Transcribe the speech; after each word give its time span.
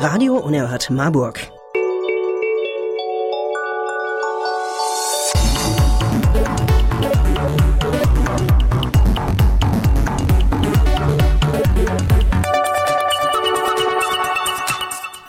Radio 0.00 0.36
Unerhört 0.36 0.90
Marburg. 0.90 1.40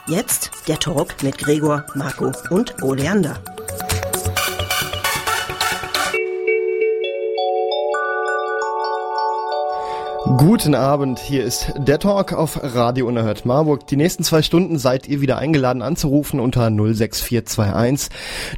Jetzt 0.06 0.52
der 0.68 0.78
Talk 0.78 1.24
mit 1.24 1.40
Gregor, 1.40 1.84
Marco 1.96 2.32
und 2.52 2.84
Oleander. 2.84 3.40
Guten 10.40 10.74
Abend, 10.74 11.20
hier 11.20 11.44
ist 11.44 11.74
der 11.78 12.00
Talk 12.00 12.32
auf 12.32 12.62
Radio 12.64 13.08
Unerhört 13.08 13.46
Marburg. 13.46 13.86
Die 13.88 13.98
nächsten 13.98 14.24
zwei 14.24 14.42
Stunden 14.42 14.78
seid 14.78 15.06
ihr 15.06 15.20
wieder 15.20 15.38
eingeladen 15.38 15.82
anzurufen 15.82 16.40
unter 16.40 16.72
06421 16.72 18.10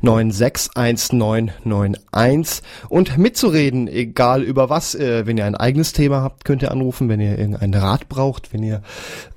961991 0.04 2.64
und 2.88 3.18
mitzureden, 3.18 3.88
egal 3.88 4.44
über 4.44 4.70
was. 4.70 4.94
Äh, 4.94 5.26
wenn 5.26 5.40
ihr 5.40 5.46
ein 5.46 5.56
eigenes 5.56 5.92
Thema 5.92 6.22
habt, 6.22 6.46
könnt 6.46 6.62
ihr 6.62 6.70
anrufen. 6.70 7.10
Wenn 7.10 7.20
ihr 7.20 7.40
irgendeinen 7.40 7.74
Rat 7.74 8.08
braucht, 8.10 8.54
wenn 8.54 8.62
ihr 8.62 8.84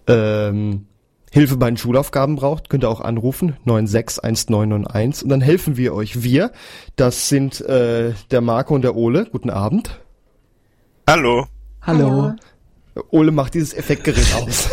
ähm, 0.07 0.87
Hilfe 1.33 1.57
bei 1.57 1.71
den 1.71 1.79
Schulaufgaben 1.79 2.37
braucht, 2.37 2.69
könnt 2.69 2.85
ihr 2.85 2.91
auch 2.91 3.01
anrufen, 3.01 3.57
961991 3.65 5.25
und 5.25 5.31
dann 5.31 5.41
helfen 5.41 5.79
wir 5.79 5.95
euch. 5.95 6.23
Wir, 6.23 6.53
das 6.97 7.31
sind 7.31 7.63
äh, 7.63 8.13
der 8.31 8.43
Marco 8.43 8.75
und 8.75 8.83
der 8.83 8.97
Ole. 8.97 9.25
Guten 9.33 9.49
Abend. 9.49 9.99
Hallo. 11.09 11.47
Hallo. 11.87 12.33
Ole 13.11 13.31
macht 13.31 13.53
dieses 13.55 13.73
Effektgerät 13.75 14.27
aus. 14.35 14.69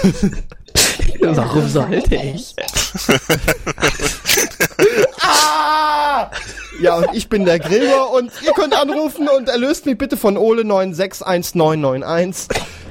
Warum 1.20 1.68
sollte 1.68 2.16
ich? 2.16 2.56
ah! 5.22 6.32
Ja, 6.82 6.96
und 6.96 7.10
ich 7.14 7.30
bin 7.30 7.46
der 7.46 7.60
Gregor 7.60 8.12
und 8.14 8.32
ihr 8.46 8.54
könnt 8.54 8.74
anrufen 8.74 9.28
und 9.28 9.50
erlöst 9.50 9.86
mich 9.86 9.98
bitte 9.98 10.16
von 10.18 10.38
Ole 10.38 10.64
961991. 10.64 12.48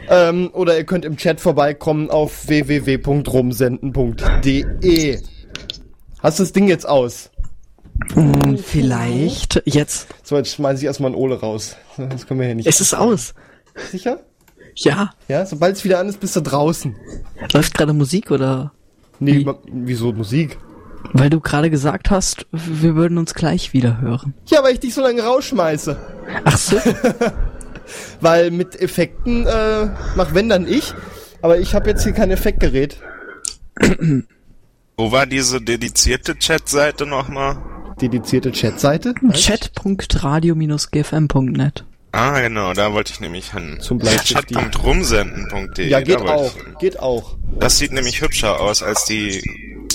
Ähm, 0.08 0.50
oder 0.52 0.76
ihr 0.76 0.84
könnt 0.84 1.04
im 1.04 1.16
Chat 1.16 1.40
vorbeikommen 1.40 2.10
auf 2.10 2.48
www.rumsenden.de. 2.48 5.20
Hast 6.22 6.38
du 6.38 6.42
das 6.42 6.52
Ding 6.52 6.68
jetzt 6.68 6.86
aus? 6.86 7.30
Hm, 8.12 8.58
vielleicht. 8.58 9.62
Jetzt. 9.64 10.08
So, 10.22 10.36
jetzt 10.36 10.54
schmeiße 10.54 10.80
ich 10.80 10.86
erstmal 10.86 11.12
einen 11.12 11.20
Ole 11.20 11.40
raus. 11.40 11.76
Das 11.96 12.26
können 12.26 12.40
wir 12.40 12.46
hier 12.46 12.56
nicht. 12.56 12.66
Es 12.66 12.80
ist 12.80 12.94
aus. 12.94 13.34
Sicher? 13.90 14.20
Ja. 14.76 15.10
Ja, 15.28 15.44
sobald 15.46 15.76
es 15.76 15.84
wieder 15.84 15.98
an 15.98 16.08
ist, 16.08 16.20
bist 16.20 16.36
du 16.36 16.40
draußen. 16.40 16.94
Läuft 17.52 17.74
gerade 17.74 17.92
Musik 17.92 18.30
oder? 18.30 18.72
Nee, 19.18 19.44
Wie? 19.44 19.52
wieso 19.70 20.12
Musik? 20.12 20.58
Weil 21.12 21.28
du 21.30 21.40
gerade 21.40 21.70
gesagt 21.70 22.10
hast, 22.10 22.46
wir 22.52 22.94
würden 22.94 23.18
uns 23.18 23.34
gleich 23.34 23.72
wieder 23.72 24.00
hören. 24.00 24.34
Ja, 24.46 24.62
weil 24.62 24.74
ich 24.74 24.80
dich 24.80 24.94
so 24.94 25.00
lange 25.02 25.22
rausschmeiße. 25.22 25.96
Ach 26.44 26.58
so. 26.58 26.76
Weil 28.20 28.52
mit 28.52 28.80
Effekten 28.80 29.44
äh, 29.46 29.88
mach 30.14 30.32
wenn 30.34 30.48
dann 30.48 30.68
ich. 30.68 30.94
Aber 31.42 31.58
ich 31.58 31.74
habe 31.74 31.90
jetzt 31.90 32.04
hier 32.04 32.12
kein 32.12 32.30
Effektgerät. 32.30 32.98
Wo 34.96 35.10
war 35.10 35.26
diese 35.26 35.60
dedizierte 35.60 36.36
Chatseite 36.36 37.06
nochmal? 37.06 37.56
Dedizierte 38.00 38.52
Chatseite. 38.52 39.14
Chat.radio-gfm.net. 39.32 41.84
Ah, 42.12 42.40
genau, 42.40 42.72
da 42.72 42.92
wollte 42.92 43.12
ich 43.12 43.20
nämlich 43.20 43.52
hin. 43.52 43.78
Zum 43.80 43.98
Bleistift. 43.98 44.48
Chat.rumsenden.de. 44.48 45.88
Ja, 45.88 46.00
geht 46.00 46.20
auch. 46.20 46.52
Geht 46.80 46.98
auch. 46.98 47.36
Das 47.58 47.78
sieht 47.78 47.92
nämlich 47.92 48.20
hübscher 48.20 48.60
aus 48.60 48.82
als 48.82 49.04
die. 49.04 49.38
in 49.38 49.88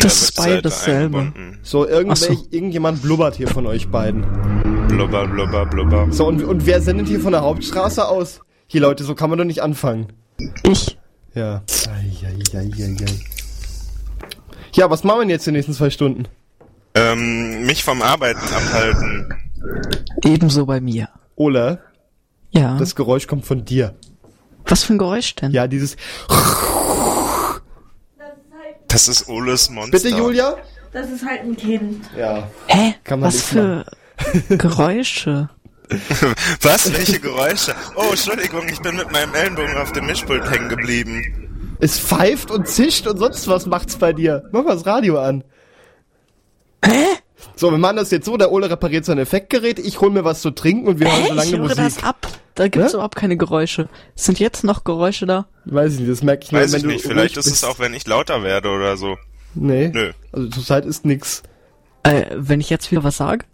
Das 0.00 0.22
ist 0.22 0.36
beides 0.36 0.84
eingebunden. 0.84 1.58
So, 1.62 1.86
irgendwelch, 1.86 2.38
so. 2.38 2.46
irgendjemand 2.50 3.02
blubbert 3.02 3.36
hier 3.36 3.48
von 3.48 3.66
euch 3.66 3.88
beiden. 3.88 4.24
Blubber, 4.88 5.26
blubber, 5.26 5.66
blubber. 5.66 6.06
So, 6.10 6.26
und, 6.26 6.42
und 6.42 6.64
wer 6.66 6.80
sendet 6.80 7.08
hier 7.08 7.20
von 7.20 7.32
der 7.32 7.42
Hauptstraße 7.42 8.06
aus? 8.08 8.40
Hier, 8.66 8.80
Leute, 8.80 9.04
so 9.04 9.14
kann 9.14 9.28
man 9.28 9.38
doch 9.38 9.44
nicht 9.44 9.62
anfangen. 9.62 10.12
Ich. 10.62 10.98
Ja. 11.34 11.62
Eieieiei. 11.88 12.96
Ja, 14.74 14.88
was 14.90 15.04
machen 15.04 15.18
wir 15.18 15.22
denn 15.22 15.30
jetzt 15.30 15.46
die 15.46 15.52
nächsten 15.52 15.74
zwei 15.74 15.90
Stunden? 15.90 16.26
Ähm, 16.94 17.66
mich 17.66 17.84
vom 17.84 18.02
Arbeiten 18.02 18.40
abhalten. 18.40 19.34
Ebenso 20.24 20.66
bei 20.66 20.80
mir. 20.80 21.08
Ole, 21.36 21.80
Ja. 22.50 22.76
das 22.78 22.94
Geräusch 22.94 23.26
kommt 23.26 23.44
von 23.46 23.64
dir. 23.64 23.94
Was 24.66 24.84
für 24.84 24.94
ein 24.94 24.98
Geräusch 24.98 25.34
denn? 25.34 25.50
Ja, 25.50 25.66
dieses... 25.66 25.96
Das 28.88 29.08
ist 29.08 29.28
Oles 29.28 29.70
Monster. 29.70 29.90
Bitte, 29.98 30.08
Julia? 30.16 30.56
Das 30.92 31.10
ist 31.10 31.26
halt 31.26 31.40
ein 31.40 31.56
Kind. 31.56 32.04
Ja. 32.16 32.48
Hä? 32.68 32.94
Kann 33.02 33.20
man 33.20 33.28
Was 33.28 33.34
nicht 33.34 33.46
für 33.46 33.84
Geräusche? 34.56 35.50
Was? 36.62 36.92
Welche 36.92 37.18
Geräusche? 37.18 37.74
Oh, 37.96 38.10
Entschuldigung, 38.10 38.68
ich 38.68 38.80
bin 38.80 38.96
mit 38.96 39.10
meinem 39.10 39.34
Ellenbogen 39.34 39.76
auf 39.76 39.90
dem 39.92 40.06
Mischpult 40.06 40.48
hängen 40.50 40.68
geblieben. 40.68 41.76
Es 41.80 41.98
pfeift 41.98 42.50
und 42.52 42.68
zischt 42.68 43.06
und 43.08 43.18
sonst 43.18 43.48
was 43.48 43.66
macht's 43.66 43.96
bei 43.96 44.12
dir. 44.12 44.48
Mach 44.52 44.62
mal 44.64 44.74
das 44.74 44.86
Radio 44.86 45.20
an. 45.20 45.42
Hä? 46.84 47.04
So, 47.56 47.70
wir 47.70 47.78
machen 47.78 47.96
das 47.96 48.10
jetzt 48.10 48.26
so, 48.26 48.36
der 48.36 48.50
Ole 48.50 48.68
repariert 48.70 49.04
sein 49.04 49.18
Effektgerät, 49.18 49.78
ich 49.78 50.00
hol 50.00 50.10
mir 50.10 50.24
was 50.24 50.40
zu 50.42 50.50
trinken 50.50 50.88
und 50.88 50.98
wir 51.00 51.06
hören 51.10 51.26
so 51.28 51.34
lange 51.34 51.48
Ich 51.48 51.52
höre 51.56 51.60
Musik. 51.60 51.76
das 51.76 52.02
ab. 52.04 52.26
Da 52.56 52.68
gibt's 52.68 52.90
Hä? 52.92 52.94
überhaupt 52.96 53.16
keine 53.16 53.36
Geräusche. 53.36 53.88
Sind 54.14 54.38
jetzt 54.40 54.64
noch 54.64 54.84
Geräusche 54.84 55.26
da? 55.26 55.46
Weiß 55.64 55.94
ich 55.94 56.00
nicht, 56.00 56.10
das 56.10 56.22
merke 56.22 56.44
ich 56.44 56.52
nur, 56.52 56.60
Weiß 56.62 56.72
wenn 56.72 56.76
ich 56.78 56.82
du 56.82 56.88
nicht, 56.88 57.04
vielleicht 57.06 57.36
ist 57.36 57.46
es 57.46 57.52
bist. 57.52 57.64
auch, 57.66 57.78
wenn 57.78 57.94
ich 57.94 58.06
lauter 58.06 58.42
werde 58.42 58.68
oder 58.70 58.96
so. 58.96 59.16
Nee. 59.54 59.88
Nö. 59.88 60.12
Also 60.32 60.48
zurzeit 60.48 60.84
ist 60.84 61.04
nix. 61.04 61.42
Äh, 62.02 62.24
wenn 62.34 62.60
ich 62.60 62.70
jetzt 62.70 62.90
wieder 62.90 63.02
was 63.04 63.16
sage? 63.16 63.44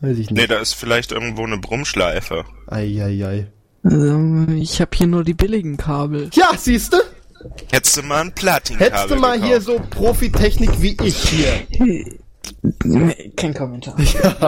Weiß 0.00 0.18
ich 0.18 0.30
Nee, 0.30 0.40
nicht. 0.42 0.50
da 0.50 0.58
ist 0.58 0.74
vielleicht 0.74 1.12
irgendwo 1.12 1.44
eine 1.44 1.58
Brummschleife. 1.58 2.44
Eieiei. 2.66 3.46
Ähm, 3.84 4.56
ich 4.60 4.80
habe 4.80 4.90
hier 4.94 5.06
nur 5.06 5.24
die 5.24 5.34
billigen 5.34 5.76
Kabel. 5.76 6.30
Ja, 6.34 6.50
siehste? 6.56 7.02
Hättest 7.70 7.98
du 7.98 8.02
mal 8.02 8.22
ein 8.22 8.34
Platinkabel 8.34 8.90
Hättest 8.92 9.10
du 9.10 9.16
mal 9.16 9.32
gekauft. 9.34 9.48
hier 9.50 9.60
so 9.60 9.80
Profitechnik 9.90 10.70
wie 10.80 10.96
ich 11.02 11.16
hier. 11.28 11.52
Nee, 12.84 13.32
kein 13.36 13.54
Kommentar. 13.54 13.96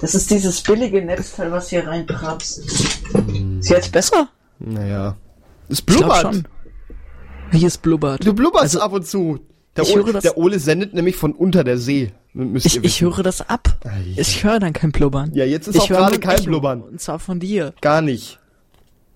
Das 0.00 0.14
ist 0.14 0.30
dieses 0.30 0.60
billige 0.62 1.02
Netzteil, 1.04 1.50
was 1.50 1.70
hier 1.70 1.86
reinprapst. 1.86 2.58
Ist 3.60 3.68
jetzt 3.70 3.92
besser? 3.92 4.28
Naja. 4.58 5.16
Es 5.68 5.78
Ich 5.80 5.86
glaub 5.86 6.00
blubbert. 6.00 6.20
schon. 6.22 6.48
Wie 7.50 7.64
es 7.64 7.78
blubbert. 7.78 8.26
Du 8.26 8.34
blubberst 8.34 8.64
Also, 8.64 8.80
ab 8.80 8.92
und 8.92 9.06
zu. 9.06 9.40
Der 9.76 9.84
ich 9.84 9.94
Ole, 9.94 10.04
höre 10.06 10.12
das- 10.12 10.22
der 10.22 10.36
Ole 10.38 10.58
sendet 10.58 10.94
nämlich 10.94 11.16
von 11.16 11.32
unter 11.32 11.64
der 11.64 11.78
See. 11.78 12.12
Müsst 12.32 12.66
Ich, 12.66 12.76
ihr 12.76 12.84
ich 12.84 13.00
höre 13.00 13.22
das 13.22 13.48
ab. 13.48 13.76
Ei, 13.84 14.14
Ich 14.16 14.44
höre 14.44 14.58
dann 14.60 14.72
kein 14.72 14.92
Blubbern. 14.92 15.30
Ja, 15.34 15.44
jetzt 15.44 15.68
ist 15.68 15.76
ich 15.76 15.82
auch 15.82 15.88
höre 15.90 15.96
gerade 15.98 16.18
kein 16.20 16.44
Blubbern. 16.44 16.82
Und 16.82 17.00
zwar 17.00 17.18
von 17.18 17.40
dir. 17.40 17.72
Gar 17.80 18.02
nicht. 18.02 18.38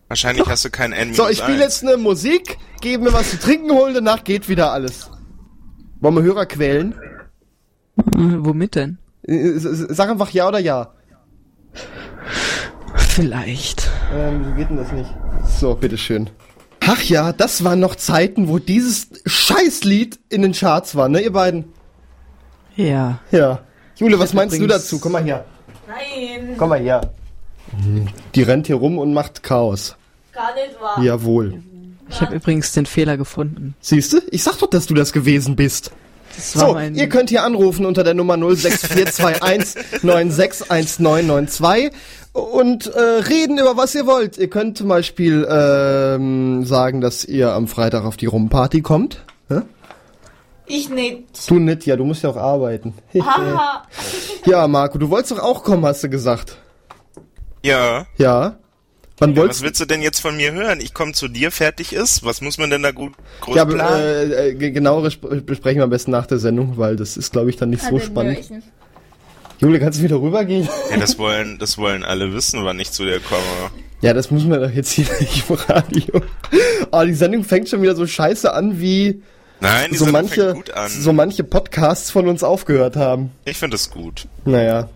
Wahrscheinlich 0.09 0.47
hast 0.47 0.65
du 0.65 0.71
kein 0.71 0.93
N 0.93 1.13
So, 1.15 1.29
ich 1.29 1.39
spiele 1.39 1.59
jetzt 1.61 1.83
eine 1.85 1.97
Musik, 1.99 2.57
gebe 2.81 3.05
mir 3.05 3.13
was 3.13 3.31
zu 3.31 3.39
trinken 3.39 3.71
holen, 3.73 3.93
danach 3.95 4.25
geht 4.25 4.49
wieder 4.49 4.73
alles. 4.73 5.11
Wollen 6.01 6.15
wir 6.15 6.23
Hörer 6.23 6.47
quälen? 6.47 6.95
Äh, 7.99 8.37
womit 8.39 8.75
denn? 8.75 8.99
Äh, 9.23 9.53
Sag 9.57 10.11
einfach 10.11 10.31
ja 10.31 10.49
oder 10.49 10.59
ja. 10.59 10.93
Vielleicht. 12.95 13.89
Ähm, 14.15 14.47
wie 14.47 14.61
geht 14.61 14.71
denn 14.71 14.77
das 14.77 14.93
nicht? 14.93 15.11
So, 15.59 15.75
bitteschön. 15.75 16.31
Ach 16.81 17.03
ja, 17.03 17.33
das 17.33 17.65
waren 17.65 17.81
noch 17.81 17.97
Zeiten, 17.97 18.49
wo 18.49 18.59
dieses 18.59 19.09
Scheißlied 19.27 20.19
in 20.31 20.43
den 20.43 20.53
Charts 20.53 20.95
war, 20.95 21.09
ne, 21.09 21.21
ihr 21.21 21.33
beiden? 21.33 21.65
Ja. 22.77 23.19
Ja. 23.31 23.61
Jule, 23.97 24.19
was 24.19 24.33
meinst 24.33 24.59
du 24.59 24.67
dazu? 24.67 24.99
Komm 25.01 25.13
mal 25.13 25.25
her. 25.25 25.45
Nein, 25.89 26.55
Komm 26.57 26.69
mal 26.71 26.79
her. 26.81 27.01
Die 28.35 28.43
rennt 28.43 28.69
hier 28.69 28.77
rum 28.77 28.99
und 28.99 29.13
macht 29.13 29.43
Chaos. 29.43 29.97
gar 30.33 30.55
nicht 30.55 30.81
wahr. 30.81 31.03
Jawohl. 31.03 31.63
Ich 32.09 32.21
habe 32.23 32.37
übrigens 32.37 32.73
den 32.73 32.87
Fehler 32.87 33.17
gefunden. 33.19 33.75
Siehst 33.81 34.13
du? 34.15 34.19
Ich 34.31 34.43
sag 34.43 34.57
doch, 34.59 34.71
dass 34.71 34.87
du 34.87 34.95
das 34.95 35.13
gewesen 35.13 35.57
bist. 35.57 35.91
So, 36.39 36.79
ihr 36.79 37.09
könnt 37.09 37.31
hier 37.31 37.43
anrufen 37.43 37.85
unter 37.85 38.05
der 38.05 38.15
Nummer 38.15 38.37
06421 38.37 40.03
961992 40.03 41.91
und 42.33 42.87
äh, 42.87 43.01
reden 43.01 43.59
über 43.59 43.77
was 43.77 43.95
ihr 43.95 44.07
wollt. 44.07 44.39
Ihr 44.39 44.49
könnt 44.49 44.79
zum 44.79 44.89
Beispiel 44.89 45.47
ähm, 45.51 46.65
sagen, 46.65 47.01
dass 47.01 47.25
ihr 47.25 47.53
am 47.53 47.67
Freitag 47.67 48.05
auf 48.05 48.17
die 48.17 48.27
Rumparty 48.27 48.83
kommt. 48.83 49.25
Hä? 49.49 49.63
Ich 50.67 50.89
nicht. 50.91 51.51
Du 51.51 51.59
nicht, 51.59 51.87
ja, 51.87 51.97
du 51.97 52.05
musst 52.05 52.23
ja 52.23 52.31
auch 52.31 52.37
arbeiten. 52.37 52.95
Haha. 53.19 53.85
ja, 54.47 54.69
Marco, 54.69 54.99
du 54.99 55.11
wolltest 55.11 55.33
doch 55.33 55.41
auch 55.41 55.65
kommen, 55.65 55.85
hast 55.85 56.05
du 56.05 56.09
gesagt. 56.09 56.57
Ja. 57.65 58.07
Ja. 58.17 58.59
Wann 59.21 59.33
Was 59.35 59.41
wolltest 59.41 59.63
willst 59.63 59.81
du 59.81 59.85
denn 59.85 60.01
jetzt 60.01 60.21
von 60.21 60.37
mir 60.37 60.53
hören? 60.53 60.81
Ich 60.81 60.95
komme 60.95 61.13
zu 61.13 61.27
dir, 61.29 61.51
fertig 61.51 61.93
ist? 61.93 62.25
Was 62.25 62.41
muss 62.41 62.57
man 62.59 62.71
denn 62.71 62.83
da 62.83 62.93
gut 62.93 63.15
groß 63.41 63.57
Ja, 63.57 63.65
planen? 63.65 64.01
äh, 64.01 64.49
äh, 64.51 64.55
ge- 64.55 64.71
genauere 64.71 65.09
sp 65.11 65.43
besprechen 65.45 65.79
wir 65.81 65.85
am 65.85 65.91
besten 65.91 66.13
nach 66.13 66.27
der 66.27 66.39
Sendung, 66.39 66.77
weil 66.77 66.95
das 66.97 67.17
ist, 67.17 67.33
glaube 67.33 67.51
ich, 67.51 67.57
dann 67.57 67.71
nicht 67.71 67.83
so 67.83 67.99
spannend. 67.99 68.39
Jule, 69.61 69.81
kannst 69.81 69.99
du 69.99 70.05
wieder 70.05 70.21
rübergehen? 70.21 70.69
Ja, 70.91 70.99
das 70.99 71.19
wollen, 71.19 71.59
das 71.59 71.79
wollen 71.79 72.05
alle 72.05 72.33
wissen, 72.33 72.65
wann 72.65 72.79
ich 72.79 72.93
zu 72.93 73.05
dir 73.05 73.19
komme. 73.19 73.43
Ja, 74.03 74.13
das 74.15 74.31
müssen 74.31 74.51
wir 74.51 74.61
doch 74.61 74.71
jetzt 74.71 74.93
hier 74.93 75.07
nicht 75.21 75.51
im 75.51 75.57
Radio. 75.57 76.23
Oh, 76.93 77.03
die 77.05 77.15
Sendung 77.15 77.43
fängt 77.43 77.69
schon 77.69 77.83
wieder 77.83 77.97
so 77.97 78.07
scheiße 78.07 78.53
an, 78.55 78.79
wie 78.79 79.21
Nein, 79.61 79.91
die 79.91 79.97
so 79.97 80.05
Sendung 80.05 80.23
manche, 80.23 80.43
fängt 80.53 80.55
gut 80.67 80.71
an. 80.71 80.89
so 80.89 81.13
manche 81.13 81.43
Podcasts 81.43 82.13
von 82.13 82.29
uns 82.29 82.45
aufgehört 82.45 82.95
haben. 82.95 83.33
ich 83.45 83.57
finde 83.57 83.75
es 83.75 83.91
gut. 83.91 84.29
Naja. 84.45 84.89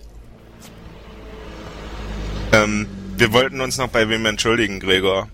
Ähm, 2.53 2.87
wir 3.17 3.33
wollten 3.33 3.61
uns 3.61 3.79
noch 3.79 3.89
bei 3.89 4.09
wem 4.09 4.27
entschuldigen, 4.27 4.81
Gregor. 4.81 5.29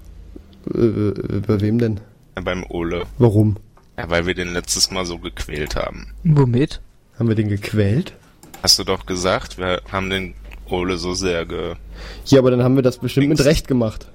Äh, 0.74 0.78
äh, 0.78 1.40
bei 1.46 1.60
wem 1.60 1.78
denn? 1.78 2.00
Ja, 2.36 2.42
beim 2.42 2.64
Ole. 2.68 3.04
Warum? 3.18 3.56
Ja, 3.96 4.08
weil 4.10 4.26
wir 4.26 4.34
den 4.34 4.52
letztes 4.52 4.90
Mal 4.90 5.04
so 5.06 5.18
gequält 5.18 5.76
haben. 5.76 6.14
Womit? 6.24 6.80
Haben 7.18 7.28
wir 7.28 7.34
den 7.34 7.48
gequält? 7.48 8.12
Hast 8.62 8.78
du 8.78 8.84
doch 8.84 9.06
gesagt, 9.06 9.58
wir 9.58 9.82
haben 9.90 10.10
den 10.10 10.34
Ole 10.68 10.98
so 10.98 11.14
sehr 11.14 11.46
ge... 11.46 11.74
Ja, 12.26 12.38
aber 12.38 12.50
dann 12.50 12.62
haben 12.62 12.76
wir 12.76 12.82
das 12.82 12.98
bestimmt 12.98 13.28
mit 13.28 13.38
Links. 13.38 13.48
Recht 13.48 13.68
gemacht. 13.68 14.06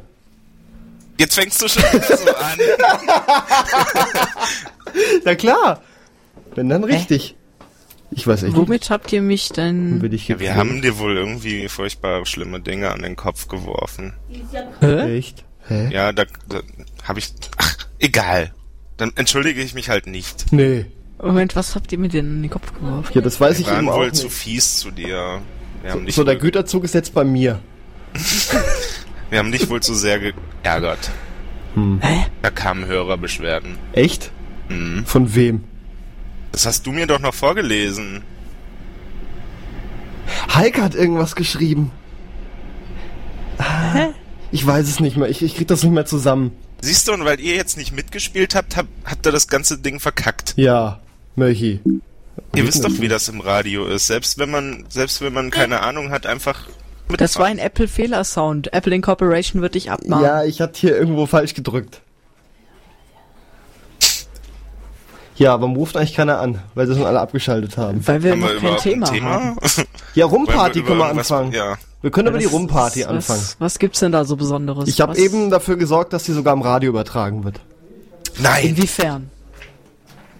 Jetzt 1.19 1.36
fängst 1.36 1.62
du 1.62 1.68
schon 1.68 1.83
wieder 1.83 2.18
so 2.18 2.36
an. 2.36 2.60
Na 5.25 5.36
klar. 5.36 5.81
Wenn 6.56 6.69
dann 6.69 6.83
richtig. 6.83 7.36
Ich 8.15 8.27
weiß 8.27 8.44
echt 8.44 8.56
Womit 8.56 8.89
habt 8.89 9.12
ihr 9.13 9.21
mich 9.21 9.50
nicht. 9.50 9.57
denn... 9.57 10.01
Ja, 10.27 10.39
wir 10.39 10.56
haben 10.56 10.81
dir 10.81 10.98
wohl 10.98 11.15
irgendwie 11.18 11.68
furchtbar 11.69 12.25
schlimme 12.25 12.60
Dinge 12.60 12.92
an 12.92 13.01
den 13.01 13.15
Kopf 13.15 13.48
geworfen. 13.48 14.13
Hä? 14.81 15.18
Echt? 15.18 15.45
Hä? 15.68 15.89
Ja, 15.92 16.12
da, 16.12 16.25
da 16.50 16.62
habe 17.04 17.19
ich... 17.19 17.33
Ach, 17.57 17.75
egal. 18.00 18.54
Dann 18.98 19.12
entschuldige 19.15 19.62
ich 19.62 19.74
mich 19.74 19.89
halt 19.89 20.07
nicht. 20.07 20.51
Nee. 20.51 20.86
Moment, 21.21 21.56
was 21.56 21.75
habt 21.75 21.92
ihr 21.92 21.98
mir 21.98 22.10
denn 22.10 22.25
in 22.38 22.42
den 22.42 22.51
Kopf 22.51 22.74
geworfen? 22.74 23.12
Ja, 23.13 23.21
das 23.21 23.39
weiß 23.39 23.57
Wir 23.57 23.62
ich 23.62 23.68
waren 23.68 23.80
eben 23.86 23.89
auch 23.89 23.98
wohl 23.98 24.06
nicht. 24.07 24.15
zu 24.18 24.30
fies 24.30 24.77
zu 24.77 24.92
dir. 24.92 25.42
Wir 25.81 25.92
haben, 25.92 26.06
dich 26.06 26.15
So, 26.15 26.24
der 26.24 26.36
Güterzug 26.36 26.83
ist 26.83 26.94
jetzt 26.94 27.13
bei 27.13 27.24
mir. 27.24 27.60
wir 29.30 29.39
haben 29.39 29.51
dich 29.51 29.69
wohl 29.69 29.81
zu 29.81 29.94
sehr 29.95 30.19
geärgert. 30.19 31.12
Hä? 31.75 32.25
Da 32.42 32.50
kamen 32.51 32.86
Hörerbeschwerden. 32.86 33.77
Echt? 33.94 34.31
Mhm. 34.69 35.06
Von 35.06 35.33
wem? 35.33 35.63
Das 36.54 36.68
hast 36.68 36.86
du 36.86 36.92
mir 36.92 37.08
doch 37.08 37.20
noch 37.20 37.34
vorgelesen. 37.34 38.24
Heike 40.54 40.84
hat 40.84 40.94
irgendwas 40.96 41.36
geschrieben. 41.36 41.92
Hä? 43.60 44.10
Ich 44.52 44.66
weiß 44.66 44.88
es 44.88 45.00
nicht 45.00 45.18
mehr. 45.18 45.28
Ich, 45.30 45.42
ich 45.42 45.56
krieg 45.56 45.68
das 45.68 45.82
nicht 45.84 45.92
mehr 45.92 46.06
zusammen. 46.06 46.52
Siehst 46.80 47.08
du, 47.08 47.14
und 47.14 47.26
weil 47.26 47.40
ihr 47.40 47.56
jetzt 47.56 47.76
nicht 47.76 47.92
mitgespielt 47.92 48.54
habt, 48.54 48.78
hab, 48.78 48.86
habt 49.04 49.26
ihr 49.26 49.32
das 49.32 49.48
ganze 49.48 49.80
Ding 49.80 50.00
verkackt. 50.00 50.54
Ja, 50.56 51.00
Möchi. 51.36 51.80
Ihr 52.56 52.68
wisst 52.68 52.86
doch, 52.86 53.00
wie 53.00 53.08
das 53.08 53.30
im 53.30 53.42
Radio 53.42 53.88
ist. 53.88 54.06
Selbst 54.06 54.38
wenn 54.38 54.52
man, 54.52 54.86
selbst 54.90 55.22
wenn 55.22 55.34
man 55.34 55.50
keine 55.50 55.82
Ahnung 55.82 56.12
hat, 56.12 56.28
einfach 56.28 56.68
mitfahren. 56.68 57.18
Das 57.18 57.38
war 57.38 57.48
ein 57.48 57.58
Apple-Fehlersound. 57.58 58.74
Apple 58.74 58.94
Incorporation 58.94 59.64
wird 59.64 59.74
dich 59.74 59.90
abmahnen. 59.90 60.24
Ja, 60.24 60.44
ich 60.44 60.62
hatte 60.62 60.80
hier 60.80 60.96
irgendwo 60.96 61.26
falsch 61.26 61.56
gedrückt. 61.56 62.03
Ja, 65.36 65.60
warum 65.60 65.76
ruft 65.76 65.98
eigentlich 65.98 66.14
keiner 66.14 66.40
an? 66.40 66.60
Weil 66.76 66.88
sie 66.88 66.96
schon 66.96 67.06
alle 67.06 67.20
abgeschaltet 67.20 67.78
haben. 67.78 68.06
Weil 68.06 68.22
wir 68.22 68.32
Haben 68.34 68.42
noch 68.42 68.50
wir 68.50 68.60
kein 68.60 68.78
Thema, 68.78 69.06
Thema? 69.08 69.30
haben. 69.30 69.58
Ja, 70.16 70.28
Rumparty 70.28 70.84
können 70.84 71.00
wir 71.00 71.08
anfangen. 71.08 71.52
Ja. 71.54 71.76
Wir 72.02 72.12
können 72.12 72.28
über 72.28 72.38
die 72.38 72.46
Rumparty 72.46 73.02
was, 73.02 73.08
anfangen. 73.08 73.40
Was, 73.40 73.56
was 73.60 73.80
gibt's 73.80 74.00
denn 74.00 74.12
da 74.12 74.26
so 74.26 74.36
Besonderes? 74.36 74.88
Ich 74.88 75.02
habe 75.02 75.18
eben 75.18 75.50
dafür 75.50 75.76
gesorgt, 75.76 76.14
dass 76.14 76.24
die 76.24 76.34
sogar 76.34 76.54
im 76.54 76.62
Radio 76.62 76.90
übertragen 76.90 77.44
wird. 77.44 77.60
Nein! 78.38 78.68
Inwiefern? 78.68 79.32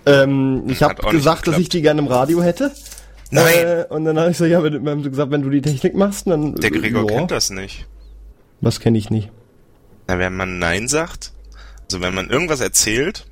Ähm, 0.06 0.64
ich 0.68 0.84
habe 0.84 1.02
gesagt, 1.10 1.48
dass 1.48 1.58
ich 1.58 1.70
die 1.70 1.82
gerne 1.82 2.02
im 2.02 2.08
Radio 2.08 2.44
hätte. 2.44 2.72
Nein! 3.32 3.54
Äh, 3.56 3.86
und 3.90 4.06
dann 4.06 4.20
habe 4.20 4.32
ich 4.32 4.38
so, 4.38 4.46
ja, 4.46 4.62
wenn, 4.62 4.88
haben 4.88 5.04
sie 5.04 5.10
gesagt, 5.10 5.32
wenn 5.32 5.42
du 5.42 5.50
die 5.50 5.62
Technik 5.62 5.96
machst, 5.96 6.28
dann. 6.28 6.56
Der 6.56 6.70
Gregor 6.70 7.10
ja. 7.10 7.18
kennt 7.18 7.32
das 7.32 7.50
nicht. 7.50 7.88
Was 8.62 8.80
kenne 8.80 8.98
ich 8.98 9.10
nicht. 9.10 9.32
Na, 10.08 10.20
wenn 10.20 10.36
man 10.36 10.60
Nein 10.60 10.88
sagt, 10.88 11.32
also 11.86 12.02
wenn 12.02 12.14
man 12.14 12.30
irgendwas 12.30 12.60
erzählt 12.62 13.26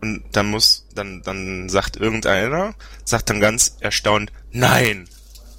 und 0.00 0.22
dann 0.32 0.46
muss, 0.50 0.86
dann, 0.94 1.22
dann 1.24 1.68
sagt 1.68 1.96
irgendeiner, 1.96 2.74
sagt 3.04 3.30
dann 3.30 3.40
ganz 3.40 3.76
erstaunt, 3.80 4.32
Nein! 4.52 5.08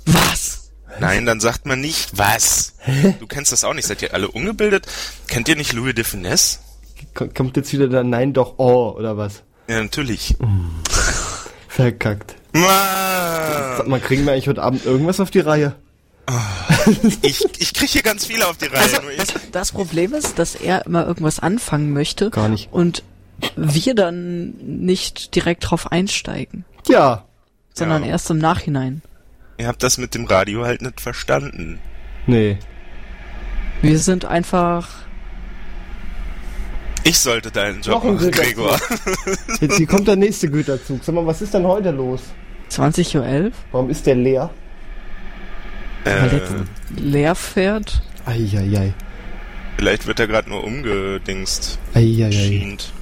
Was? 0.06 0.72
Nein, 1.00 1.26
dann 1.26 1.40
sagt 1.40 1.66
man 1.66 1.80
nicht, 1.82 2.18
was? 2.18 2.74
Du 3.20 3.28
kennst 3.28 3.52
das 3.52 3.64
auch 3.64 3.74
nicht, 3.74 3.86
seid 3.88 4.02
ihr 4.02 4.14
alle 4.14 4.28
ungebildet? 4.30 4.88
Kennt 5.28 5.48
ihr 5.48 5.56
nicht 5.56 5.74
Louis 5.74 5.94
de 5.94 6.04
Finesse? 6.04 6.60
Ko- 7.14 7.28
Kommt 7.34 7.56
jetzt 7.58 7.72
wieder 7.72 7.88
der 7.88 8.04
Nein 8.04 8.34
doch 8.34 8.56
oh 8.58 8.90
oder 8.98 9.16
was? 9.18 9.44
Ja, 9.68 9.82
natürlich. 9.84 10.36
Verkackt. 11.68 12.36
Sag 12.54 13.88
mal, 13.88 14.00
kriegen 14.00 14.26
wir 14.26 14.34
eigentlich 14.34 14.48
heute 14.48 14.62
Abend 14.64 14.86
irgendwas 14.86 15.20
auf 15.20 15.30
die 15.32 15.40
Reihe? 15.40 15.76
ich, 17.22 17.44
ich 17.60 17.74
krieg 17.74 17.90
hier 17.90 18.02
ganz 18.04 18.26
viele 18.26 18.48
auf 18.48 18.58
die 18.58 18.66
Reihe. 18.66 18.82
Also, 18.82 19.02
nur 19.02 19.12
das, 19.14 19.30
ich, 19.30 19.52
das 19.52 19.72
Problem 19.72 20.14
ist, 20.14 20.38
dass 20.40 20.56
er 20.56 20.86
immer 20.86 21.06
irgendwas 21.08 21.40
anfangen 21.40 21.92
möchte. 21.94 22.30
Gar 22.32 22.50
nicht. 22.50 22.70
Und 22.72 23.04
wir 23.56 23.96
dann 23.96 24.52
nicht 24.62 25.36
direkt 25.36 25.70
drauf 25.70 25.92
einsteigen, 25.92 26.66
Ja. 26.88 27.26
sondern 27.74 28.04
Ja. 28.04 28.10
erst 28.12 28.30
im 28.30 28.38
Nachhinein. 28.40 29.02
ihr 29.58 29.68
habt 29.68 29.84
das 29.84 29.98
mit 29.98 30.16
dem 30.16 30.26
Radio 30.26 30.66
halt 30.66 30.82
nicht 30.82 31.02
verstanden. 31.02 31.80
Nee. 32.28 32.58
Wir 33.82 33.98
sind 34.00 34.26
einfach. 34.26 34.88
Ich 37.04 37.18
sollte 37.20 37.50
deinen 37.50 37.82
Job 37.82 38.04
machen. 38.04 38.30
Gregor. 38.32 38.78
Jetzt 39.62 39.78
hier 39.78 39.88
kommt 39.88 40.08
der 40.08 40.16
nächste 40.18 40.50
Güterzug. 40.50 41.04
Sag 41.04 41.16
mal, 41.16 41.26
was 41.26 41.42
ist 41.42 41.54
denn 41.54 41.66
heute 41.66 41.92
los? 41.92 42.22
20.11 42.70 43.16
Uhr, 43.46 43.52
Warum 43.72 43.90
ist 43.90 44.06
der 44.06 44.16
leer? 44.16 44.50
weil 46.04 46.14
Äh, 46.30 46.36
jetzt 46.38 46.54
leer 46.98 47.36
fährt. 47.36 48.02
Eieiei. 48.26 48.94
vielleicht 49.78 50.06
wird 50.08 50.20
er 50.20 50.28
gerade 50.28 50.50
nur 50.50 50.64
umgedingst. 50.64 51.80
Eieiei. 51.96 52.32
Schient. 52.32 52.94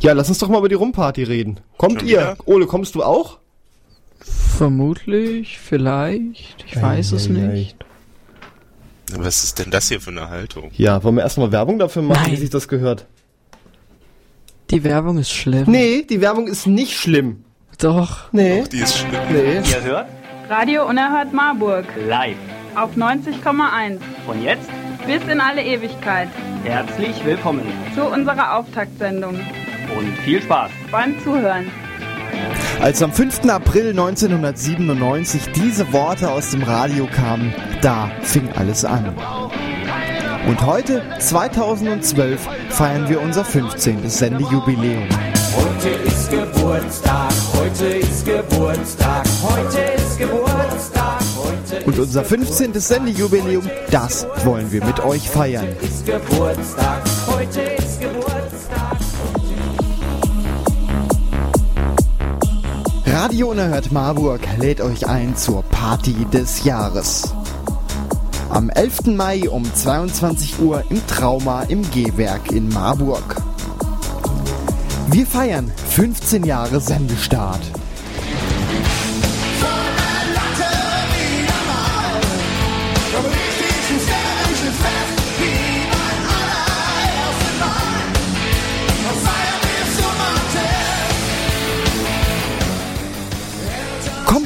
Ja, 0.00 0.12
lass 0.12 0.28
uns 0.28 0.38
doch 0.38 0.48
mal 0.48 0.58
über 0.58 0.68
die 0.68 0.74
Rumparty 0.74 1.22
reden. 1.24 1.60
Kommt 1.76 2.00
Schon 2.00 2.08
ihr? 2.08 2.18
wieder? 2.18 2.36
Ole, 2.46 2.66
kommst 2.66 2.94
du 2.94 3.02
auch? 3.02 3.38
Vermutlich, 4.56 5.58
vielleicht, 5.58 6.64
ich 6.66 6.80
weiß 6.80 7.12
es 7.12 7.28
Eieiei. 7.28 7.40
nicht. 7.46 7.76
Was 9.16 9.44
ist 9.44 9.58
denn 9.58 9.70
das 9.70 9.88
hier 9.88 10.00
für 10.00 10.10
eine 10.10 10.28
Haltung? 10.28 10.70
Ja, 10.76 11.02
wollen 11.04 11.16
wir 11.16 11.22
erstmal 11.22 11.52
Werbung 11.52 11.78
dafür 11.78 12.02
machen, 12.02 12.22
Nein. 12.24 12.32
wie 12.32 12.36
sich 12.36 12.50
das 12.50 12.68
gehört? 12.68 13.06
Die 14.70 14.82
Werbung 14.82 15.18
ist 15.18 15.30
schlimm. 15.30 15.64
Nee, 15.66 16.02
die 16.08 16.20
Werbung 16.20 16.46
ist 16.46 16.66
nicht 16.66 16.94
schlimm. 16.98 17.44
Doch. 17.78 18.32
Nee. 18.32 18.64
Die 18.72 18.78
ist 18.78 18.96
schlimm. 18.98 19.20
Nee. 19.30 19.60
Ihr 19.70 19.82
hört 19.82 20.08
Radio 20.48 20.88
Unerhört 20.88 21.32
Marburg 21.32 21.84
live. 22.08 22.36
auf 22.76 22.96
90,1 22.96 23.98
Und 24.26 24.42
jetzt 24.42 24.68
bis 25.06 25.22
in 25.30 25.40
alle 25.40 25.62
Ewigkeit 25.62 26.28
herzlich 26.64 27.22
willkommen 27.24 27.66
zu 27.94 28.04
unserer 28.04 28.56
Auftaktsendung. 28.56 29.38
Und 29.96 30.16
viel 30.24 30.42
Spaß. 30.42 30.70
Beim 30.90 31.14
Zuhören. 31.22 31.70
Als 32.80 33.02
am 33.02 33.12
5. 33.12 33.48
April 33.48 33.90
1997 33.90 35.52
diese 35.54 35.92
Worte 35.92 36.30
aus 36.30 36.50
dem 36.50 36.62
Radio 36.62 37.06
kamen, 37.06 37.54
da 37.80 38.10
fing 38.22 38.48
alles 38.56 38.84
an. 38.84 39.14
Und 40.46 40.66
heute, 40.66 41.02
2012, 41.18 42.46
feiern 42.68 43.08
wir 43.08 43.22
unser 43.22 43.44
15. 43.44 44.10
Sendejubiläum. 44.10 45.08
Heute 45.56 45.88
ist 46.06 46.30
Geburtstag, 46.30 47.32
heute 47.56 47.84
ist 47.86 48.26
Geburtstag, 48.26 49.24
heute 49.42 49.78
ist 49.96 50.18
Geburtstag, 50.18 51.20
heute 51.36 51.84
Und 51.86 51.98
unser 51.98 52.24
15. 52.24 52.74
Sendejubiläum, 52.74 53.70
das 53.90 54.26
wollen 54.44 54.70
wir 54.70 54.84
mit 54.84 55.00
euch 55.00 55.30
feiern. 55.30 55.68
ist 55.80 56.04
Geburtstag, 56.04 57.02
heute 57.26 57.60
ist 57.60 57.73
Radio 63.24 63.52
Unerhört 63.52 63.90
Marburg 63.90 64.42
lädt 64.58 64.82
euch 64.82 65.06
ein 65.06 65.34
zur 65.34 65.62
Party 65.62 66.26
des 66.30 66.62
Jahres. 66.64 67.32
Am 68.50 68.68
11. 68.68 69.16
Mai 69.16 69.48
um 69.48 69.64
22 69.64 70.60
Uhr 70.60 70.84
im 70.90 71.00
Trauma 71.06 71.62
im 71.62 71.90
G-Werk 71.90 72.52
in 72.52 72.68
Marburg. 72.68 73.36
Wir 75.06 75.26
feiern 75.26 75.72
15 75.88 76.44
Jahre 76.44 76.82
Sendestart. 76.82 77.62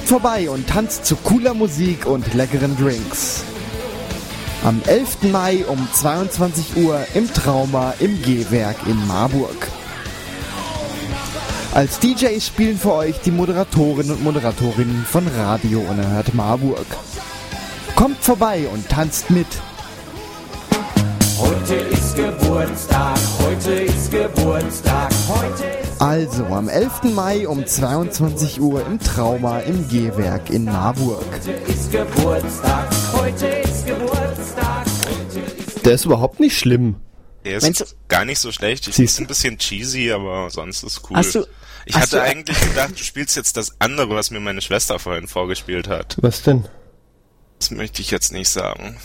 Vorbei 0.09 0.49
und 0.49 0.67
tanzt 0.67 1.05
zu 1.05 1.17
cooler 1.17 1.53
Musik 1.53 2.07
und 2.07 2.33
leckeren 2.33 2.75
Drinks. 2.79 3.45
Am 4.65 4.81
11. 4.87 5.31
Mai 5.31 5.67
um 5.67 5.87
22 5.93 6.77
Uhr 6.79 6.99
im 7.12 7.31
Trauma 7.33 7.93
im 8.00 8.21
G-Werk 8.23 8.77
in 8.87 9.07
Marburg. 9.07 9.69
Als 11.75 11.99
DJs 11.99 12.45
spielen 12.45 12.79
für 12.79 12.95
euch 12.95 13.21
die 13.21 13.31
Moderatoren 13.31 14.11
und 14.11 14.25
Moderatorinnen 14.25 15.05
von 15.05 15.29
Radio 15.29 15.81
Unerhört 15.81 16.33
Marburg. 16.35 16.87
Kommt 17.95 18.25
vorbei 18.25 18.67
und 18.73 18.88
tanzt 18.88 19.31
mit. 19.31 19.47
Heute 21.38 21.75
ist 21.75 21.98
Geburtstag, 22.19 23.17
heute 23.39 23.71
ist 23.75 24.11
Geburtstag, 24.11 25.09
heute 25.29 25.65
ist 25.65 26.01
Also 26.01 26.47
am 26.47 26.69
11. 26.69 27.05
Mai 27.15 27.47
um 27.47 27.65
22 27.65 28.61
Uhr 28.61 28.85
im 28.85 28.99
Trauma 28.99 29.61
im 29.61 29.87
Gehwerk 29.89 30.51
in 30.51 30.65
Marburg. 30.65 31.25
ist 31.69 31.93
Geburtstag, 31.93 32.89
heute 33.13 33.47
ist 33.47 33.87
Geburtstag. 33.87 34.85
Der 35.85 35.93
ist 35.93 36.07
überhaupt 36.07 36.41
nicht 36.41 36.59
schlimm. 36.59 36.97
Der 37.45 37.61
Meinst 37.63 37.83
ist 37.83 37.97
gar 38.09 38.25
nicht 38.25 38.41
so 38.41 38.51
schlecht. 38.51 38.89
Ich 38.89 38.99
ist 38.99 39.21
ein 39.21 39.29
bisschen 39.29 39.57
cheesy, 39.57 40.11
aber 40.11 40.51
sonst 40.51 40.83
ist 40.83 41.01
cool. 41.09 41.19
Hast 41.19 41.37
du- 41.37 41.47
ich 41.87 41.95
hast 41.95 42.03
hatte 42.15 42.17
du- 42.17 42.23
eigentlich 42.25 42.61
gedacht, 42.61 42.99
du 42.99 43.05
spielst 43.05 43.37
jetzt 43.37 43.57
das 43.57 43.77
andere, 43.79 44.17
was 44.17 44.33
mir 44.33 44.41
meine 44.41 44.61
Schwester 44.61 44.99
vorhin 44.99 45.29
vorgespielt 45.29 45.87
hat. 45.87 46.17
Was 46.21 46.43
denn? 46.43 46.65
Das 47.61 47.71
möchte 47.71 48.03
ich 48.03 48.11
jetzt 48.11 48.33
nicht 48.33 48.49
sagen. 48.49 48.97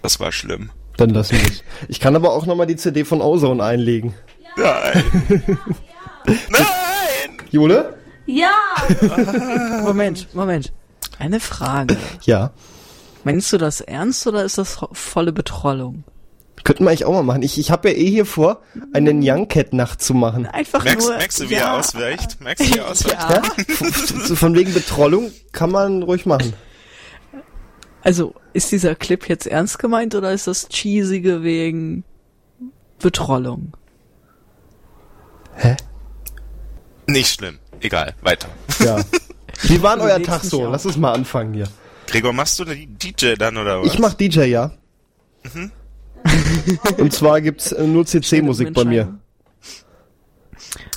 Das 0.00 0.18
war 0.18 0.32
schlimm. 0.32 0.70
Dann 0.96 1.10
lassen 1.10 1.40
wir 1.40 1.48
es. 1.48 1.62
Ich 1.88 2.00
kann 2.00 2.14
aber 2.16 2.32
auch 2.32 2.46
nochmal 2.46 2.66
die 2.66 2.76
CD 2.76 3.04
von 3.04 3.20
Ozone 3.20 3.62
einlegen. 3.62 4.14
Nein! 4.56 5.58
Nein! 6.26 6.66
Jule? 7.50 7.96
Ja! 8.26 8.52
Moment, 9.82 10.34
Moment. 10.34 10.72
Eine 11.18 11.40
Frage. 11.40 11.96
Ja. 12.24 12.52
Meinst 13.24 13.52
du 13.52 13.58
das 13.58 13.80
ernst 13.80 14.26
oder 14.26 14.44
ist 14.44 14.58
das 14.58 14.78
volle 14.92 15.32
Betrollung? 15.32 16.04
Könnten 16.64 16.84
wir 16.84 16.90
eigentlich 16.90 17.04
auch 17.04 17.12
mal 17.12 17.22
machen. 17.22 17.42
Ich, 17.42 17.58
ich 17.58 17.70
habe 17.70 17.90
ja 17.90 17.96
eh 17.96 18.08
hier 18.08 18.26
vor, 18.26 18.62
einen 18.92 19.20
Young 19.22 19.48
Cat 19.48 19.72
Nacht 19.72 20.00
zu 20.02 20.14
machen. 20.14 20.46
Einfach 20.46 20.84
Merkst, 20.84 21.08
nur. 21.08 21.16
merkst 21.16 21.40
du, 21.40 21.50
wie 21.50 21.54
ja, 21.54 21.60
er 21.60 21.74
ausweicht? 21.74 22.40
Merkst 22.40 22.64
du, 22.68 22.74
wie 22.74 22.78
er 22.78 22.88
ausweicht? 22.88 23.16
Ja. 23.18 23.42
So 24.24 24.36
von 24.36 24.54
wegen 24.54 24.72
Betrollung 24.72 25.32
kann 25.50 25.70
man 25.70 26.02
ruhig 26.04 26.24
machen. 26.24 26.52
Also, 28.04 28.34
ist 28.52 28.72
dieser 28.72 28.94
Clip 28.96 29.28
jetzt 29.28 29.46
ernst 29.46 29.78
gemeint 29.78 30.14
oder 30.14 30.32
ist 30.32 30.48
das 30.48 30.68
cheesige 30.68 31.42
wegen 31.42 32.04
Betrollung? 32.98 33.76
Hä? 35.54 35.76
Nicht 37.06 37.34
schlimm. 37.34 37.58
Egal, 37.80 38.14
weiter. 38.22 38.48
Ja. 38.80 38.98
Wie 39.62 39.82
war 39.82 39.96
denn 39.96 40.06
Du 40.06 40.12
euer 40.12 40.22
Tag 40.22 40.42
so? 40.42 40.68
Lass 40.68 40.84
uns 40.86 40.96
mal 40.96 41.12
anfangen 41.12 41.54
hier. 41.54 41.68
Gregor, 42.06 42.32
machst 42.32 42.58
du 42.58 42.64
die 42.64 42.86
DJ 42.86 43.34
dann 43.34 43.56
oder 43.56 43.80
was? 43.80 43.86
Ich 43.86 43.98
mach 43.98 44.14
DJ, 44.14 44.44
ja. 44.44 44.72
Und 46.98 47.12
zwar 47.12 47.40
gibt's 47.40 47.70
äh, 47.72 47.86
nur 47.86 48.04
CC-Musik 48.04 48.74
bei 48.74 48.84
mir. 48.84 49.18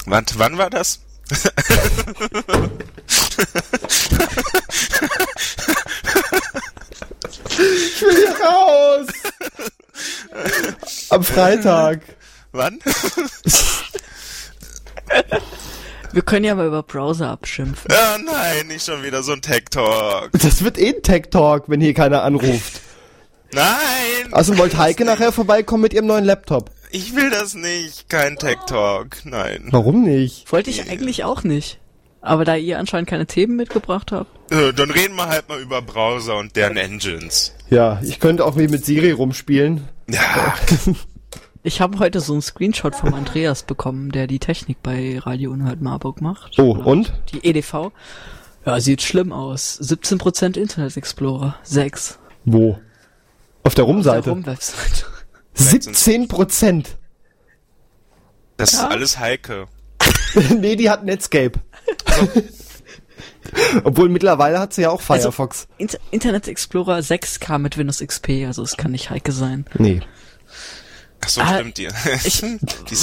Wann, 0.05 0.25
wann 0.35 0.57
war 0.57 0.69
das? 0.69 1.01
Ich 7.57 8.01
will 8.01 8.15
hier 8.15 8.35
raus! 8.45 9.07
Am 11.09 11.23
Freitag. 11.23 12.01
Wann? 12.51 12.79
Wir 16.11 16.21
können 16.21 16.45
ja 16.45 16.55
mal 16.55 16.67
über 16.67 16.83
Browser 16.83 17.29
abschimpfen. 17.29 17.91
Ah, 17.91 18.17
nein, 18.17 18.67
nicht 18.67 18.85
schon 18.85 19.03
wieder 19.03 19.21
so 19.23 19.33
ein 19.33 19.41
Tech 19.41 19.65
Talk. 19.69 20.31
Das 20.31 20.63
wird 20.63 20.77
eh 20.77 20.95
ein 20.95 21.03
Tech-Talk, 21.03 21.65
wenn 21.67 21.81
hier 21.81 21.93
keiner 21.93 22.23
anruft. 22.23 22.81
Nein! 23.51 24.31
Also 24.31 24.57
wollt 24.57 24.77
Heike 24.77 25.05
nachher 25.05 25.31
vorbeikommen 25.31 25.83
mit 25.83 25.93
ihrem 25.93 26.07
neuen 26.07 26.25
Laptop? 26.25 26.71
Ich 26.91 27.15
will 27.15 27.29
das 27.29 27.53
nicht. 27.53 28.09
Kein 28.09 28.37
Tech 28.37 28.59
Talk. 28.67 29.17
Nein. 29.25 29.67
Warum 29.71 30.03
nicht? 30.03 30.51
Wollte 30.51 30.69
ich 30.69 30.89
eigentlich 30.89 31.23
auch 31.23 31.43
nicht. 31.43 31.79
Aber 32.25 32.43
da 32.43 32.55
ihr 32.55 32.79
anscheinend 32.79 33.09
keine 33.09 33.25
Themen 33.27 33.55
mitgebracht 33.55 34.11
habt. 34.11 34.51
Äh, 34.51 34.73
Dann 34.73 34.91
reden 34.91 35.15
wir 35.15 35.27
halt 35.27 35.47
mal 35.47 35.59
über 35.59 35.81
Browser 35.81 36.37
und 36.37 36.55
deren 36.55 36.75
Engines. 36.77 37.53
Ja, 37.69 37.99
ich 38.03 38.19
könnte 38.19 38.45
auch 38.45 38.57
wie 38.57 38.67
mit 38.67 38.83
Siri 38.85 39.11
rumspielen. 39.11 39.87
Ja, 40.09 40.55
Ich 41.63 41.81
habe 41.81 41.97
heute 41.97 42.19
so 42.19 42.33
einen 42.33 42.43
Screenshot 42.43 42.95
vom 42.95 43.15
Andreas 43.15 43.63
bekommen, 43.63 44.11
der 44.11 44.27
die 44.27 44.37
Technik 44.37 44.83
bei 44.83 45.17
Radio 45.17 45.49
Unhört 45.51 45.81
Marburg 45.81 46.21
macht. 46.21 46.59
Oh, 46.59 46.73
und? 46.73 47.11
Die 47.33 47.43
EDV. 47.43 47.91
Ja, 48.67 48.79
sieht 48.79 49.01
schlimm 49.01 49.31
aus. 49.31 49.79
17% 49.81 50.59
Internet 50.59 50.95
Explorer. 50.95 51.55
6. 51.63 52.19
Wo? 52.45 52.77
Auf 53.63 53.73
der 53.73 53.83
Der 53.85 53.93
Rumseite. 53.93 54.29
Rum-Website. 54.29 55.07
17 55.55 56.27
Prozent. 56.27 56.97
das 58.57 58.73
ist 58.73 58.79
alles 58.83 59.17
Heike. 59.17 59.65
nee, 60.59 60.75
die 60.75 60.91
hat 60.91 61.03
Netscape. 61.03 61.59
Obwohl 63.83 64.09
mittlerweile 64.09 64.59
hat 64.59 64.73
sie 64.73 64.81
ja 64.83 64.89
auch 64.89 65.01
Firefox. 65.01 65.67
Inter 65.77 65.99
Internet 66.11 66.47
Explorer 66.47 66.97
6K 66.99 67.57
mit 67.59 67.77
Windows 67.77 67.99
XP, 67.99 68.45
also 68.47 68.63
es 68.63 68.75
kann 68.75 68.91
nicht 68.91 69.09
Heike 69.09 69.31
sein. 69.31 69.65
nee. 69.77 70.01
Ach 71.23 71.29
so, 71.29 71.41
Ah, 71.41 71.55
stimmt 71.55 71.77
dir. 71.77 71.89
Ich, 72.25 72.43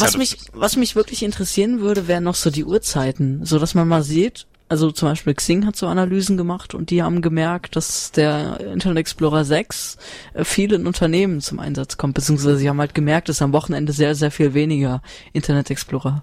was 0.00 0.16
mich, 0.16 0.38
was 0.52 0.76
mich 0.76 0.94
wirklich 0.94 1.22
interessieren 1.24 1.80
würde, 1.80 2.06
wären 2.06 2.22
noch 2.24 2.34
so 2.36 2.50
die 2.50 2.64
Uhrzeiten, 2.64 3.44
so 3.44 3.58
dass 3.58 3.74
man 3.74 3.88
mal 3.88 4.02
sieht, 4.04 4.46
also 4.68 4.90
zum 4.92 5.08
Beispiel 5.08 5.34
Xing 5.34 5.66
hat 5.66 5.74
so 5.76 5.86
Analysen 5.88 6.36
gemacht 6.36 6.74
und 6.74 6.90
die 6.90 7.02
haben 7.02 7.20
gemerkt, 7.20 7.74
dass 7.76 8.12
der 8.12 8.60
Internet 8.60 8.98
Explorer 8.98 9.44
6 9.44 9.96
äh, 10.34 10.44
vielen 10.44 10.86
Unternehmen 10.86 11.40
zum 11.40 11.58
Einsatz 11.58 11.96
kommt, 11.96 12.14
beziehungsweise 12.14 12.58
sie 12.58 12.68
haben 12.68 12.78
halt 12.80 12.94
gemerkt, 12.94 13.28
dass 13.28 13.42
am 13.42 13.52
Wochenende 13.52 13.92
sehr, 13.92 14.14
sehr 14.14 14.30
viel 14.30 14.54
weniger 14.54 15.02
Internet 15.32 15.70
Explorer 15.70 16.22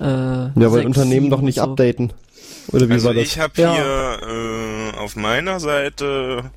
äh, 0.00 0.04
Ja, 0.04 0.52
weil 0.56 0.70
6, 0.82 0.86
Unternehmen 0.86 1.26
7 1.26 1.30
doch 1.30 1.40
nicht 1.42 1.56
so. 1.56 1.62
updaten. 1.62 2.12
Oder 2.72 2.88
wie 2.88 2.92
Also 2.94 3.06
war 3.08 3.14
das? 3.14 3.24
ich 3.24 3.38
habe 3.38 3.60
Ja. 3.60 3.72
hier 3.74 4.92
äh, 4.94 4.98
auf 4.98 5.16
meiner 5.16 5.60
Seite 5.60 6.50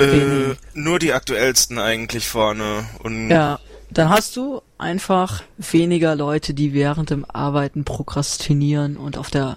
äh, 0.00 0.54
nur 0.74 0.98
die 0.98 1.12
aktuellsten 1.12 1.78
eigentlich 1.78 2.28
vorne 2.28 2.84
und 3.02 3.30
Ja, 3.30 3.58
dann 3.90 4.10
hast 4.10 4.36
du 4.36 4.60
einfach 4.78 5.42
weniger 5.56 6.14
Leute, 6.16 6.52
die 6.52 6.74
während 6.74 7.10
dem 7.10 7.24
Arbeiten 7.24 7.84
prokrastinieren 7.84 8.96
und 8.96 9.16
auf 9.16 9.30
der 9.30 9.56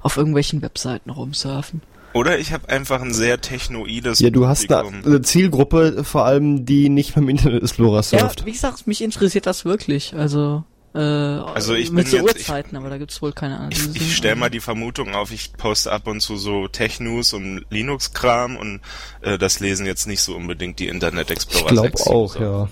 auf 0.00 0.16
irgendwelchen 0.16 0.62
Webseiten 0.62 1.10
rumsurfen. 1.10 1.82
oder 2.14 2.38
ich 2.38 2.52
habe 2.52 2.68
einfach 2.68 3.00
ein 3.02 3.12
sehr 3.12 3.40
technoides 3.40 4.20
ja, 4.20 4.30
du 4.30 4.46
hast 4.46 4.70
eine, 4.72 4.88
eine 5.04 5.22
Zielgruppe, 5.22 6.02
vor 6.04 6.24
allem 6.24 6.64
die 6.64 6.88
nicht 6.88 7.14
beim 7.14 7.28
Internet 7.28 7.62
Explorer 7.62 7.96
Ja, 7.96 8.02
surft. 8.02 8.46
wie 8.46 8.52
gesagt, 8.52 8.86
mich 8.86 9.02
interessiert 9.02 9.46
das 9.46 9.64
wirklich. 9.64 10.14
Also, 10.14 10.64
äh, 10.98 11.52
Also 11.54 11.74
ich 11.74 11.90
mit 11.92 12.04
bin 12.04 12.10
so 12.10 12.16
jetzt- 12.26 12.38
Uhrzeiten, 12.40 12.76
aber 12.76 12.90
da 12.90 12.98
gibt's 12.98 13.22
wohl 13.22 13.32
keine 13.32 13.54
Ich, 13.54 13.60
Analysen. 13.80 13.96
ich 13.96 14.16
stelle 14.16 14.34
mal 14.36 14.50
die 14.50 14.58
Vermutung 14.60 15.14
auf, 15.14 15.30
ich 15.30 15.52
poste 15.52 15.92
ab 15.92 16.06
und 16.08 16.20
zu 16.20 16.36
so 16.36 16.66
Tech-News 16.66 17.32
und 17.34 17.64
Linux-Kram 17.70 18.56
und 18.56 18.80
äh, 19.20 19.38
das 19.38 19.60
lesen 19.60 19.86
jetzt 19.86 20.06
nicht 20.06 20.20
so 20.20 20.34
unbedingt 20.34 20.78
die 20.80 20.88
Internet 20.88 21.30
Explorer 21.30 21.66
Ich 21.66 21.72
glaube 21.72 21.88
6 21.90 22.06
auch, 22.08 22.34
User. 22.36 22.68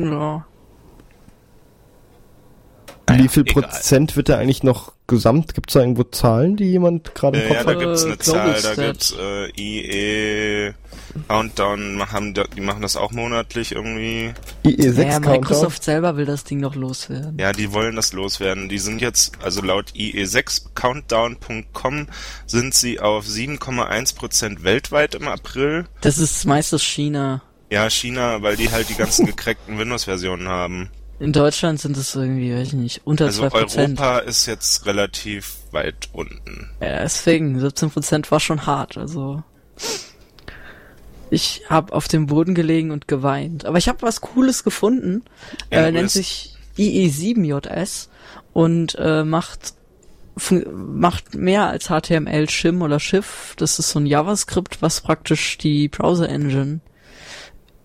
ja. 0.00 0.04
Ja. 0.06 0.46
Wie 3.16 3.28
viel 3.28 3.42
egal. 3.46 3.62
Prozent 3.64 4.16
wird 4.16 4.28
da 4.30 4.38
eigentlich 4.38 4.62
noch 4.62 4.93
gesamt? 5.06 5.54
Gibt 5.54 5.68
es 5.70 5.74
da 5.74 5.80
irgendwo 5.80 6.04
Zahlen, 6.04 6.56
die 6.56 6.64
jemand 6.70 7.14
gerade 7.14 7.38
im 7.40 7.44
Äh, 7.44 7.48
Kopf 7.48 7.56
ja, 7.58 7.64
da 7.64 7.70
hat? 7.72 7.78
gibt's 7.80 8.02
Äh, 8.02 8.06
eine 8.06 8.16
Global 8.16 8.42
Zahl, 8.42 8.52
da 8.52 8.58
Stat. 8.72 8.86
gibt's 8.86 9.14
äh, 9.18 9.50
IE 9.60 10.72
Countdown, 11.28 12.02
haben, 12.10 12.34
die 12.34 12.60
machen 12.60 12.82
das 12.82 12.96
auch 12.96 13.12
monatlich 13.12 13.70
irgendwie. 13.72 14.32
IE6 14.64 14.94
Naja, 14.96 15.10
Countdown. 15.12 15.32
Microsoft 15.40 15.84
selber 15.84 16.16
will 16.16 16.24
das 16.26 16.42
Ding 16.44 16.58
noch 16.60 16.74
loswerden. 16.74 17.36
Ja, 17.38 17.52
die 17.52 17.72
wollen 17.72 17.94
das 17.96 18.12
loswerden. 18.12 18.68
Die 18.68 18.78
sind 18.78 19.00
jetzt, 19.00 19.38
also 19.42 19.62
laut 19.62 19.92
IE6countdown.com 19.94 22.06
sind 22.46 22.74
sie 22.74 23.00
auf 23.00 23.26
7,1% 23.26 24.62
weltweit 24.64 25.14
im 25.14 25.28
April. 25.28 25.84
Das 26.00 26.18
ist 26.18 26.44
meistens 26.46 26.82
China. 26.82 27.42
Ja, 27.70 27.88
China, 27.90 28.42
weil 28.42 28.56
die 28.56 28.70
halt 28.70 28.88
die 28.88 28.94
ganzen 28.94 29.26
gecrackten 29.26 29.78
Windows-Versionen 29.78 30.48
haben. 30.48 30.90
In 31.24 31.32
Deutschland 31.32 31.80
sind 31.80 31.96
es 31.96 32.14
irgendwie, 32.14 32.54
weiß 32.54 32.68
ich 32.68 32.72
nicht, 32.74 33.00
unter 33.04 33.24
Also 33.24 33.44
2%. 33.44 33.54
Europa 33.54 34.18
ist 34.18 34.44
jetzt 34.44 34.84
relativ 34.84 35.56
weit 35.70 36.10
unten. 36.12 36.68
Ja, 36.82 37.00
deswegen, 37.00 37.58
17% 37.58 38.30
war 38.30 38.40
schon 38.40 38.66
hart, 38.66 38.98
also. 38.98 39.42
Ich 41.30 41.62
habe 41.70 41.94
auf 41.94 42.08
dem 42.08 42.26
Boden 42.26 42.54
gelegen 42.54 42.90
und 42.90 43.08
geweint. 43.08 43.64
Aber 43.64 43.78
ich 43.78 43.88
habe 43.88 44.02
was 44.02 44.20
Cooles 44.20 44.64
gefunden. 44.64 45.24
Ja, 45.72 45.86
äh, 45.86 45.92
nennt 45.92 46.10
sich 46.10 46.56
IE7JS 46.76 48.08
und 48.52 48.94
äh, 48.98 49.24
macht 49.24 49.74
macht 50.74 51.34
mehr 51.34 51.68
als 51.68 51.86
HTML 51.86 52.50
Shim 52.50 52.82
oder 52.82 53.00
Schiff. 53.00 53.54
Das 53.56 53.78
ist 53.78 53.90
so 53.90 53.98
ein 53.98 54.06
JavaScript, 54.06 54.82
was 54.82 55.00
praktisch 55.00 55.56
die 55.56 55.88
Browser 55.88 56.28
Engine 56.28 56.80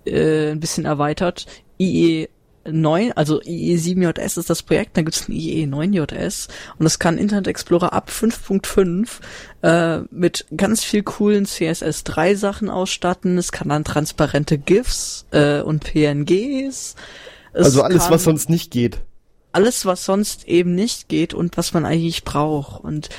äh, 0.05 0.51
ein 0.51 0.59
bisschen 0.59 0.83
erweitert. 0.83 1.45
IE 1.79 2.27
9, 2.71 3.13
also 3.13 3.39
IE7JS 3.39 4.39
ist 4.39 4.49
das 4.49 4.63
Projekt, 4.63 4.97
dann 4.97 5.05
gibt's 5.05 5.27
ein 5.27 5.33
IE9JS 5.33 6.47
und 6.77 6.83
das 6.83 6.99
kann 6.99 7.17
Internet 7.17 7.47
Explorer 7.47 7.93
ab 7.93 8.09
5.5 8.09 9.07
äh, 9.61 10.03
mit 10.11 10.45
ganz 10.55 10.83
viel 10.83 11.03
coolen 11.03 11.45
CSS3 11.45 12.35
Sachen 12.35 12.69
ausstatten. 12.69 13.37
Es 13.37 13.51
kann 13.51 13.69
dann 13.69 13.83
transparente 13.83 14.57
GIFs 14.57 15.25
äh, 15.31 15.61
und 15.61 15.83
PNGs. 15.83 16.95
Es 17.53 17.65
Also 17.65 17.83
alles, 17.83 18.09
was 18.09 18.23
sonst 18.23 18.49
nicht 18.49 18.71
geht. 18.71 18.99
alles, 19.51 19.85
was 19.85 20.05
sonst 20.05 20.47
eben 20.47 20.75
nicht 20.75 21.09
geht 21.09 21.33
und 21.33 21.57
was 21.57 21.73
man 21.73 21.85
eigentlich 21.85 22.23
braucht. 22.23 22.83
Und 22.83 23.09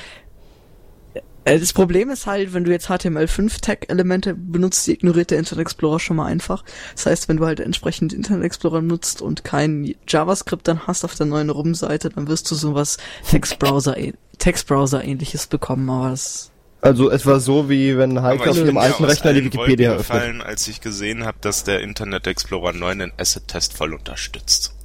das 1.43 1.73
Problem 1.73 2.09
ist 2.09 2.27
halt, 2.27 2.53
wenn 2.53 2.63
du 2.63 2.71
jetzt 2.71 2.89
HTML5-Tag-Elemente 2.89 4.35
benutzt, 4.35 4.85
die 4.85 4.93
ignoriert 4.93 5.31
der 5.31 5.39
Internet 5.39 5.61
Explorer 5.61 5.99
schon 5.99 6.17
mal 6.17 6.25
einfach. 6.27 6.63
Das 6.93 7.07
heißt, 7.07 7.29
wenn 7.29 7.37
du 7.37 7.45
halt 7.45 7.59
entsprechend 7.59 8.13
Internet 8.13 8.43
Explorer 8.43 8.81
nutzt 8.81 9.21
und 9.21 9.43
kein 9.43 9.95
JavaScript 10.07 10.67
dann 10.67 10.85
hast 10.85 11.03
auf 11.03 11.15
der 11.15 11.25
neuen 11.25 11.49
RUM-Seite, 11.49 12.09
dann 12.09 12.27
wirst 12.27 12.49
du 12.51 12.55
sowas 12.55 12.97
Textbrowser, 13.29 13.95
Textbrowser 14.37 15.03
ähnliches 15.03 15.47
bekommen, 15.47 15.89
aber 15.89 16.11
das 16.11 16.51
Also 16.81 17.09
etwa 17.09 17.39
so, 17.39 17.69
wie 17.69 17.97
wenn 17.97 18.21
Heike 18.21 18.49
auf 18.51 18.57
dem 18.57 18.77
alten 18.77 19.03
Rechner 19.03 19.33
die 19.33 19.45
Wikipedia 19.45 19.89
Wolken 19.89 20.01
öffnet. 20.01 20.21
gefallen, 20.21 20.41
als 20.41 20.67
ich 20.67 20.79
gesehen 20.79 21.25
habe, 21.25 21.37
dass 21.41 21.63
der 21.63 21.81
Internet 21.81 22.27
Explorer 22.27 22.73
9 22.73 22.99
den 22.99 23.11
Asset-Test 23.17 23.73
voll 23.73 23.93
unterstützt. 23.95 24.75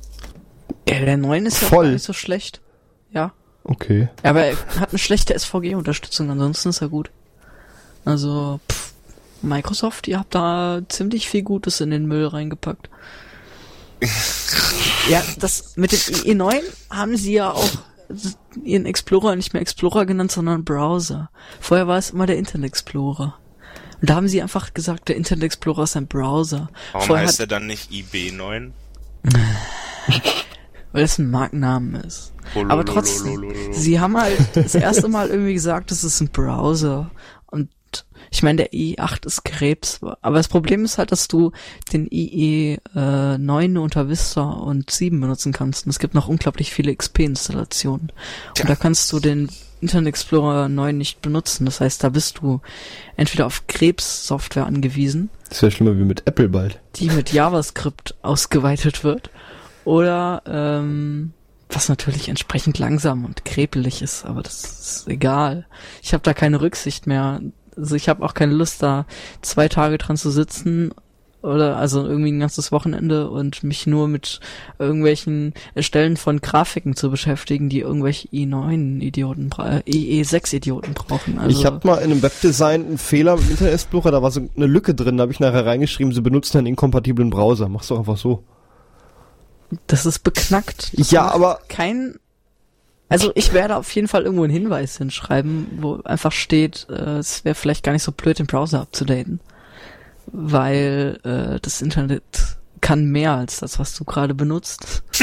Ja, 0.89 1.01
der 1.01 1.17
9 1.17 1.47
ist 1.47 1.61
ja 1.61 1.69
Voll. 1.69 1.93
nicht 1.93 2.05
so 2.05 2.13
schlecht. 2.13 2.61
Ja. 3.11 3.33
Okay. 3.69 4.09
Aber 4.23 4.45
er 4.45 4.57
hat 4.79 4.91
eine 4.91 4.99
schlechte 4.99 5.37
SVG-Unterstützung, 5.37 6.31
ansonsten 6.31 6.69
ist 6.69 6.83
er 6.83 6.89
gut. 6.89 7.11
Also, 8.05 8.61
pff, 8.71 8.93
Microsoft, 9.43 10.07
ihr 10.07 10.21
habt 10.21 10.35
da 10.35 10.83
ziemlich 10.89 11.29
viel 11.29 11.43
Gutes 11.43 11.81
in 11.81 11.91
den 11.91 12.07
Müll 12.07 12.27
reingepackt. 12.27 12.89
ja, 15.09 15.23
das 15.39 15.77
mit 15.77 15.91
dem 15.91 15.99
IE9 15.99 16.61
haben 16.91 17.17
sie 17.17 17.33
ja 17.33 17.51
auch 17.51 17.71
ihren 18.63 18.87
Explorer 18.87 19.35
nicht 19.35 19.53
mehr 19.53 19.63
Explorer 19.63 20.07
genannt, 20.07 20.31
sondern 20.31 20.65
Browser. 20.65 21.31
Vorher 21.61 21.89
war 21.89 21.99
es 21.99 22.11
immer 22.11 22.27
der 22.27 22.39
Internet 22.39 22.69
Explorer. 22.69 23.37
Und 24.01 24.11
da 24.11 24.15
haben 24.15 24.29
sie 24.29 24.43
einfach 24.43 24.75
gesagt, 24.75 25.09
der 25.09 25.17
Internet 25.17 25.45
Explorer 25.45 25.85
ist 25.85 25.97
ein 25.97 26.07
Browser. 26.07 26.69
Warum 26.93 27.07
Vorher 27.09 27.27
heißt 27.27 27.41
er 27.41 27.49
dann 27.49 27.67
nicht 27.67 27.91
IB9? 27.91 28.71
weil 30.97 31.05
es 31.05 31.19
ein 31.19 31.31
Markennamen 31.31 31.95
ist. 31.97 32.33
Oh, 32.55 32.65
Aber 32.69 32.85
trotzdem, 32.85 33.45
sie 33.73 34.01
haben 34.01 34.17
halt 34.17 34.39
das 34.55 34.75
erste 34.75 35.09
Mal 35.09 35.29
irgendwie 35.29 35.55
gesagt, 35.55 35.93
es 35.93 36.03
ist 36.05 36.21
ein 36.21 36.29
Browser. 36.29 37.11
Und 37.47 37.69
ich 38.31 38.43
meine, 38.43 38.57
der 38.57 38.73
IE8 38.73 39.27
ist 39.27 39.45
Krebs. 39.45 40.01
Aber 40.23 40.37
das 40.37 40.49
Problem 40.49 40.85
ist 40.85 40.99
halt, 40.99 41.13
dass 41.13 41.29
du 41.29 41.53
den 41.93 42.07
IE 42.11 42.79
äh, 42.95 43.39
9 43.39 43.73
nur 43.73 43.85
unter 43.85 44.09
Vista 44.09 44.43
und 44.43 44.91
7 44.91 45.21
benutzen 45.21 45.53
kannst. 45.53 45.87
Und 45.87 45.91
es 45.91 45.99
gibt 45.99 46.15
noch 46.15 46.29
unglaublich 46.29 46.73
viele 46.73 46.95
XP-Installationen. 46.95 48.11
Und 48.59 48.69
da 48.69 48.75
kannst 48.75 49.13
du 49.13 49.21
den 49.21 49.49
Internet 49.81 50.09
Explorer 50.09 50.69
9 50.69 50.97
nicht 50.97 51.21
benutzen. 51.21 51.67
Das 51.67 51.81
heißt, 51.81 52.03
da 52.03 52.09
bist 52.09 52.39
du 52.39 52.61
entweder 53.17 53.47
auf 53.47 53.67
Krebs-Software 53.67 54.67
angewiesen, 54.67 55.29
Das 55.51 55.63
wäre 55.63 55.71
schlimmer 55.71 55.97
wie 55.99 56.05
mit 56.05 56.27
Apple 56.27 56.49
bald. 56.49 56.81
die 56.97 57.11
mit 57.11 57.33
JavaScript 57.33 58.15
ausgeweitet 58.23 59.05
wird. 59.05 59.31
Oder 59.87 60.43
ähm, 60.47 61.33
was 61.71 61.89
natürlich 61.89 62.29
entsprechend 62.29 62.79
langsam 62.79 63.25
und 63.25 63.45
krepelig 63.45 64.03
ist, 64.03 64.27
aber 64.27 64.43
das 64.43 64.65
ist 64.65 65.09
egal. 65.09 65.65
Ich 66.03 66.13
habe 66.13 66.23
da 66.23 66.35
keine 66.35 66.61
Rücksicht 66.61 67.07
mehr. 67.07 67.41
Also 67.77 67.95
ich 67.95 68.09
habe 68.09 68.25
auch 68.25 68.35
keine 68.35 68.53
Lust, 68.53 68.83
da 68.83 69.07
zwei 69.43 69.69
Tage 69.69 69.97
dran 69.99 70.17
zu 70.17 70.31
sitzen 70.31 70.93
oder 71.43 71.77
also 71.77 72.05
irgendwie 72.05 72.33
ein 72.33 72.41
ganzes 72.41 72.73
Wochenende 72.73 73.31
und 73.31 73.63
mich 73.63 73.87
nur 73.87 74.09
mit 74.09 74.41
irgendwelchen 74.81 75.55
Erstellen 75.77 76.17
von 76.17 76.41
Grafiken 76.41 76.97
zu 76.97 77.09
beschäftigen, 77.09 77.69
die 77.69 77.81
irgendwelche 77.81 78.27
i9-Idioten, 78.29 79.51
bra- 79.51 79.77
äh, 79.79 79.83
IE6-Idioten 79.89 80.95
brauchen. 80.95 81.39
Also, 81.39 81.57
ich 81.57 81.65
habe 81.65 81.87
mal 81.87 81.99
in 81.99 82.11
einem 82.11 82.23
Webdesign 82.23 82.87
einen 82.87 82.99
Fehler 82.99 83.35
im 83.35 83.49
Internet 83.51 83.75
Explorer, 83.75 84.11
da 84.11 84.23
war 84.23 84.33
so 84.33 84.49
eine 84.57 84.67
Lücke 84.67 84.95
drin, 84.95 85.17
da 85.19 85.23
habe 85.23 85.33
ich 85.33 85.39
nachher 85.39 85.65
reingeschrieben, 85.65 86.13
sie 86.13 86.23
benutzen 86.23 86.59
einen 86.59 86.67
inkompatiblen 86.69 87.31
Browser. 87.31 87.69
Mach's 87.69 87.87
doch 87.89 87.99
einfach 88.01 88.17
so. 88.17 88.43
Das 89.87 90.07
ist 90.07 90.21
beknackt. 90.21 90.93
Das 90.99 91.11
Ja, 91.11 91.29
aber- 91.31 91.61
kein. 91.69 92.19
Also 93.09 93.31
ich 93.37 93.53
werde 93.53 93.77
auf 93.77 93.91
jeden 93.95 94.09
Fall 94.09 94.23
irgendwo 94.25 94.43
einen 94.45 94.53
Hinweis 94.53 94.97
hinschreiben, 94.99 95.79
wo 95.81 96.01
einfach 96.03 96.33
steht, 96.33 96.87
äh, 96.91 97.19
es 97.19 97.45
wäre 97.45 97.55
vielleicht 97.55 97.85
gar 97.85 97.93
nicht 97.93 98.03
so 98.03 98.11
blöd, 98.13 98.39
den 98.41 98.47
Browser 98.47 98.81
abzudaten. 98.81 99.39
Weil 100.27 101.21
äh, 101.23 101.61
das 101.61 101.83
Internet 101.83 102.25
kann 102.81 103.05
mehr 103.07 103.33
als 103.33 103.61
das, 103.61 103.79
was 103.79 103.95
du 103.95 104.05
gerade 104.05 104.35
benutzt. 104.35 105.03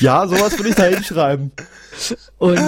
Ja, 0.00 0.26
sowas 0.28 0.56
würde 0.56 0.68
ich 0.70 0.74
da 0.76 0.84
hinschreiben. 0.84 1.50
Und 2.38 2.60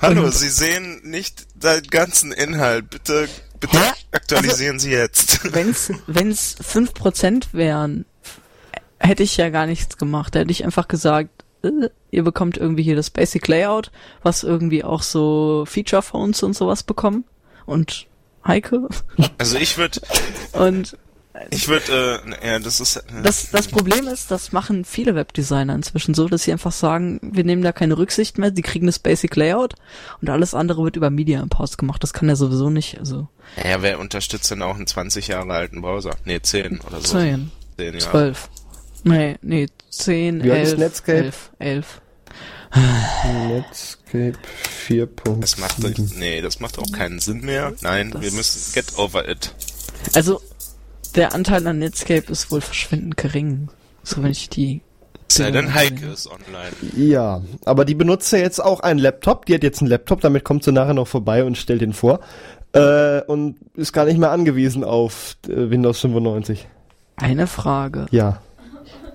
Hallo, 0.00 0.30
Sie 0.30 0.48
sehen 0.48 1.00
nicht 1.04 1.46
den 1.54 1.82
ganzen 1.90 2.32
Inhalt. 2.32 2.88
Bitte, 2.90 3.28
bitte 3.60 3.78
Hä? 3.78 3.92
aktualisieren 4.12 4.78
Sie 4.78 4.90
jetzt. 4.90 5.52
wenn's 5.54 5.92
wenn's 6.06 6.56
fünf 6.60 6.94
Prozent 6.94 7.48
wären, 7.52 8.04
hätte 8.98 9.22
ich 9.22 9.36
ja 9.36 9.50
gar 9.50 9.66
nichts 9.66 9.96
gemacht. 9.96 10.34
Da 10.34 10.40
hätte 10.40 10.50
ich 10.52 10.64
einfach 10.64 10.88
gesagt, 10.88 11.30
äh, 11.62 11.88
ihr 12.10 12.24
bekommt 12.24 12.56
irgendwie 12.56 12.82
hier 12.82 12.96
das 12.96 13.10
Basic 13.10 13.46
Layout, 13.48 13.90
was 14.22 14.42
irgendwie 14.42 14.84
auch 14.84 15.02
so 15.02 15.64
Feature 15.66 16.02
Phones 16.02 16.42
und 16.42 16.54
sowas 16.54 16.82
bekommen. 16.82 17.24
Und 17.66 18.06
Heike. 18.46 18.88
Also 19.36 19.58
ich 19.58 19.76
würde, 19.76 20.00
Und 20.52 20.96
ich 21.50 21.68
würde, 21.68 22.22
äh, 22.42 22.46
ja, 22.48 22.58
das 22.58 22.80
ist, 22.80 22.96
äh, 22.96 23.02
das, 23.22 23.50
das 23.50 23.68
Problem 23.68 24.06
ist, 24.08 24.30
das 24.30 24.52
machen 24.52 24.84
viele 24.84 25.14
Webdesigner 25.14 25.74
inzwischen 25.74 26.14
so, 26.14 26.28
dass 26.28 26.42
sie 26.44 26.52
einfach 26.52 26.72
sagen, 26.72 27.18
wir 27.22 27.44
nehmen 27.44 27.62
da 27.62 27.72
keine 27.72 27.96
Rücksicht 27.98 28.38
mehr, 28.38 28.52
sie 28.54 28.62
kriegen 28.62 28.86
das 28.86 28.98
Basic 28.98 29.34
Layout 29.36 29.74
und 30.20 30.30
alles 30.30 30.54
andere 30.54 30.84
wird 30.84 30.96
über 30.96 31.10
Media 31.10 31.40
Imports 31.42 31.76
gemacht. 31.76 32.02
Das 32.02 32.12
kann 32.12 32.28
er 32.28 32.36
sowieso 32.36 32.70
nicht, 32.70 32.98
also 32.98 33.28
ja, 33.64 33.80
wer 33.82 33.98
unterstützt 33.98 34.50
denn 34.50 34.62
auch 34.62 34.76
einen 34.76 34.86
20 34.86 35.28
Jahre 35.28 35.52
alten 35.52 35.80
Browser? 35.80 36.16
Nee, 36.24 36.40
10 36.40 36.80
oder 36.80 37.00
so. 37.00 37.18
10, 37.18 37.50
10 37.78 37.94
Jahre. 37.94 38.10
12. 38.10 38.48
Nee, 39.04 39.36
nee, 39.42 39.66
10, 39.90 40.42
Wie 40.44 40.50
alt 40.52 40.62
ist 40.64 40.72
11, 40.72 40.78
Netscape? 40.78 41.18
11, 41.22 41.50
11. 41.58 42.00
Netscape 43.48 44.32
4.7. 44.88 45.40
Das 45.40 45.58
macht, 45.58 45.78
nee, 46.16 46.40
das 46.42 46.60
macht 46.60 46.78
auch 46.78 46.90
keinen 46.92 47.18
Sinn 47.20 47.40
mehr. 47.40 47.72
Nein, 47.80 48.12
wir 48.12 48.20
Das- 48.20 48.32
müssen 48.34 48.72
get 48.74 48.98
over 48.98 49.28
it. 49.28 49.54
Also, 50.14 50.40
der 51.12 51.34
Anteil 51.34 51.66
an 51.66 51.78
Netscape 51.78 52.30
ist 52.30 52.50
wohl 52.50 52.60
verschwindend 52.60 53.16
gering. 53.16 53.68
So 54.02 54.22
wenn 54.22 54.30
ich 54.30 54.48
die. 54.48 54.80
Sei 55.30 55.50
denn 55.50 55.74
Heike 55.74 56.06
ist 56.06 56.26
online. 56.26 56.72
Ja, 56.96 57.42
aber 57.66 57.84
die 57.84 57.94
benutzt 57.94 58.32
ja 58.32 58.38
jetzt 58.38 58.64
auch 58.64 58.80
einen 58.80 58.98
Laptop. 58.98 59.44
Die 59.46 59.54
hat 59.54 59.62
jetzt 59.62 59.80
einen 59.82 59.90
Laptop, 59.90 60.20
damit 60.22 60.42
kommt 60.44 60.64
sie 60.64 60.72
nachher 60.72 60.94
noch 60.94 61.06
vorbei 61.06 61.44
und 61.44 61.58
stellt 61.58 61.82
den 61.82 61.92
vor. 61.92 62.20
Äh, 62.72 63.20
und 63.22 63.56
ist 63.74 63.92
gar 63.92 64.06
nicht 64.06 64.18
mehr 64.18 64.30
angewiesen 64.30 64.84
auf 64.84 65.36
äh, 65.46 65.70
Windows 65.70 66.00
95. 66.00 66.66
Eine 67.16 67.46
Frage. 67.46 68.06
Ja. 68.10 68.40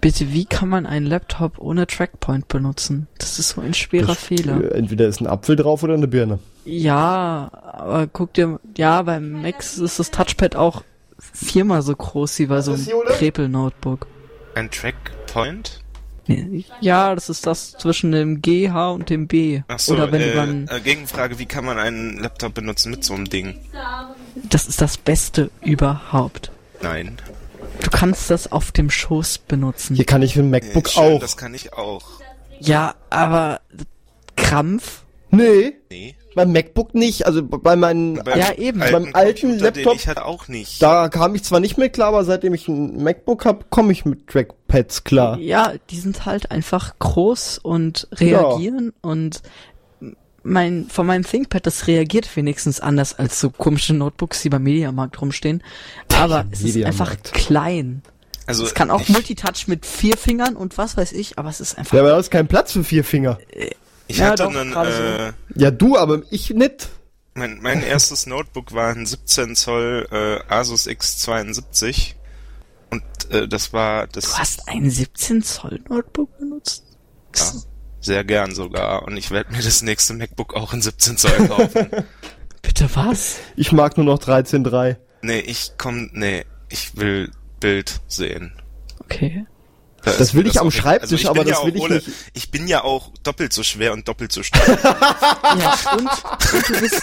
Bitte, 0.02 0.34
wie 0.34 0.46
kann 0.46 0.70
man 0.70 0.86
einen 0.86 1.06
Laptop 1.06 1.58
ohne 1.60 1.88
Trackpoint 1.88 2.48
benutzen? 2.48 3.08
Das 3.18 3.40
ist 3.40 3.50
so 3.50 3.62
ein 3.62 3.74
schwerer 3.74 4.08
Das- 4.08 4.18
Fehler. 4.18 4.62
äh, 4.64 4.78
Entweder 4.78 5.08
ist 5.08 5.22
ein 5.22 5.28
Apfel 5.28 5.56
drauf 5.56 5.82
oder 5.82 5.94
eine 5.96 6.08
Birne. 6.08 6.40
Ja, 6.66 7.50
aber 7.64 8.08
guck 8.08 8.34
dir, 8.34 8.60
ja, 8.78 9.02
beim 9.02 9.42
Max 9.42 9.78
ist 9.78 10.00
das 10.00 10.12
Touchpad 10.12 10.56
auch 10.56 10.84
viermal 11.34 11.82
so 11.82 11.96
groß 11.96 12.40
wie 12.40 12.46
bei 12.48 12.62
so 12.62 12.74
einem? 12.74 12.86
Krepel-Notebook. 13.18 14.08
Ein 14.56 14.70
Trackpoint? 14.72 15.82
Ja, 16.80 17.14
das 17.16 17.30
ist 17.30 17.46
das 17.46 17.74
zwischen 17.74 18.14
dem 18.14 18.42
G, 18.42 18.70
H 18.70 18.92
und 18.92 19.10
dem 19.10 19.28
B. 19.28 19.62
Ach 19.68 19.78
so, 19.80 19.94
Oder 19.94 20.12
wenn 20.12 20.22
äh, 20.22 20.36
man, 20.36 20.68
äh, 20.70 20.80
Gegenfrage, 20.80 21.38
wie 21.38 21.46
kann 21.46 21.66
man 21.66 21.78
einen 21.78 22.18
Laptop 22.18 22.54
benutzen 22.54 22.92
mit 22.92 23.04
so 23.04 23.14
einem 23.14 23.30
Ding? 23.30 23.60
das 24.36 24.68
ist 24.68 24.80
das 24.80 24.98
Beste 24.98 25.52
überhaupt. 25.62 26.52
Nein. 26.82 27.18
Du 27.82 27.90
kannst 27.90 28.30
das 28.30 28.52
auf 28.52 28.72
dem 28.72 28.90
Schoß 28.90 29.40
benutzen. 29.40 29.96
Hier 29.96 30.06
kann 30.06 30.22
ich 30.22 30.36
mit 30.36 30.46
dem 30.46 30.52
MacBook 30.52 30.88
Äh, 30.88 30.92
schön, 30.92 31.04
auch. 31.16 31.20
Das 31.20 31.36
kann 31.36 31.54
ich 31.54 31.74
auch. 31.74 32.04
Ja, 32.60 32.96
aber 33.10 33.60
Krampf? 34.38 35.04
Nee, 35.30 35.74
Nee. 35.90 36.16
Beim 36.36 36.52
MacBook 36.52 36.94
nicht. 36.96 37.26
Also 37.26 37.44
bei 37.44 37.76
meinen, 37.76 38.16
Beim 38.16 38.40
Ja, 38.40 38.54
eben. 38.54 38.80
Beim 38.80 39.10
alten 39.14 39.42
Computer, 39.50 39.72
den 39.72 39.84
Laptop- 39.84 39.96
ich 39.96 40.08
hatte 40.08 40.26
auch 40.26 40.48
nicht. 40.48 40.82
da 40.82 41.10
kam 41.10 41.36
ich 41.36 41.44
zwar 41.44 41.60
nicht 41.60 41.78
mit 41.78 41.94
klar, 41.94 42.10
aber 42.10 42.24
seitdem 42.24 42.54
ich 42.54 42.68
ein 42.68 43.04
MacBook 43.04 43.46
habe, 43.46 43.66
komme 43.70 43.92
ich 43.92 44.06
mit 44.06 44.28
Trackpads 44.28 45.04
klar. 45.04 45.38
Ja, 45.40 45.74
die 45.90 45.98
sind 46.00 46.26
halt 46.26 46.52
einfach 46.52 46.98
groß 47.00 47.60
und 47.60 48.08
reagieren 48.14 48.94
und 49.02 49.42
mein, 50.46 50.88
von 50.90 51.08
meinem 51.08 51.24
ThinkPad, 51.24 51.66
das 51.66 51.88
reagiert 51.88 52.36
wenigstens 52.36 52.80
anders 52.82 53.18
als 53.18 53.40
so 53.40 53.50
komische 53.50 53.94
Notebooks, 53.94 54.42
die 54.42 54.50
beim 54.50 54.64
Mediamarkt 54.64 55.22
rumstehen. 55.22 55.64
Aber 56.14 56.46
es 56.52 56.62
ist 56.64 56.84
einfach 56.84 57.16
klein. 57.32 58.02
Also 58.46 58.66
Es 58.66 58.74
kann 58.74 58.92
auch 58.92 59.08
Multitouch 59.08 59.68
mit 59.68 59.86
vier 59.86 60.18
Fingern 60.18 60.58
und 60.58 60.78
was 60.78 60.98
weiß 60.98 61.14
ich, 61.14 61.40
aber 61.40 61.48
es 61.50 61.62
ist 61.62 61.78
einfach. 61.78 61.94
Ja, 61.94 62.02
aber 62.02 62.10
da 62.10 62.20
ist 62.20 62.30
kein 62.30 62.48
Platz 62.48 62.74
für 62.74 62.84
vier 62.84 63.06
Finger. 63.06 63.38
Ich 64.08 64.18
Ja, 64.18 64.28
hatte 64.32 64.44
doch, 64.44 64.56
einen, 64.56 64.74
äh, 64.74 65.34
Ja, 65.56 65.72
du, 65.72 65.98
aber 65.98 66.22
ich 66.30 66.50
nicht. 66.52 66.90
mein, 67.34 67.60
mein 67.62 67.82
erstes 67.84 68.26
Notebook 68.26 68.74
war 68.74 68.90
ein 68.90 69.06
17 69.06 69.56
Zoll 69.56 70.08
äh, 70.12 70.54
Asus 70.54 70.88
X72 70.88 72.14
und 72.92 73.04
äh, 73.32 73.48
das 73.48 73.74
war 73.74 74.08
Du 74.08 74.20
das 74.20 74.38
hast 74.38 74.68
ein 74.68 74.90
17 74.90 75.42
Zoll 75.44 75.82
Notebook 75.90 76.38
benutzt? 76.38 76.84
ja, 77.36 77.52
sehr 78.02 78.24
gern 78.24 78.54
sogar 78.54 79.04
und 79.04 79.18
ich 79.18 79.32
werde 79.32 79.52
mir 79.54 79.62
das 79.62 79.82
nächste 79.82 80.14
MacBook 80.14 80.54
auch 80.56 80.74
in 80.74 80.82
17 80.82 81.18
Zoll 81.18 81.48
kaufen. 81.48 81.90
Bitte 82.62 82.90
was? 82.96 83.38
Ich 83.56 83.72
mag 83.72 83.98
nur 83.98 84.06
noch 84.06 84.20
13.3. 84.20 84.98
nee, 85.22 85.40
ich 85.40 85.72
komm, 85.78 86.10
nee, 86.14 86.46
Ich 86.70 86.96
will 86.96 87.32
Bild 87.60 88.02
sehen. 88.08 88.54
Okay. 89.00 89.46
Da 90.06 90.12
Das 90.14 90.34
will 90.34 90.44
mir 90.44 90.50
ich 90.50 90.60
am 90.60 90.68
auch- 90.68 90.72
Schreibtisch, 90.72 91.22
ich 91.22 91.30
aber 91.30 91.40
bin 91.44 91.48
ja 91.48 91.54
das 91.54 91.62
auch 91.62 91.66
will 91.68 91.76
ich 91.76 91.82
ohne- 91.82 91.96
nicht. 91.96 92.10
Ich 92.34 92.52
bin 92.52 92.68
ja 92.68 92.84
auch 92.84 93.12
doppelt 93.24 93.54
so 93.54 93.64
schwer 93.64 93.94
und 93.94 94.08
doppelt 94.08 94.32
so 94.32 94.44
stark. 94.44 94.64
Ja, 94.84 95.78
und, 95.94 96.02
und 96.08 96.70
du 96.70 96.80
bist, 96.80 97.02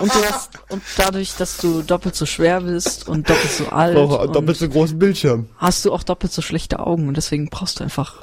und 0.00 0.14
du 0.14 0.24
hast, 0.24 0.50
und 0.68 0.82
dadurch, 0.96 1.34
dass 1.36 1.56
du 1.58 1.82
doppelt 1.82 2.14
so 2.14 2.26
schwer 2.26 2.60
bist 2.60 3.08
und 3.08 3.28
doppelt 3.28 3.50
so 3.50 3.68
alt, 3.68 3.94
Brauche 3.96 4.18
und 4.18 4.34
doppelt 4.36 4.56
so 4.56 4.68
großen 4.68 4.98
Bildschirm. 4.98 5.48
hast 5.56 5.84
du 5.84 5.92
auch 5.92 6.02
doppelt 6.04 6.32
so 6.32 6.42
schlechte 6.42 6.78
Augen 6.80 7.08
und 7.08 7.16
deswegen 7.16 7.48
brauchst 7.50 7.80
du 7.80 7.84
einfach. 7.84 8.18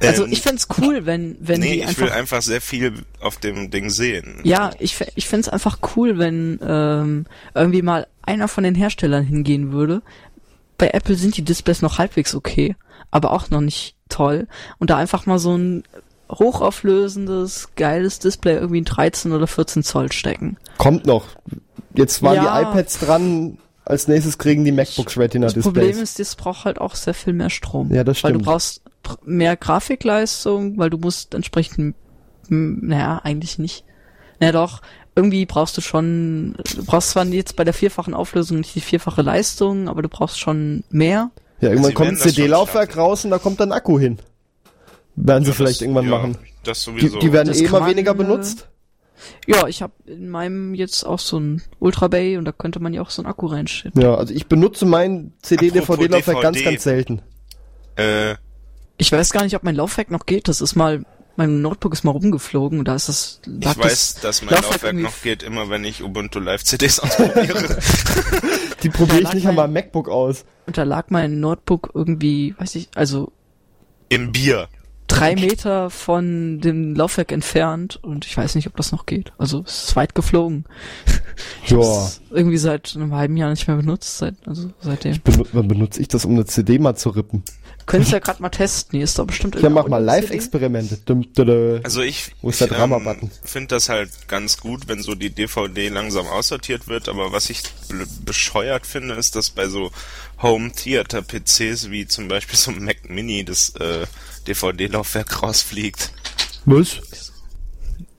Also 0.00 0.24
Ähm, 0.24 0.32
ich 0.32 0.42
fänd's 0.42 0.68
cool, 0.80 1.06
wenn, 1.06 1.36
wenn 1.40 1.60
nee, 1.60 1.72
die 1.72 1.78
ich 1.80 1.86
einfach. 1.88 2.02
will 2.02 2.10
einfach 2.12 2.42
sehr 2.42 2.60
viel 2.60 3.04
auf 3.20 3.38
dem 3.38 3.70
Ding 3.70 3.90
sehen. 3.90 4.40
Ja, 4.44 4.70
ich, 4.78 4.96
ich 5.16 5.26
fänd's 5.26 5.48
einfach 5.48 5.78
cool, 5.96 6.18
wenn 6.18 6.60
ähm, 6.62 7.26
irgendwie 7.54 7.82
mal 7.82 8.06
einer 8.22 8.46
von 8.48 8.62
den 8.64 8.74
Herstellern 8.76 9.24
hingehen 9.24 9.72
würde. 9.72 10.02
Bei 10.76 10.90
Apple 10.90 11.16
sind 11.16 11.36
die 11.36 11.42
Displays 11.42 11.82
noch 11.82 11.98
halbwegs 11.98 12.34
okay, 12.36 12.76
aber 13.10 13.32
auch 13.32 13.50
noch 13.50 13.60
nicht 13.60 13.94
toll. 14.08 14.46
Und 14.78 14.90
da 14.90 14.96
einfach 14.96 15.26
mal 15.26 15.38
so 15.38 15.56
ein 15.56 15.84
hochauflösendes, 16.30 17.70
geiles 17.76 18.18
Display 18.18 18.54
irgendwie 18.56 18.78
in 18.78 18.84
13 18.84 19.32
oder 19.32 19.46
14 19.46 19.82
Zoll 19.82 20.12
stecken. 20.12 20.56
Kommt 20.78 21.06
noch. 21.06 21.26
Jetzt 21.94 22.22
waren 22.22 22.36
Ja. 22.36 22.62
die 22.62 22.70
iPads 22.70 23.00
dran. 23.00 23.58
Als 23.84 24.06
nächstes 24.06 24.36
kriegen 24.36 24.64
die 24.64 24.72
MacBooks 24.72 25.16
Retina 25.16 25.46
Das 25.46 25.62
Problem 25.62 25.86
Displays. 25.86 26.10
ist, 26.10 26.18
das 26.18 26.36
braucht 26.36 26.66
halt 26.66 26.78
auch 26.78 26.94
sehr 26.94 27.14
viel 27.14 27.32
mehr 27.32 27.48
Strom. 27.48 27.92
Ja, 27.94 28.04
das 28.04 28.22
Weil 28.22 28.32
du 28.34 28.38
stimmt. 28.40 28.44
brauchst 28.46 28.82
mehr 29.24 29.56
Grafikleistung, 29.56 30.76
weil 30.76 30.90
du 30.90 30.98
musst 30.98 31.32
entsprechend, 31.34 31.94
naja, 32.50 33.20
eigentlich 33.24 33.58
nicht. 33.58 33.84
Naja 34.40 34.52
doch, 34.52 34.82
irgendwie 35.16 35.46
brauchst 35.46 35.76
du 35.78 35.80
schon, 35.80 36.54
du 36.76 36.84
brauchst 36.84 37.10
zwar 37.10 37.24
jetzt 37.26 37.56
bei 37.56 37.64
der 37.64 37.72
vierfachen 37.72 38.12
Auflösung 38.12 38.58
nicht 38.58 38.74
die 38.74 38.82
vierfache 38.82 39.22
Leistung, 39.22 39.88
aber 39.88 40.02
du 40.02 40.08
brauchst 40.10 40.38
schon 40.38 40.84
mehr. 40.90 41.30
Ja, 41.60 41.70
irgendwann 41.70 41.88
Sie 41.90 41.94
kommt 41.94 42.18
CD-Laufwerk 42.20 42.96
raus 42.96 43.24
und 43.24 43.30
da 43.30 43.38
kommt 43.38 43.58
dann 43.60 43.72
Akku 43.72 43.98
hin. 43.98 44.18
Werden 45.16 45.44
sie 45.44 45.50
Ja, 45.50 45.54
vielleicht 45.56 45.76
das- 45.76 45.82
irgendwann 45.82 46.04
ja, 46.04 46.10
machen. 46.10 46.38
Das 46.64 46.78
Die, 46.80 46.84
sowieso. 46.84 47.18
die 47.18 47.32
werden 47.32 47.48
Das 47.48 47.60
eh 47.60 47.64
immer 47.64 47.86
weniger 47.86 48.12
äh, 48.12 48.14
benutzt. 48.14 48.68
Ja, 49.46 49.66
ich 49.66 49.82
habe 49.82 49.92
in 50.06 50.28
meinem 50.28 50.74
jetzt 50.74 51.02
auch 51.04 51.18
so 51.18 51.40
ein 51.40 51.60
Ultra 51.80 52.06
Bay 52.06 52.36
und 52.36 52.44
da 52.44 52.52
könnte 52.52 52.78
man 52.78 52.92
ja 52.94 53.02
auch 53.02 53.10
so 53.10 53.22
einen 53.22 53.28
Akku 53.30 53.46
reinstellen. 53.46 53.92
Ja, 54.00 54.14
also 54.14 54.32
ich 54.32 54.46
benutze 54.46 54.86
mein 54.86 55.32
CD-DVD-Laufwerk 55.42 56.40
ganz, 56.40 56.62
ganz 56.62 56.84
selten. 56.84 57.22
äh, 57.96 58.36
Ich 58.96 59.10
weiß 59.10 59.32
gar 59.32 59.42
nicht, 59.42 59.56
ob 59.56 59.64
mein 59.64 59.74
Laufwerk 59.74 60.12
noch 60.12 60.24
geht. 60.26 60.46
Das 60.46 60.60
ist 60.60 60.76
mal, 60.76 61.04
mein 61.38 61.62
Notebook 61.62 61.92
ist 61.94 62.04
mal 62.04 62.10
rumgeflogen 62.10 62.80
und 62.80 62.86
da 62.88 62.94
ist 62.96 63.08
das, 63.08 63.40
lag 63.46 63.72
ich 63.72 63.78
weiß, 63.84 64.14
dass 64.16 64.42
mein 64.42 64.54
Laufwerk, 64.56 64.82
irgendwie- 64.82 65.04
noch 65.04 65.22
geht, 65.22 65.42
immer 65.42 65.70
wenn 65.70 65.84
ich 65.84 66.02
Ubuntu 66.02 66.40
Live 66.40 66.64
CDs 66.64 66.98
ausprobiere. 67.00 67.78
Die 68.82 68.90
probiere 68.90 69.20
ich 69.22 69.32
nicht 69.32 69.46
an 69.46 69.54
mein- 69.54 69.72
meinem 69.72 69.84
MacBook 69.84 70.08
aus. 70.08 70.44
Und 70.66 70.76
da 70.76 70.82
lag 70.82 71.06
mein 71.10 71.40
Notebook 71.40 71.90
irgendwie, 71.94 72.54
weiß 72.58 72.74
ich, 72.74 72.88
also 72.94 73.32
Im 74.08 74.32
Bier. 74.32 74.68
drei 75.06 75.34
Meter 75.34 75.88
von 75.90 76.60
dem 76.60 76.94
Laufwerk 76.94 77.32
entfernt 77.32 77.98
und 78.02 78.26
ich 78.26 78.36
weiß 78.36 78.54
nicht, 78.54 78.66
ob 78.66 78.76
das 78.76 78.92
noch 78.92 79.06
geht. 79.06 79.32
Also 79.38 79.62
es 79.66 79.84
ist 79.88 79.96
weit 79.96 80.14
geflogen. 80.14 80.64
Ich 81.64 81.70
Ja. 81.70 82.10
irgendwie 82.30 82.56
seit 82.56 82.96
einem 82.96 83.14
halben 83.14 83.36
Jahr 83.36 83.50
nicht 83.50 83.68
mehr 83.68 83.76
benutzt, 83.76 84.18
seit, 84.18 84.34
also 84.44 84.70
seitdem. 84.80 85.20
Benu 85.22 85.44
wann 85.52 85.68
benutze 85.68 86.00
ich 86.00 86.08
das, 86.08 86.24
um 86.24 86.32
eine 86.32 86.46
CD 86.46 86.80
mal 86.80 86.96
zu 86.96 87.10
rippen? 87.10 87.44
Könntest 87.88 88.12
ja 88.12 88.18
gerade 88.20 88.40
mal 88.42 88.50
testen, 88.50 88.96
hier 88.98 89.04
ist 89.04 89.18
doch 89.18 89.26
bestimmt 89.26 89.56
Ja, 89.60 89.68
mach 89.70 89.88
mal. 89.88 89.98
Live-Experimente. 89.98 90.98
Also 91.82 92.02
ich, 92.02 92.32
Wo 92.42 92.50
ist 92.50 92.60
ich 92.60 92.68
der 92.68 92.76
Drama-Button? 92.78 93.30
finde 93.42 93.68
das 93.74 93.88
halt 93.88 94.10
ganz 94.28 94.58
gut, 94.58 94.86
wenn 94.88 95.02
so 95.02 95.14
die 95.14 95.30
DVD 95.30 95.88
langsam 95.88 96.26
aussortiert 96.26 96.86
wird, 96.86 97.08
aber 97.08 97.32
was 97.32 97.50
ich 97.50 97.62
bl- 97.88 98.06
bescheuert 98.24 98.86
finde, 98.86 99.14
ist, 99.14 99.34
dass 99.36 99.50
bei 99.50 99.68
so 99.68 99.90
Home 100.42 100.70
Theater 100.72 101.22
PCs 101.22 101.90
wie 101.90 102.06
zum 102.06 102.28
Beispiel 102.28 102.56
so 102.56 102.70
ein 102.70 102.84
Mac 102.84 103.08
Mini 103.08 103.42
das 103.44 103.70
äh, 103.76 104.06
DVD-Laufwerk 104.46 105.42
rausfliegt. 105.42 106.12
Was? 106.66 107.00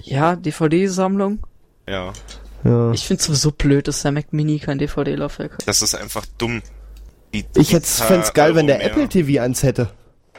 Ja, 0.02 0.36
DVD-Sammlung. 0.36 1.40
Ja, 1.88 2.14
Ja. 2.64 2.92
Ich 2.92 3.06
find's 3.06 3.26
sowieso 3.26 3.52
blöd, 3.52 3.88
dass 3.88 4.02
der 4.02 4.12
Mac 4.12 4.34
Mini 4.34 4.60
kein 4.60 4.80
DVD-Laufwerk 4.80 5.54
hat. 5.54 5.68
das 5.68 5.82
ist 5.82 5.96
einfach 5.96 6.26
dumm. 6.38 6.62
Die, 7.34 7.46
Ich 7.56 7.72
paar 7.72 7.82
fänd's 7.82 8.34
geil, 8.34 8.56
wenn 8.56 8.68
der 8.68 8.78
Euro 8.78 8.86
mehr. 8.86 8.92
Apple 8.92 9.10
TV 9.10 9.42
eins 9.42 9.64
hätte. 9.64 9.90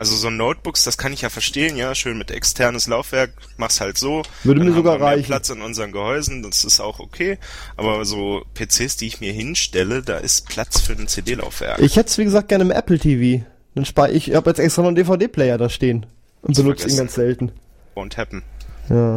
Also 0.00 0.16
so 0.16 0.31
Notebooks, 0.31 0.85
das 0.85 0.96
kann 0.96 1.12
ich 1.12 1.20
ja 1.20 1.29
verstehen, 1.29 1.76
ja, 1.76 1.94
schön 1.94 2.16
mit 2.16 2.31
externes 2.31 2.87
Laufwerk, 2.87 3.33
mach's 3.59 3.83
halt 3.83 3.98
so. 3.98 4.22
Würde 4.44 4.61
Dann 4.61 4.68
mir 4.68 4.74
haben 4.74 4.79
sogar 4.79 4.94
wir 4.94 4.98
mehr 5.00 5.09
reichen. 5.09 5.26
Platz 5.26 5.50
in 5.50 5.61
unseren 5.61 5.92
Gehäusen, 5.92 6.42
das 6.42 6.64
ist 6.64 6.81
auch 6.81 7.00
okay. 7.00 7.37
Aber 7.76 8.07
so 8.07 8.42
PCs, 8.55 8.96
die 8.96 9.09
ich 9.09 9.20
mir 9.20 9.35
hinstelle, 9.35 10.03
da 10.03 10.16
ist 10.16 10.48
Platz 10.48 10.81
für 10.81 10.94
ein 10.94 11.07
CD-Laufwerk. 11.07 11.81
Ich 11.81 11.96
hätte 11.96 12.09
es, 12.09 12.16
wie 12.16 12.24
gesagt, 12.24 12.48
gerne 12.48 12.64
im 12.64 12.70
Apple 12.70 12.98
TV. 12.98 13.44
Dann 13.74 13.85
spare 13.85 14.11
ich, 14.12 14.29
ich 14.31 14.35
habe 14.35 14.48
jetzt 14.48 14.59
extra 14.59 14.81
noch 14.81 14.88
einen 14.88 14.96
DVD-Player 14.96 15.59
da 15.59 15.68
stehen. 15.68 16.07
Und 16.40 16.57
benutze 16.57 16.88
ihn 16.88 16.96
ganz 16.96 17.12
selten. 17.14 17.53
Won't 17.94 18.16
happen. 18.16 18.42
Ja. 18.88 19.16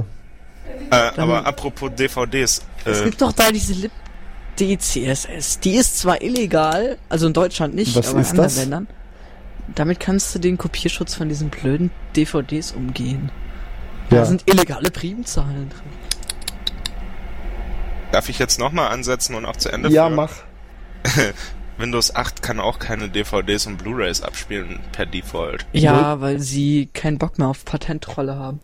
Äh, 0.92 0.96
aber 1.16 1.46
apropos 1.46 1.92
DVDs, 1.96 2.62
Es 2.84 3.00
äh, 3.00 3.06
gibt 3.06 3.22
doch 3.22 3.32
da 3.32 3.52
diese 3.52 3.90
Lib 4.60 4.80
DCSS. 4.80 5.60
Die 5.60 5.76
ist 5.76 6.00
zwar 6.00 6.22
illegal, 6.22 6.98
also 7.10 7.28
in 7.28 7.34
Deutschland 7.34 7.76
nicht, 7.76 7.96
Was 7.96 8.10
aber 8.10 8.20
in 8.20 8.26
anderen 8.26 8.44
das? 8.44 8.58
Ländern. 8.58 8.88
Damit 9.76 10.00
kannst 10.00 10.34
du 10.36 10.40
den 10.40 10.58
Kopierschutz 10.58 11.16
von 11.16 11.30
diesen 11.30 11.50
blöden 11.50 11.92
DVDs 12.16 12.72
umgehen. 12.74 13.32
Da 14.10 14.18
Ja. 14.18 14.26
sind 14.26 14.44
illegale 14.50 14.92
Primzahlen 14.92 15.70
drin. 15.70 15.82
darf 18.12 18.30
ich 18.30 18.38
jetzt 18.38 18.60
nochmal 18.60 18.90
ansetzen 18.92 19.34
und 19.34 19.46
auch 19.46 19.56
zu 19.56 19.70
Ende 19.70 19.90
Ja, 19.90 20.04
führen? 20.06 20.16
mach. 20.16 20.32
Windows 21.80 22.16
8 22.16 22.44
kann 22.44 22.60
auch 22.60 22.78
keine 22.78 23.10
DVDs 23.10 23.66
und 23.66 23.78
Blu-rays 23.78 24.22
abspielen 24.22 24.80
per 24.92 25.08
Default. 25.08 25.66
Ja, 25.74 26.22
weil 26.22 26.40
sie 26.40 26.90
keinen 26.94 27.18
Bock 27.18 27.40
mehr 27.40 27.48
auf 27.48 27.66
Patentrolle 27.66 28.36
haben. 28.36 28.60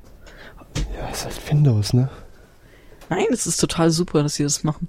Ja, 0.95 1.10
ist 1.10 1.25
halt 1.25 1.49
Windows, 1.49 1.93
ne? 1.93 2.10
Nein, 3.10 3.25
es 3.32 3.47
ist 3.47 3.58
total 3.58 3.89
super, 3.89 4.21
dass 4.21 4.36
sie 4.36 4.43
das 4.43 4.63
machen. 4.63 4.88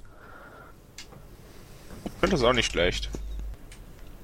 Ich 2.05 2.13
finde 2.21 2.37
das 2.37 2.45
auch 2.45 2.53
nicht 2.53 2.71
schlecht. 2.73 3.09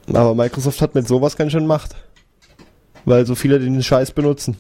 Aber 0.09 0.35
Microsoft 0.35 0.81
hat 0.81 0.95
mit 0.95 1.09
sowas 1.09 1.37
ganz 1.37 1.53
schön 1.53 1.67
Macht. 1.67 1.97
Weil 3.05 3.25
so 3.27 3.35
viele 3.35 3.59
den 3.61 3.83
Scheiß 3.83 4.13
benutzen. 4.13 4.57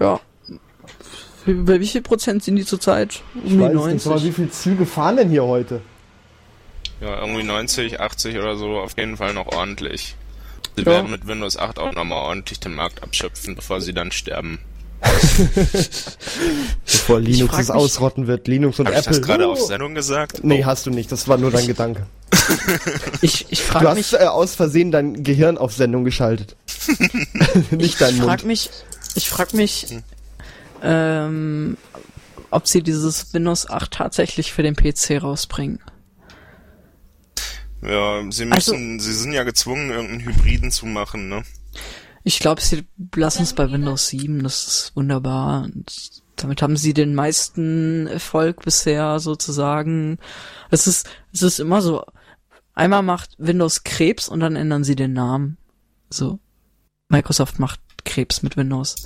Ja. 0.00 0.20
Bei 1.46 1.80
wie 1.80 1.86
viel 1.86 2.02
Prozent 2.02 2.42
sind 2.42 2.56
die 2.56 2.64
zurzeit? 2.64 3.22
Um 3.34 3.42
Ich 3.44 3.50
die 3.52 3.60
weiß 3.60 3.72
nicht, 3.92 4.06
aber 4.06 4.16
wie 4.16 4.26
90. 4.28 4.34
viele 4.34 4.50
Züge 4.50 4.86
fahren 4.86 5.16
denn 5.16 5.30
hier 5.30 5.44
heute? 5.44 5.80
Ja, 7.00 7.20
irgendwie 7.20 7.42
90, 7.44 8.00
80 8.00 8.38
oder 8.38 8.56
so, 8.56 8.78
auf 8.78 8.96
jeden 8.96 9.16
Fall 9.16 9.34
noch 9.34 9.46
ordentlich. 9.48 10.16
Sie 10.76 10.82
Ja. 10.82 10.86
werden 10.88 11.10
mit 11.10 11.26
Windows 11.26 11.56
8 11.56 11.78
auch 11.78 11.92
nochmal 11.92 12.18
ordentlich 12.18 12.58
den 12.60 12.74
Markt 12.74 13.02
abschöpfen, 13.02 13.54
bevor 13.54 13.80
sie 13.80 13.92
dann 13.92 14.12
sterben. 14.12 14.58
Bevor 16.84 17.20
Linux 17.20 17.58
es 17.58 17.70
ausrotten 17.70 18.26
wird. 18.26 18.48
Linux 18.48 18.78
und 18.80 18.86
Habe 18.86 18.98
ich 18.98 19.06
Apple. 19.06 19.18
das 19.18 19.26
gerade 19.26 19.48
Oh. 19.48 19.52
auf 19.52 19.60
Sendung 19.60 19.94
gesagt? 19.94 20.42
Nee, 20.44 20.64
hast 20.64 20.86
du 20.86 20.90
nicht. 20.90 21.10
Das 21.12 21.28
war 21.28 21.36
nur 21.38 21.50
dein 21.50 21.66
Gedanke. 21.66 22.06
Ich, 23.22 23.46
ich 23.50 23.58
Du 23.60 23.64
frage 23.64 23.88
hast 23.88 23.96
mich, 23.96 24.12
äh, 24.14 24.24
aus 24.26 24.54
Versehen 24.54 24.90
dein 24.90 25.22
Gehirn 25.24 25.58
auf 25.58 25.72
Sendung 25.72 26.04
geschaltet. 26.04 26.56
nicht 27.70 28.00
dein 28.00 28.10
ich 28.14 28.16
Mund. 28.20 28.28
frag 28.30 28.44
mich, 28.44 28.70
ich 29.14 29.28
frag 29.28 29.52
mich, 29.54 29.96
ähm, 30.82 31.76
ob 32.50 32.68
sie 32.68 32.82
dieses 32.82 33.32
Windows 33.34 33.68
8 33.68 33.90
tatsächlich 33.92 34.52
für 34.52 34.62
den 34.62 34.76
PC 34.76 35.22
rausbringen. 35.22 35.80
Ja, 37.82 38.22
sie 38.30 38.44
Also- 38.50 38.74
müssen, 38.74 39.00
sie 39.00 39.12
sind 39.14 39.32
ja 39.32 39.42
gezwungen, 39.44 39.90
irgendeinen 39.90 40.24
Hybriden 40.24 40.70
zu 40.70 40.86
machen, 40.86 41.28
ne? 41.28 41.42
Ich 42.28 42.40
glaube, 42.40 42.60
sie 42.60 42.84
lassen 43.14 43.44
es 43.44 43.52
bei 43.52 43.70
Windows 43.70 44.08
7, 44.08 44.42
das 44.42 44.66
ist 44.66 44.96
wunderbar. 44.96 45.62
Und 45.62 46.24
damit 46.34 46.60
haben 46.60 46.76
sie 46.76 46.92
den 46.92 47.14
meisten 47.14 48.08
Erfolg 48.08 48.62
bisher 48.64 49.20
sozusagen. 49.20 50.18
Es 50.68 50.88
ist, 50.88 51.08
es 51.32 51.42
ist 51.42 51.60
immer 51.60 51.80
so, 51.82 52.04
einmal 52.74 53.04
macht 53.04 53.36
Windows 53.38 53.84
Krebs 53.84 54.28
und 54.28 54.40
dann 54.40 54.56
ändern 54.56 54.82
sie 54.82 54.96
den 54.96 55.12
Namen. 55.12 55.56
So. 56.10 56.40
Microsoft 57.10 57.60
macht 57.60 57.78
Krebs 58.04 58.42
mit 58.42 58.56
Windows. 58.56 58.96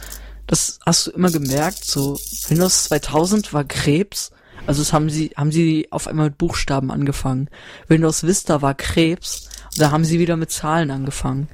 Das 0.46 0.78
hast 0.86 1.08
du 1.08 1.10
immer 1.10 1.30
gemerkt, 1.30 1.84
so 1.84 2.18
Windows 2.48 2.84
2000 2.84 3.52
war 3.52 3.64
Krebs, 3.64 4.30
also 4.66 4.80
das 4.80 4.94
haben 4.94 5.10
sie, 5.10 5.32
haben 5.36 5.52
sie 5.52 5.88
auf 5.90 6.08
einmal 6.08 6.30
mit 6.30 6.38
Buchstaben 6.38 6.90
angefangen. 6.90 7.50
Windows 7.86 8.22
Vista 8.22 8.62
war 8.62 8.72
Krebs, 8.72 9.50
da 9.76 9.90
haben 9.90 10.06
sie 10.06 10.18
wieder 10.18 10.38
mit 10.38 10.50
Zahlen 10.50 10.90
angefangen. 10.90 11.48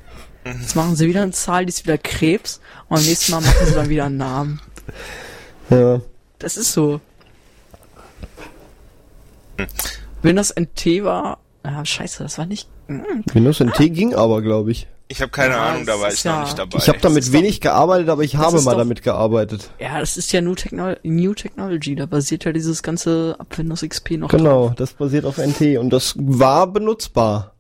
Jetzt 0.61 0.77
machen 0.77 0.95
sie 0.97 1.09
wieder 1.09 1.23
eine 1.23 1.33
Zahl, 1.33 1.67
die 1.67 1.71
ist 1.71 1.85
wieder 1.85 1.99
Krebs 1.99 2.61
und 2.89 2.97
beim 2.97 3.05
nächsten 3.05 3.33
Mal 3.33 3.41
machen 3.41 3.67
sie 3.67 3.75
dann 3.75 3.89
wieder 3.89 4.05
einen 4.05 4.17
Namen. 4.17 4.61
Ja. 5.71 6.01
Das 6.39 6.57
ist 6.57 6.73
so. 6.73 7.01
Windows 10.23 10.51
NT 10.59 11.03
war, 11.05 11.39
ah, 11.63 11.85
scheiße, 11.85 12.23
das 12.23 12.39
war 12.39 12.47
nicht, 12.47 12.69
hm, 12.89 13.05
Windows 13.33 13.61
NT 13.61 13.79
ging 13.95 14.15
aber, 14.15 14.43
glaube 14.43 14.71
ich. 14.71 14.87
Ich 15.09 15.23
habe 15.23 15.31
keine 15.31 15.55
Ja, 15.55 15.67
Ahnung, 15.71 15.87
da 15.87 16.01
war 16.01 16.13
ich 16.13 16.25
ja- 16.25 16.35
noch 16.41 16.45
nicht 16.47 16.59
dabei. 16.59 16.79
Ich 16.79 16.89
habe 16.89 16.99
damit 17.01 17.31
wenig 17.33 17.61
gearbeitet, 17.61 18.09
aber 18.09 18.23
ich 18.25 18.35
habe 18.37 18.61
mal 18.63 18.73
doch- 18.73 18.79
damit 18.79 19.03
gearbeitet. 19.03 19.71
ja, 19.79 20.01
das 20.01 20.17
ist 20.17 20.33
ja 20.33 20.41
New, 20.41 20.57
Techno 20.57 20.95
New 21.05 21.33
Technology, 21.35 21.95
da 21.95 22.07
basiert 22.07 22.45
ja 22.45 22.53
dieses 22.53 22.83
ganze 22.83 23.37
ab 23.39 23.57
Windows 23.57 23.83
XP 23.83 24.17
noch 24.19 24.29
Genau, 24.31 24.71
das 24.77 24.93
basiert 24.95 25.25
auf 25.25 25.39
NT 25.39 25.79
und 25.79 25.91
das 25.91 26.15
war 26.19 26.67
benutzbar. 26.67 27.53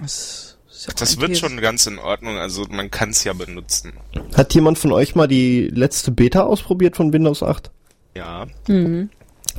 Das, 0.00 0.53
ist 0.86 1.00
ja 1.00 1.04
Das 1.04 1.20
wird 1.20 1.36
schon 1.36 1.60
ganz 1.60 1.86
in 1.86 1.98
Ordnung, 1.98 2.36
also 2.38 2.64
man 2.70 2.90
kann 2.90 3.10
es 3.10 3.24
ja 3.24 3.32
benutzen. 3.32 3.92
Hat 4.36 4.54
jemand 4.54 4.78
von 4.78 4.92
euch 4.92 5.14
mal 5.14 5.26
die 5.28 5.68
letzte 5.68 6.10
Beta 6.10 6.42
ausprobiert 6.44 6.96
von 6.96 7.12
Windows 7.12 7.42
8? 7.42 7.70
Ja. 8.14 8.46
Mhm. 8.68 9.10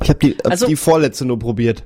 Ich 0.02 0.08
habe 0.08 0.18
die, 0.18 0.36
hab 0.38 0.50
Also- 0.50 0.66
die 0.66 0.76
vorletzte 0.76 1.24
nur 1.24 1.38
probiert. 1.38 1.84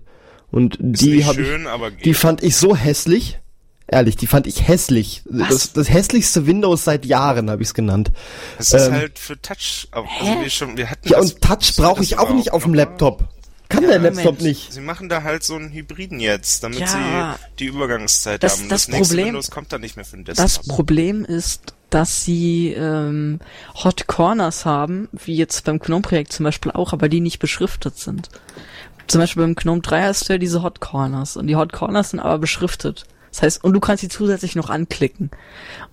Und 0.51 0.77
Ist 0.77 1.03
die 1.03 1.25
habe 1.25 1.41
ich, 1.43 2.03
die 2.03 2.15
fand 2.15 2.43
ich 2.43 2.57
so 2.57 2.75
hässlich. 2.75 3.39
Ehrlich, 3.87 4.17
die 4.17 4.27
fand 4.29 4.47
ich 4.47 4.69
hässlich. 4.69 5.23
Das, 5.29 5.73
das 5.73 5.89
hässlichste 5.91 6.47
Windows 6.47 6.85
seit 6.85 7.05
Jahren 7.07 7.51
habe 7.51 7.63
ich 7.63 7.69
es 7.69 7.75
genannt. 7.75 8.13
Ist 8.59 8.73
ähm, 8.75 8.93
halt 8.93 9.19
für 9.19 9.41
Touch. 9.41 9.89
Also 9.91 10.09
wir, 10.41 10.51
schon, 10.51 10.77
wir 10.77 10.91
hatten 10.91 11.09
Ja, 11.09 11.19
das, 11.19 11.33
und 11.33 11.41
Touch 11.41 11.75
brauche 11.77 12.03
ich 12.03 12.19
auch 12.19 12.33
nicht 12.33 12.53
auf 12.53 12.63
dem 12.65 12.75
Laptop. 12.75 13.29
Kann 13.71 13.87
der 13.89 13.99
Laptop 13.99 14.25
Moment. 14.25 14.43
nicht. 14.43 14.73
Sie 14.73 14.81
machen 14.81 15.09
da 15.09 15.23
halt 15.23 15.43
so 15.43 15.55
einen 15.57 15.71
Hybriden 15.73 16.21
jetzt, 16.21 16.63
damit 16.63 16.81
Ja. 16.81 16.87
sie 17.39 17.57
die 17.59 17.67
Übergangszeit 17.67 18.43
Das- 18.43 18.59
haben. 18.61 18.69
das 18.69 18.89
nächste 18.89 19.15
Problem- 19.15 19.27
Windows 19.29 19.51
kommt 19.51 19.73
dann 19.73 19.81
nicht 19.81 19.97
mehr 19.97 20.05
für 20.05 20.17
den 20.17 20.25
Das 20.27 20.37
Desktop. 20.37 20.75
Problem 20.77 21.25
ist, 21.25 21.75
dass 21.89 22.23
sie 22.25 22.73
ähm, 22.73 23.41
Hot 23.83 24.07
Corners 24.07 24.65
haben, 24.67 25.09
wie 25.13 25.35
jetzt 25.37 25.65
beim 25.65 25.79
GNOME-Projekt 25.79 26.33
zum 26.33 26.45
Beispiel 26.45 26.71
auch, 26.73 26.93
aber 26.93 27.09
die 27.09 27.21
nicht 27.21 27.39
beschriftet 27.39 27.97
sind. 27.99 28.29
Zum 29.09 29.21
Beispiel 29.21 29.43
beim 29.43 29.55
GNOME 29.57 29.81
3 29.81 30.03
hast 30.03 30.29
du 30.29 30.35
ja 30.35 30.39
diese 30.39 30.63
Hot 30.63 30.81
Corners 30.81 31.37
und 31.37 31.47
die 31.49 31.57
Hot 31.57 31.73
Corners 31.73 32.11
sind 32.11 32.21
aber 32.21 32.39
beschriftet. 32.39 33.05
Das 33.33 33.43
heißt, 33.43 33.65
und 33.65 33.73
du 33.73 33.81
kannst 33.81 34.01
sie 34.03 34.09
zusätzlich 34.09 34.57
noch 34.57 34.71
anklicken. 34.71 35.31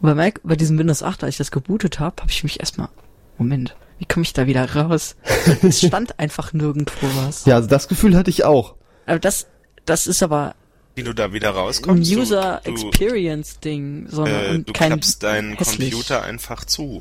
Und 0.01 0.07
bei 0.07 0.15
Mac, 0.15 0.39
bei 0.43 0.55
diesem 0.55 0.77
Windows 0.77 1.03
8, 1.03 1.23
als 1.23 1.35
ich 1.35 1.37
das 1.37 1.51
gebootet 1.51 1.99
habe, 1.99 2.21
habe 2.21 2.31
ich 2.31 2.43
mich 2.43 2.59
erstmal, 2.59 2.89
Moment, 3.37 3.75
wie 3.99 4.05
komme 4.05 4.23
ich 4.23 4.33
da 4.33 4.45
wieder 4.47 4.73
raus? 4.75 5.15
es 5.63 5.81
stand 5.85 6.19
einfach 6.19 6.53
nirgendwo 6.53 7.07
was. 7.25 7.45
Ja, 7.45 7.55
also 7.55 7.67
das 7.67 7.87
Gefühl 7.87 8.15
hatte 8.15 8.29
ich 8.29 8.43
auch. 8.43 8.75
Aber 9.05 9.19
das, 9.19 9.47
das 9.85 10.05
ist 10.07 10.21
aber 10.23 10.55
Wie 10.95 11.03
du 11.03 11.13
da 11.13 11.33
wieder 11.33 11.49
ein 11.49 11.55
rauskommst. 11.55 12.11
du- 12.11 12.19
User 12.19 12.61
du, 12.63 12.71
Experience 12.71 13.59
Ding, 13.59 14.07
sondern 14.09 14.45
äh, 14.45 14.49
und 14.55 14.69
du 14.69 14.73
kein 14.73 14.89
klappst 14.91 15.23
deinen 15.23 15.55
hässlich. 15.57 15.91
Computer 15.91 16.23
einfach 16.23 16.65
zu. 16.65 16.99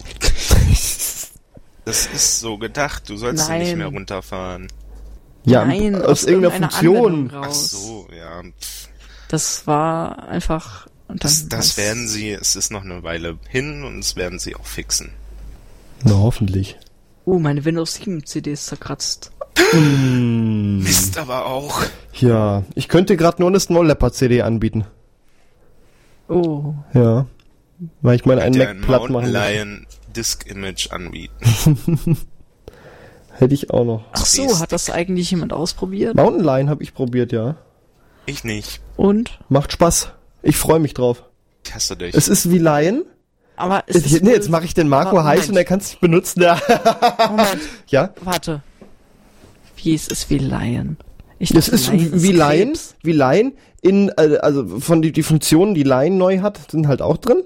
Das 1.85 2.06
ist 2.06 2.40
so 2.40 2.59
gedacht, 2.59 3.09
du 3.09 3.16
sollst 3.16 3.48
Nein. 3.48 3.62
nicht 3.62 3.76
mehr 3.76 3.87
runterfahren. 3.87 4.68
Ja, 5.44 5.64
Nein, 5.64 5.94
aus, 6.02 6.24
irgendeiner 6.24 6.70
Funktion. 6.70 6.96
Anwendung 7.12 7.30
Ach 7.40 7.46
raus. 7.46 7.70
so, 7.70 8.09
ja. 8.16 8.42
Das 9.28 9.66
war 9.68 10.26
einfach. 10.28 10.87
Und 11.09 11.22
dann 11.22 11.30
Das, 11.30 11.48
das 11.48 11.76
werden 11.76 12.09
sie, 12.09 12.32
es 12.32 12.56
ist 12.56 12.72
noch 12.72 12.82
eine 12.82 13.04
Weile 13.04 13.38
hin 13.48 13.85
und 13.85 14.00
es 14.00 14.16
werden 14.16 14.40
sie 14.40 14.56
auch 14.56 14.66
fixen. 14.66 15.12
Na, 16.02 16.14
hoffentlich. 16.14 16.76
Oh, 17.27 17.41
meine 17.41 17.65
Windows 17.65 17.95
7 17.95 18.25
CD 18.25 18.53
ist 18.53 18.67
zerkratzt. 18.67 19.33
Hm, 19.73 20.79
Mist 20.83 21.19
aber 21.19 21.47
auch. 21.47 21.83
ja, 22.15 22.62
ich 22.77 22.89
könnte 22.89 23.17
gerade 23.17 23.43
nur 23.43 23.51
eine 23.51 23.59
Snow 23.59 23.85
Leopard 23.85 24.15
CD 24.15 24.43
anbieten. 24.43 24.85
Oh. 26.29 26.75
Ja. 26.95 27.27
Weil 28.01 28.15
ich 28.17 28.25
meine 28.25 28.43
einen 28.43 28.57
Mac 28.57 28.69
ein 28.69 28.81
platt 28.81 29.01
Mountain 29.11 29.33
machen. 29.33 29.55
Lion 29.55 29.87
Disk 30.15 30.47
Image 30.47 30.91
anbieten. 30.93 32.17
Hätte 33.33 33.55
ich 33.55 33.71
auch 33.71 33.85
noch. 33.85 34.05
Ach 34.12 34.25
so, 34.25 34.61
hat 34.61 34.71
das 34.73 34.89
eigentlich 34.89 35.31
jemand 35.31 35.53
ausprobiert? 35.53 36.15
Mountain 36.15 36.45
Lion 36.45 36.71
habe 36.71 36.83
ich 36.83 36.95
probiert, 36.95 37.33
ja. 37.33 37.57
Ich 38.25 38.45
nicht. 38.45 38.81
Und? 38.97 39.41
Macht 39.49 39.73
Spaß. 39.73 40.12
Ich 40.43 40.57
freue 40.57 40.79
mich 40.79 40.95
drauf. 40.95 41.25
Ich 41.65 41.75
hasse 41.75 41.97
dich. 41.97 42.15
Es 42.15 42.29
ist 42.29 42.51
wie 42.51 42.59
Lion. 42.59 43.05
Aber 43.57 43.83
ist 43.88 43.97
Jetzt, 44.05 44.14
es 44.16 44.23
nee, 44.23 44.31
jetzt 44.33 44.51
mache 44.51 44.64
ich 44.64 44.75
den 44.75 44.88
Marco 44.88 45.16
Moment. 45.16 45.29
heiß 45.29 45.49
und 45.49 45.57
er 45.57 45.64
kann 45.64 45.79
es 45.81 45.88
nicht 45.90 46.01
benutzen. 46.01 46.42
Ja. 46.42 46.59
Moment, 47.31 47.59
ja. 47.88 48.11
warte. 48.23 48.62
Wie 49.77 49.95
es 49.95 50.09
ist 50.09 50.29
wie 50.31 50.38
Lion. 50.38 50.97
Ich 51.38 51.51
Das 51.51 51.66
dachte, 51.66 51.77
ist 51.77 51.88
Lion 51.92 52.23
wie 52.23 52.33
Lion, 52.33 52.49
Krebs. 52.73 52.95
wie 53.03 53.12
Lion 53.12 53.53
in, 53.83 54.09
äh, 54.16 54.38
also 54.40 54.81
von 54.81 55.03
die, 55.03 55.12
die 55.12 55.23
Funktionen, 55.23 55.75
die 55.75 55.83
Lion 55.83 56.19
neu 56.19 56.40
hat, 56.40 56.71
sind 56.71 56.88
halt 56.88 57.03
auch 57.03 57.16
drin. 57.19 57.42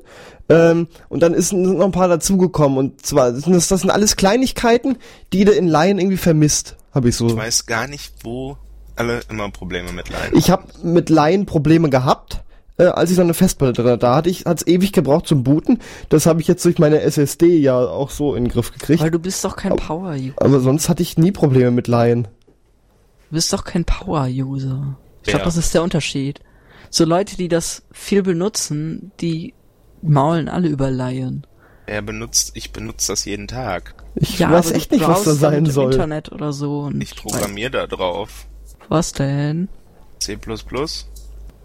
Ähm, 0.48 0.88
und 1.08 1.22
dann 1.22 1.34
ist, 1.34 1.50
sind 1.50 1.62
noch 1.62 1.84
ein 1.84 1.92
paar 1.92 2.08
dazugekommen. 2.08 2.78
Und 2.78 3.04
zwar, 3.06 3.32
sind 3.34 3.52
das, 3.54 3.68
das 3.68 3.82
sind 3.82 3.90
alles 3.90 4.16
Kleinigkeiten, 4.16 4.96
die 5.32 5.44
du 5.44 5.52
in 5.52 5.68
Lion 5.68 5.98
irgendwie 5.98 6.16
vermisst, 6.16 6.76
habe 6.94 7.08
ich 7.10 7.16
so. 7.16 7.28
Ich 7.28 7.36
weiß 7.36 7.66
gar 7.66 7.86
nicht, 7.86 8.12
wo 8.24 8.56
alle 8.96 9.20
immer 9.28 9.50
Probleme 9.50 9.92
mit 9.92 10.08
Lion 10.08 10.20
Ich 10.32 10.50
habe 10.50 10.64
mit 10.82 11.08
Lion 11.10 11.46
Probleme 11.46 11.88
gehabt, 11.90 12.40
äh, 12.80 12.86
als 12.86 13.10
ich 13.10 13.16
so 13.16 13.22
eine 13.22 13.34
Festplatte 13.34 13.74
drin 13.74 13.86
hatte. 13.92 13.98
Da 13.98 14.14
hatte 14.16 14.30
ich, 14.30 14.44
hat's 14.46 14.66
ewig 14.66 14.92
gebraucht 14.92 15.26
zum 15.26 15.44
Booten. 15.44 15.78
Das 16.08 16.26
habe 16.26 16.40
ich 16.40 16.48
jetzt 16.48 16.64
durch 16.64 16.78
meine 16.78 17.00
SSD 17.00 17.58
ja 17.58 17.78
auch 17.78 18.10
so 18.10 18.34
in 18.34 18.44
den 18.44 18.50
Griff 18.52 18.72
gekriegt. 18.72 19.02
Weil 19.02 19.10
du 19.10 19.18
bist 19.18 19.44
doch 19.44 19.56
kein 19.56 19.76
Power-User. 19.76 20.34
Aber 20.36 20.60
sonst 20.60 20.88
hatte 20.88 21.02
ich 21.02 21.18
nie 21.18 21.32
Probleme 21.32 21.70
mit 21.70 21.88
Lion. 21.88 22.24
Du 23.28 23.34
bist 23.36 23.52
doch 23.52 23.64
kein 23.64 23.84
Power-User. 23.84 24.96
Ich 25.22 25.28
Ja. 25.28 25.32
glaube, 25.34 25.44
das 25.44 25.56
ist 25.56 25.74
der 25.74 25.82
Unterschied. 25.82 26.40
So 26.90 27.04
Leute, 27.04 27.36
die 27.36 27.48
das 27.48 27.82
viel 27.92 28.22
benutzen, 28.22 29.12
die 29.20 29.54
maulen 30.02 30.48
alle 30.48 30.68
über 30.68 30.90
Lion. 30.90 31.46
Er 31.86 32.02
benutzt, 32.02 32.52
ich 32.54 32.72
benutze 32.72 33.12
das 33.12 33.24
jeden 33.24 33.46
Tag. 33.48 33.94
Ich 34.14 34.38
Ja, 34.38 34.50
weiß 34.50 34.72
echt 34.72 34.90
nicht, 34.92 35.06
was 35.06 35.24
da 35.24 35.34
sein 35.34 35.66
soll. 35.66 35.92
Internet 35.92 36.32
oder 36.32 36.52
so. 36.52 36.80
Und 36.82 37.00
Ich 37.00 37.14
programmiere 37.16 37.70
da 37.70 37.86
drauf. 37.86 38.46
Was 38.88 39.12
denn? 39.12 39.68
C++. 40.18 40.36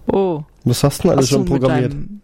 Oh. 0.07 0.43
Was 0.63 0.83
hast 0.83 0.99
du 0.99 1.03
denn 1.03 1.11
alles 1.11 1.25
Hast 1.25 1.31
schon 1.31 1.41
mit 1.43 1.49
programmiert? 1.51 1.93
deinem, 1.93 2.21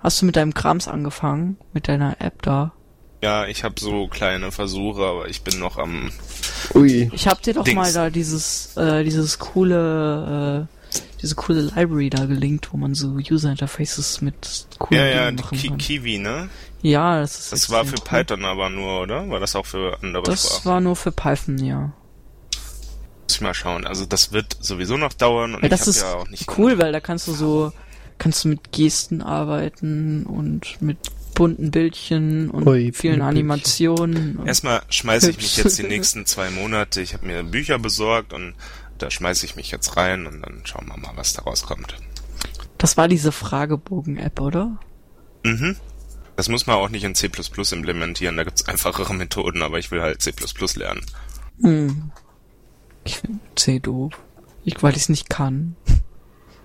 hast 0.00 0.20
du 0.22 0.26
mit 0.26 0.36
deinem 0.36 0.54
Krams 0.54 0.88
angefangen? 0.88 1.56
Mit 1.72 1.88
deiner 1.88 2.20
App 2.20 2.42
da? 2.42 2.72
Ja, 3.22 3.46
ich 3.46 3.64
habe 3.64 3.74
so 3.78 4.06
kleine 4.08 4.52
Versuche, 4.52 5.02
aber 5.02 5.28
ich 5.28 5.42
bin 5.42 5.58
noch 5.58 5.78
am. 5.78 6.10
Ui. 6.74 7.10
Ich 7.12 7.26
hab 7.26 7.40
dir 7.42 7.54
doch 7.54 7.64
Dings. 7.64 7.74
mal 7.76 7.92
da 7.92 8.10
dieses, 8.10 8.76
äh, 8.76 9.02
dieses 9.02 9.38
coole, 9.38 10.68
äh, 10.68 10.98
diese 11.22 11.34
coole 11.34 11.62
Library 11.62 12.10
da 12.10 12.26
gelinkt, 12.26 12.72
wo 12.72 12.76
man 12.76 12.94
so 12.94 13.16
User 13.30 13.50
Interfaces 13.50 14.20
mit 14.20 14.66
coolen 14.78 15.00
Ja, 15.00 15.06
ja, 15.08 15.24
Dingen 15.30 15.36
die 15.38 15.42
machen 15.42 15.58
Ki 15.58 15.68
kann. 15.68 15.78
Kiwi, 15.78 16.18
ne? 16.18 16.48
Ja, 16.82 17.18
das 17.20 17.38
ist 17.40 17.52
Das 17.52 17.70
war 17.70 17.86
für 17.86 17.94
cool. 17.96 18.04
Python 18.04 18.44
aber 18.44 18.68
nur, 18.68 19.00
oder? 19.00 19.26
War 19.30 19.40
das 19.40 19.56
auch 19.56 19.64
für 19.64 19.96
andere 20.02 20.24
Das 20.24 20.46
Sprachen? 20.46 20.64
war 20.66 20.80
nur 20.82 20.96
für 20.96 21.12
Python, 21.12 21.56
ja. 21.64 21.92
Muss 23.26 23.36
ich 23.36 23.40
mal 23.40 23.54
schauen. 23.54 23.86
Also 23.86 24.04
das 24.06 24.32
wird 24.32 24.56
sowieso 24.60 24.96
noch 24.96 25.12
dauern 25.12 25.54
und 25.54 25.62
Ja, 25.62 25.68
das 25.68 25.88
ist 25.88 26.02
ja 26.02 26.14
auch 26.14 26.28
nicht. 26.28 26.46
cool, 26.58 26.78
weil 26.78 26.92
da 26.92 27.00
kannst 27.00 27.26
du 27.26 27.32
so, 27.32 27.72
kannst 28.18 28.44
du 28.44 28.48
mit 28.48 28.70
Gesten 28.72 29.22
arbeiten 29.22 30.24
und 30.26 30.80
mit 30.80 30.98
bunten 31.34 31.70
Bildchen 31.72 32.50
und 32.50 32.66
Ui, 32.66 32.92
vielen 32.92 33.22
Animationen. 33.22 34.36
und- 34.36 34.46
Erstmal 34.46 34.82
schmeiße 34.88 35.30
ich 35.30 35.38
mich 35.38 35.56
jetzt 35.56 35.78
die 35.78 35.82
nächsten 35.84 36.26
zwei 36.26 36.50
Monate. 36.50 37.00
Ich 37.00 37.14
habe 37.14 37.26
mir 37.26 37.42
Bücher 37.42 37.78
besorgt 37.78 38.32
und 38.32 38.54
da 38.98 39.10
schmeiße 39.10 39.44
ich 39.46 39.56
mich 39.56 39.70
jetzt 39.72 39.96
rein 39.96 40.26
und 40.26 40.42
dann 40.42 40.60
schauen 40.64 40.86
wir 40.86 40.96
mal, 40.96 41.12
was 41.16 41.32
da 41.32 41.42
rauskommt. 41.42 41.96
Das 42.78 42.96
war 42.96 43.08
diese 43.08 43.32
Fragebogen-App, 43.32 44.40
oder? 44.40 44.78
Mhm. 45.44 45.76
Das 46.36 46.48
muss 46.48 46.66
man 46.66 46.76
auch 46.76 46.88
nicht 46.88 47.04
in 47.04 47.14
C++ 47.14 47.28
implementieren. 47.72 48.36
Da 48.36 48.44
gibt's 48.44 48.68
einfachere 48.68 49.14
Methoden, 49.14 49.62
aber 49.62 49.78
ich 49.78 49.90
will 49.90 50.02
halt 50.02 50.20
C++ 50.22 50.32
lernen. 50.76 51.04
Hm. 51.62 52.10
Ich 53.04 53.18
finde 53.18 53.40
C 53.56 53.78
doof. 53.80 54.12
Ich, 54.64 54.82
weil 54.82 54.92
ich 54.92 55.02
es 55.02 55.08
nicht 55.08 55.28
kann. 55.28 55.76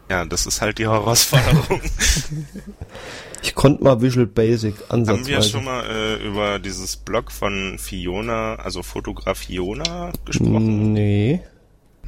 Ja, 0.09 0.25
das 0.25 0.45
ist 0.45 0.61
halt 0.61 0.77
die 0.79 0.87
Herausforderung. 0.87 1.81
Ich 3.41 3.55
konnte 3.55 3.83
mal 3.83 4.01
Visual 4.01 4.25
Basic 4.25 4.75
Haben 4.89 5.07
wir 5.07 5.13
ansatzweise. 5.13 5.49
schon 5.49 5.63
mal 5.63 5.85
äh, 5.85 6.15
über 6.27 6.59
dieses 6.59 6.97
Blog 6.97 7.31
von 7.31 7.77
Fiona, 7.79 8.55
also 8.55 8.83
Fotograf 8.83 9.37
Fiona 9.37 10.11
gesprochen? 10.25 10.91
Nee. 10.93 11.41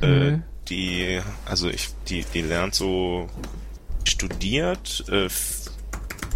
Äh, 0.01 0.39
die, 0.67 1.21
also 1.45 1.69
ich, 1.69 1.89
die, 2.09 2.25
die 2.33 2.41
lernt 2.41 2.75
so 2.75 3.29
studiert, 4.03 5.05
äh, 5.09 5.29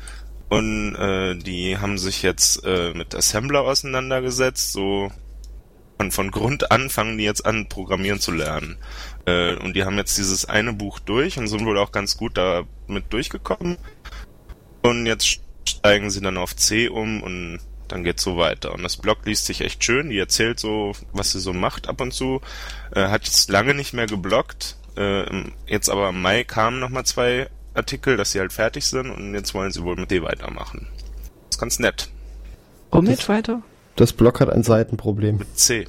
Und 0.49 0.95
äh, 0.95 1.35
die 1.35 1.77
haben 1.77 1.97
sich 1.97 2.23
jetzt 2.23 2.65
äh, 2.65 2.93
mit 2.93 3.13
Assembler 3.13 3.61
auseinandergesetzt. 3.61 4.71
So 4.71 5.11
von, 5.97 6.11
von 6.11 6.31
Grund 6.31 6.71
an 6.71 6.89
fangen 6.89 7.17
die 7.17 7.23
jetzt 7.23 7.45
an, 7.45 7.67
programmieren 7.69 8.19
zu 8.19 8.31
lernen. 8.31 8.77
Äh, 9.25 9.55
und 9.55 9.75
die 9.75 9.83
haben 9.83 9.97
jetzt 9.97 10.17
dieses 10.17 10.45
eine 10.45 10.73
Buch 10.73 10.99
durch 10.99 11.37
und 11.37 11.47
sind 11.47 11.65
wohl 11.65 11.77
auch 11.77 11.91
ganz 11.91 12.17
gut 12.17 12.37
damit 12.37 13.05
durchgekommen. 13.09 13.77
Und 14.83 15.05
jetzt 15.05 15.41
steigen 15.67 16.09
sie 16.09 16.21
dann 16.21 16.37
auf 16.37 16.55
C 16.55 16.87
um 16.87 17.21
und 17.23 17.59
dann 17.87 18.03
geht's 18.03 18.23
so 18.23 18.37
weiter. 18.37 18.73
Und 18.73 18.83
das 18.83 18.97
Blog 18.97 19.19
liest 19.25 19.45
sich 19.45 19.61
echt 19.61 19.83
schön. 19.83 20.09
Die 20.09 20.19
erzählt 20.19 20.59
so, 20.59 20.93
was 21.13 21.31
sie 21.31 21.39
so 21.39 21.53
macht 21.53 21.87
ab 21.87 22.01
und 22.01 22.13
zu. 22.13 22.41
Äh, 22.93 23.07
hat 23.07 23.25
jetzt 23.25 23.49
lange 23.49 23.73
nicht 23.73 23.93
mehr 23.93 24.07
gebloggt. 24.07 24.77
äh, 24.95 25.25
jetzt 25.67 25.89
aber 25.89 26.09
im 26.09 26.21
Mai 26.21 26.43
kamen 26.43 26.79
nochmal 26.79 27.05
zwei 27.05 27.49
Artikel, 27.73 28.17
dass 28.17 28.31
sie 28.31 28.39
halt 28.39 28.51
fertig 28.53 28.85
sind 28.85 29.09
und 29.11 29.33
jetzt 29.33 29.53
wollen 29.53 29.71
sie 29.71 29.83
wohl 29.83 29.95
mit 29.95 30.11
D 30.11 30.21
weitermachen. 30.21 30.87
Das 30.91 31.55
ist 31.55 31.59
ganz 31.59 31.79
nett. 31.79 32.09
Womit 32.91 33.29
weiter? 33.29 33.61
Das 33.97 34.13
Block 34.13 34.39
hat 34.39 34.49
ein 34.49 34.63
Seitenproblem. 34.63 35.37
Mit 35.37 35.57
C. 35.57 35.85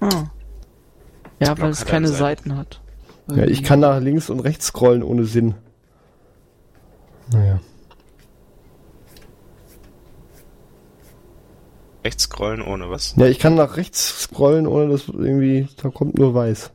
Ah. 0.00 0.26
Ja, 1.40 1.58
weil 1.58 1.70
es 1.70 1.84
keine 1.86 2.06
eine 2.06 2.08
Seite. 2.08 2.42
Seiten 2.42 2.56
hat. 2.56 2.80
Ja, 3.28 3.44
ich 3.44 3.62
kann 3.62 3.80
nach 3.80 4.00
links 4.00 4.28
und 4.28 4.40
rechts 4.40 4.66
scrollen 4.66 5.02
ohne 5.02 5.24
Sinn. 5.24 5.54
Naja. 7.32 7.60
Rechts 12.04 12.24
scrollen 12.24 12.60
ohne 12.60 12.90
was. 12.90 13.14
Ja, 13.16 13.26
ich 13.26 13.38
kann 13.38 13.54
nach 13.54 13.76
rechts 13.78 14.22
scrollen, 14.22 14.66
ohne 14.66 14.90
dass 14.90 15.08
irgendwie, 15.08 15.68
da 15.82 15.88
kommt 15.88 16.18
nur 16.18 16.34
weiß. 16.34 16.70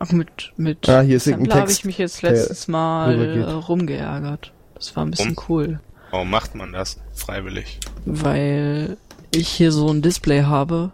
Ach, 0.00 0.10
mit, 0.10 0.52
mit 0.56 0.88
Ah, 0.88 1.02
hier 1.02 1.16
ist 1.16 1.26
irgendein 1.26 1.50
Sampler 1.50 1.60
habe 1.60 1.66
Text, 1.68 1.80
ich 1.80 1.84
mich 1.84 1.98
jetzt 1.98 2.22
letztes 2.22 2.66
Mal 2.66 3.20
äh, 3.20 3.42
rumgeärgert. 3.42 4.52
Das 4.74 4.96
war 4.96 5.04
ein 5.04 5.12
bisschen 5.12 5.34
Rum? 5.34 5.44
cool. 5.48 5.80
Warum 6.14 6.30
macht 6.30 6.54
man 6.54 6.72
das? 6.72 7.00
Freiwillig. 7.12 7.80
Weil 8.04 8.98
ich 9.34 9.48
hier 9.48 9.72
so 9.72 9.88
ein 9.90 10.00
Display 10.00 10.44
habe, 10.44 10.92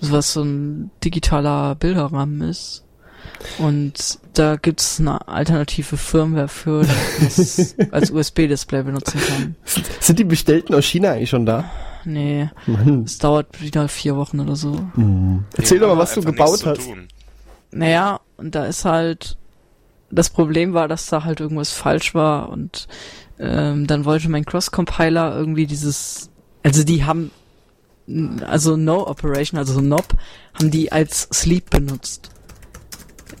was 0.00 0.32
so 0.32 0.42
ein 0.42 0.90
digitaler 1.04 1.76
Bilderrahmen 1.76 2.40
ist. 2.40 2.82
Und 3.58 4.18
da 4.34 4.56
gibt's 4.56 4.98
eine 4.98 5.28
alternative 5.28 5.96
Firmware 5.96 6.48
für, 6.48 6.84
das 7.20 7.76
als 7.92 8.10
USB-Display 8.10 8.82
benutzen 8.82 9.20
kann. 9.20 9.54
Sind 10.00 10.18
die 10.18 10.24
bestellten 10.24 10.74
aus 10.74 10.84
China 10.86 11.12
eigentlich 11.12 11.30
schon 11.30 11.46
da? 11.46 11.70
Nee, 12.04 12.50
Mann. 12.66 13.04
es 13.04 13.18
dauert 13.18 13.62
wieder 13.62 13.86
vier 13.86 14.16
Wochen 14.16 14.40
oder 14.40 14.56
so. 14.56 14.80
Erzähl 15.56 15.78
Die 15.78 15.82
doch 15.82 15.94
mal, 15.94 15.98
was 15.98 16.14
du 16.14 16.22
gebaut 16.22 16.66
hast. 16.66 16.80
tun. 16.80 17.06
Naja, 17.70 18.18
und 18.36 18.56
da 18.56 18.64
ist 18.64 18.84
halt, 18.84 19.36
das 20.10 20.28
Problem 20.28 20.72
war, 20.74 20.88
dass 20.88 21.06
da 21.06 21.22
halt 21.22 21.38
irgendwas 21.38 21.70
falsch 21.70 22.16
war 22.16 22.48
und 22.48 22.88
ähm, 23.38 23.86
dann 23.86 24.04
wollte 24.04 24.28
mein 24.28 24.44
Cross-Compiler 24.44 25.36
irgendwie 25.36 25.66
dieses, 25.66 26.30
also 26.62 26.84
die 26.84 27.04
haben, 27.04 27.30
also 28.46 28.76
No 28.76 29.06
Operation, 29.06 29.58
also 29.58 29.74
so 29.74 29.80
Knob, 29.80 30.08
haben 30.54 30.70
die 30.70 30.90
als 30.90 31.28
Sleep 31.32 31.70
benutzt. 31.70 32.30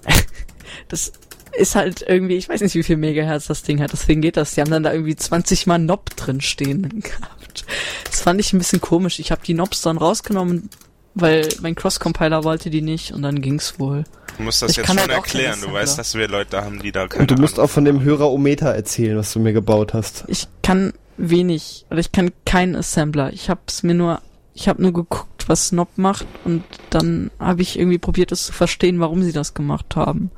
das 0.88 1.12
ist 1.56 1.74
halt 1.74 2.04
irgendwie, 2.06 2.36
ich 2.36 2.48
weiß 2.48 2.60
nicht, 2.60 2.74
wie 2.74 2.82
viel 2.82 2.96
Megahertz 2.96 3.46
das 3.46 3.62
Ding 3.62 3.80
hat, 3.82 3.92
deswegen 3.92 4.20
geht 4.20 4.36
das. 4.36 4.54
Die 4.54 4.60
haben 4.60 4.70
dann 4.70 4.84
da 4.84 4.92
irgendwie 4.92 5.16
20 5.16 5.66
mal 5.66 5.78
Knob 5.78 6.14
drin 6.16 6.40
stehen 6.40 6.88
gehabt. 7.00 7.64
Das 8.04 8.20
fand 8.20 8.40
ich 8.40 8.52
ein 8.52 8.58
bisschen 8.58 8.80
komisch. 8.80 9.18
Ich 9.18 9.32
habe 9.32 9.42
die 9.44 9.54
Knobs 9.54 9.82
dann 9.82 9.98
rausgenommen, 9.98 10.70
weil 11.14 11.48
mein 11.60 11.74
Cross-Compiler 11.74 12.44
wollte 12.44 12.70
die 12.70 12.82
nicht 12.82 13.12
und 13.12 13.22
dann 13.22 13.40
ging's 13.40 13.80
wohl. 13.80 14.04
Du 14.38 14.44
musst 14.44 14.62
das 14.62 14.70
Ich 14.70 14.76
jetzt 14.78 14.86
schon 14.86 14.98
halt 14.98 15.10
erklären. 15.10 15.58
Du 15.60 15.72
weißt, 15.72 15.98
dass 15.98 16.14
wir 16.14 16.28
Leute 16.28 16.64
haben, 16.64 16.80
die 16.80 16.92
da 16.92 17.08
keine 17.08 17.22
Und 17.22 17.30
du 17.30 17.34
musst 17.36 17.58
Ahnung 17.58 17.68
auch 17.68 17.70
von 17.70 17.84
dem. 17.84 18.02
Hörerometer 18.02 18.68
erzählen, 18.68 19.18
was 19.18 19.32
du 19.32 19.40
mir 19.40 19.52
gebaut 19.52 19.94
hast. 19.94 20.24
Ich 20.28 20.46
kann 20.62 20.92
wenig, 21.16 21.84
oder 21.90 21.98
ich 21.98 22.12
kann 22.12 22.30
keinen 22.44 22.76
Assembler. 22.76 23.32
Ich 23.32 23.50
hab's 23.50 23.82
mir 23.82 23.94
nur, 23.94 24.22
ich 24.54 24.68
habe 24.68 24.80
nur 24.80 24.92
geguckt, 24.92 25.48
was 25.48 25.68
Snob 25.68 25.88
macht 25.96 26.26
und 26.44 26.62
dann 26.90 27.30
habe 27.40 27.62
ich 27.62 27.78
irgendwie 27.78 27.98
probiert, 27.98 28.30
es 28.32 28.44
zu 28.44 28.52
verstehen, 28.52 29.00
warum 29.00 29.22
sie 29.22 29.32
das 29.32 29.54
gemacht 29.54 29.96
haben. 29.96 30.30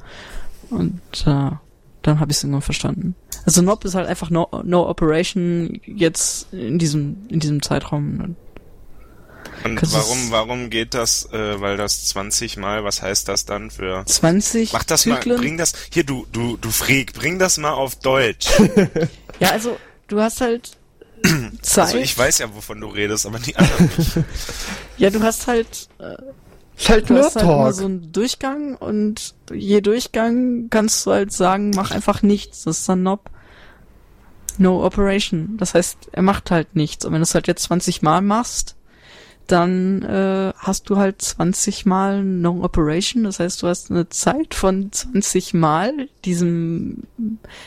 Und 0.71 1.01
äh, 1.27 1.51
dann 2.03 2.21
habe 2.21 2.31
ich 2.31 2.39
es 2.39 2.45
irgendwann 2.45 2.63
verstanden. 2.63 3.15
Also 3.45 3.63
Nob 3.63 3.85
ist 3.85 3.95
halt 3.95 4.09
einfach 4.09 4.31
no, 4.31 4.49
no 4.65 4.89
Operation 4.89 5.81
jetzt 5.85 6.53
in 6.53 6.79
diesem 6.79 7.27
in 7.29 7.41
diesem 7.41 7.63
Zeitraum. 7.63 8.37
Und 9.64 9.76
Kannst 9.76 9.94
warum, 9.94 10.31
warum 10.31 10.70
geht 10.70 10.94
das, 10.94 11.26
äh, 11.33 11.61
weil 11.61 11.76
das 11.76 12.07
20 12.07 12.57
Mal, 12.57 12.83
was 12.85 13.03
heißt 13.03 13.29
das 13.29 13.44
dann 13.44 13.70
für... 13.70 14.05
20 14.07 14.72
Mach 14.72 14.85
das 14.85 15.03
Zyklen. 15.03 15.37
mal, 15.37 15.42
bring 15.42 15.59
das, 15.59 15.74
hier 15.92 16.05
du, 16.05 16.26
du, 16.33 16.57
du 16.57 16.70
Freak, 16.70 17.12
bring 17.12 17.38
das 17.38 17.59
mal 17.59 17.72
auf 17.72 17.96
Deutsch. 17.96 18.48
ja, 19.40 19.50
also 19.50 19.76
du 20.09 20.20
hast 20.20 20.40
halt 20.40 20.79
Zeit. 21.62 21.87
Also 21.87 21.98
ich 21.98 22.16
weiß 22.16 22.38
ja, 22.38 22.55
wovon 22.55 22.81
du 22.81 22.88
redest, 22.88 23.26
aber 23.26 23.38
die 23.38 23.55
anderen 23.57 23.90
nicht. 23.98 24.12
Ja, 24.96 25.11
du 25.11 25.22
hast 25.22 25.46
halt 25.46 25.88
äh, 25.98 26.16
Ist 26.76 26.88
halt 26.88 27.11
Du 27.11 27.18
hast 27.18 27.37
halt 27.37 27.44
immer 27.44 27.57
Nerd-Talk. 27.57 27.74
so 27.74 27.85
einen 27.85 28.12
Durchgang 28.12 28.76
und 28.76 29.35
je 29.53 29.81
Durchgang 29.83 30.68
kannst 30.70 31.05
du 31.05 31.11
halt 31.12 31.33
sagen, 31.33 31.70
mach 31.74 31.90
einfach 31.90 32.22
nichts. 32.22 32.64
Das 32.64 32.79
ist 32.79 32.88
dann 32.88 33.03
Nob. 33.03 33.31
No 34.59 34.85
Operation. 34.85 35.57
Das 35.59 35.74
heißt, 35.74 36.09
er 36.12 36.22
macht 36.22 36.50
halt 36.50 36.76
nichts. 36.76 37.05
Und 37.05 37.12
wenn 37.12 37.20
du 37.20 37.24
es 37.24 37.35
halt 37.35 37.46
jetzt 37.46 37.62
20 37.64 38.03
Mal 38.03 38.20
machst, 38.22 38.76
dann 39.51 40.03
äh, 40.03 40.53
hast 40.57 40.91
du 40.91 40.97
halt 40.97 41.21
20 41.21 41.87
Mal 41.87 42.25
No 42.25 42.63
Operation. 42.63 43.25
Das 43.25 43.41
heißt, 43.41 43.63
du 43.63 43.69
hast 43.69 43.91
eine 43.91 44.09
Zeit 44.09 44.55
von 44.55 44.91
20 44.93 45.55
Mal 45.55 46.09
diesem 46.25 47.05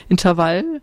Intervall. 0.10 0.82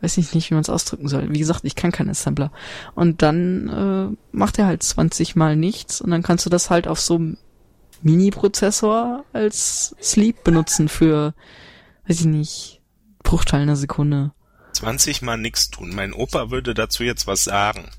Weiß 0.00 0.18
ich 0.18 0.34
nicht, 0.34 0.50
wie 0.50 0.54
man 0.54 0.62
es 0.62 0.70
ausdrücken 0.70 1.08
soll. 1.08 1.32
Wie 1.32 1.38
gesagt, 1.38 1.64
ich 1.64 1.74
kann 1.74 1.92
keinen 1.92 2.10
Assembler. 2.10 2.52
Und 2.94 3.22
dann 3.22 3.68
äh, 3.68 4.36
macht 4.36 4.58
er 4.58 4.66
halt 4.66 4.82
20 4.82 5.36
Mal 5.36 5.56
nichts 5.56 6.00
und 6.00 6.10
dann 6.10 6.22
kannst 6.22 6.44
du 6.46 6.50
das 6.50 6.70
halt 6.70 6.86
auf 6.86 7.00
so 7.00 7.14
einem 7.16 7.38
Mini-Prozessor 8.02 9.24
als 9.32 9.96
Sleep 10.02 10.44
benutzen 10.44 10.88
für, 10.88 11.34
weiß 12.06 12.20
ich 12.20 12.26
nicht, 12.26 12.82
Bruchteil 13.22 13.62
einer 13.62 13.76
Sekunde. 13.76 14.32
20 14.72 15.22
Mal 15.22 15.38
nix 15.38 15.70
tun. 15.70 15.94
Mein 15.94 16.12
Opa 16.12 16.50
würde 16.50 16.74
dazu 16.74 17.02
jetzt 17.02 17.26
was 17.26 17.44
sagen. 17.44 17.90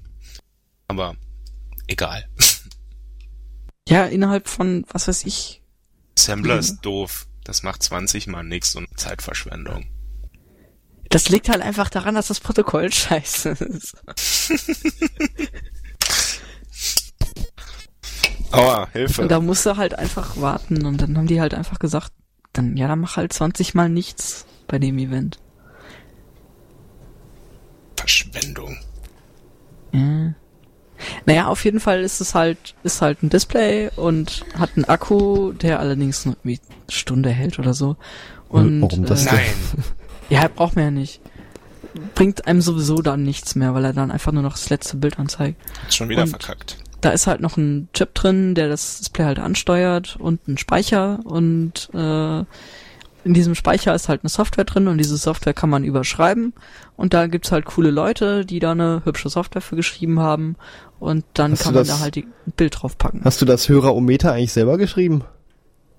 Aber 0.88 1.16
egal. 1.88 2.28
Ja, 3.90 4.04
innerhalb 4.04 4.50
von, 4.50 4.84
was 4.92 5.08
weiß 5.08 5.26
ich. 5.26 5.62
Assembler 6.18 6.56
Mhm. 6.56 6.60
ist 6.60 6.82
doof. 6.82 7.26
Das 7.46 7.64
macht 7.64 7.82
20 7.82 8.28
Mal 8.28 8.44
nix 8.44 8.76
und 8.76 8.90
Zeitverschwendung. 9.00 9.86
Das 11.08 11.30
liegt 11.30 11.48
halt 11.48 11.62
einfach 11.62 11.90
daran, 11.90 12.16
dass 12.16 12.28
das 12.28 12.42
Protokoll 12.42 12.92
scheiße 12.92 13.52
ist. 13.52 13.96
Aua, 18.52 18.90
Hilfe. 18.92 19.22
Und 19.22 19.30
da 19.32 19.40
musst 19.40 19.66
du 19.66 19.78
halt 19.78 19.98
einfach 19.98 20.36
warten 20.40 20.86
und 20.86 21.02
dann 21.02 21.18
haben 21.18 21.28
die 21.28 21.40
halt 21.42 21.54
einfach 21.54 21.80
gesagt, 21.80 22.12
dann, 22.54 22.76
ja, 22.78 22.88
dann 22.88 23.00
mach 23.00 23.18
halt 23.18 23.34
20 23.34 23.74
Mal 23.74 23.90
nichts 23.90 24.46
bei 24.68 24.80
dem 24.80 24.98
Event. 24.98 25.40
Verschwendung. 27.96 28.78
Ja. 29.94 30.34
Naja, 31.26 31.48
auf 31.48 31.64
jeden 31.66 31.80
Fall 31.80 32.02
ist 32.02 32.22
es 32.22 32.34
halt, 32.36 32.76
ist 32.84 33.02
halt 33.02 33.24
ein 33.24 33.30
Display 33.30 33.90
und 33.96 34.46
hat 34.58 34.72
einen 34.76 34.86
Akku, 34.86 35.54
der 35.54 35.80
allerdings 35.80 36.26
nur 36.26 36.36
irgendwie 36.44 36.60
eine 36.68 36.92
Stunde 36.92 37.30
hält 37.30 37.60
oder 37.60 37.74
so. 37.74 37.98
Und, 38.50 38.82
Warum 38.82 39.06
das 39.06 39.26
äh? 39.26 39.32
Nein. 39.34 39.44
Ja, 40.30 40.50
braucht 40.54 40.76
man 40.76 40.86
ja 40.86 40.92
nicht. 40.92 41.22
Bringt 42.14 42.48
einem 42.48 42.62
sowieso 42.62 43.02
dann 43.02 43.24
nichts 43.24 43.56
mehr, 43.56 43.74
weil 43.74 43.86
er 43.86 43.94
dann 43.94 44.12
einfach 44.12 44.34
nur 44.34 44.44
noch 44.44 44.52
das 44.54 44.70
letzte 44.70 44.98
Bild 44.98 45.18
anzeigt. 45.20 45.62
Hat 45.84 45.94
schon 45.94 46.10
wieder 46.10 46.24
Und- 46.24 46.30
verkackt. 46.30 46.78
Da 47.00 47.12
ist 47.12 47.28
halt 47.28 47.42
noch 47.42 47.58
ein 47.58 47.88
Chip 47.94 48.16
drin, 48.16 48.56
der 48.56 48.70
das 48.70 48.98
Display 48.98 49.24
halt 49.26 49.40
ansteuert 49.40 50.18
und 50.20 50.48
ein 50.48 50.58
Speicher 50.58 51.20
und 51.26 51.90
äh, 51.94 52.44
in 53.28 53.34
diesem 53.34 53.56
Speicher 53.56 53.94
ist 53.94 54.08
halt 54.08 54.22
eine 54.24 54.30
Software 54.30 54.64
drin 54.64 54.88
und 54.88 54.98
diese 54.98 55.18
Software 55.18 55.54
kann 55.54 55.70
man 55.70 55.84
überschreiben 55.84 56.54
und 56.96 57.14
da 57.14 57.28
gibt's 57.28 57.52
halt 57.52 57.66
coole 57.66 57.92
Leute, 57.92 58.46
die 58.46 58.60
da 58.60 58.72
eine 58.72 59.02
hübsche 59.04 59.28
Software 59.28 59.62
für 59.62 59.76
geschrieben 59.76 60.20
haben 60.22 60.56
und 61.00 61.26
dann 61.34 61.52
Hast 61.52 61.64
kann 61.64 61.74
man 61.74 61.84
das- 61.86 61.98
da 61.98 62.00
halt 62.04 62.16
ein 62.16 62.32
Bild 62.56 62.82
draufpacken. 62.82 63.22
Hast 63.26 63.42
du 63.42 63.46
das 63.46 63.68
Hörerometer 63.68 64.32
eigentlich 64.32 64.54
selber 64.54 64.78
geschrieben? 64.78 65.24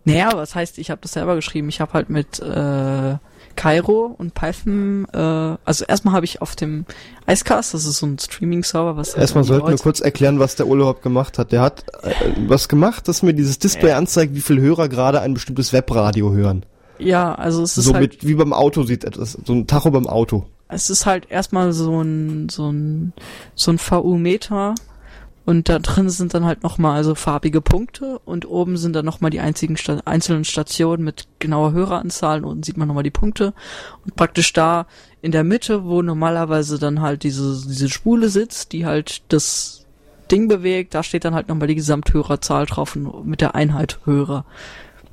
Naja, 0.05 0.31
was 0.35 0.55
heißt, 0.55 0.79
ich 0.79 0.91
habe 0.91 1.03
das 1.03 1.13
selber 1.13 1.35
geschrieben. 1.35 1.69
Ich 1.69 1.83
habe 1.83 1.93
halt 1.93 2.09
mit 2.09 2.41
äh, 2.41 3.17
Cairo 3.57 4.15
und 4.17 4.33
Python, 4.33 5.07
äh, 5.13 5.19
also 5.19 5.85
erstmal 5.85 6.15
habe 6.15 6.25
ich 6.25 6.41
auf 6.41 6.57
dem 6.57 6.87
Icecast, 7.29 7.75
das 7.75 7.85
ist 7.85 7.99
so 7.99 8.07
ein 8.07 8.19
Streaming-Server, 8.19 8.97
was 8.97 9.09
halt 9.11 9.21
Erstmal 9.21 9.45
sollten 9.45 9.69
wir 9.69 9.77
kurz 9.77 10.01
erklären, 10.01 10.39
was 10.39 10.57
der 10.57 10.67
Ole 10.67 10.81
überhaupt 10.81 11.03
gemacht 11.03 11.37
hat. 11.39 11.53
Der 11.53 11.61
hat 11.61 11.85
äh, 12.03 12.15
was 12.47 12.69
gemacht, 12.71 13.07
dass 13.07 13.23
mir 13.23 13.35
dieses 13.35 13.59
Display 13.59 13.93
anzeigt, 13.93 14.35
wie 14.35 14.41
viel 14.41 14.59
Hörer 14.61 14.89
gerade 14.89 15.21
ein 15.21 15.35
bestimmtes 15.35 15.75
Webradio 15.75 16.33
hören. 16.33 16.65
Ja, 16.99 17.35
also 17.35 17.63
es 17.63 17.79
ist 17.79 17.85
So 17.85 17.95
halt 17.95 18.13
mit, 18.13 18.27
wie 18.27 18.35
beim 18.35 18.53
Auto 18.53 18.83
sieht 18.83 19.05
etwas, 19.05 19.39
so 19.45 19.53
ein 19.53 19.67
Tacho 19.67 19.91
beim 19.91 20.07
Auto. 20.07 20.47
es 20.69 20.91
ist 20.91 21.07
halt 21.07 21.31
erstmal 21.31 21.73
so 21.73 22.01
ein 22.01 22.49
so 22.49 22.71
ein 22.71 23.13
so 23.55 23.71
ein 23.71 23.79
VU-Meter 23.79 24.75
und 25.47 25.71
da 25.71 25.79
drin 25.79 26.11
sind 26.11 26.35
dann 26.35 26.45
halt 26.45 26.63
nochmal 26.63 26.97
also 26.97 27.15
farbige 27.15 27.63
Punkte 27.63 28.19
und 28.27 28.47
oben 28.47 28.77
sind 28.77 28.95
dann 28.95 29.07
nochmal 29.07 29.31
die 29.31 29.41
einzigen 29.41 29.77
Sta 29.79 30.01
einzelnen 30.05 30.45
Stationen 30.45 31.05
mit 31.05 31.27
genauer 31.39 31.73
Höreranzahl 31.73 32.45
und 32.45 32.51
unten 32.51 32.63
sieht 32.65 32.77
man 32.77 32.89
nochmal 32.89 33.05
die 33.05 33.11
Punkte 33.11 33.55
und 34.05 34.15
praktisch 34.15 34.53
da 34.53 34.87
in 35.23 35.33
der 35.33 35.45
Mitte, 35.45 35.85
wo 35.85 36.03
normalerweise 36.03 36.79
dann 36.79 37.01
halt 37.01 37.23
diese 37.23 37.67
diese 37.67 37.89
Spule 37.89 38.29
sitzt, 38.29 38.73
die 38.73 38.85
halt 38.85 39.23
das 39.29 39.87
Ding 40.31 40.49
bewegt, 40.49 40.95
da 40.95 41.03
steht 41.03 41.25
dann 41.25 41.35
halt 41.35 41.49
nochmal 41.49 41.69
die 41.69 41.75
Gesamthörerzahl 41.75 42.67
drauf 42.67 42.95
und 42.97 43.27
mit 43.27 43.41
der 43.41 43.55
Einheit 43.55 44.01
Hörer. 44.05 44.45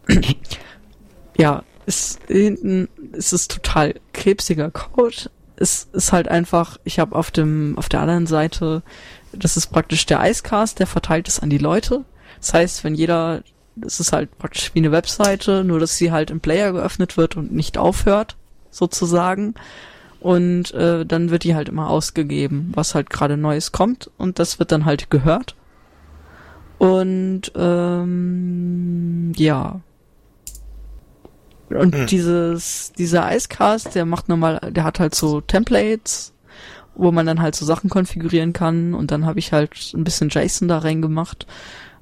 ja, 1.37 1.63
ist 1.85 2.19
hinten 2.27 2.89
ist 3.13 3.33
es 3.33 3.47
total 3.47 3.95
krebsiger 4.13 4.71
Code. 4.71 5.29
Es 5.57 5.87
ist 5.93 6.11
halt 6.11 6.27
einfach, 6.27 6.77
ich 6.83 6.99
habe 6.99 7.15
auf 7.15 7.31
dem 7.31 7.77
auf 7.77 7.89
der 7.89 8.01
anderen 8.01 8.27
Seite, 8.27 8.83
das 9.31 9.57
ist 9.57 9.67
praktisch 9.67 10.05
der 10.05 10.21
Icecast, 10.23 10.79
der 10.79 10.87
verteilt 10.87 11.27
es 11.27 11.39
an 11.39 11.49
die 11.49 11.57
Leute. 11.57 12.03
Das 12.39 12.53
heißt, 12.53 12.83
wenn 12.83 12.95
jeder 12.95 13.43
es 13.85 13.99
ist 13.99 14.13
halt 14.13 14.37
praktisch 14.37 14.73
wie 14.73 14.79
eine 14.79 14.91
Webseite, 14.91 15.63
nur 15.63 15.79
dass 15.79 15.97
sie 15.97 16.11
halt 16.11 16.31
im 16.31 16.39
Player 16.39 16.71
geöffnet 16.71 17.17
wird 17.17 17.35
und 17.35 17.51
nicht 17.51 17.77
aufhört, 17.77 18.37
sozusagen. 18.71 19.55
Und 20.19 20.73
äh, 20.73 21.05
dann 21.05 21.29
wird 21.29 21.43
die 21.43 21.55
halt 21.55 21.69
immer 21.69 21.89
ausgegeben, 21.89 22.71
was 22.73 22.95
halt 22.95 23.09
gerade 23.09 23.37
Neues 23.37 23.71
kommt 23.71 24.09
und 24.17 24.39
das 24.39 24.59
wird 24.59 24.71
dann 24.71 24.85
halt 24.85 25.09
gehört. 25.09 25.55
Und 26.77 27.51
ähm, 27.55 29.33
ja. 29.35 29.81
Und 31.69 31.95
Hm. 31.95 32.05
dieses, 32.07 32.91
dieser 32.93 33.35
Icecast, 33.35 33.95
der 33.95 34.05
macht 34.05 34.29
normal, 34.29 34.59
der 34.71 34.83
hat 34.83 34.99
halt 34.99 35.15
so 35.15 35.41
Templates, 35.41 36.33
wo 36.95 37.11
man 37.11 37.25
dann 37.25 37.41
halt 37.41 37.55
so 37.55 37.65
Sachen 37.65 37.89
konfigurieren 37.89 38.53
kann 38.53 38.93
und 38.93 39.11
dann 39.11 39.25
habe 39.25 39.39
ich 39.39 39.51
halt 39.51 39.93
ein 39.93 40.03
bisschen 40.03 40.29
JSON 40.29 40.67
da 40.67 40.77
reingemacht, 40.79 41.45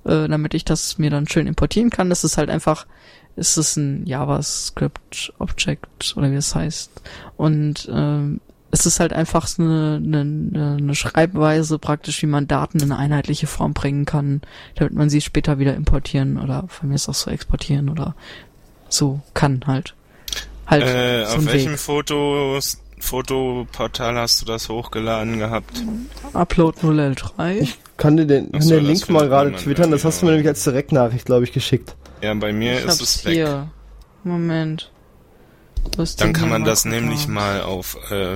äh, 0.05 0.27
damit 0.27 0.53
ich 0.53 0.65
das 0.65 0.97
mir 0.97 1.09
dann 1.09 1.27
schön 1.27 1.47
importieren 1.47 1.89
kann. 1.89 2.09
Das 2.09 2.23
ist 2.23 2.37
halt 2.37 2.49
einfach, 2.49 2.85
es 3.35 3.57
ist 3.57 3.77
ein 3.77 4.05
JavaScript 4.05 5.33
Object 5.39 6.13
oder 6.15 6.31
wie 6.31 6.35
es 6.35 6.53
heißt. 6.53 6.91
Und 7.37 7.89
ähm, 7.91 8.39
es 8.69 8.87
ist 8.87 8.99
halt 8.99 9.13
einfach 9.13 9.45
so 9.45 9.61
eine, 9.61 10.01
eine, 10.03 10.77
eine 10.79 10.95
Schreibweise 10.95 11.77
praktisch, 11.77 12.21
wie 12.23 12.27
man 12.27 12.47
Daten 12.47 12.79
in 12.79 12.91
eine 12.91 12.97
einheitliche 12.97 13.45
Form 13.45 13.73
bringen 13.73 14.05
kann, 14.05 14.41
damit 14.75 14.93
man 14.95 15.09
sie 15.09 15.21
später 15.21 15.59
wieder 15.59 15.75
importieren 15.75 16.39
oder 16.39 16.65
von 16.67 16.89
mir 16.89 16.95
ist 16.95 17.07
auch 17.07 17.13
so 17.13 17.29
exportieren 17.29 17.87
oder 17.89 18.15
so 18.93 19.19
kann 19.33 19.63
halt. 19.67 19.93
Halt 20.67 20.83
Äh, 20.83 21.25
so 21.25 21.37
auf 21.37 21.45
welchem 21.45 21.73
Weg. 21.73 21.79
Fotos, 21.79 22.77
Fotoportal 22.99 24.15
hast 24.15 24.41
du 24.41 24.45
das 24.45 24.69
hochgeladen 24.69 25.39
gehabt? 25.39 25.83
Upload 26.33 26.79
0L3. 26.81 27.67
Kann 27.97 28.17
dir 28.17 28.25
den, 28.25 28.51
kann 28.51 28.61
so, 28.61 28.75
das 28.75 28.83
Link 28.83 29.09
mal 29.09 29.27
gerade 29.27 29.53
twittern? 29.53 29.91
Das 29.91 30.05
hast 30.05 30.21
du 30.21 30.25
mir 30.25 30.31
nämlich 30.31 30.47
als 30.47 30.63
Direktnachricht, 30.63 31.25
glaube 31.25 31.43
ich, 31.43 31.51
geschickt. 31.51 31.95
Ja, 32.21 32.33
bei 32.33 32.53
mir 32.53 32.73
Ich 32.73 32.79
ist 32.79 32.87
hab's 32.87 33.01
es 33.01 33.25
weg. 33.25 33.33
hier. 33.33 33.69
Moment. 34.23 34.89
Dann 36.17 36.33
kann 36.33 36.49
man 36.49 36.63
das 36.63 36.85
nämlich 36.85 37.27
mal 37.27 37.61
auf, 37.61 37.97
äh, 38.09 38.35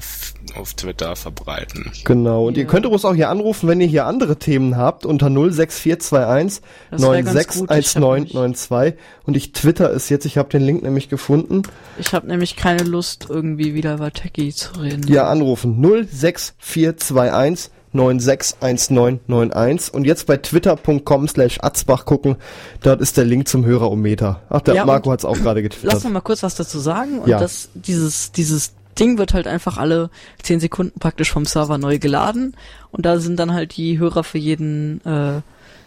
auf 0.60 0.74
Twitter 0.76 1.16
verbreiten. 1.16 1.91
Genau. 2.04 2.45
Und 2.48 2.58
ihr 2.58 2.64
Ja. 2.64 2.70
könnt 2.70 2.86
uns 2.86 3.06
auch 3.06 3.16
hier 3.16 3.30
anrufen, 3.30 3.68
wenn 3.68 3.82
ihr 3.82 3.88
hier 3.88 4.06
andere 4.06 4.38
Themen 4.38 4.78
habt, 4.78 5.06
unter 5.06 5.30
06421 5.30 6.62
Das 6.91 7.02
wär 7.02 7.24
ganz 7.24 7.48
gut. 7.48 7.72
Ich 7.72 7.95
hab 7.95 8.02
961992. 8.02 9.00
Und 9.26 9.38
ich 9.38 9.52
twitter 9.54 9.91
es 9.91 10.10
jetzt, 10.10 10.26
ich 10.26 10.38
habe 10.38 10.50
den 10.50 10.62
Link 10.62 10.84
nämlich 10.84 11.10
gefunden. 11.10 11.64
Ich 11.98 12.14
habe 12.14 12.28
nämlich 12.28 12.56
keine 12.56 12.84
Lust, 12.84 13.28
irgendwie 13.30 13.74
wieder 13.74 13.95
über 13.95 14.12
Techie 14.12 14.54
zu 14.54 14.80
reden. 14.80 15.08
Ja, 15.08 15.28
anrufen. 15.28 15.82
06421 15.82 17.72
961991 17.98 19.93
und 19.93 20.06
jetzt 20.06 20.28
bei 20.28 20.38
twitter.com 20.38 21.28
slash 21.28 21.58
atzbach 21.62 22.06
gucken, 22.06 22.36
dort 22.82 23.02
ist 23.02 23.18
der 23.18 23.26
Link 23.26 23.48
zum 23.48 23.66
Hörerometer. 23.66 24.41
Ach, 24.50 24.62
der 24.62 24.76
Ja, 24.76 24.86
Marco 24.86 25.10
und 25.10 25.14
hat's 25.14 25.26
auch 25.26 25.38
gerade 25.38 25.62
Lass 25.62 25.70
getwittert. 25.76 26.04
noch 26.04 26.12
mal 26.12 26.22
kurz 26.22 26.43
was 26.43 26.56
dazu 26.56 26.80
sagen. 26.80 27.20
Und 27.20 27.30
Ja. 27.30 27.39
das, 27.39 27.70
dieses, 27.74 28.32
dieses 28.32 28.74
Ding 29.00 29.18
wird 29.18 29.34
halt 29.34 29.48
einfach 29.48 29.78
alle 29.78 30.10
10 30.43 30.60
Sekunden 30.60 31.00
praktisch 31.00 31.32
vom 31.32 31.45
Server 31.45 31.78
neu 31.78 32.00
geladen. 32.00 32.56
Und 32.91 33.06
da 33.06 33.20
sind 33.20 33.38
dann 33.39 33.54
halt 33.54 33.78
die 33.78 34.00
Hörer 34.00 34.24
für 34.24 34.38
jeden, 34.39 35.06
äh, 35.06 35.41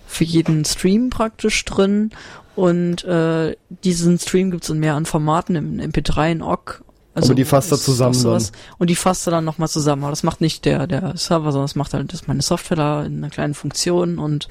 für 0.07 0.25
jeden 0.25 0.65
Stream 0.65 1.11
praktisch 1.11 1.65
drin. 1.65 2.11
Und 2.57 3.05
äh, 3.05 3.57
diesen 3.85 4.19
Stream 4.19 4.51
gibt's 4.51 4.69
in 4.69 4.79
mehreren 4.81 5.07
Formaten, 5.07 5.57
im 5.57 5.81
MP3, 5.81 6.33
in 6.33 6.43
OGG. 6.43 6.81
Aber 7.15 7.35
die 7.35 7.45
fasst 7.45 7.73
er 7.73 7.79
zusammen 7.79 8.15
sowas. 8.15 8.53
Und 8.79 8.89
die 8.89 8.97
fasst 8.97 9.27
er 9.27 9.33
dann 9.33 9.45
nochmal 9.45 9.69
zusammen. 9.69 10.05
Aber 10.05 10.13
das 10.13 10.23
macht 10.23 10.41
nicht 10.41 10.65
der, 10.65 10.87
der 10.87 11.17
Server, 11.17 11.51
sondern 11.51 11.67
das 11.67 11.75
macht 11.75 11.93
halt 11.93 12.13
das 12.13 12.27
meine 12.29 12.43
Software 12.43 12.77
da 12.77 13.05
in 13.05 13.19
einer 13.19 13.31
kleinen 13.31 13.55
Funktion. 13.55 14.19
Und 14.19 14.49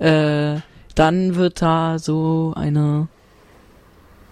äh, 0.00 0.56
dann 0.94 1.34
wird 1.36 1.62
da 1.62 1.98
so 1.98 2.54
eine 2.56 3.08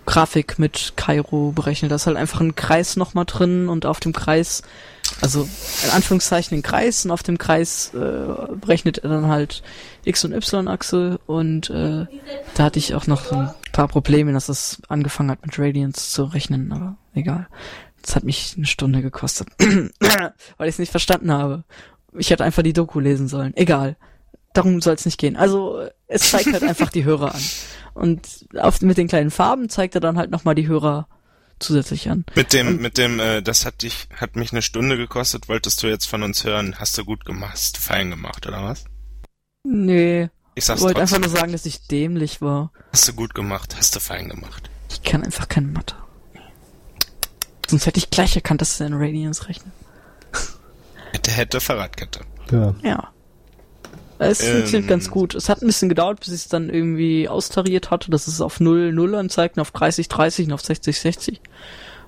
Grafik 0.07 0.59
mit 0.59 0.95
Kairo 0.97 1.53
berechnet. 1.53 1.93
Da 1.93 1.97
ist 1.97 2.07
halt 2.07 2.16
einfach 2.16 2.41
ein 2.41 2.57
Kreis 2.57 2.97
nochmal 2.97 3.25
drin 3.25 3.68
und 3.68 3.87
auf 3.87 4.01
dem 4.01 4.12
Kreis, 4.12 4.62
also 5.20 5.48
in 5.84 5.90
Anführungszeichen 5.90 6.58
ein 6.58 6.62
Kreis 6.62 7.04
und 7.04 7.11
auf 7.11 7.22
dem 7.22 7.38
Kreis 7.38 7.92
äh, 7.94 8.54
berechnet 8.54 8.98
er 8.98 9.11
dann 9.11 9.28
halt 9.28 9.62
X- 10.04 10.24
und 10.24 10.32
Y-Achse 10.32 11.18
und 11.26 11.70
äh, 11.70 12.06
da 12.54 12.64
hatte 12.64 12.78
ich 12.78 12.94
auch 12.94 13.06
noch 13.06 13.30
ein 13.32 13.50
paar 13.72 13.88
Probleme, 13.88 14.32
dass 14.32 14.48
es 14.48 14.80
angefangen 14.88 15.30
hat 15.30 15.44
mit 15.44 15.58
Radians 15.58 16.11
zu 16.11 16.24
rechnen, 16.24 16.72
aber 16.72 16.96
egal. 17.14 17.48
Das 18.02 18.16
hat 18.16 18.24
mich 18.24 18.54
eine 18.56 18.66
Stunde 18.66 19.02
gekostet, 19.02 19.48
weil 19.58 20.68
ich 20.68 20.74
es 20.74 20.78
nicht 20.78 20.90
verstanden 20.90 21.30
habe. 21.30 21.64
Ich 22.16 22.30
hätte 22.30 22.44
einfach 22.44 22.62
die 22.62 22.72
Doku 22.72 22.98
lesen 22.98 23.28
sollen. 23.28 23.54
Egal. 23.56 23.96
Darum 24.54 24.80
soll 24.80 24.94
es 24.94 25.04
nicht 25.04 25.18
gehen. 25.18 25.36
Also 25.36 25.86
es 26.06 26.30
zeigt 26.30 26.52
halt 26.52 26.62
einfach 26.68 26.90
die 26.90 27.04
Hörer 27.04 27.34
an. 27.34 27.42
Und 27.94 28.46
auf, 28.58 28.80
mit 28.80 28.96
den 28.96 29.08
kleinen 29.08 29.30
Farben 29.30 29.68
zeigt 29.68 29.94
er 29.94 30.00
dann 30.00 30.16
halt 30.16 30.30
nochmal 30.30 30.54
die 30.54 30.66
Hörer 30.66 31.08
zusätzlich 31.61 32.11
an. 32.11 32.24
Mit 32.34 32.52
dem, 32.52 32.80
mit 32.80 32.98
dem, 32.98 33.20
äh, 33.20 33.42
das 33.42 33.64
hat 33.64 33.82
dich, 33.82 34.08
hat 34.16 34.36
mich 34.36 34.52
eine 34.52 34.62
Stunde 34.62 34.96
gekostet, 34.96 35.48
wolltest 35.48 35.82
du 35.82 35.86
jetzt 35.86 36.06
von 36.06 36.22
uns 36.22 36.44
hören, 36.44 36.76
hast 36.78 36.98
du 36.98 37.04
gut 37.04 37.24
gemacht, 37.24 37.52
hast 37.52 37.76
du 37.76 37.80
fein 37.80 38.11
gemacht, 38.11 38.46
oder 38.46 38.64
was? 38.64 38.84
Nee. 39.62 40.28
Ich 40.54 40.64
sag's 40.64 40.80
wollte 40.80 41.00
einfach 41.00 41.18
nur 41.18 41.28
sagen, 41.28 41.52
dass 41.52 41.66
ich 41.66 41.86
dämlich 41.86 42.42
war. 42.42 42.72
Hast 42.92 43.06
du 43.08 43.12
gut 43.12 43.34
gemacht, 43.34 43.76
hast 43.76 43.94
du 43.94 44.00
fein 44.00 44.28
gemacht. 44.28 44.68
Ich 44.90 45.02
kann 45.02 45.22
einfach 45.22 45.48
keine 45.48 45.68
Mathe. 45.68 45.94
Sonst 47.68 47.86
hätte 47.86 47.98
ich 47.98 48.11
gleich 48.11 48.34
erkannt, 48.34 48.61
dass 48.61 48.80
er 48.80 48.88
in 48.88 48.94
Radians 48.94 49.48
rechnet. 49.48 49.72
Hätte, 51.12 51.30
hätte, 51.30 51.61
Fahrradkette. 51.61 52.20
Ja. 52.50 52.74
Ja. 52.82 53.12
Es 54.21 54.43
Ähm. 54.43 54.53
funktioniert 54.57 54.89
ganz 54.89 55.11
gut. 55.11 55.35
Es 55.35 55.49
hat 55.49 55.62
ein 55.62 55.66
bisschen 55.66 55.89
gedauert, 55.89 56.21
bis 56.21 56.29
ich 56.29 56.43
es 56.43 56.49
dann 56.49 56.68
irgendwie 56.68 57.27
austariert 57.27 57.91
hatte, 57.91 58.11
dass 58.11 58.27
es 58.27 58.43
auf 58.43 58.61
0, 58.61 58.93
0 58.93 59.14
anzeigt 59.14 59.59
auf 59.59 59.71
30, 59.71 60.09
30 60.09 60.47
und 60.49 60.53
auf 60.53 60.61
60, 60.61 61.01
60. 61.01 61.41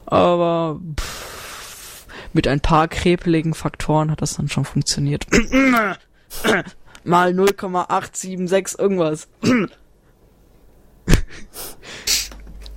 Aber 0.04 0.78
pff, 1.00 2.06
mit 2.34 2.46
ein 2.48 2.60
paar 2.60 2.88
krepeligen 2.88 3.54
Faktoren 3.54 4.10
hat 4.10 4.20
das 4.20 4.36
dann 4.36 4.48
schon 4.48 4.66
funktioniert. 4.66 5.26
Mal 7.04 7.34
0,876 7.34 8.78
irgendwas. 8.78 9.28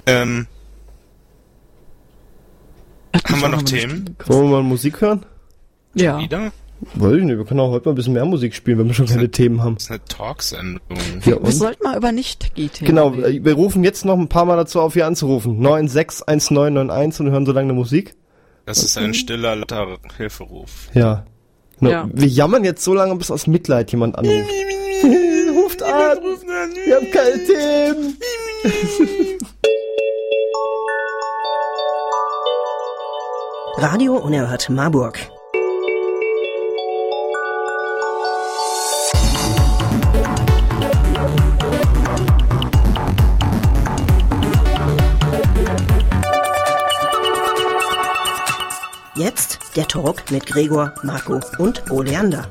Ähm, 0.07 0.45
haben 3.27 3.41
wir 3.41 3.49
noch 3.49 3.63
Themen? 3.63 4.15
Wollen 4.27 4.43
wir 4.43 4.57
mal 4.57 4.61
Musik 4.63 5.01
hören? 5.01 5.25
Ja. 5.95 6.19
Wieder? 6.19 6.51
Weiß 6.95 7.13
ich 7.13 7.23
nicht, 7.23 7.37
wir 7.37 7.45
können 7.45 7.59
auch 7.61 7.71
heute 7.71 7.85
mal 7.87 7.93
ein 7.93 7.95
bisschen 7.95 8.13
mehr 8.13 8.25
Musik 8.25 8.53
spielen, 8.53 8.77
wenn 8.79 8.87
wir 8.87 8.93
schon 8.93 9.05
keine 9.07 9.31
Themen 9.31 9.63
haben. 9.63 9.75
Das 9.75 9.83
ist 9.85 9.91
eine 9.91 10.03
Talksendung. 10.05 10.81
Ja, 11.25 11.41
Wir 11.41 11.51
sollten 11.51 11.83
mal 11.83 11.97
über 11.97 12.11
Nicht-Techie-Themen 12.11 12.87
Genau, 12.87 13.07
reden. 13.09 13.41
äh, 13.41 13.45
wir 13.45 13.53
rufen 13.53 13.83
jetzt 13.83 14.05
noch 14.05 14.17
ein 14.19 14.27
paar 14.27 14.45
Mal 14.45 14.57
dazu 14.57 14.81
auf, 14.81 14.93
hier 14.93 15.07
anzurufen. 15.07 15.59
961991 15.59 17.25
und 17.25 17.31
hören 17.31 17.45
so 17.45 17.53
lange 17.53 17.65
eine 17.69 17.73
Musik. 17.73 18.15
Das 18.65 18.83
ist 18.83 18.97
ein 18.97 19.13
stiller, 19.13 19.55
lauter 19.55 19.97
Hilferuf. 20.17 20.89
Ja. 20.93 21.25
No, 21.79 21.89
Ja. 21.89 22.09
Wir 22.11 22.27
jammern 22.27 22.63
jetzt 22.63 22.83
so 22.83 22.93
lange, 22.93 23.15
bis 23.15 23.31
aus 23.31 23.47
Mitleid 23.47 23.91
jemand 23.91 24.17
anruft. 24.17 24.49
Ruft 25.55 25.81
an! 25.83 26.17
Wir 26.85 26.95
haben 26.95 27.11
keine 27.11 27.45
Themen! 27.45 28.17
Radio 33.77 34.15
Unerhört 34.17 34.69
Marburg. 34.69 35.19
Jetzt 49.17 49.59
der 49.77 49.87
Talk 49.87 50.29
mit 50.29 50.45
Gregor, 50.45 50.93
Marco 51.03 51.39
und 51.57 51.89
Oleander. 51.89 52.49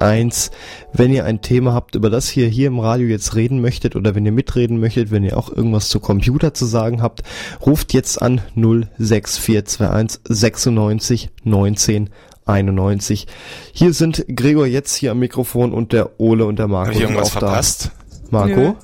eins. 0.00 0.50
Wenn 0.92 1.12
ihr 1.12 1.24
ein 1.24 1.40
Thema 1.40 1.72
habt, 1.72 1.94
über 1.94 2.10
das 2.10 2.36
ihr 2.36 2.48
hier 2.48 2.66
im 2.66 2.80
Radio 2.80 3.06
jetzt 3.06 3.36
reden 3.36 3.60
möchtet 3.60 3.94
oder 3.96 4.14
wenn 4.16 4.26
ihr 4.26 4.32
mitreden 4.32 4.80
möchtet, 4.80 5.10
wenn 5.10 5.24
ihr 5.24 5.38
auch 5.38 5.50
irgendwas 5.50 5.88
zu 5.88 6.00
Computer 6.00 6.52
zu 6.52 6.66
sagen 6.66 7.00
habt, 7.00 7.22
ruft 7.64 7.92
jetzt 7.92 8.20
an 8.20 8.40
06421 8.56 10.20
96 10.28 11.30
19 11.44 12.10
91. 12.46 13.26
Hier 13.72 13.92
sind 13.92 14.24
Gregor 14.34 14.66
jetzt 14.66 14.94
hier 14.94 15.10
am 15.10 15.18
Mikrofon 15.18 15.72
und 15.72 15.92
der 15.92 16.18
Ole 16.20 16.46
und 16.46 16.58
der 16.58 16.68
Marco 16.68 16.86
Habe 16.86 16.94
ich 16.96 17.00
irgendwas 17.02 17.28
auch 17.28 17.32
verpasst? 17.40 17.90
da. 18.30 18.30
Marco? 18.30 18.76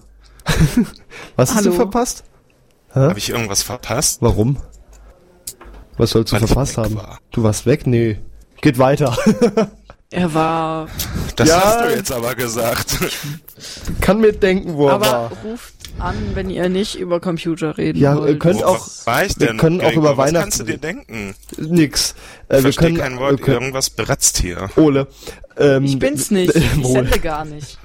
Was 1.36 1.54
hast 1.54 1.64
du 1.64 1.70
Hallo. 1.70 1.76
verpasst? 1.76 2.24
Habe 2.90 3.18
ich 3.18 3.30
irgendwas 3.30 3.62
verpasst? 3.62 4.20
Warum? 4.20 4.58
Was 5.96 6.10
sollst 6.10 6.32
du 6.32 6.36
Weil 6.40 6.46
verpasst 6.46 6.76
haben? 6.76 6.96
war. 6.96 7.18
Du 7.30 7.42
warst 7.42 7.64
weg? 7.64 7.86
Nee. 7.86 8.18
Geht 8.60 8.78
weiter. 8.78 9.16
Er 10.12 10.34
war, 10.34 10.88
Das 11.36 11.48
Ja. 11.48 11.62
hast 11.64 11.84
du 11.90 11.96
jetzt 11.96 12.12
aber 12.12 12.34
gesagt. 12.34 12.98
Kann 14.00 14.20
mir 14.20 14.32
denken, 14.32 14.74
wo 14.76 14.88
er 14.88 14.94
aber 14.94 15.06
war. 15.06 15.32
ruft 15.44 15.72
an, 15.98 16.14
wenn 16.34 16.50
ihr 16.50 16.68
nicht 16.68 16.96
über 16.98 17.18
Computer 17.20 17.78
reden 17.78 17.98
Ja, 17.98 18.16
wollt. 18.16 18.28
ihr 18.30 18.38
könnt 18.38 18.60
Wo 18.60 18.64
auch, 18.64 18.88
war 19.06 19.24
ich 19.24 19.38
wir 19.40 19.48
denn, 19.48 19.56
können 19.56 19.80
auch 19.80 19.92
über 19.92 20.16
Was 20.16 20.28
Weihnachten 20.28 20.42
kannst 20.44 20.60
du 20.60 20.64
dir 20.64 20.78
denken? 20.78 21.34
nix. 21.58 22.14
Ich 22.14 22.50
Äh, 22.50 22.54
wir 22.56 22.62
verstehe 22.62 22.88
können, 22.88 22.98
kein 22.98 23.14
wir 23.14 23.20
Wort, 23.20 23.42
können, 23.42 23.54
irgendwas 23.60 23.90
bratzt 23.90 24.38
hier. 24.38 24.68
Ole. 24.76 25.06
Ähm, 25.56 25.84
ich 25.84 25.98
bin's 25.98 26.30
nicht. 26.30 26.54
Ich 26.56 26.86
sende 26.86 27.18
gar 27.18 27.44
nicht. 27.46 27.78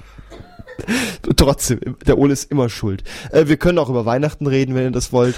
Trotzdem, 1.36 1.80
der 2.06 2.18
Ole 2.18 2.32
ist 2.34 2.50
immer 2.50 2.68
schuld. 2.68 3.02
Äh, 3.32 3.46
wir 3.46 3.56
können 3.56 3.78
auch 3.78 3.88
über 3.88 4.04
Weihnachten 4.06 4.46
reden, 4.46 4.74
wenn 4.74 4.84
ihr 4.84 4.90
das 4.90 5.12
wollt. 5.12 5.34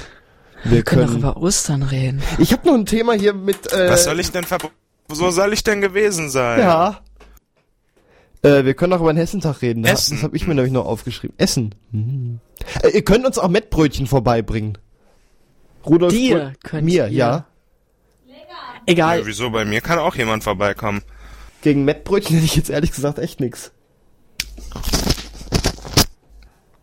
Wir 0.64 0.72
Wir 0.78 0.82
können 0.82 1.02
auch 1.04 1.06
können. 1.08 1.18
über 1.20 1.36
Ostern 1.38 1.82
reden. 1.82 2.22
Ich 2.38 2.52
habe 2.52 2.66
noch 2.68 2.74
ein 2.74 2.84
Thema 2.86 3.12
hier 3.14 3.32
mit. 3.32 3.72
Äh, 3.72 3.90
Was 3.90 4.04
soll 4.04 4.20
ich 4.20 4.30
denn 4.30 4.44
ver... 4.44 4.58
So 5.12 5.30
soll 5.30 5.52
ich 5.52 5.64
denn 5.64 5.80
gewesen 5.80 6.30
sein? 6.30 6.60
Ja. 6.60 7.00
Äh, 8.42 8.64
wir 8.64 8.74
können 8.74 8.92
auch 8.92 9.00
über 9.00 9.12
den 9.12 9.18
Hessentag 9.18 9.60
reden. 9.62 9.84
Essen. 9.84 10.16
Das 10.16 10.22
habe 10.24 10.36
ich 10.36 10.46
mir 10.46 10.54
nämlich 10.54 10.72
noch 10.72 10.86
aufgeschrieben. 10.86 11.34
Essen. 11.38 11.74
Hm. 11.92 12.40
Äh, 12.82 12.88
ihr 12.90 13.02
könnt 13.04 13.26
uns 13.26 13.38
auch 13.38 13.48
Mettbrötchen 13.48 14.06
vorbeibringen. 14.06 14.78
Rudolf 15.84 16.12
Dir 16.12 16.52
könnt 16.62 16.84
mir, 16.84 17.06
ihr. 17.08 17.12
ja. 17.12 17.46
Egal. 18.86 19.20
Ja, 19.20 19.26
wieso? 19.26 19.50
Bei 19.50 19.64
mir 19.64 19.80
kann 19.82 19.98
auch 19.98 20.14
jemand 20.14 20.42
vorbeikommen. 20.42 21.02
Gegen 21.62 21.84
Mettbrötchen 21.84 22.36
hätte 22.36 22.46
ich 22.46 22.56
jetzt 22.56 22.70
ehrlich 22.70 22.92
gesagt 22.92 23.18
echt 23.18 23.38
nix. 23.40 23.72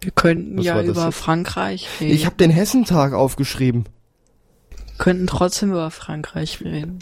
Wir 0.01 0.11
könnten 0.11 0.57
Was 0.59 0.65
ja 0.65 0.81
über 0.83 1.05
jetzt? 1.07 1.15
Frankreich 1.17 1.87
reden. 1.99 2.13
Ich 2.13 2.25
habe 2.25 2.35
den 2.35 2.51
Hessentag 2.51 3.13
aufgeschrieben. 3.13 3.85
könnten 4.99 5.27
trotzdem 5.27 5.71
über 5.71 5.89
Frankreich 5.91 6.61
reden. 6.63 6.99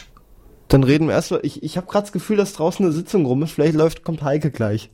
Dann 0.68 0.84
reden 0.84 1.08
wir 1.08 1.14
erstmal. 1.16 1.42
Ich, 1.44 1.62
ich 1.64 1.78
habe 1.78 1.88
gerade 1.88 2.04
das 2.06 2.12
Gefühl, 2.12 2.38
dass 2.38 2.54
draußen 2.54 2.84
eine 2.86 2.94
Sitzung 2.94 3.26
rum 3.26 3.44
ist. 3.44 3.52
Vielleicht 3.52 3.76
läuft, 3.76 4.04
kommt 4.04 4.24
Heike 4.24 4.52
gleich. 4.52 4.90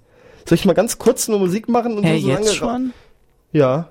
Soll 0.47 0.55
ich 0.57 0.65
mal 0.65 0.73
ganz 0.73 0.97
kurz 0.97 1.27
nur 1.27 1.39
Musik 1.39 1.69
machen 1.69 1.97
und 1.97 2.03
Hä, 2.03 2.17
so, 2.19 2.23
so 2.25 2.29
jetzt 2.29 2.43
lange- 2.45 2.55
schon? 2.55 2.93
Ja. 3.53 3.89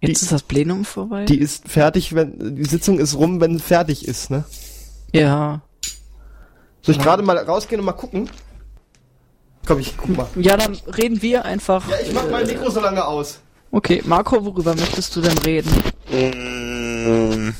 Jetzt 0.00 0.20
Die- 0.20 0.24
ist 0.24 0.32
das 0.32 0.42
Plenum 0.42 0.84
vorbei? 0.84 1.24
Die 1.24 1.38
ist 1.38 1.68
fertig, 1.68 2.14
wenn 2.14 2.56
die 2.56 2.64
Sitzung 2.64 2.98
ist 2.98 3.14
rum, 3.16 3.40
wenn 3.40 3.58
fertig 3.58 4.06
ist, 4.06 4.30
ne? 4.30 4.44
ja. 5.12 5.62
Soll 6.82 6.96
ich 6.96 7.00
gerade 7.00 7.22
mal 7.22 7.38
rausgehen 7.38 7.80
und 7.80 7.86
mal 7.86 7.92
gucken? 7.92 8.28
Komm, 9.66 9.78
ich 9.78 9.96
guck 9.96 10.14
mal. 10.14 10.26
Ja, 10.36 10.58
dann 10.58 10.74
reden 10.98 11.22
wir 11.22 11.46
einfach. 11.46 11.88
Ja, 11.88 11.96
ich 12.06 12.12
mach 12.12 12.28
mein 12.30 12.46
äh, 12.46 12.52
Mikro 12.52 12.68
so 12.68 12.80
lange 12.80 13.02
aus. 13.06 13.40
Okay, 13.70 14.02
Marco, 14.04 14.44
worüber 14.44 14.74
möchtest 14.74 15.16
du 15.16 15.22
denn 15.22 15.38
reden? 15.38 15.70
Mm, 16.12 17.54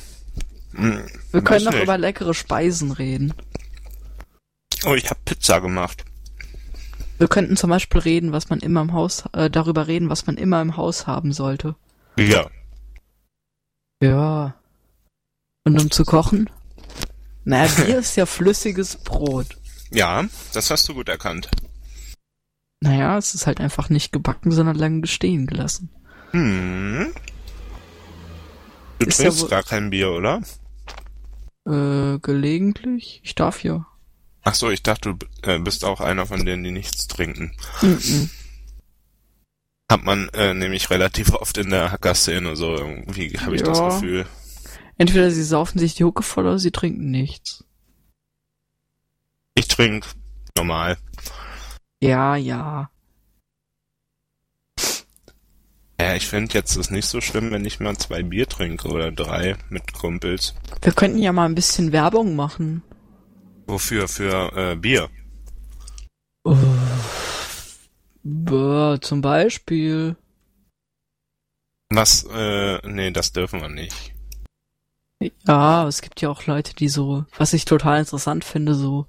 mm, 0.72 0.98
Wir 1.32 1.40
können 1.42 1.64
noch 1.64 1.72
nicht. 1.72 1.84
über 1.84 1.96
leckere 1.96 2.34
Speisen 2.34 2.92
reden. 2.92 3.32
Oh, 4.86 4.94
ich 4.94 5.10
habe 5.10 5.20
Pizza 5.24 5.60
gemacht. 5.60 6.04
Wir 7.18 7.28
könnten 7.28 7.56
zum 7.56 7.70
Beispiel 7.70 8.00
reden, 8.00 8.32
was 8.32 8.50
man 8.50 8.58
immer 8.60 8.80
im 8.82 8.92
Haus, 8.92 9.24
äh, 9.32 9.48
darüber 9.48 9.86
reden, 9.86 10.08
was 10.10 10.26
man 10.26 10.36
immer 10.36 10.60
im 10.60 10.76
Haus 10.76 11.06
haben 11.06 11.32
sollte. 11.32 11.76
Ja. 12.18 12.48
Ja. 14.02 14.54
Und 15.64 15.80
um 15.80 15.90
zu 15.90 16.04
kochen? 16.04 16.50
Naja, 17.44 17.70
Bier 17.76 17.98
ist 17.98 18.16
ja 18.16 18.26
flüssiges 18.26 18.96
Brot. 18.96 19.46
Ja, 19.90 20.24
das 20.52 20.70
hast 20.70 20.88
du 20.88 20.94
gut 20.94 21.08
erkannt. 21.08 21.48
Naja, 22.80 23.16
es 23.16 23.34
ist 23.34 23.46
halt 23.46 23.60
einfach 23.60 23.88
nicht 23.90 24.12
gebacken, 24.12 24.50
sondern 24.50 24.76
lange 24.76 25.06
stehen 25.06 25.46
gelassen. 25.46 25.88
Hm. 26.32 27.12
Du 28.98 29.06
Ist 29.06 29.18
ja 29.20 29.24
trinkst 29.26 29.42
wohl- 29.42 29.48
gar 29.50 29.62
kein 29.62 29.90
Bier, 29.90 30.10
oder? 30.10 30.42
Äh, 31.66 32.18
gelegentlich? 32.18 33.20
Ich 33.24 33.34
darf 33.34 33.62
ja. 33.64 33.86
Ach 34.44 34.54
so, 34.54 34.70
ich 34.70 34.82
dachte, 34.82 35.14
du 35.14 35.26
äh, 35.42 35.58
bist 35.58 35.84
auch 35.84 36.00
einer 36.00 36.26
von 36.26 36.44
denen, 36.44 36.64
die 36.64 36.70
nichts 36.70 37.06
trinken. 37.06 37.56
Mhm. 37.80 38.30
Hat 39.90 40.02
man 40.04 40.28
äh, 40.30 40.52
nämlich 40.54 40.90
relativ 40.90 41.32
oft 41.32 41.56
in 41.56 41.70
der 41.70 41.92
Hackerszene 41.92 42.54
so 42.56 42.74
irgendwie, 42.74 43.38
habe 43.38 43.56
ich 43.56 43.62
das 43.62 43.78
Ja. 43.78 43.88
Gefühl. 43.88 44.26
Entweder 44.96 45.30
sie 45.30 45.42
saufen 45.42 45.78
sich 45.78 45.94
die 45.94 46.04
Hucke 46.04 46.22
voll 46.22 46.46
oder 46.46 46.58
sie 46.58 46.70
trinken 46.70 47.10
nichts. 47.10 47.64
Ich 49.54 49.68
trinke 49.68 50.08
normal. 50.56 50.98
Ja, 52.00 52.36
ja. 52.36 52.90
Ja, 56.00 56.14
ich 56.16 56.26
finde 56.26 56.54
jetzt 56.54 56.76
ist 56.76 56.90
nicht 56.90 57.06
so 57.06 57.20
schlimm, 57.20 57.50
wenn 57.50 57.64
ich 57.64 57.80
mal 57.80 57.96
zwei 57.96 58.22
Bier 58.22 58.46
trinke 58.48 58.88
oder 58.88 59.10
drei 59.10 59.56
mit 59.70 59.92
Kumpels. 59.94 60.54
Wir 60.82 60.92
könnten 60.92 61.18
ja 61.18 61.32
mal 61.32 61.46
ein 61.46 61.54
bisschen 61.54 61.92
Werbung 61.92 62.36
machen. 62.36 62.82
Wofür? 63.66 64.08
Für 64.08 64.52
äh, 64.56 64.76
Bier. 64.76 65.08
Bäh, 68.22 68.98
zum 69.00 69.20
Beispiel. 69.20 70.16
Was? 71.90 72.24
Äh, 72.24 72.86
nee, 72.86 73.10
das 73.10 73.32
dürfen 73.32 73.60
wir 73.60 73.68
nicht. 73.68 74.14
Ja, 75.46 75.86
es 75.88 76.02
gibt 76.02 76.20
ja 76.20 76.28
auch 76.28 76.46
Leute, 76.46 76.74
die 76.74 76.88
so, 76.88 77.24
was 77.38 77.52
ich 77.52 77.64
total 77.64 78.00
interessant 78.00 78.44
finde, 78.44 78.74
so 78.74 79.06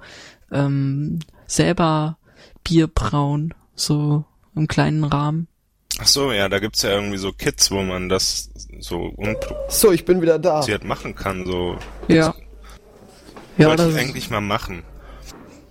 ähm, 0.51 1.19
selber 1.47 2.17
Bier 2.63 2.87
brauen, 2.87 3.53
so 3.75 4.23
im 4.55 4.67
kleinen 4.67 5.03
Rahmen. 5.03 5.47
Ach 5.99 6.07
so, 6.07 6.31
ja, 6.31 6.49
da 6.49 6.59
gibt's 6.59 6.81
ja 6.81 6.91
irgendwie 6.91 7.17
so 7.17 7.31
Kits, 7.31 7.71
wo 7.71 7.81
man 7.81 8.09
das 8.09 8.51
so 8.79 9.13
So, 9.69 9.91
ich 9.91 10.05
bin 10.05 10.21
wieder 10.21 10.39
da. 10.39 10.61
machen 10.83 11.15
kann. 11.15 11.45
So 11.45 11.77
Ja. 12.07 12.33
Ja, 13.57 13.67
wollte 13.69 13.85
das 13.85 13.93
ich 13.95 13.99
eigentlich 13.99 14.29
mal 14.29 14.41
machen. 14.41 14.83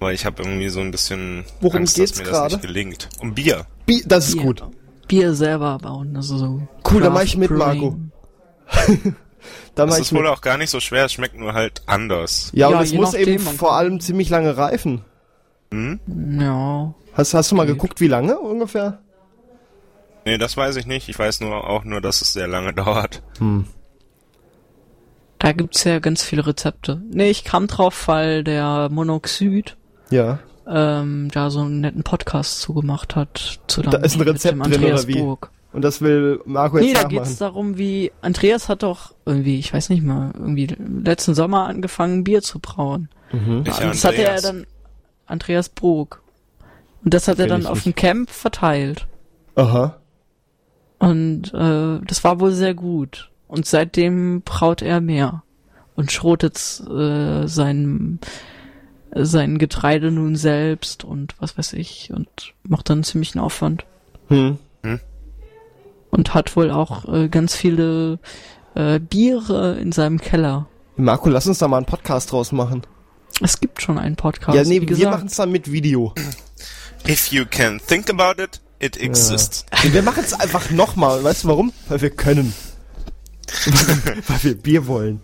Weil 0.01 0.15
ich 0.15 0.27
habe 0.27 0.43
irgendwie 0.43 0.69
so 0.69 0.81
ein 0.81 0.91
bisschen 0.91 1.45
Worum 1.61 1.79
Angst, 1.79 1.97
geht's 1.97 2.13
dass 2.13 2.19
mir 2.21 2.25
das 2.25 2.33
gerade? 2.33 2.55
nicht 2.57 2.63
gelingt. 2.63 3.09
Um 3.21 3.35
Bier. 3.35 3.67
Bi 3.87 4.03
das 4.07 4.29
ist 4.29 4.35
Bier. 4.37 4.43
gut. 4.45 4.63
Bier 5.09 5.35
selber 5.35 5.79
bauen, 5.79 6.17
also 6.17 6.37
so. 6.39 6.47
Cool, 6.91 7.01
da 7.01 7.07
Craft 7.07 7.11
mach 7.15 7.23
ich 7.23 7.37
mit, 7.37 7.49
Brewing. 7.49 7.59
Marco. 7.59 7.97
Da 9.75 9.87
Das 9.87 9.99
ist 9.99 10.15
wohl 10.15 10.27
auch 10.29 10.41
gar 10.41 10.57
nicht 10.57 10.71
so 10.71 10.79
schwer, 10.81 11.05
es 11.07 11.13
schmeckt 11.13 11.37
nur 11.37 11.53
halt 11.53 11.83
anders. 11.87 12.51
Ja, 12.55 12.69
und 12.69 12.75
Ja, 12.75 12.83
es 12.83 12.93
je 12.93 12.97
muss 12.99 13.13
nachdem, 13.13 13.29
eben 13.29 13.45
vor 13.45 13.75
allem 13.77 14.01
ziemlich 14.01 14.31
lange 14.31 14.57
reifen. 14.57 15.05
Hm? 15.73 16.01
Ja. 16.41 16.95
Hast, 17.13 17.35
hast 17.35 17.51
du 17.51 17.55
mal 17.57 17.67
geguckt, 17.67 18.01
wie 18.01 18.07
lange 18.07 18.39
ungefähr? 18.39 19.01
Nee, 20.25 20.39
das 20.39 20.57
weiß 20.57 20.77
ich 20.77 20.87
nicht. 20.87 21.09
Ich 21.09 21.19
weiß 21.19 21.41
nur 21.41 21.69
auch 21.69 21.85
nur, 21.85 22.01
dass 22.01 22.23
es 22.23 22.33
sehr 22.33 22.47
lange 22.49 22.73
dauert. 22.75 23.23
Hm. 23.39 23.67
Da 25.45 25.53
gibt's 25.53 25.85
ja 25.85 25.99
ganz 25.99 26.23
viele 26.23 26.47
Rezepte. 26.47 27.03
Nee, 27.11 27.31
ich 27.31 27.45
kam 27.45 27.67
drauf, 27.67 28.09
weil 28.09 28.45
der 28.45 28.89
Monoxid 28.91 29.77
Ja. 30.11 30.39
ähm, 30.67 31.29
da 31.33 31.51
so 31.51 31.61
einen 31.61 31.81
netten 31.81 32.03
Podcast 32.03 32.61
zugemacht 32.61 33.15
hat. 33.17 33.61
Zu 33.67 33.83
Da 33.83 33.99
ist 33.99 34.17
ein 34.17 34.23
Rezept 34.23 34.55
drin, 34.55 34.63
Andreas 34.63 35.05
oder 35.05 35.09
wie? 35.15 35.19
Burg. 35.21 35.51
Und 35.73 35.83
das 35.83 36.01
will 36.01 36.41
Marco 36.47 36.79
jetzt 36.79 36.87
Nee, 36.87 36.93
da 36.95 37.03
nachmachen. 37.03 37.25
geht's 37.25 37.37
darum, 37.39 37.77
wie 37.79 38.13
Andreas 38.23 38.69
hat 38.69 38.83
doch 38.85 39.13
irgendwie, 39.27 39.59
ich 39.59 39.75
weiß 39.75 39.91
nicht 39.91 40.03
mal, 40.05 40.31
irgendwie 40.35 40.67
letzten 40.79 41.35
Sommer 41.35 41.67
angefangen, 41.67 42.25
Bier 42.25 42.43
zu 42.43 42.59
brauen. 42.61 43.09
Mhm. 43.33 43.65
Das 43.65 43.81
hatte 44.05 44.17
er 44.23 44.29
Andreas? 44.37 44.43
dann 44.43 44.67
Andreas 45.27 45.69
Brog. 45.69 46.23
Und 47.05 47.13
das 47.13 47.29
hat 47.29 47.39
er 47.39 47.49
Kenn 47.49 47.63
dann 47.63 47.67
auf 47.67 47.85
nicht. 47.85 47.87
dem 47.87 47.95
Camp 47.97 48.31
verteilt. 48.31 49.07
Aha. 49.57 49.97
Und 50.99 51.53
äh, 51.53 51.99
das 52.07 52.25
war 52.25 52.41
wohl 52.41 52.53
sehr 52.53 52.73
gut. 52.75 53.31
Und 53.55 53.67
seitdem 53.67 54.43
braut 54.43 54.83
er 54.83 55.01
mehr 55.01 55.43
und 55.97 56.11
schrotet 56.13 56.57
äh, 56.91 57.47
sein 57.47 58.19
sein 59.17 59.59
Getreide 59.59 60.11
nun 60.11 60.35
selbst 60.35 61.05
und 61.05 61.35
was 61.39 61.57
weiß 61.57 61.75
ich 61.75 62.11
und 62.13 62.29
macht 62.65 62.91
dann 62.91 63.05
ziemlichen 63.05 63.39
Aufwand 63.39 63.85
Hm. 64.29 64.59
und 66.11 66.35
hat 66.35 66.57
wohl 66.57 66.71
auch 66.73 67.09
äh, 67.13 67.29
ganz 67.29 67.55
viele 67.55 68.19
äh, 68.75 68.99
Biere 68.99 69.79
in 69.79 69.93
seinem 69.93 70.19
Keller. 70.21 70.67
Marco, 70.97 71.29
lass 71.29 71.47
uns 71.47 71.59
da 71.59 71.69
mal 71.69 71.77
einen 71.77 71.87
Podcast 71.87 72.33
draus 72.33 72.51
machen. 72.53 72.83
Es 73.41 73.61
gibt 73.61 73.83
schon 73.83 73.99
einen 73.99 74.17
Podcast. 74.17 74.57
ja, 74.57 74.65
nee, 74.65 74.81
wie 74.81 74.97
wir 74.97 75.11
machen 75.11 75.27
es 75.29 75.37
dann 75.37 75.53
mit 75.53 75.71
Video. 75.71 76.13
If 77.09 77.29
you 77.29 77.45
can 77.49 77.81
think 77.87 78.09
about 78.11 78.43
it, 78.43 78.61
it 78.81 78.97
exists. 78.97 79.67
Nee, 79.85 79.93
wir 79.93 80.03
machen 80.03 80.25
es 80.25 80.33
einfach 80.33 80.71
nochmal. 80.71 81.23
Weißt 81.23 81.45
du 81.45 81.49
warum? 81.49 81.73
Weil 81.89 82.01
wir 82.01 82.11
können. 82.11 82.55
Weil 84.29 84.43
wir 84.43 84.55
Bier 84.55 84.87
wollen. 84.87 85.21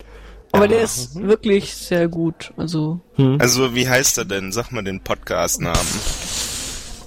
Aber 0.53 0.67
der 0.67 0.81
ist 0.81 1.15
wirklich 1.15 1.73
sehr 1.73 2.07
gut. 2.07 2.51
Also 2.57 2.99
Also, 3.39 3.73
wie 3.73 3.87
heißt 3.87 4.17
er 4.17 4.25
denn? 4.25 4.51
Sag 4.51 4.71
mal 4.71 4.83
den 4.83 5.01
Podcast-Namen. 5.01 5.99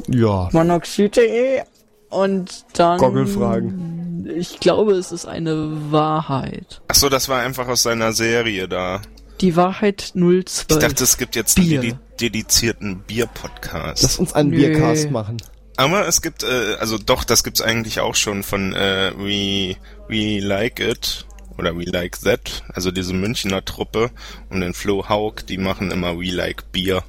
Ja. 0.09 0.49
monoxid.de 0.53 1.63
und 2.11 2.65
dann 2.75 2.99
Goggelfragen. 2.99 4.31
Ich 4.37 4.61
glaube, 4.61 4.93
es 4.93 5.13
ist 5.13 5.27
eine 5.27 5.91
Wahrheit. 5.91 6.81
Ach 6.89 6.95
so, 6.95 7.09
das 7.09 7.29
war 7.29 7.41
einfach 7.41 7.69
aus 7.69 7.83
seiner 7.83 8.13
Serie 8.13 8.69
da. 8.69 9.03
Die 9.41 9.57
Wahrheit 9.57 10.13
012. 10.15 10.67
Ich 10.71 10.79
dachte, 10.79 11.05
es 11.05 11.19
gibt 11.19 11.37
jetzt 11.37 11.57
Bier. 11.57 11.81
einen 11.81 11.91
dedi 11.91 11.99
dedizierten 12.21 13.01
Bier-Podcast. 13.01 14.03
Lass 14.05 14.19
uns 14.19 14.33
einen 14.33 14.51
Nö. 14.51 14.57
Biercast 14.57 15.11
machen. 15.11 15.39
Aber 15.77 16.07
es 16.07 16.23
gibt, 16.23 16.45
äh, 16.45 16.77
also 16.79 16.99
doch, 16.99 17.25
das 17.25 17.43
gibt's 17.43 17.61
eigentlich 17.61 17.99
auch 17.99 18.15
schon 18.15 18.45
von 18.45 18.73
äh, 18.75 19.13
We, 19.19 19.77
We 20.09 20.41
Like 20.41 20.81
It 20.81 21.27
oder 21.59 21.77
We 21.77 21.85
Like 21.85 22.21
That, 22.23 22.63
also 22.73 22.91
diese 22.91 23.15
Münchner 23.15 23.65
Truppe 23.65 24.11
und 24.51 24.61
den 24.61 24.75
Flo 24.75 25.09
Haug, 25.09 25.37
die 25.49 25.59
machen 25.59 25.91
immer 25.91 26.19
We 26.19 26.31
Like 26.31 26.71
Bier. 26.73 27.03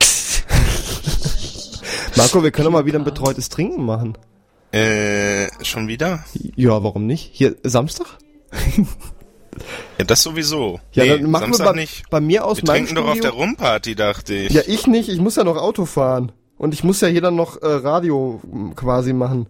Marco, 2.16 2.42
wir 2.42 2.50
können 2.50 2.66
doch 2.66 2.72
mal 2.72 2.86
wieder 2.86 2.98
ein 2.98 3.04
betreutes 3.04 3.48
Trinken 3.48 3.84
machen. 3.84 4.16
Äh, 4.72 5.46
schon 5.64 5.88
wieder? 5.88 6.24
Ja, 6.56 6.82
warum 6.82 7.06
nicht? 7.06 7.30
Hier, 7.32 7.56
Samstag? 7.62 8.06
Ja, 9.98 10.04
das 10.04 10.24
sowieso. 10.24 10.80
Ja, 10.94 11.04
nee, 11.04 11.10
dann 11.10 11.30
machen 11.30 11.42
wir 11.52 11.58
Samstag 11.58 11.74
bei, 11.76 11.80
nicht. 11.80 12.10
bei 12.10 12.20
mir 12.20 12.44
aus 12.44 12.56
Wir 12.56 12.64
meinem 12.66 12.86
trinken 12.86 12.94
doch 12.96 13.04
auf 13.04 13.10
Studio. 13.12 13.30
der 13.30 13.38
Rumparty, 13.40 13.94
dachte 13.94 14.34
ich. 14.34 14.52
Ja, 14.52 14.62
ich 14.66 14.88
nicht. 14.88 15.08
Ich 15.08 15.20
muss 15.20 15.36
ja 15.36 15.44
noch 15.44 15.56
Auto 15.56 15.84
fahren. 15.86 16.32
Und 16.58 16.74
ich 16.74 16.82
muss 16.82 17.00
ja 17.00 17.06
hier 17.06 17.20
dann 17.20 17.36
noch 17.36 17.62
äh, 17.62 17.66
Radio 17.66 18.40
quasi 18.74 19.12
machen. 19.12 19.46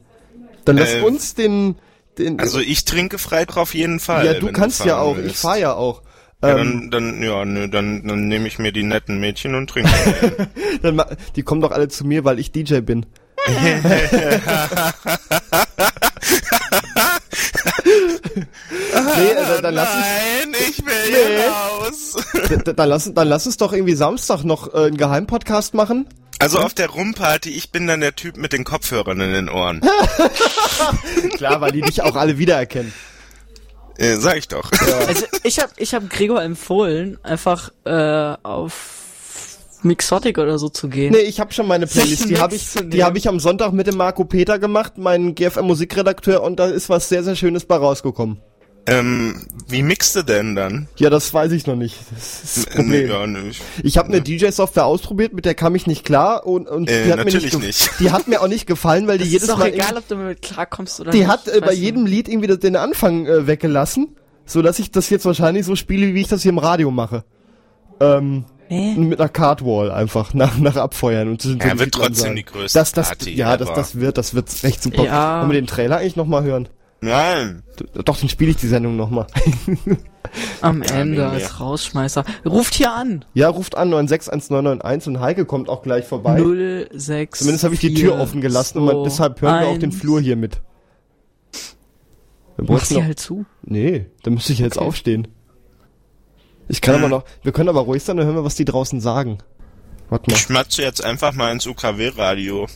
Dann 0.67 0.77
lass 0.77 0.93
Äh, 0.97 1.01
uns 1.01 1.35
den, 1.37 1.77
den. 2.19 2.39
Also 2.41 2.59
ich 2.61 2.85
trinke 2.85 3.19
Freitag 3.19 3.57
auf 3.57 3.75
jeden 3.75 4.01
Fall. 4.01 4.27
ja, 4.27 4.35
du 4.35 4.51
kannst 4.53 4.85
ja 4.85 4.97
fahren 4.97 5.07
auch. 5.07 5.17
willst. 5.17 5.31
Ich 5.31 5.37
fahr 5.39 5.57
ja 5.59 5.75
auch. 5.75 6.03
Ja, 6.43 6.59
Ähm, 6.59 6.91
dann, 6.91 7.13
dann, 7.15 7.23
ja, 7.23 7.45
nö, 7.45 7.69
dann, 7.69 8.07
dann 8.07 8.29
nehme 8.29 8.47
ich 8.49 8.59
mir 8.59 8.73
die 8.73 8.83
netten 8.83 9.19
Mädchen 9.21 9.55
und 9.55 9.71
trinke. 9.71 9.91
dann, 10.83 11.03
die 11.37 11.43
kommen 11.43 11.61
doch 11.61 11.71
alle 11.71 11.89
zu 11.89 12.05
mir, 12.07 12.25
weil 12.25 12.39
ich 12.39 12.53
DJ 12.53 12.81
bin. 12.81 13.07
nee, 17.85 19.31
äh, 19.31 19.63
dann 19.63 19.75
lass 19.75 19.95
uns, 19.95 20.05
Nein, 20.05 20.55
ich 20.69 20.79
will 20.85 20.93
Nee. 21.11 21.17
hier 21.17 21.51
raus. 21.51 22.17
dann 22.77 22.89
lass, 22.89 23.13
dann 23.15 23.29
lass 23.29 23.47
uns 23.47 23.57
doch 23.57 23.73
irgendwie 23.73 23.95
Samstag 23.95 24.45
noch 24.45 24.73
äh, 24.75 24.87
einen 24.87 24.97
Geheimpodcast 24.97 25.75
machen. 25.75 26.07
Also 26.39 26.59
auf 26.59 26.75
der 26.75 26.91
Rumparty, 26.91 27.51
ich 27.51 27.71
bin 27.71 27.87
dann 27.87 28.01
der 28.01 28.15
Typ 28.17 28.37
mit 28.37 28.53
den 28.53 28.65
Kopfhörern 28.65 29.21
in 29.21 29.33
den 29.33 29.49
Ohren. 29.49 29.81
Klar, 31.37 31.61
weil 31.61 31.73
die 31.73 31.81
dich 31.81 32.03
auch 32.03 32.17
alle 32.17 32.39
wiedererkennen. 32.39 32.93
Äh, 33.97 34.17
sag 34.17 34.37
ich 34.39 34.49
doch. 34.49 34.71
Also 35.07 35.27
ich 35.45 35.61
habe 35.61 35.73
ich 35.77 35.95
hab 35.95 36.11
Gregor 36.11 36.43
empfohlen, 36.43 37.19
einfach 37.23 37.71
äh, 37.85 38.35
auf 38.43 39.05
Mixotic 39.85 40.39
oder 40.39 40.59
so 40.59 40.69
zu 40.69 40.89
gehen. 40.89 41.13
Nee, 41.13 41.21
ich 41.21 41.39
habe 41.39 41.53
schon 41.53 41.69
meine 41.69 41.87
Playlist. 41.87 42.29
Die 42.29 42.39
habe 42.41 42.57
ich, 42.57 42.75
die 42.85 43.05
habe 43.05 43.19
ich 43.19 43.29
am 43.29 43.39
Sonntag 43.39 43.73
mit 43.73 43.87
dem 43.87 43.97
Marco 43.97 44.25
Peter 44.25 44.59
gemacht, 44.59 44.99
meinen 44.99 45.35
GFM 45.35 45.67
Musikredakteur, 45.67 46.43
und 46.43 46.59
da 46.59 46.67
ist 46.67 46.89
was 46.89 47.09
sehr, 47.09 47.23
sehr 47.23 47.37
Schönes 47.37 47.67
bei 47.67 47.77
rausgekommen. 47.77 48.41
Ähm, 48.87 49.47
wie 49.69 49.83
mixt 49.83 50.15
du 50.15 50.23
denn 50.23 50.55
dann? 50.55 50.89
Ja, 50.97 51.09
das 51.11 51.33
weiß 51.33 51.53
ich 51.53 51.67
noch 51.67 51.77
nicht. 51.77 51.97
Das 52.15 52.45
ist 52.45 52.57
das 52.67 52.75
Problem. 52.77 53.09
ja, 53.09 53.27
nö, 53.27 53.49
ich- 53.49 53.63
Ich 53.83 53.97
habe 53.99 54.09
eine 54.09 54.21
DJ-Software 54.21 54.85
ausprobiert, 54.85 55.33
mit 55.33 55.45
der 55.47 55.55
kam 55.55 55.75
ich 55.75 55.87
nicht 55.87 56.05
klar 56.05 56.47
und, 56.47 56.69
und 56.69 56.91
Äh, 56.91 57.05
die 57.05 57.11
hat 57.13 57.19
mir 57.19 57.25
natürlich 57.25 57.45
nicht, 57.53 57.59
ge- 57.61 57.67
nicht. 57.67 57.91
Die 58.01 58.11
hat 58.11 58.29
mir 58.29 58.43
auch 58.43 58.49
nicht 58.49 58.67
gefallen, 58.67 59.07
weil 59.07 59.17
die 59.19 59.25
das 59.25 59.33
jedes 59.33 59.49
ist 59.49 59.51
doch 59.53 59.59
Mal 59.59 59.73
egal, 59.73 59.97
ob 59.97 60.07
du 60.09 60.17
damit 60.17 60.43
klarkommst 60.43 61.01
oder 61.01 61.13
die 61.13 61.21
nicht. 61.21 61.29
hat 61.29 61.49
äh, 61.49 61.61
bei 61.61 61.73
jedem 61.73 62.05
Lied 62.05 62.29
irgendwie 62.29 62.55
den 62.59 62.77
Anfang 62.77 63.27
äh, 63.27 63.47
weggelassen, 63.47 64.17
so 64.45 64.61
dass 64.61 64.79
ich 64.79 64.91
das 64.91 65.09
jetzt 65.09 65.25
wahrscheinlich 65.25 65.65
so 65.65 65.77
spiele, 65.77 66.13
wie 66.15 66.21
ich 66.21 66.29
das 66.29 66.43
hier 66.43 66.51
im 66.51 66.59
Radio 66.59 66.91
mache. 66.91 67.25
Ähm, 68.01 68.45
Hä? 68.69 68.95
mit 68.97 69.21
einer 69.21 69.29
Cardwall 69.29 69.91
einfach 69.91 70.35
nach, 70.35 70.59
nach 70.59 70.77
Abfeuern 70.77 71.29
und 71.29 71.45
Ja, 71.45 71.79
wird 71.79 71.93
trotzdem 71.93 72.35
die 72.37 72.45
größte 72.45 72.79
das, 72.79 72.93
das, 72.93 73.09
Party 73.09 73.35
Ja, 73.35 73.57
das, 73.57 73.73
das 73.73 74.01
wird, 74.01 74.19
das 74.19 74.35
wird 74.35 74.49
echt 74.65 74.83
super. 74.83 75.05
Ja. 75.05 75.41
Wollen 75.41 75.51
wir 75.53 75.61
den 75.61 75.67
Trailer 75.67 75.99
eigentlich 75.99 76.17
nochmal 76.17 76.45
hören? 76.45 76.69
Nein. 77.05 77.63
D- 77.79 78.03
Doch, 78.05 78.17
dann 78.19 78.29
spiele 78.29 78.51
ich 78.51 78.57
die 78.57 78.69
Sendung 78.69 78.97
nochmal. 78.97 79.27
Am 80.63 80.83
Ende 80.83 81.27
als 81.29 81.61
Rausschmeißer. 81.61 82.25
Ruft 82.47 82.75
hier 82.75 82.93
an. 82.93 83.25
ja, 83.35 83.49
ruft 83.49 83.77
an 83.77 83.93
9619991 83.93 85.07
und 85.09 85.21
Heike 85.21 85.45
kommt 85.45 85.69
auch 85.69 85.83
gleich 85.83 86.07
vorbei. 86.07 86.87
06. 86.93 87.39
Zumindest 87.41 87.65
habe 87.65 87.75
ich 87.75 87.81
die 87.81 87.95
Tür 87.95 88.19
offen 88.19 88.41
gelassen 88.41 88.79
und 88.79 88.85
man, 88.87 89.05
deshalb 89.05 89.41
hören 89.43 89.61
wir 89.61 89.69
auch 89.69 89.79
den 89.79 89.93
Flur 89.93 90.21
hier 90.21 90.37
mit. 90.37 90.61
Wir 92.57 92.73
Mach 92.73 92.85
sie 92.85 92.95
noch, 92.95 93.03
halt 93.05 93.19
zu. 93.19 93.45
nee, 93.63 94.07
da 94.23 94.31
müsste 94.31 94.53
ich 94.53 94.61
jetzt 94.61 94.79
Okay. 94.79 94.87
aufstehen. 94.87 95.29
Ich 96.69 96.81
kann 96.81 96.95
aber 96.95 97.09
noch, 97.09 97.25
wir 97.43 97.53
können 97.53 97.69
aber 97.69 97.81
ruhig 97.83 98.03
sein, 98.03 98.17
dann 98.17 98.27
hören 98.27 98.37
wir, 98.37 98.45
was 98.45 98.55
die 98.55 98.65
draußen 98.65 99.01
sagen. 99.01 99.39
Warte 100.09 100.31
mal. 100.31 100.37
Ich 100.37 100.43
schmatze 100.43 100.83
jetzt 100.83 101.05
einfach 101.05 101.33
mal 101.35 101.51
ins 101.53 101.67
UKW-Radio. 101.67 102.67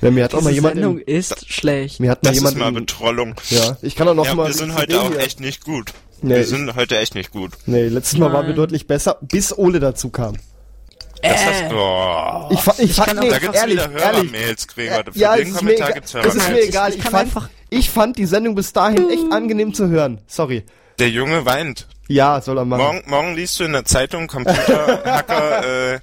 Ja, 0.00 0.10
mir 0.10 0.24
hat 0.24 0.34
auch 0.34 0.38
Diese 0.38 0.48
mal 0.50 0.54
jemand, 0.54 0.74
Sendung 0.76 0.98
in, 0.98 1.16
ist 1.16 1.52
schlecht. 1.52 1.98
mir 2.00 2.10
hat 2.12 2.22
mal 2.22 2.30
Das 2.30 2.36
jemand, 2.38 2.56
ist 2.56 2.60
mal 2.60 2.72
Betrollung. 2.72 3.34
ja, 3.50 3.76
ich 3.82 3.96
kann 3.96 4.06
auch 4.08 4.14
noch 4.14 4.26
Ja, 4.26 4.34
mal. 4.34 4.46
wir 4.46 4.54
sind 4.54 4.74
heute 4.76 5.00
auch 5.00 5.08
hier- 5.08 5.18
echt 5.20 5.40
nicht 5.40 5.64
gut. 5.64 5.92
Nee, 6.22 6.34
wir 6.34 6.40
ich- 6.42 6.48
sind 6.48 6.74
heute 6.76 6.98
echt 6.98 7.14
nicht 7.14 7.30
gut. 7.32 7.52
Nee, 7.66 7.88
letztes 7.88 8.18
Mal 8.18 8.32
waren 8.32 8.46
wir 8.46 8.54
deutlich 8.54 8.86
besser, 8.86 9.18
bis 9.20 9.56
Ole 9.56 9.80
dazu 9.80 10.10
kam. 10.10 10.36
Das 11.22 11.32
Äh. 11.42 11.66
ist, 11.66 11.72
oh. 11.74 12.48
Ich, 12.50 12.60
fa- 12.60 12.74
ich, 12.78 12.92
fand, 12.94 13.08
kann 13.08 13.18
auch- 13.18 13.22
nee, 13.24 13.30
Da 13.30 13.38
gibt's 13.40 13.58
ehrlich, 13.58 13.74
wieder 13.76 13.90
ehrlich. 14.00 14.32
Hörermails, 14.32 14.68
Gregor. 14.68 15.04
Für 15.12 15.18
Ja, 15.18 15.34
den 15.36 15.42
es 15.42 15.48
ist, 15.48 15.54
mir 15.54 15.58
Kommentar 15.74 15.88
egal, 15.88 15.92
gibt's 15.94 16.14
es 16.14 16.24
ist 16.26 16.34
mir 16.34 16.40
Hörermails. 16.42 16.68
egal. 16.68 16.90
Ich 16.90 16.96
Ich 16.98 17.02
fand, 17.02 17.14
einfach- 17.16 17.48
ich 17.70 17.90
fand 17.90 18.18
die 18.18 18.26
Sendung 18.26 18.54
bis 18.54 18.72
dahin 18.72 19.10
echt 19.10 19.32
angenehm 19.32 19.74
zu 19.74 19.88
hören. 19.88 20.20
Sorry. 20.28 20.62
Der 21.00 21.10
Junge 21.10 21.44
weint. 21.44 21.88
Ja, 22.06 22.40
soll 22.40 22.56
er 22.58 22.64
machen. 22.64 22.82
Morgen, 22.82 23.02
morgen 23.06 23.34
liest 23.34 23.58
du 23.60 23.64
in 23.64 23.72
der 23.72 23.84
Zeitung, 23.84 24.28
Computerhacker 24.28 25.92
äh, 25.94 26.00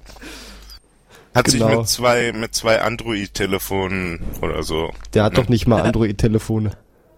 hat 1.36 1.44
Genau. 1.46 1.68
sich 1.68 1.76
mit 1.78 1.88
zwei 1.88 2.32
mit 2.32 2.54
zwei 2.54 2.80
Android-Telefonen 2.82 4.20
oder 4.42 4.62
so. 4.62 4.90
Der 5.14 5.24
hat 5.24 5.38
doch 5.38 5.48
nicht 5.48 5.66
mal 5.68 5.82
Android-Telefone. 5.82 6.72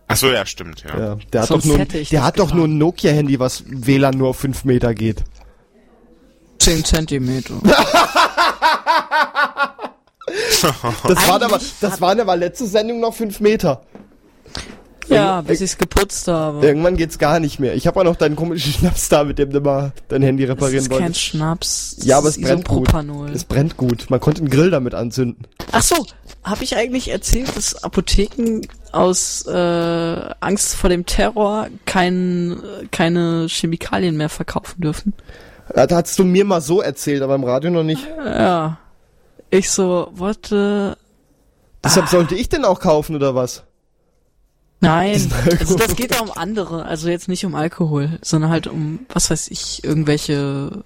Ach 0.09 0.17
so, 0.17 0.31
ja, 0.31 0.45
stimmt, 0.47 0.83
ja. 0.85 0.99
Ja, 0.99 1.17
der 1.33 1.43
hat 1.43 1.51
doch 1.51 1.65
nur, 1.65 1.79
der 1.79 2.25
hat 2.25 2.39
doch 2.39 2.53
nur 2.55 2.67
ein 2.67 2.79
Nokia-Handy, 2.79 3.39
was 3.39 3.63
WLAN 3.67 4.17
nur 4.17 4.29
auf 4.31 4.39
5 4.39 4.65
Meter 4.65 4.95
geht. 4.95 5.25
10 6.59 6.85
Zentimeter. 6.85 7.55
Das 10.31 11.29
waren 11.29 11.43
aber, 11.43 11.59
das 11.81 12.01
waren 12.03 12.21
aber 12.21 12.37
letzte 12.37 12.67
Sendung 12.67 13.01
noch 13.01 13.15
5 13.15 13.41
Meter. 13.41 13.83
Ja, 15.09 15.41
bis 15.43 15.61
ich's 15.61 15.79
geputzt 15.79 16.29
habe. 16.29 16.67
Irgendwann 16.67 16.97
geht's 16.97 17.19
gar 17.19 17.41
nicht 17.41 17.59
mehr. 17.59 17.75
Ich 17.75 17.87
habe 17.87 18.01
auch 18.01 18.05
noch 18.05 18.17
deinen 18.17 18.37
komischen 18.37 18.73
Schnaps 18.73 19.09
da, 19.09 19.25
mit 19.25 19.39
dem 19.39 19.51
du 19.51 19.61
mal 19.61 19.93
dein 20.09 20.23
Handy 20.23 20.47
Das 20.47 20.57
reparieren 20.57 20.83
ist 20.83 20.91
kein 20.91 21.01
wolltest. 21.01 21.21
Schnaps. 21.21 21.97
Das 21.97 22.07
Ja, 22.07 22.19
aber 22.19 22.29
ist 22.29 22.39
es 22.39 22.43
brennt 22.43 22.69
gut. 22.69 22.89
Es 23.35 23.45
brennt 23.45 23.77
gut. 23.77 24.07
Man 24.11 24.21
konnte 24.21 24.41
einen 24.41 24.51
Grill 24.51 24.71
damit 24.71 24.95
anzünden. 24.95 25.47
Ach 25.73 25.83
so, 25.83 26.07
habe 26.45 26.65
ich 26.65 26.77
eigentlich 26.77 27.09
erzählt, 27.11 27.57
dass 27.57 27.83
Apotheken 27.83 28.63
aus 28.93 29.47
äh, 29.47 29.51
Angst 30.41 30.75
vor 30.75 30.91
dem 30.91 31.07
Terror 31.07 31.69
kein, 31.85 32.61
keine 32.91 33.47
Chemikalien 33.49 34.17
mehr 34.17 34.29
verkaufen 34.29 34.81
dürfen? 34.81 35.13
Das 35.75 35.93
hast 35.93 36.19
du 36.19 36.25
mir 36.25 36.45
mal 36.45 36.61
so 36.61 36.81
erzählt, 36.81 37.23
aber 37.23 37.35
im 37.35 37.45
Radio 37.45 37.71
noch 37.71 37.83
nicht. 37.85 38.07
Ja. 38.25 38.79
Ich 39.51 39.71
so, 39.71 40.09
warte. 40.13 40.97
Deshalb 41.85 42.09
sollte 42.09 42.35
ich 42.35 42.49
den 42.49 42.65
auch 42.65 42.81
kaufen 42.81 43.15
oder 43.17 43.35
was? 43.35 43.65
Nein, 44.81 45.33
also 45.59 45.77
das 45.77 45.97
geht 45.97 46.15
ja 46.15 46.21
um 46.21 46.31
andere, 46.31 46.85
also 46.85 47.09
jetzt 47.09 47.29
nicht 47.29 47.45
um 47.45 47.57
Alkohol, 47.57 48.19
sondern 48.23 48.51
halt 48.51 48.69
um, 48.69 49.01
was 49.09 49.29
weiß 49.29 49.49
ich, 49.49 49.83
irgendwelche 49.83 50.85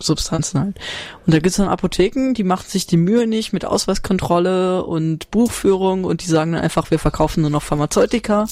Substanzen 0.00 0.60
halt. 0.60 0.76
Und 1.24 1.34
da 1.34 1.38
gibt's 1.38 1.56
dann 1.56 1.68
Apotheken, 1.68 2.34
die 2.34 2.44
machen 2.44 2.66
sich 2.68 2.86
die 2.86 2.96
Mühe 2.96 3.26
nicht 3.26 3.52
mit 3.52 3.64
Ausweiskontrolle 3.64 4.84
und 4.84 5.30
Buchführung 5.30 6.04
und 6.04 6.22
die 6.22 6.28
sagen 6.28 6.52
dann 6.52 6.62
einfach, 6.62 6.90
wir 6.90 6.98
verkaufen 6.98 7.42
nur 7.42 7.50
noch 7.50 7.62
Pharmazeutika 7.62 8.46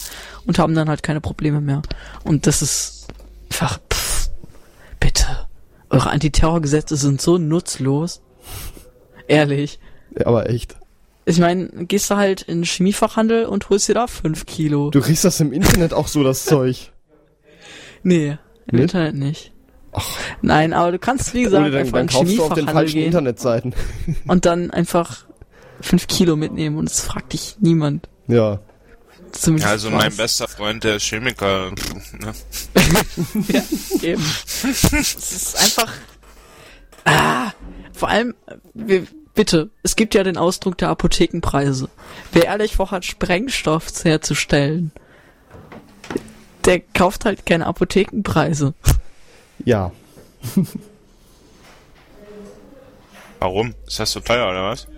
und 0.46 0.58
haben 0.58 0.74
dann 0.74 0.88
halt 0.88 1.02
keine 1.02 1.20
Probleme 1.20 1.60
mehr. 1.60 1.82
Und 2.24 2.46
das 2.46 2.62
ist 2.62 3.08
einfach, 3.50 3.80
pff, 3.92 4.30
bitte. 5.00 5.26
Eure 5.88 6.10
Antiterrorgesetze 6.10 6.96
sind 6.96 7.20
so 7.20 7.38
nutzlos. 7.38 8.20
Ehrlich. 9.28 9.78
Ja, 10.16 10.26
aber 10.26 10.50
echt. 10.50 10.76
Ich 11.28 11.38
meine, 11.40 11.66
gehst 11.86 12.08
du 12.10 12.16
halt 12.16 12.42
in 12.42 12.58
den 12.58 12.64
Chemiefachhandel 12.64 13.46
und 13.46 13.68
holst 13.68 13.88
dir 13.88 13.94
da 13.94 14.06
fünf 14.06 14.46
Kilo. 14.46 14.90
Du 14.90 15.00
kriegst 15.00 15.24
das 15.24 15.40
im 15.40 15.52
Internet 15.52 15.92
auch 15.92 16.06
so, 16.06 16.22
das 16.22 16.44
Zeug. 16.44 16.92
Nee, 18.04 18.38
im 18.68 18.76
Nicht? 18.78 18.82
Internet 18.82 19.14
nicht. 19.16 19.52
Nein, 20.42 20.72
aber 20.72 20.92
du 20.92 20.98
kannst, 21.00 21.34
wie 21.34 21.42
gesagt, 21.42 21.66
dann, 21.66 21.74
einfach 21.74 21.92
dann 21.92 22.02
in 22.02 22.06
kaufst 22.08 22.14
du 22.14 22.20
auf 22.20 22.26
den 22.26 22.36
Chemiefachhandel 22.36 22.74
falschen 22.74 22.94
gehen 22.94 23.06
Internetseiten. 23.06 23.74
und 24.28 24.44
dann 24.44 24.70
einfach 24.70 25.24
fünf 25.80 26.06
Kilo 26.06 26.36
mitnehmen 26.36 26.76
und 26.76 26.88
es 26.88 27.00
fragt 27.00 27.32
dich 27.32 27.56
niemand. 27.60 28.08
Ja. 28.28 28.60
Zumindest 29.32 29.66
Ja, 29.66 29.72
also 29.72 29.90
mein 29.90 30.12
was. 30.12 30.16
bester 30.16 30.46
Freund, 30.48 30.84
der 30.84 30.96
ist 30.96 31.04
Chemiker. 31.04 31.72
Ne? 32.20 32.32
ja, 33.48 33.62
eben. 34.02 34.22
es 34.62 34.84
ist 35.32 35.56
einfach. 35.58 35.92
Ah, 37.04 37.50
vor 37.92 38.08
allem, 38.08 38.34
wir, 38.74 39.06
bitte, 39.36 39.70
es 39.84 39.94
gibt 39.94 40.14
ja 40.14 40.24
den 40.24 40.36
Ausdruck 40.36 40.76
der 40.78 40.88
Apothekenpreise. 40.88 41.88
Wer 42.32 42.46
ehrlich 42.46 42.74
vorhat, 42.74 43.04
Sprengstoff 43.04 43.92
herzustellen, 44.02 44.90
der 46.64 46.80
kauft 46.80 47.24
halt 47.24 47.46
keine 47.46 47.66
Apothekenpreise. 47.66 48.74
Ja. 49.64 49.92
Warum? 53.38 53.74
Ist 53.86 54.00
das 54.00 54.10
so 54.10 54.20
teuer 54.20 54.48
oder 54.48 54.64
was? 54.64 54.88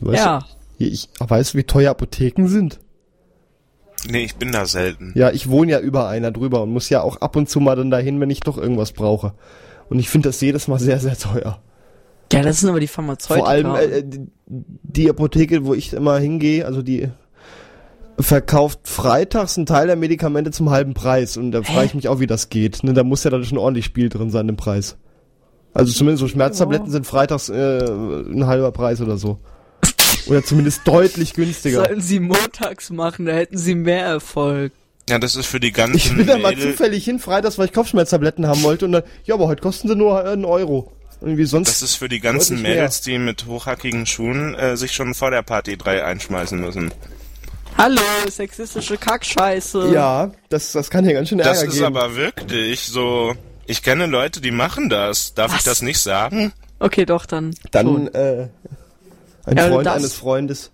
Du 0.00 0.06
weißt 0.06 0.18
Ja. 0.18 0.44
Ich, 0.78 1.08
weißt 1.20 1.54
du, 1.54 1.58
wie 1.58 1.64
teuer 1.64 1.92
Apotheken 1.92 2.48
sind? 2.48 2.80
Nee, 4.08 4.24
ich 4.24 4.34
bin 4.34 4.50
da 4.50 4.66
selten. 4.66 5.12
Ja, 5.14 5.30
ich 5.30 5.48
wohne 5.48 5.70
ja 5.70 5.78
über 5.78 6.08
einer 6.08 6.32
drüber 6.32 6.62
und 6.62 6.72
muss 6.72 6.88
ja 6.88 7.02
auch 7.02 7.18
ab 7.18 7.36
und 7.36 7.48
zu 7.48 7.60
mal 7.60 7.76
dann 7.76 7.92
dahin, 7.92 8.20
wenn 8.20 8.30
ich 8.30 8.40
doch 8.40 8.58
irgendwas 8.58 8.90
brauche. 8.92 9.34
Und 9.88 10.00
ich 10.00 10.08
finde 10.08 10.30
das 10.30 10.40
jedes 10.40 10.66
Mal 10.66 10.80
sehr, 10.80 10.98
sehr 10.98 11.16
teuer. 11.16 11.60
Ja, 12.32 12.42
das 12.42 12.60
sind 12.60 12.68
aber 12.68 12.80
die 12.80 12.86
Pharmazeutika. 12.86 13.44
Vor 13.44 13.48
allem 13.48 13.74
äh, 13.74 14.02
die, 14.04 14.20
die 14.46 15.10
Apotheke, 15.10 15.64
wo 15.64 15.74
ich 15.74 15.92
immer 15.92 16.18
hingehe, 16.18 16.66
also 16.66 16.82
die 16.82 17.08
verkauft 18.18 18.80
freitags 18.84 19.56
einen 19.56 19.66
Teil 19.66 19.86
der 19.86 19.96
Medikamente 19.96 20.50
zum 20.50 20.70
halben 20.70 20.94
Preis. 20.94 21.36
Und 21.36 21.52
da 21.52 21.62
frage 21.62 21.86
ich 21.86 21.94
mich 21.94 22.08
auch, 22.08 22.20
wie 22.20 22.26
das 22.26 22.48
geht. 22.48 22.84
Ne, 22.84 22.92
da 22.92 23.04
muss 23.04 23.24
ja 23.24 23.30
dann 23.30 23.44
schon 23.44 23.58
ordentlich 23.58 23.84
Spiel 23.84 24.08
drin 24.08 24.30
sein 24.30 24.48
im 24.48 24.56
Preis. 24.56 24.96
Also 25.74 25.92
zumindest 25.92 26.20
so 26.20 26.28
Schmerztabletten 26.28 26.90
sind 26.90 27.06
freitags 27.06 27.48
äh, 27.48 27.84
ein 27.86 28.46
halber 28.46 28.72
Preis 28.72 29.00
oder 29.00 29.16
so. 29.16 29.38
Oder 30.26 30.44
zumindest 30.44 30.86
deutlich 30.86 31.34
günstiger. 31.34 31.84
Sollten 31.84 32.00
sie 32.00 32.20
montags 32.20 32.90
machen, 32.90 33.26
da 33.26 33.32
hätten 33.32 33.56
sie 33.56 33.74
mehr 33.74 34.04
Erfolg. 34.04 34.72
Ja, 35.08 35.18
das 35.18 35.34
ist 35.34 35.46
für 35.46 35.58
die 35.58 35.72
ganzen 35.72 35.96
Ich 35.96 36.14
bin 36.14 36.26
da 36.26 36.38
mal 36.38 36.54
Mädel- 36.54 36.70
zufällig 36.72 37.04
hin, 37.04 37.18
freitags, 37.18 37.58
weil 37.58 37.66
ich 37.66 37.72
Kopfschmerztabletten 37.72 38.46
haben 38.46 38.62
wollte 38.62 38.84
und 38.84 38.92
dann, 38.92 39.02
ja, 39.24 39.34
aber 39.34 39.48
heute 39.48 39.62
kosten 39.62 39.88
sie 39.88 39.96
nur 39.96 40.24
einen 40.24 40.44
Euro. 40.44 40.92
Irgendwie 41.22 41.44
sonst. 41.44 41.68
Das 41.70 41.82
ist 41.82 41.96
für 41.96 42.08
die 42.08 42.20
ganzen. 42.20 42.60
Mädels, 42.62 43.00
die 43.00 43.18
mit 43.18 43.46
hochhackigen 43.46 44.06
Schuhen 44.06 44.54
äh, 44.54 44.76
sich 44.76 44.92
schon 44.92 45.14
vor 45.14 45.30
der 45.30 45.42
Party 45.42 45.76
3 45.76 46.04
einschmeißen 46.04 46.60
müssen. 46.60 46.92
Hallo, 47.78 48.00
sexistische 48.28 48.96
Kackscheiße. 48.98 49.92
ja, 49.94 50.30
das, 50.50 50.72
das 50.72 50.90
kann 50.90 51.04
hier 51.04 51.14
ganz 51.14 51.28
schön 51.30 51.38
Ärger 51.38 51.52
Das 51.54 51.62
ist 51.62 51.74
geben. 51.74 51.86
aber 51.86 52.16
wirklich 52.16 52.80
so. 52.86 53.34
Ich 53.66 53.82
kenne 53.82 54.06
Leute, 54.06 54.40
die 54.40 54.50
machen 54.50 54.88
das. 54.90 55.34
Darf 55.34 55.52
ich 55.52 55.58
Was? 55.58 55.64
das 55.64 55.82
nicht 55.82 56.00
sagen? 56.00 56.52
Okay, 56.80 57.06
doch, 57.06 57.24
dann. 57.26 57.54
Dann, 57.70 57.86
schon. 57.86 58.14
äh, 58.14 58.48
ein 59.46 59.56
Ja, 59.56 59.68
Freund 59.68 59.86
das- 59.86 59.94
eines 59.96 60.14
Freundes. 60.14 60.70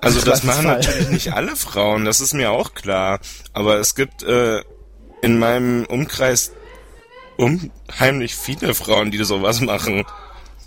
Also 0.00 0.20
das 0.20 0.44
machen 0.44 0.66
natürlich 0.66 1.08
nicht 1.08 1.32
alle 1.32 1.56
Frauen, 1.56 2.04
das 2.04 2.20
ist 2.20 2.34
mir 2.34 2.52
auch 2.52 2.74
klar. 2.74 3.18
Aber 3.52 3.76
es 3.78 3.94
gibt 3.96 4.22
äh, 4.22 4.60
in 5.22 5.38
meinem 5.38 5.84
Umkreis 5.86 6.52
unheimlich 7.36 8.34
viele 8.34 8.74
Frauen, 8.74 9.10
die 9.10 9.22
sowas 9.24 9.60
machen. 9.60 10.04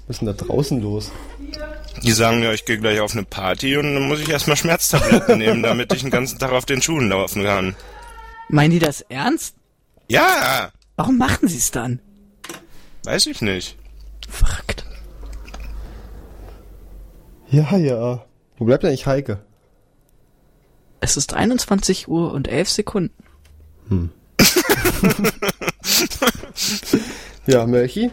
Was 0.07 0.17
ist 0.17 0.19
denn 0.21 0.27
da 0.27 0.33
draußen 0.33 0.81
los? 0.81 1.11
Die 2.03 2.11
sagen 2.11 2.43
ja, 2.43 2.51
ich 2.51 2.65
gehe 2.65 2.77
gleich 2.77 2.99
auf 2.99 3.13
eine 3.13 3.23
Party 3.23 3.77
und 3.77 3.93
dann 3.95 4.07
muss 4.07 4.19
ich 4.19 4.29
erstmal 4.29 4.57
Schmerztabletten 4.57 5.37
nehmen, 5.39 5.63
damit 5.63 5.93
ich 5.93 6.01
den 6.01 6.11
ganzen 6.11 6.37
Tag 6.39 6.51
auf 6.51 6.65
den 6.65 6.81
Schuhen 6.81 7.09
laufen 7.09 7.43
kann. 7.43 7.75
Meinen 8.49 8.71
die 8.71 8.79
das 8.79 9.01
ernst? 9.01 9.55
Ja, 10.07 10.71
Warum 10.97 11.17
machen 11.17 11.47
sie 11.47 11.57
es 11.57 11.71
dann? 11.71 11.99
weiß 13.03 13.27
ich 13.27 13.41
nicht. 13.41 13.77
Verrückt. 14.29 14.85
Ja, 17.49 17.77
ja. 17.77 18.25
Wo 18.57 18.65
bleibt 18.65 18.83
eigentlich 18.85 19.05
Heike? 19.05 19.43
Es 21.01 21.17
ist 21.17 21.33
21 21.33 22.07
Uhr 22.07 22.31
und 22.33 22.47
11 22.47 22.69
Sekunden. 22.69 23.13
Ja, 27.47 27.65
Mörchi? 27.67 28.09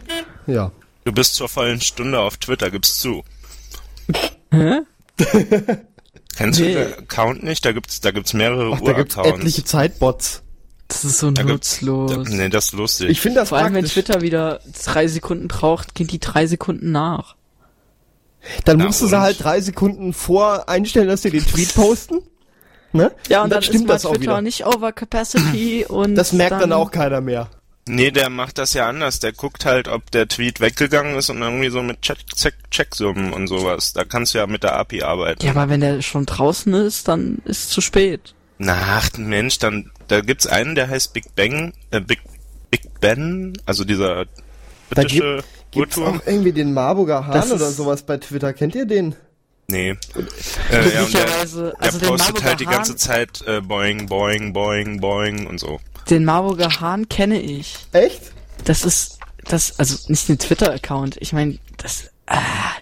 Ja. 0.47 0.71
Du 1.05 1.13
bist 1.13 1.35
zur 1.37 1.49
vollen 1.49 1.81
Stunde 1.81 2.21
auf 2.21 2.37
Twitter, 2.37 2.71
gibst 2.71 3.01
zu. 3.01 3.25
Hä? 4.51 4.81
Kennst 6.37 6.61
Nee. 6.61 6.75
du 6.75 6.85
den 6.85 6.99
Account 6.99 7.43
nicht? 7.43 7.65
Da 7.65 7.73
gibt's, 7.73 8.01
da 8.01 8.11
gibt's 8.11 8.35
mehrere 8.35 8.75
Ach, 8.77 8.81
da 8.83 8.93
gibt's 8.93 9.17
etliche 9.17 9.65
Zeitbots. 9.65 10.43
Das 10.89 11.05
ist 11.05 11.19
so 11.19 11.31
Da 11.31 11.45
nutzlos. 11.45 12.11
Da, 12.13 12.19
nee, 12.29 12.49
das 12.51 12.67
ist 12.67 12.73
lustig. 12.73 13.09
Ich 13.09 13.21
finde 13.21 13.41
das 13.41 13.49
Vor 13.49 13.59
allem, 13.59 13.73
wenn. 13.75 13.85
Twitter 13.87 14.21
wieder 14.21 14.61
drei 14.85 15.09
Sekunden 15.09 15.49
braucht, 15.49 15.95
gehen 15.95 16.07
die 16.09 16.21
drei 16.21 16.47
Sekunden 16.47 16.93
nach. 16.93 17.37
Dann 18.67 18.79
Na 18.79 18.87
musst 18.87 19.01
du 19.01 19.07
sie 19.07 19.15
und? 19.15 19.21
halt 19.23 19.43
drei 19.43 19.61
Sekunden 19.63 20.13
vor 20.13 20.69
einstellen, 20.69 21.09
dass 21.09 21.23
sie 21.23 21.31
den 21.31 21.47
Tweet 21.47 21.75
posten. 21.75 22.21
Ne? 22.93 23.11
Ja, 23.29 23.43
und, 23.43 23.51
dann, 23.51 23.63
stimmt 23.63 23.85
ist 23.85 23.89
das 23.89 24.05
auch 24.05 24.11
Twitter 24.11 24.23
wieder. 24.33 24.43
nicht 24.43 24.67
over 24.67 24.93
capacity 24.93 25.87
und 25.89 26.15
Das 26.15 26.35
merkt 26.35 26.61
dann, 26.61 26.73
auch 26.75 26.91
keiner 26.91 27.23
mehr. 27.23 27.49
Nee, 27.89 28.13
der 28.13 28.31
macht 28.31 28.59
das 28.59 28.75
ja 28.75 28.89
anders. 28.89 29.19
Der 29.19 29.33
guckt 29.33 29.65
halt, 29.65 29.89
ob 29.89 30.11
der 30.13 30.29
Tweet 30.29 30.61
weggegangen 30.61 31.17
ist 31.17 31.31
und 31.31 31.43
irgendwie 31.43 31.69
so 31.71 31.83
mit 31.83 32.01
Check 32.03 32.19
Check 32.37 32.55
Checksummen 32.71 33.33
und 33.33 33.49
sowas. 33.49 33.93
Da 33.93 34.05
kannst 34.05 34.35
du 34.35 34.39
ja 34.39 34.47
mit 34.47 34.63
der 34.63 34.77
API 34.77 35.03
arbeiten. 35.03 35.45
Ja, 35.45 35.51
aber 35.53 35.69
wenn 35.69 35.81
der 35.81 36.01
schon 36.03 36.25
draußen 36.27 36.73
ist, 36.75 37.09
dann 37.09 37.39
ist 37.45 37.65
es 37.65 37.69
zu 37.71 37.81
spät. 37.81 38.35
Na, 38.59 38.77
ach, 38.99 39.11
Mensch, 39.19 39.59
dann 39.59 39.91
da 40.07 40.21
gibt's 40.21 40.47
einen, 40.47 40.77
der 40.77 40.89
heißt 40.89 41.13
Big 41.13 41.35
Bang, 41.35 41.73
äh, 41.91 42.01
Big 42.01 42.21
Big 42.71 43.01
Ben, 43.01 43.55
also 43.67 43.85
dieser 43.85 44.27
Da 44.27 44.31
britische 44.91 45.43
Gibt's 45.73 45.99
auch 45.99 46.21
irgendwie 46.27 46.53
den 46.53 46.73
Marburger 46.75 47.27
Das 47.33 47.47
Hahn 47.47 47.53
oder 47.57 47.69
ist- 47.69 47.77
sowas 47.77 48.03
bei 48.05 48.19
Twitter? 48.19 48.53
Kennt 48.53 48.75
ihr 48.77 48.87
den? 48.87 49.17
Nee. 49.73 49.97
Äh, 50.71 50.95
ja, 50.95 51.03
und 51.03 51.15
der, 51.15 51.39
also 51.41 51.73
postet 51.81 52.03
Marburger 52.19 52.45
halt 52.45 52.61
die 52.61 52.65
ganze 52.67 52.93
Hahn- 52.93 52.99
Zeit 52.99 53.43
äh, 53.47 53.61
Boing, 53.61 54.07
Boing, 54.07 54.53
Boing, 54.53 55.01
Boing 55.01 55.47
und 55.47 55.59
so. 55.59 55.81
Den 56.11 56.25
Marburger 56.25 56.81
Hahn 56.81 57.09
kenne 57.09 57.41
ich. 57.41 57.79
Echt? 57.93 58.33
Das 58.65 58.85
ist, 58.85 59.19
das, 59.45 59.79
also 59.79 59.97
nicht 60.09 60.29
den 60.29 60.39
Twitter-Account. 60.39 61.17
Ich 61.21 61.33
meine, 61.33 61.59
das, 61.79 62.11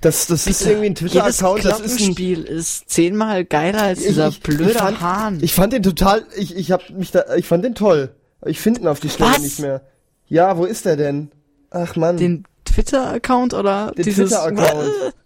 Das, 0.00 0.26
das 0.26 0.46
ist 0.46 0.62
irgendwie 0.66 0.86
ein 0.86 0.94
Twitter-Account, 0.94 1.64
das 1.64 1.80
ist 1.80 1.92
ein... 1.92 1.96
Glockenspiel 2.14 2.42
ist 2.42 2.90
zehnmal 2.90 3.44
geiler 3.44 3.82
als 3.82 4.00
dieser 4.02 4.28
ich, 4.28 4.40
blöde 4.40 4.72
ich 4.72 4.76
fand, 4.76 5.00
Hahn. 5.00 5.38
Ich 5.42 5.54
fand 5.54 5.72
den 5.72 5.82
total, 5.82 6.26
ich, 6.36 6.56
ich 6.56 6.70
hab 6.72 6.90
mich 6.90 7.10
da, 7.12 7.34
ich 7.36 7.46
fand 7.46 7.64
den 7.64 7.74
toll. 7.74 8.10
Ich 8.44 8.58
finde 8.60 8.80
ihn 8.80 8.86
auf 8.88 9.00
die 9.00 9.10
Stelle 9.10 9.30
Was? 9.32 9.40
nicht 9.40 9.58
mehr. 9.60 9.82
Ja, 10.28 10.56
wo 10.56 10.64
ist 10.64 10.84
der 10.86 10.96
denn? 10.96 11.30
Ach 11.70 11.94
man. 11.96 12.16
den 12.16 12.44
Twitter-Account 12.64 13.54
oder 13.54 13.92
Den 13.96 14.04
dieses... 14.04 14.30
Twitter-Account. 14.30 14.90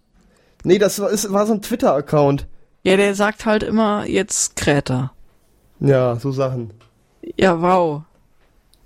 Nee, 0.65 0.79
das 0.79 0.99
war, 0.99 1.09
ist, 1.11 1.31
war 1.31 1.45
so 1.45 1.53
ein 1.53 1.61
Twitter-Account. 1.61 2.47
Ja, 2.83 2.97
der 2.97 3.15
sagt 3.15 3.45
halt 3.45 3.63
immer 3.63 4.05
jetzt 4.07 4.55
Kräter. 4.55 5.11
Ja, 5.79 6.15
so 6.17 6.31
Sachen. 6.31 6.73
Ja, 7.37 7.61
wow. 7.61 8.01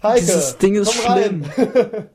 Heike, 0.04 0.20
Dieses 0.22 0.58
Ding 0.58 0.76
ist 0.76 0.94
komm 1.04 1.18
schlimm. 1.18 1.46
rein. 1.58 2.10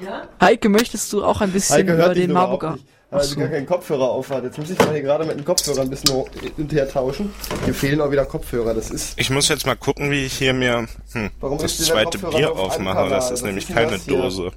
Heike, 0.40 0.68
möchtest 0.68 1.12
du 1.12 1.24
auch 1.24 1.40
ein 1.40 1.52
bisschen 1.52 1.76
Heike 1.76 1.94
über 1.94 2.14
den 2.14 2.30
überhaupt 2.30 2.62
Marburger... 2.62 2.78
weil 3.10 3.22
sie 3.22 3.36
gar 3.36 3.48
keinen 3.48 3.66
Kopfhörer 3.66 4.10
aufhat. 4.10 4.44
Jetzt 4.44 4.58
muss 4.58 4.70
ich 4.70 4.78
mal 4.78 4.92
hier 4.92 5.02
gerade 5.02 5.24
mit 5.24 5.36
dem 5.38 5.44
Kopfhörer 5.44 5.82
ein 5.82 5.90
bisschen 5.90 6.24
hinterher 6.56 6.88
tauschen. 6.88 7.32
Hier 7.64 7.74
fehlen 7.74 8.00
auch 8.00 8.10
wieder 8.10 8.24
Kopfhörer. 8.26 8.74
Das 8.74 8.90
ist, 8.90 9.18
Ich 9.18 9.30
muss 9.30 9.48
jetzt 9.48 9.66
mal 9.66 9.76
gucken, 9.76 10.10
wie 10.10 10.24
ich 10.24 10.34
hier 10.34 10.52
mir 10.52 10.86
hm, 11.12 11.30
Warum 11.40 11.58
das 11.58 11.78
ist 11.78 11.86
zweite 11.86 12.18
Bier 12.18 12.52
auf 12.52 12.58
aufmache. 12.58 13.08
Das 13.08 13.26
ist 13.26 13.38
ist 13.38 13.44
nämlich 13.44 13.66
denn 13.66 13.76
keine 13.76 13.92
das 13.92 14.04
hier? 14.04 14.52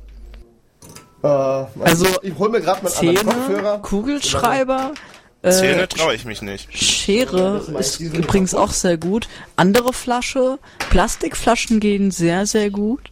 Äh, 1.24 1.28
Also, 1.28 2.06
ich 2.22 2.34
hol 2.38 2.50
mir 2.50 2.62
gerade 2.62 2.84
mal 2.84 2.90
Zähne, 2.90 3.16
Kopfhörer. 3.24 3.80
Kugelschreiber, 3.82 4.94
äh, 5.42 5.52
Zähne 5.52 5.88
traue 5.88 6.14
ich 6.16 6.26
mich 6.26 6.42
nicht. 6.42 6.76
Schere 6.78 7.58
ist 7.80 8.00
übrigens 8.00 8.54
auch 8.54 8.72
sehr 8.72 8.98
gut. 8.98 9.28
Andere 9.56 9.94
Flasche, 9.94 10.60
Plastikflaschen 10.90 11.80
gehen 11.80 12.12
sehr, 12.12 12.46
sehr 12.46 12.70
gut. 12.70 13.12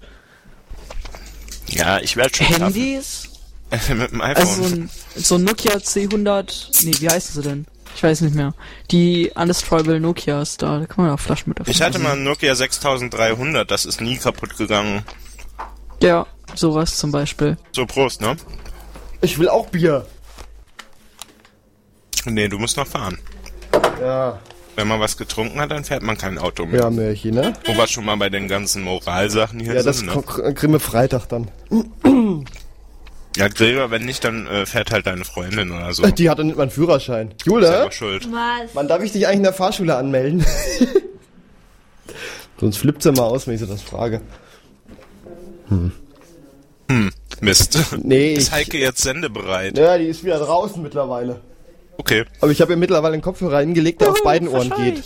Ja, 1.68 2.00
ich 2.00 2.16
werde 2.16 2.36
schon. 2.36 2.46
Handys, 2.48 3.30
mit 3.90 4.12
dem 4.12 4.22
also 4.22 4.42
iPhone. 4.42 4.56
so 4.56 4.76
ein, 4.76 4.90
so 5.16 5.36
ein 5.36 5.44
Nokia 5.44 5.76
C100, 5.78 6.86
nee, 6.86 6.94
wie 7.00 7.10
heißen 7.10 7.42
sie 7.42 7.48
denn? 7.48 7.66
Ich 7.96 8.04
weiß 8.04 8.22
nicht 8.22 8.36
mehr. 8.36 8.54
Die 8.92 9.32
Undestroyable 9.36 10.00
Nokias, 10.02 10.58
da, 10.58 10.80
da 10.80 10.86
kann 10.86 11.06
man 11.06 11.14
auch 11.16 11.20
Flaschen 11.20 11.54
mit 11.58 11.68
ich 11.68 11.82
hatte 11.82 11.92
öffnen. 11.92 12.04
mal 12.04 12.12
einen 12.14 12.24
Nokia 12.26 12.54
6300, 12.54 13.70
das 13.72 13.86
ist 13.86 14.02
nie 14.02 14.18
kaputt 14.18 14.58
gegangen. 14.58 15.04
Ja, 16.04 16.28
sowas 16.60 16.98
zum 16.98 17.12
Beispiel. 17.12 17.58
So, 17.74 17.86
Prost, 17.86 18.22
ne? 18.22 18.36
Ich 19.22 19.38
will 19.40 19.50
auch 19.50 19.68
Bier. 19.68 20.06
Nee, 22.26 22.48
du 22.48 22.58
musst 22.58 22.78
noch 22.78 22.88
fahren. 22.88 23.18
Ja, 24.02 24.40
Wenn 24.76 24.88
man 24.88 25.00
was 25.00 25.16
getrunken 25.18 25.60
hat, 25.62 25.72
dann 25.72 25.84
fährt 25.84 26.02
man 26.04 26.18
kein 26.18 26.38
Auto 26.38 26.66
mehr. 26.66 26.82
ja, 26.82 26.90
Märchen, 26.90 27.36
ne? 27.36 27.54
Wo 27.66 27.74
wir 27.78 27.88
schon 27.88 28.04
mal 28.06 28.18
bei 28.18 28.30
den 28.30 28.48
ganzen 28.48 28.84
Moralsachen 28.84 29.60
hier 29.60 29.74
Ja, 29.76 29.84
das 29.84 30.00
sind, 30.00 30.14
ne? 30.14 30.22
k- 30.22 30.54
kriegen 30.54 30.74
wir 30.74 30.80
Freitag 30.80 31.28
dann. 31.30 31.50
Ja, 33.38 33.50
Gregor, 33.50 33.92
wenn 33.92 34.06
nicht, 34.06 34.24
dann 34.24 34.48
äh, 34.48 34.66
fährt 34.66 34.92
halt 34.92 35.08
deine 35.08 35.26
Freundin 35.26 35.70
oder 35.70 35.94
so. 35.94 36.04
Die 36.10 36.30
hat 36.30 36.40
doch 36.40 36.46
nicht 36.46 36.56
mal 36.56 36.62
einen 36.64 36.72
Führerschein. 36.72 37.34
Jule, 37.46 37.68
selber 37.68 37.92
schuld. 37.92 38.30
Was? 38.32 38.70
wann 38.74 38.88
darf 38.88 39.04
ich 39.04 39.12
dich 39.12 39.28
eigentlich 39.28 39.40
in 39.40 39.44
der 39.44 39.52
Fahrschule 39.52 39.94
anmelden? 39.98 40.46
Sonst 42.62 42.78
flippt 42.78 43.04
sie 43.04 43.12
mal 43.12 43.24
aus, 43.24 43.46
wenn 43.46 43.56
ich 43.56 43.60
sie 43.60 43.68
das 43.68 43.82
frage. 43.82 44.22
Mist. 47.42 47.78
Nee, 48.04 48.34
Ist 48.34 48.48
ich, 48.50 48.54
Heike 48.54 48.78
jetzt 48.78 49.02
sendebereit? 49.02 49.78
ja, 49.78 49.98
die 49.98 50.06
ist 50.06 50.24
wieder 50.24 50.40
draußen 50.40 50.82
mittlerweile. 50.82 51.42
Okay. 51.98 52.26
Aber 52.42 52.52
ich 52.52 52.62
habe 52.62 52.74
ihr 52.74 52.78
mittlerweile 52.78 53.14
einen 53.14 53.22
Kopfhörer 53.22 53.60
hingelegt, 53.60 54.02
der 54.02 54.12
auf 54.12 54.24
beiden 54.24 54.48
Ohren 54.48 54.70
geht. 54.78 55.04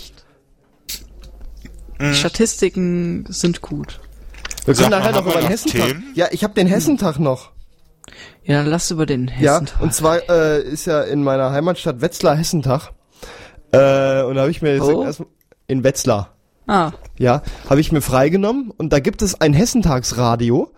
Die 2.00 2.14
Statistiken 2.14 3.24
sind 3.28 3.60
gut. 3.60 4.00
Wir 4.64 4.74
Sag 4.74 4.88
können 4.90 5.00
nachher 5.02 5.12
noch 5.12 5.26
über 5.26 5.40
den 5.40 5.48
Hessentag. 5.48 5.86
Themen? 5.88 6.04
Ja, 6.14 6.28
ich 6.30 6.44
habe 6.44 6.54
den 6.54 6.66
Hessentag 6.66 7.18
noch. 7.18 7.50
Ja, 8.44 8.58
dann 8.62 8.66
lass 8.66 8.90
über 8.90 9.06
den 9.06 9.28
Ja, 9.40 9.52
Hessentag. 9.60 9.80
und 9.80 9.94
zwar 9.94 10.28
äh, 10.30 10.62
ist 10.62 10.86
ja 10.86 11.02
in 11.02 11.22
meiner 11.22 11.52
Heimatstadt 11.52 12.00
Wetzlar 12.00 12.36
Hessentag. 12.36 12.90
Äh, 13.72 14.22
und 14.22 14.34
da 14.34 14.40
habe 14.42 14.50
ich 14.50 14.62
mir 14.62 14.74
jetzt 14.74 14.82
Wo? 14.86 15.04
erstmal 15.04 15.28
in 15.66 15.84
Wetzlar. 15.84 16.34
Ah, 16.66 16.92
Ja, 17.18 17.42
habe 17.68 17.80
ich 17.80 17.92
mir 17.92 18.00
freigenommen 18.00 18.70
und 18.70 18.92
da 18.92 19.00
gibt 19.00 19.22
es 19.22 19.40
ein 19.40 19.52
Hessentagsradio. 19.52 20.70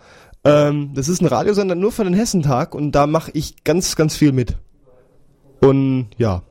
Ähm, 0.45 0.91
das 0.93 1.07
ist 1.07 1.21
ein 1.21 1.27
Radiosender 1.27 1.75
nur 1.75 1.91
für 1.91 2.03
den 2.03 2.13
Hessentag 2.13 2.75
und 2.75 2.91
da 2.91 3.07
mache 3.07 3.31
ich 3.33 3.63
ganz, 3.63 3.95
ganz 3.95 4.15
viel 4.15 4.31
mit. 4.31 4.57
Und 5.61 6.09
ja, 6.17 6.43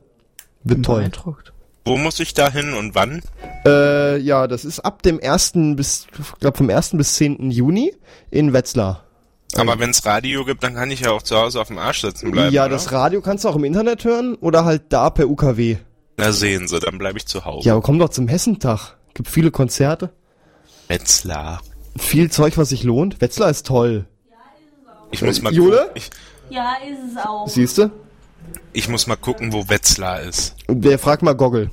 wird 0.65 0.85
toll. 0.85 1.01
beeindruckt. 1.01 1.53
Wo 1.85 1.97
muss 1.97 2.21
ich 2.21 2.33
da 2.33 2.51
hin 2.51 2.75
und 2.75 2.95
wann? 2.95 3.23
Äh, 3.67 4.19
ja, 4.19 4.47
das 4.47 4.65
ist 4.65 4.81
ab 4.81 5.03
dem 5.03 5.21
1. 5.21 5.53
bis, 5.77 6.07
ich 6.19 6.39
glaube 6.39 6.57
vom 6.57 6.71
1. 6.71 6.91
bis 6.93 7.15
10. 7.15 7.51
Juni 7.51 7.93
in 8.31 8.53
Wetzlar. 8.53 9.05
Aber 9.57 9.79
wenn's 9.79 10.07
Radio 10.07 10.45
gibt, 10.45 10.63
dann 10.63 10.75
kann 10.75 10.91
ich 10.91 11.01
ja 11.01 11.11
auch 11.11 11.23
zu 11.23 11.37
Hause 11.37 11.61
auf 11.61 11.69
dem 11.69 11.79
Arsch 11.79 12.01
sitzen 12.01 12.31
bleiben. 12.31 12.55
ja, 12.55 12.65
oder? 12.65 12.71
das 12.71 12.93
Radio 12.93 13.21
kannst 13.21 13.45
du 13.45 13.49
auch 13.49 13.57
im 13.57 13.65
Internet 13.65 14.05
hören 14.05 14.37
oder 14.37 14.65
halt 14.65 14.85
da 14.91 15.11
per 15.11 15.29
UKW. 15.29 15.77
Na 16.17 16.33
sehen 16.33 16.69
Sie, 16.69 16.79
dann 16.79 16.99
bleibe 16.99 17.19
ich 17.19 17.27
zu 17.27 17.45
Hause. 17.45 17.67
Ja, 17.67 17.75
aber 17.75 17.83
komm 17.83 17.99
doch 17.99 18.11
zum 18.11 18.29
Hessentag. 18.29 18.97
Gibt 19.15 19.29
viele 19.29 19.51
Konzerte, 19.51 20.11
Wetzlar. 20.89 21.61
Viel 21.97 22.31
Zeug, 22.31 22.57
was 22.59 22.71
sich 22.71 22.83
lohnt. 22.85 23.21
Wetzlar 23.21 23.51
ist 23.51 23.67
toll. 23.67 24.07
Ich 25.11 25.23
muss 25.23 25.43
mal 25.43 25.53
Jule? 25.53 25.77
gucken. 25.79 25.93
Ich, 25.95 26.11
Ja, 26.51 26.75
ist 26.89 27.13
es 27.13 27.25
auch. 27.25 27.47
Siehst 27.49 27.79
du? 27.79 27.91
Ich 28.73 28.89
muss 28.89 29.07
mal 29.07 29.17
gucken, 29.17 29.53
wo 29.53 29.69
Wetzlar 29.69 30.23
ist. 30.23 30.55
Der 30.69 30.99
fragt 30.99 31.23
mal 31.23 31.35
Goggle. 31.35 31.71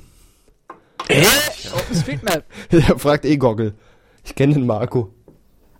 OpenStreetMap. 1.74 2.44
Der 2.70 2.82
fragt 2.98 3.24
eh 3.24 3.36
Goggle. 3.36 3.74
Ich 4.24 4.34
kenne 4.34 4.54
den 4.54 4.66
Marco. 4.66 5.12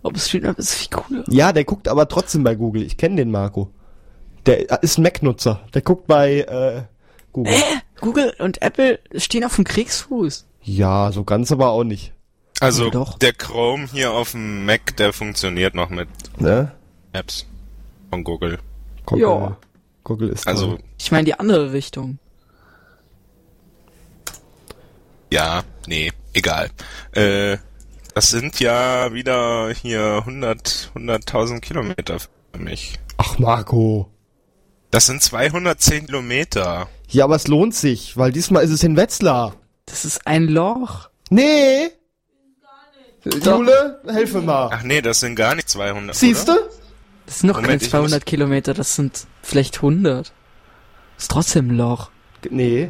OpenStreetMap 0.03 0.57
ist 0.57 0.73
viel 0.73 0.89
cooler. 0.89 1.23
Ja, 1.27 1.53
der 1.53 1.63
guckt 1.63 1.87
aber 1.87 2.07
trotzdem 2.07 2.43
bei 2.43 2.55
Google. 2.55 2.83
Ich 2.83 2.97
kenne 2.97 3.15
den 3.17 3.31
Marco. 3.31 3.71
Der 4.47 4.81
ist 4.81 4.97
ein 4.97 5.03
Mac-Nutzer. 5.03 5.61
Der 5.73 5.81
guckt 5.83 6.07
bei 6.07 6.39
äh, 6.41 6.83
Google. 7.31 7.53
Äh, 7.53 7.61
Google 8.01 8.33
und 8.39 8.61
Apple 8.63 8.99
stehen 9.15 9.43
auf 9.43 9.55
dem 9.55 9.63
Kriegsfuß. 9.65 10.47
Ja, 10.63 11.11
so 11.11 11.23
ganz 11.23 11.51
aber 11.51 11.69
auch 11.69 11.83
nicht. 11.83 12.13
Also 12.61 12.89
doch. 12.89 13.17
der 13.19 13.33
Chrome 13.33 13.87
hier 13.91 14.11
auf 14.11 14.31
dem 14.31 14.65
Mac, 14.65 14.95
der 14.97 15.13
funktioniert 15.13 15.73
noch 15.75 15.89
mit 15.89 16.07
Ne? 16.39 16.71
Apps 17.13 17.45
von 18.09 18.23
Google. 18.23 18.59
Google, 19.05 19.21
Ja. 19.23 19.57
Google 20.03 20.29
ist 20.29 20.47
Also 20.47 20.67
toll. 20.75 20.79
Ich 20.97 21.11
meine 21.11 21.25
die 21.25 21.33
andere 21.39 21.73
Richtung. 21.73 22.17
ja, 25.31 25.63
nee, 25.87 26.11
egal. 26.33 26.69
Äh, 27.13 27.57
das 28.13 28.29
sind 28.29 28.59
ja 28.59 29.13
wieder 29.13 29.69
hier 29.73 30.17
100, 30.25 30.91
100.000 30.95 31.61
Kilometer 31.61 32.19
für 32.19 32.59
mich. 32.59 32.99
Ach 33.17 33.39
Marco. 33.39 34.09
Das 34.89 35.05
sind 35.05 35.21
210 35.23 36.07
Kilometer. 36.07 36.89
Ja, 37.07 37.23
aber 37.23 37.35
es 37.37 37.47
lohnt 37.47 37.73
sich, 37.73 38.17
weil 38.17 38.31
diesmal 38.33 38.63
ist 38.63 38.71
es 38.71 38.83
in 38.83 38.97
Wetzlar. 38.97 39.55
Das 39.85 40.03
ist 40.03 40.27
ein 40.27 40.47
Loch. 40.47 41.09
Nee. 41.29 41.89
Jule, 43.25 43.99
helfe 44.07 44.41
mal. 44.41 44.69
Ach 44.73 44.81
nee, 44.83 45.01
das 45.01 45.19
sind 45.19 45.35
gar 45.35 45.53
nicht 45.55 45.69
200. 45.69 46.15
Siehste? 46.15 46.51
oder? 46.53 46.61
Das 47.27 47.39
sind 47.39 47.47
noch 47.47 47.55
Moment, 47.55 47.69
keine 47.71 47.83
ich 47.83 47.89
200 47.89 48.21
muss- 48.21 48.25
Kilometer, 48.25 48.73
das 48.73 48.95
sind 48.95 49.27
vielleicht 49.43 49.75
100. 49.77 50.31
Ist 51.17 51.29
trotzdem 51.31 51.67
ein 51.69 51.77
Loch. 51.77 52.09
Nee. 52.49 52.89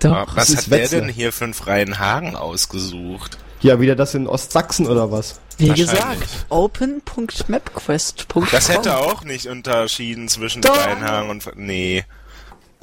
Doch. 0.00 0.12
Ah, 0.12 0.26
Was 0.34 0.54
hat 0.56 0.66
der 0.70 0.80
Wetzlar. 0.80 1.00
denn 1.02 1.10
hier 1.10 1.32
für 1.32 1.44
einen 1.44 1.54
freien 1.54 1.98
Hagen 2.00 2.34
ausgesucht? 2.36 3.38
Ja, 3.60 3.80
wieder 3.80 3.94
das 3.96 4.14
in 4.14 4.26
Ostsachsen 4.26 4.86
oder 4.88 5.10
was? 5.12 5.40
Wie 5.56 5.68
gesagt, 5.72 6.46
open.mapquest.com. 6.48 8.48
Das 8.50 8.68
hätte 8.68 8.96
auch 8.98 9.22
nicht 9.24 9.46
unterschieden 9.46 10.28
zwischen 10.28 10.60
Doch. 10.62 10.74
freien 10.76 11.00
Hagen 11.02 11.30
und... 11.30 11.48
Nee. 11.56 12.04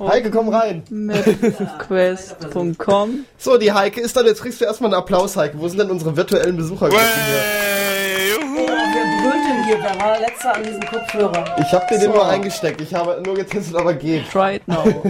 Heike, 0.08 0.32
komm 0.32 0.50
rein. 0.50 0.84
Mapquest.com. 0.90 3.26
So, 3.38 3.58
die 3.58 3.72
Heike 3.72 4.02
ist 4.02 4.16
dann, 4.16 4.26
jetzt 4.26 4.42
kriegst 4.42 4.60
du 4.62 4.66
erstmal 4.66 4.92
einen 4.94 5.00
Applaus, 5.02 5.36
Heike. 5.38 5.60
Wo 5.60 5.68
sind 5.68 5.80
denn 5.80 5.90
unsere 5.90 6.16
virtuellen 6.16 6.56
Besuchergruppen 6.58 7.00
hier? 7.00 8.32
Wer 8.40 9.22
brüllt 9.22 9.44
denn 9.48 9.64
hier? 9.66 9.78
Wer 9.82 10.00
war 10.00 10.20
letzter 10.20 10.56
an 10.56 10.64
diesem 10.64 10.82
Kopfhörer? 10.82 11.56
Ich 11.60 11.72
hab 11.74 11.88
dir 11.88 12.00
den 12.00 12.12
nur 12.12 12.28
eingesteckt. 12.28 12.82
Ich 12.82 12.94
habe 12.94 13.22
nur 13.26 13.36
getestet, 13.36 13.76
aber 13.76 13.94
geht. 13.94 14.30
Try 14.32 14.56
it 14.58 14.68
now. 14.68 14.84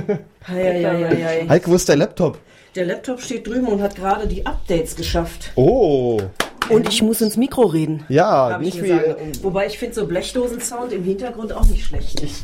Heieieiei. 0.48 1.46
Heike, 1.50 1.70
wo 1.70 1.76
ist 1.76 1.88
der 1.89 1.98
Laptop? 1.98 2.38
Der 2.76 2.86
Laptop 2.86 3.20
steht 3.22 3.48
drüben 3.48 3.68
und 3.68 3.82
hat 3.82 3.96
gerade 3.96 4.28
die 4.28 4.46
Updates 4.46 4.96
geschafft. 4.96 5.52
Oh. 5.56 6.22
Und 6.70 6.88
ich 6.88 7.02
muss 7.02 7.20
ins 7.20 7.36
Mikro 7.36 7.64
reden. 7.64 8.06
Ja, 8.08 8.52
Hab 8.52 8.62
ich 8.62 8.76
nicht 8.76 8.84
wie... 8.84 9.44
Wobei 9.44 9.66
ich 9.68 9.78
finde 9.78 9.94
so 9.96 10.08
Blechdosen-Sound 10.08 10.94
im 10.94 11.04
Hintergrund 11.04 11.52
auch 11.52 11.66
nicht 11.66 11.86
schlecht. 11.86 12.22
Ich, 12.24 12.44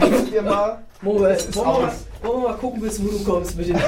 Guck 0.00 0.30
dir 0.32 0.42
mal. 0.42 0.82
Wollen, 1.02 1.20
wir, 1.20 1.28
wollen, 1.28 1.38
wir 1.54 1.64
mal, 1.64 1.92
wollen 2.22 2.42
wir 2.42 2.48
mal 2.48 2.56
gucken, 2.56 2.80
bis 2.80 3.02
wo 3.02 3.08
du 3.08 3.24
kommst 3.24 3.56
mit 3.56 3.68
den. 3.68 3.76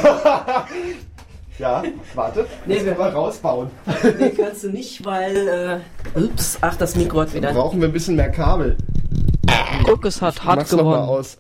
Ja, 1.59 1.83
warte. 2.15 2.47
Nee, 2.65 2.83
wir- 2.83 2.95
mal 2.95 3.11
rausbauen. 3.11 3.69
nee, 4.19 4.31
kannst 4.31 4.65
du 4.65 4.71
nicht, 4.71 5.05
weil. 5.05 5.83
Äh, 6.15 6.19
ups, 6.19 6.57
ach, 6.63 6.75
das 6.77 6.97
Mikro 6.97 7.21
hat 7.21 7.35
wieder. 7.35 7.53
Brauchen 7.53 7.81
wir 7.83 7.89
ein 7.89 7.93
bisschen 7.93 8.17
mehr 8.17 8.31
Kabel. 8.31 8.79
Guck, 9.85 10.07
es 10.07 10.23
hat 10.23 10.43
hart 10.43 10.57
Mach's 10.61 10.73
noch 10.73 10.85
mal 10.85 11.03
gewonnen. 11.03 11.09
aus. 11.19 11.37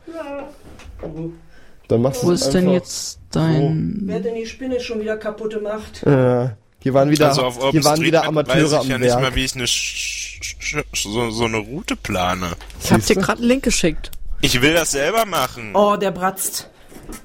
Dann 1.89 2.03
machst 2.03 2.23
Wo 2.25 2.33
ist 2.33 2.53
denn 2.53 2.71
jetzt 2.71 3.18
dein... 3.31 4.03
Wer 4.05 4.16
hat 4.16 4.25
denn 4.27 4.35
die 4.35 4.45
Spinne 4.47 4.79
schon 4.81 5.01
wieder 5.01 5.16
kaputt 5.16 5.55
gemacht? 5.55 6.03
So. 6.05 6.11
Äh, 6.11 6.51
hier 6.83 6.95
waren 6.95 7.11
wieder, 7.11 7.29
Also 7.29 7.43
auf 7.43 7.71
hier 7.71 7.83
waren 7.85 8.01
wieder 8.01 8.21
OpenStreetMap 8.29 8.49
weiß 8.49 8.55
Amateure 8.57 8.83
ich 8.83 8.89
ja 8.89 8.95
am 8.97 9.01
nicht 9.01 9.11
Werk. 9.11 9.21
mal, 9.23 9.35
wie 9.35 9.45
ich 9.45 9.55
eine 9.57 9.66
Sch 9.66 10.39
Sch 10.43 10.57
Sch 10.93 11.03
so, 11.03 11.31
so 11.31 11.45
eine 11.47 11.57
Route 11.59 11.97
plane. 11.97 12.49
Ich 12.83 12.93
hab 12.93 13.05
dir 13.05 13.16
gerade 13.16 13.39
einen 13.41 13.49
Link 13.49 13.62
geschickt. 13.64 14.11
Ich 14.41 14.61
will 14.62 14.74
das 14.74 14.93
selber 14.93 15.24
machen. 15.26 15.70
Oh, 15.74 15.97
der 15.97 16.11
bratzt. 16.11 16.68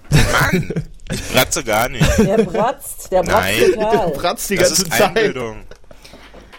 Mann, 0.10 0.74
ich 1.12 1.24
bratze 1.30 1.64
gar 1.64 1.88
nicht. 1.90 2.06
Der 2.20 2.38
bratzt, 2.44 3.12
der 3.12 3.24
bratzt 3.24 3.46
Nein. 3.62 3.74
total. 3.74 4.10
Bratz 4.12 4.48
die 4.48 4.56
Das 4.56 4.70
ganze 4.70 4.82
ist 4.84 4.92
Zeit. 4.92 5.02
Einbildung. 5.08 5.58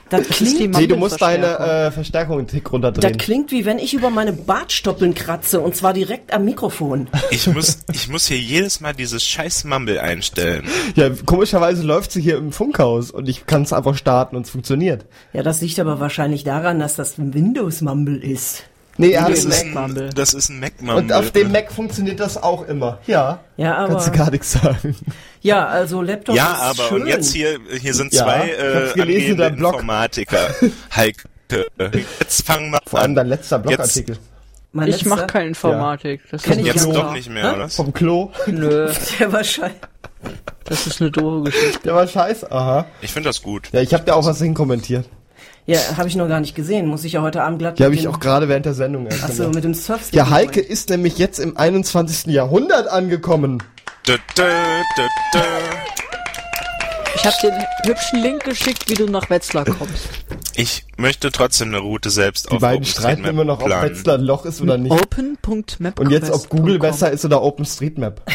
Das 0.08 0.20
Das 0.28 0.30
ist 0.40 0.40
die 0.40 0.54
klingt, 0.56 0.76
Nee, 0.78 0.86
du 0.86 0.94
musst 0.96 1.20
deine 1.20 1.58
äh, 1.58 1.90
Verstärkung 1.90 2.38
einen 2.38 2.46
Tick 2.46 2.62
das 2.64 2.72
runterdrehen. 2.72 3.18
klingt 3.18 3.50
wie 3.50 3.64
wenn 3.64 3.80
ich 3.80 3.92
über 3.92 4.08
meine 4.08 4.32
Bartstoppeln 4.32 5.14
kratze 5.14 5.60
und 5.60 5.74
zwar 5.74 5.92
direkt 5.94 6.32
am 6.32 6.44
Mikrofon. 6.44 7.08
Ich 7.32 7.48
muss, 7.48 7.78
ich 7.92 8.08
muss 8.08 8.26
hier 8.26 8.38
jedes 8.38 8.80
Mal 8.80 8.92
dieses 8.94 9.24
scheiß 9.24 9.64
Mumble 9.64 9.98
einstellen. 10.00 10.62
Ja, 10.94 11.10
komischerweise 11.10 11.82
läuft 11.82 12.12
sie 12.12 12.22
hier 12.22 12.36
im 12.36 12.52
Funkhaus 12.52 13.10
und 13.10 13.28
ich 13.28 13.46
kann 13.46 13.62
es 13.62 13.72
einfach 13.72 13.96
starten 13.96 14.36
und 14.36 14.42
es 14.46 14.50
funktioniert. 14.50 15.06
Ja, 15.32 15.42
das 15.42 15.60
liegt 15.60 15.78
aber 15.80 15.98
wahrscheinlich 15.98 16.44
daran, 16.44 16.78
dass 16.78 16.94
das 16.94 17.18
ein 17.18 17.34
Windows-Mumble 17.34 18.16
ist. 18.22 18.62
Nee, 18.98 19.10
er 19.12 19.22
hat 19.22 19.32
Das 19.32 19.44
ist 19.44 19.66
Mac. 19.66 19.84
ein, 19.90 20.10
das 20.14 20.34
ist 20.34 20.48
ein 20.48 20.60
Mac 20.60 20.80
Mumble. 20.80 20.96
Und 20.96 21.12
auf 21.12 21.30
dem 21.30 21.52
Mac 21.52 21.70
funktioniert 21.72 22.18
das 22.20 22.42
auch 22.42 22.66
immer. 22.66 22.98
Ja. 23.06 23.40
Ja, 23.56 23.76
aber 23.76 23.94
Kannst 23.94 24.06
du 24.08 24.12
gar 24.12 24.30
nichts 24.30 24.52
sagen. 24.52 24.96
ja, 25.42 25.66
also 25.66 26.02
Laptop 26.02 26.34
Ja, 26.36 26.54
ist 26.54 26.60
aber 26.80 26.88
schön. 26.88 27.02
und 27.02 27.08
jetzt 27.08 27.32
hier, 27.32 27.58
hier 27.80 27.94
sind 27.94 28.12
Ja, 28.14 28.22
zwei 28.24 28.50
äh, 28.50 28.92
gelesen. 28.94 29.40
Informatiker. 29.40 30.38
Heike, 30.96 31.24
jetzt 32.20 32.46
fangen 32.46 32.70
wir 32.70 32.80
Vor 32.86 32.98
allem 33.00 33.10
an. 33.10 33.14
dein 33.16 33.28
letzter 33.28 33.58
Blogartikel. 33.58 34.16
Mein 34.72 34.88
Ich 34.88 35.04
mach 35.06 35.16
letzter- 35.18 35.26
keine 35.32 35.48
Informatik. 35.48 36.22
Das 36.30 36.42
Kenn 36.42 36.54
ist 36.54 36.58
ich 36.60 36.66
Jetzt 36.66 36.86
ja. 36.86 36.92
doofe- 36.92 36.94
doch 36.94 37.12
nicht 37.12 37.30
mehr, 37.30 37.54
oder? 37.54 37.68
Vom 37.68 37.92
Klo. 37.92 38.30
Nö, 38.46 38.90
Der 39.18 39.32
war 39.32 39.42
scheiße. 39.44 39.74
das 40.64 40.86
ist 40.86 41.00
eine 41.00 41.10
doofe 41.10 41.50
Geschichte. 41.50 41.80
Der 41.84 41.94
war 41.94 42.06
scheiße. 42.06 42.50
Aha. 42.50 42.86
Ich 43.00 43.12
finde 43.12 43.28
das 43.30 43.40
gut. 43.42 43.68
Ja, 43.72 43.80
ich 43.80 43.94
habe 43.94 44.04
da 44.04 44.14
auch 44.14 44.26
was 44.26 44.38
hinkommentiert. 44.38 45.08
Ja, 45.66 45.78
habe 45.96 46.08
ich 46.08 46.14
noch 46.14 46.28
gar 46.28 46.40
nicht 46.40 46.54
gesehen. 46.54 46.86
Muss 46.86 47.02
ich 47.02 47.14
ja 47.14 47.22
heute 47.22 47.42
Abend 47.42 47.58
glatt 47.58 47.78
Die 47.78 47.84
habe 47.84 47.94
ich 47.94 48.06
auch 48.06 48.20
gerade 48.20 48.48
während 48.48 48.66
der 48.66 48.74
Sendung 48.74 49.06
erst 49.06 49.24
Achso, 49.24 49.48
mit 49.50 49.64
dem 49.64 49.74
Surfstick. 49.74 50.14
Ja, 50.14 50.30
Heike 50.30 50.60
ist 50.60 50.90
nämlich 50.90 51.18
jetzt 51.18 51.40
im 51.40 51.56
21. 51.56 52.26
Jahrhundert 52.32 52.88
angekommen. 52.88 53.62
Dö, 54.06 54.16
dö, 54.36 54.44
dö, 54.96 55.02
dö. 55.34 55.40
Ich 57.16 57.24
hab 57.26 57.38
dir 57.40 57.52
einen 57.52 57.64
hübschen 57.84 58.22
Link 58.22 58.44
geschickt, 58.44 58.88
wie 58.88 58.94
du 58.94 59.06
nach 59.06 59.28
Wetzlar 59.30 59.64
kommst. 59.64 60.08
Ich 60.54 60.84
möchte 60.96 61.30
trotzdem 61.32 61.68
eine 61.68 61.78
Route 61.78 62.08
selbst 62.10 62.46
Die 62.50 62.54
auf 62.54 62.60
beiden 62.60 62.84
streiten 62.84 63.24
immer 63.24 63.44
noch, 63.44 63.60
ob. 63.60 63.68
Wetzlar 63.68 64.16
ein 64.18 64.22
Loch 64.22 64.44
ist 64.46 64.60
oder 64.62 64.78
nicht. 64.78 64.92
Open.mapquest.com 64.92 66.04
Und 66.06 66.10
jetzt, 66.12 66.30
ob 66.30 66.48
Google 66.48 66.78
besser 66.78 67.10
ist 67.10 67.24
oder 67.24 67.42
OpenStreetmap. 67.42 68.22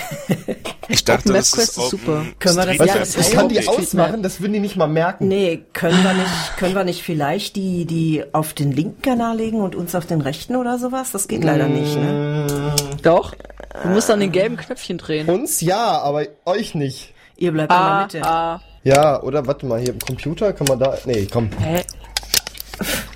Ich 0.87 1.05
dachte, 1.05 1.31
das 1.31 1.53
OpenMapQuest 1.53 1.77
ist, 1.77 1.77
ist 1.77 1.89
super. 1.89 2.25
Können 2.39 2.57
wir 2.57 2.65
das- 2.65 2.77
Ja, 2.87 2.97
das 2.97 3.15
ist 3.15 3.31
kann 3.31 3.47
die 3.47 3.65
ausmachen, 3.65 4.23
das 4.23 4.41
würden 4.41 4.51
die 4.51 4.59
nicht 4.59 4.75
mal 4.75 4.87
merken. 4.87 5.29
Nee, 5.29 5.63
können 5.71 6.03
wir 6.03 6.13
nicht, 6.13 6.57
können 6.57 6.75
wir 6.75 6.83
nicht 6.83 7.01
vielleicht 7.01 7.55
die, 7.55 7.85
die 7.85 8.25
auf 8.33 8.53
den 8.53 8.73
linken 8.73 9.01
Kanal 9.01 9.37
legen 9.37 9.61
und 9.61 9.73
uns 9.73 9.95
auf 9.95 10.05
den 10.05 10.19
rechten 10.19 10.57
oder 10.57 10.77
sowas? 10.79 11.11
Das 11.11 11.29
geht 11.29 11.45
leider 11.45 11.67
nicht, 11.67 11.95
ne? 11.95 12.75
Doch. 13.03 13.33
Du 13.83 13.87
musst 13.87 14.11
an 14.11 14.19
den 14.19 14.33
gelben 14.33 14.57
Knöpfchen 14.57 14.97
drehen. 14.97 15.29
Uns 15.29 15.61
ja, 15.61 16.01
aber 16.01 16.25
euch 16.43 16.75
nicht. 16.75 17.13
Ihr 17.37 17.53
bleibt 17.53 17.71
in 17.71 17.77
der 17.77 17.85
Ah, 17.87 18.01
Mitte. 18.03 18.21
ah. 18.25 18.61
Ja, 18.83 19.21
oder 19.21 19.45
warte 19.47 19.65
mal, 19.65 19.79
hier 19.79 19.93
im 19.93 19.99
Computer 19.99 20.53
kann 20.53 20.67
man 20.67 20.79
da. 20.79 20.97
Nee, 21.05 21.27
komm. 21.31 21.49
Hä? 21.59 21.81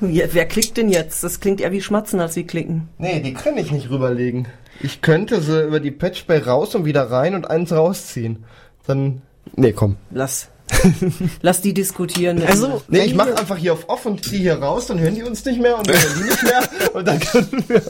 Ja, 0.01 0.26
wer 0.32 0.45
klickt 0.45 0.78
denn 0.78 0.89
jetzt? 0.89 1.24
Das 1.24 1.39
klingt 1.39 1.59
eher 1.61 1.72
wie 1.72 1.82
Schmatzen 1.82 2.20
als 2.20 2.36
wie 2.36 2.45
klicken. 2.45 2.89
Nee, 2.97 3.20
die 3.22 3.34
kann 3.34 3.57
ich 3.57 3.72
nicht 3.72 3.89
rüberlegen. 3.89 4.47
Ich 4.82 5.01
könnte 5.01 5.41
sie 5.41 5.63
über 5.63 5.80
die 5.80 5.91
Patchbay 5.91 6.39
raus 6.39 6.76
und 6.76 6.86
wieder 6.86 7.09
rein 7.09 7.34
und 7.34 7.49
eins 7.49 7.72
rausziehen. 7.72 8.43
Dann. 8.86 9.22
Nee, 9.55 9.72
komm. 9.74 9.95
Lass. 10.11 10.49
Lass 11.41 11.61
die 11.61 11.74
diskutieren. 11.74 12.43
Also, 12.45 12.82
Nee, 12.88 13.05
ich 13.05 13.16
mache 13.16 13.38
einfach 13.38 13.57
hier 13.57 13.74
auf 13.74 13.88
Off 13.88 14.05
und 14.05 14.24
ziehe 14.26 14.41
hier 14.41 14.55
raus, 14.59 14.88
dann 14.88 14.99
hören 14.99 15.13
die 15.16 15.24
uns 15.24 15.45
nicht 15.45 15.61
mehr 15.61 15.78
und 15.78 15.88
wir 15.88 15.93
hören 15.95 16.13
die 16.18 16.24
nicht 16.24 16.43
mehr 16.43 16.61
und 16.93 17.07
dann 17.07 17.20
können 17.20 17.63
wir. 17.68 17.82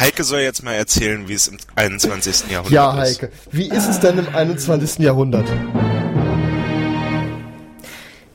Heike 0.00 0.24
soll 0.24 0.40
jetzt 0.40 0.62
mal 0.64 0.72
erzählen, 0.72 1.28
wie 1.28 1.34
es 1.34 1.48
im 1.48 1.58
21. 1.76 2.50
Jahrhundert 2.50 2.72
Ja, 2.72 3.02
ist. 3.02 3.22
Heike. 3.22 3.32
Wie 3.50 3.68
ist 3.68 3.88
es 3.88 4.00
denn 4.00 4.18
im 4.18 4.34
21. 4.34 4.98
Jahrhundert? 5.00 5.46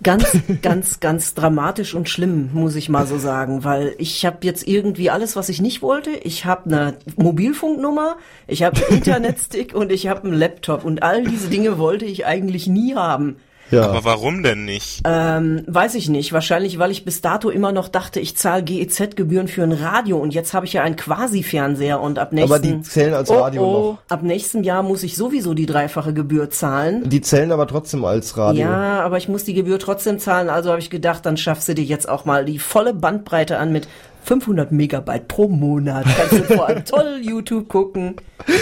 Ganz, 0.08 0.38
ganz, 0.62 1.02
ganz 1.02 1.34
dramatisch 1.34 1.94
und 1.94 2.08
schlimm, 2.08 2.50
muss 2.54 2.78
ich 2.78 2.88
mal 2.88 3.06
so 3.06 3.18
sagen, 3.18 3.66
weil 3.66 3.94
ich 3.98 4.26
habe 4.26 4.38
jetzt 4.42 4.66
irgendwie 4.66 5.10
alles, 5.10 5.36
was 5.36 5.50
ich 5.50 5.60
nicht 5.60 5.82
wollte. 5.82 6.12
Ich 6.12 6.46
habe 6.46 6.70
eine 6.70 6.98
Mobilfunknummer, 7.18 8.16
ich 8.48 8.64
habe 8.64 8.78
einen 8.78 8.98
Internetstick 9.00 9.76
und 9.76 9.92
ich 9.92 10.08
habe 10.08 10.24
einen 10.24 10.34
Laptop 10.34 10.86
und 10.86 11.04
all 11.04 11.26
diese 11.26 11.50
Dinge 11.50 11.78
wollte 11.78 12.06
ich 12.06 12.26
eigentlich 12.26 12.68
nie 12.68 12.96
haben. 12.96 13.36
Ja. 13.72 13.88
Aber 13.90 14.04
warum 14.06 14.44
denn 14.44 14.66
nicht? 14.66 15.02
Ähm, 15.06 15.64
weiß 15.68 15.96
ich 15.96 16.10
nicht. 16.10 16.32
Wahrscheinlich, 16.34 16.80
weil 16.80 16.92
ich 16.92 17.04
bis 17.06 17.22
dato 17.22 17.50
immer 17.50 17.72
noch 17.72 17.90
dachte, 17.90 18.20
ich 18.20 18.38
zahle 18.38 18.64
GEZ-Gebühren 18.64 19.48
für 19.48 19.64
ein 19.64 19.72
Radio 19.74 20.18
und 20.18 20.34
jetzt 20.34 20.54
habe 20.54 20.66
ich 20.66 20.74
ja 20.74 20.84
einen 20.84 20.96
Quasi-Fernseher 20.96 22.00
und 22.00 22.20
ab 22.20 22.32
nächsten, 22.34 22.52
Aber 22.54 22.60
die 22.62 22.82
zählen 22.82 23.14
als 23.14 23.30
Radio 23.30 23.62
noch. 23.62 23.98
ab 24.10 24.24
nächsten 24.24 24.64
Jahr 24.64 24.84
muss 24.84 25.04
ich 25.04 25.16
sowieso 25.18 25.54
die 25.54 25.66
dreifache 25.66 26.14
Gebühr 26.14 26.50
zahlen. 26.50 27.10
Die 27.10 27.22
zählen 27.22 27.52
aber 27.52 27.68
trotzdem 27.68 28.06
als 28.06 28.38
Radio. 28.38 28.62
Ja, 28.62 29.02
aber 29.02 29.18
ich 29.18 29.28
muss 29.28 29.44
die 29.44 29.54
Gebühr 29.54 29.80
trotzdem 29.80 30.20
zahlen, 30.20 30.50
also 30.50 30.70
habe 30.70 30.80
ich 30.80 30.90
gedacht, 30.90 31.26
dann 31.26 31.38
schaffst 31.38 31.68
du 31.68 31.76
dir 31.76 31.84
jetzt 31.84 32.08
auch 32.08 32.26
mal 32.26 32.46
die 32.46 32.60
volle 32.60 32.94
Bandbreite 32.94 33.58
an 33.58 33.72
mit 33.72 33.88
500 34.24 34.74
Megabyte 34.74 35.28
pro 35.30 35.48
Monat. 35.48 36.06
Kannst 36.18 36.34
du 36.50 36.56
vor 36.56 36.68
allem 36.68 36.84
toll 36.84 37.20
YouTube 37.22 37.70
gucken. 37.70 38.16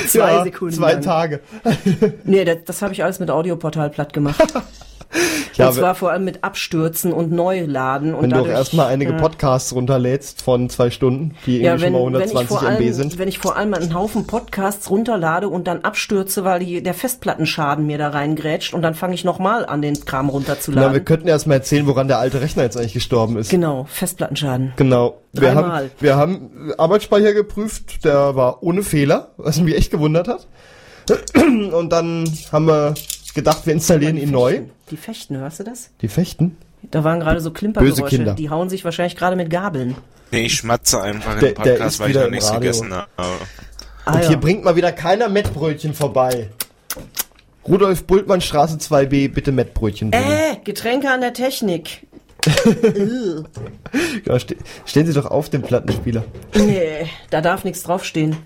Zwei 0.08 0.32
Ja, 0.34 0.44
Sekunden 0.44 0.76
Zwei 0.76 0.94
lang. 0.94 1.02
Tage. 1.02 1.40
Nee, 2.24 2.46
das, 2.46 2.58
das 2.66 2.82
habe 2.84 2.94
ich 2.94 3.04
alles 3.04 3.20
mit 3.20 3.32
Audioportal 3.32 3.90
platt 3.90 4.14
gemacht. 4.14 4.42
Ja, 5.56 5.70
und 5.70 5.76
zwar 5.76 5.96
vor 5.96 6.12
allem 6.12 6.26
mit 6.26 6.44
Abstürzen 6.44 7.14
und 7.14 7.32
Neuladen. 7.32 8.14
Und 8.14 8.24
wenn 8.24 8.30
du 8.32 8.36
auch 8.36 8.40
dadurch, 8.42 8.58
erstmal 8.58 8.88
einige 8.88 9.12
ja. 9.14 9.18
Podcasts 9.18 9.74
runterlädst 9.74 10.42
von 10.42 10.70
zwei 10.70 10.90
Stunden, 10.90 11.36
die 11.46 11.62
irgendwie 11.62 11.66
Ja, 11.66 11.78
schon 11.78 11.82
wenn, 11.84 11.94
mal 11.94 12.20
wenn, 12.20 12.30
ich 12.30 12.36
120 12.36 12.48
vor 12.50 12.62
MB 12.64 12.68
allem, 12.82 12.94
sind. 12.94 13.18
wenn 13.18 13.28
ich 13.30 13.40
vor 13.40 13.56
allem 13.56 13.74
einen 13.74 13.94
Haufen 13.94 14.28
Podcasts 14.28 14.90
runterlade 14.90 15.48
und 15.48 15.68
dann 15.68 15.82
abstürze, 15.84 16.44
weil 16.44 16.60
die, 16.60 16.84
der 16.84 16.94
Festplattenschaden 16.94 17.86
mir 17.86 17.98
da 17.98 18.10
reingrätscht 18.10 18.74
und 18.74 18.82
dann 18.82 18.96
fange 18.96 19.14
ich 19.14 19.24
nochmal 19.24 19.66
an, 19.66 19.82
den 19.82 20.04
Kram 20.04 20.26
Na, 20.26 20.32
wir 20.32 20.34
runterzuladen. 20.34 21.06
könnten 21.06 21.28
erst 21.30 21.48
mal 21.48 21.54
erzählen, 21.56 21.88
woran 21.88 22.10
der 22.10 22.20
alte 22.20 22.42
Rechner 22.42 22.64
jetzt 22.64 22.76
eigentlich 22.76 22.94
gestorben 22.94 23.38
ist. 23.38 23.50
genau, 23.50 23.86
Festplattenschaden. 23.90 24.74
Genau. 24.76 25.22
Wir 25.32 25.50
Dreimal. 25.54 25.64
haben, 25.84 25.92
wir 26.00 26.16
haben 26.18 26.74
Arbeitsspeicher 26.78 27.34
geprüft, 27.34 28.04
der 28.04 28.36
war 28.36 28.62
ohne 28.64 28.84
Fehler, 28.84 29.32
was 29.38 29.60
mich 29.62 29.76
echt 29.78 29.92
gewundert 29.92 30.28
hat. 30.28 30.48
Und 31.74 31.90
dann 31.92 32.30
haben 32.52 32.66
wir 32.68 32.94
gedacht, 33.36 33.66
wir 33.66 33.74
installieren 33.74 34.18
ihn 34.18 34.32
neu. 34.32 34.62
Die 34.90 34.98
Fechten, 34.98 35.38
hörst 35.38 35.60
du 35.60 35.64
das? 35.64 35.90
Die 36.02 36.08
Fechten? 36.08 36.58
Da 36.92 37.04
waren 37.04 37.20
gerade 37.20 37.40
so 37.42 37.50
Böse 37.50 37.60
Klimpergeräusche. 37.60 38.04
Kinder. 38.16 38.34
Die 38.34 38.50
hauen 38.50 38.70
sich 38.70 38.84
wahrscheinlich 38.86 39.16
gerade 39.16 39.36
mit 39.36 39.50
Gabeln. 39.50 39.96
Nee, 40.32 40.46
ich 40.46 40.56
schmatze 40.56 41.02
einfach 41.02 41.40
Der- 41.40 41.50
im 41.50 41.56
der 41.56 41.62
Podcast, 41.72 41.96
ist 41.96 42.00
weil 42.00 42.10
ich 42.10 42.16
wieder 42.16 42.24
noch 42.26 42.32
nichts 42.32 42.48
Radio. 42.48 42.60
gegessen 42.62 42.94
habe. 42.94 43.08
Ah, 43.18 44.14
Und 44.14 44.22
ja. 44.24 44.28
hier 44.30 44.38
bringt 44.38 44.64
mal 44.64 44.76
wieder 44.76 44.92
keiner 44.92 45.30
Mettbrötchen 45.30 45.94
vorbei. 45.94 46.50
Rudolf 47.68 48.04
Bultmann 48.06 48.42
Straße 48.42 48.78
2b, 48.78 49.30
bitte 49.34 49.52
Mettbrötchen 49.52 50.12
bringen. 50.12 50.26
Äh, 50.32 50.58
Getränke 50.64 51.10
an 51.10 51.22
der 51.22 51.34
Technik. 51.34 52.06
Ja, 54.26 54.40
ste 54.40 54.56
stellen 54.86 55.08
Sie 55.08 55.14
doch 55.14 55.26
auf 55.26 55.50
den 55.50 55.62
Plattenspieler. 55.62 56.24
Nee, 56.56 57.08
da 57.30 57.42
darf 57.42 57.64
nichts 57.64 57.84
draufstehen. 57.84 58.38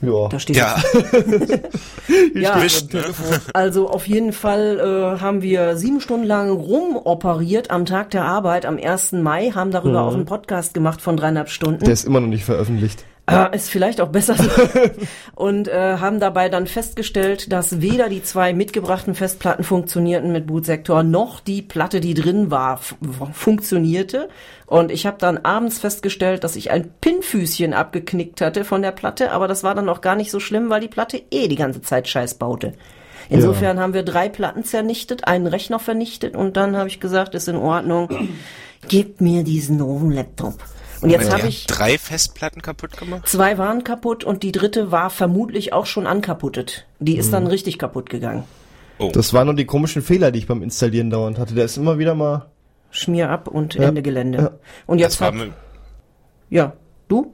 Ja. 0.00 0.28
Da 0.28 0.38
steht 0.38 0.56
Ja, 0.56 0.76
ja, 2.34 2.56
ne? 2.58 3.02
Also 3.52 3.88
auf 3.88 4.06
jeden 4.06 4.32
Fall 4.32 4.78
äh, 4.78 5.20
haben 5.20 5.42
wir 5.42 5.76
sieben 5.76 6.00
Stunden 6.00 6.26
lang 6.26 6.50
rumoperiert 6.50 7.70
am 7.70 7.84
Tag 7.84 8.10
der 8.10 8.24
Arbeit 8.24 8.64
am 8.64 8.78
1. 8.78 9.12
Mai, 9.12 9.50
haben 9.54 9.70
darüber 9.70 10.02
auch 10.02 10.14
einen 10.14 10.24
Podcast 10.24 10.74
gemacht 10.74 11.00
von 11.02 11.16
dreieinhalb 11.16 11.48
Stunden. 11.48 11.84
Der 11.84 11.92
ist 11.92 12.04
immer 12.04 12.20
noch 12.20 12.28
nicht 12.28 12.44
veröffentlicht. 12.44 13.04
Äh, 13.28 13.54
ist 13.54 13.70
vielleicht 13.70 14.00
auch 14.00 14.08
besser 14.08 14.34
so. 14.34 14.50
Und 15.34 15.68
äh, 15.68 15.98
haben 15.98 16.18
dabei 16.18 16.48
dann 16.48 16.66
festgestellt, 16.66 17.52
dass 17.52 17.80
weder 17.80 18.08
die 18.08 18.22
zwei 18.22 18.54
mitgebrachten 18.54 19.14
Festplatten 19.14 19.64
funktionierten 19.64 20.32
mit 20.32 20.46
Bootsektor, 20.46 21.02
noch 21.02 21.40
die 21.40 21.62
Platte, 21.62 22.00
die 22.00 22.14
drin 22.14 22.50
war, 22.50 22.80
funktionierte. 23.32 24.28
Und 24.66 24.90
ich 24.90 25.06
habe 25.06 25.18
dann 25.18 25.38
abends 25.38 25.78
festgestellt, 25.78 26.42
dass 26.42 26.56
ich 26.56 26.70
ein 26.70 26.90
Pinnfüßchen 27.00 27.74
abgeknickt 27.74 28.40
hatte 28.40 28.64
von 28.64 28.82
der 28.82 28.92
Platte, 28.92 29.32
aber 29.32 29.46
das 29.46 29.62
war 29.62 29.74
dann 29.74 29.88
auch 29.88 30.00
gar 30.00 30.16
nicht 30.16 30.30
so 30.30 30.40
schlimm, 30.40 30.70
weil 30.70 30.80
die 30.80 30.88
Platte 30.88 31.20
eh 31.30 31.48
die 31.48 31.56
ganze 31.56 31.82
Zeit 31.82 32.08
Scheiß 32.08 32.34
baute. 32.34 32.72
Insofern 33.30 33.78
haben 33.78 33.92
wir 33.92 34.04
drei 34.04 34.28
Platten 34.28 34.64
zernichtet, 34.64 35.26
einen 35.26 35.46
Rechner 35.46 35.78
vernichtet 35.78 36.34
und 36.34 36.56
dann 36.56 36.76
habe 36.76 36.88
ich 36.88 36.98
gesagt, 36.98 37.34
ist 37.34 37.48
in 37.48 37.56
Ordnung, 37.56 38.08
gib 38.88 39.20
mir 39.20 39.44
diesen 39.44 39.76
neuen 39.76 40.12
Laptop. 40.12 40.54
Und 41.00 41.10
jetzt 41.10 41.32
habe 41.32 41.48
ich 41.48 41.66
drei 41.66 41.98
Festplatten 41.98 42.62
kaputt 42.62 42.96
gemacht? 42.96 43.28
Zwei 43.28 43.58
waren 43.58 43.84
kaputt 43.84 44.24
und 44.24 44.42
die 44.42 44.52
dritte 44.52 44.90
war 44.90 45.10
vermutlich 45.10 45.72
auch 45.72 45.86
schon 45.86 46.06
ankaputtet. 46.06 46.86
Die 46.98 47.16
ist 47.16 47.32
dann 47.32 47.46
richtig 47.46 47.78
kaputt 47.78 48.10
gegangen. 48.10 48.44
Oh, 48.98 49.10
Das 49.12 49.32
waren 49.32 49.46
nur 49.46 49.54
die 49.54 49.64
komischen 49.64 50.02
Fehler, 50.02 50.30
die 50.32 50.40
ich 50.40 50.46
beim 50.46 50.62
Installieren 50.62 51.10
dauernd 51.10 51.38
hatte. 51.38 51.54
Der 51.54 51.64
ist 51.64 51.76
immer 51.76 51.98
wieder 51.98 52.14
mal. 52.14 52.50
Schmier 52.90 53.30
ab 53.30 53.48
und 53.48 53.74
Ja. 53.74 53.88
Ende 53.88 54.02
Gelände. 54.02 54.38
Ja. 54.38 54.50
Und 54.86 54.98
jetzt 54.98 55.14
das 55.14 55.20
war 55.20 55.32
mit, 55.32 55.52
ja, 56.50 56.72
du? 57.06 57.32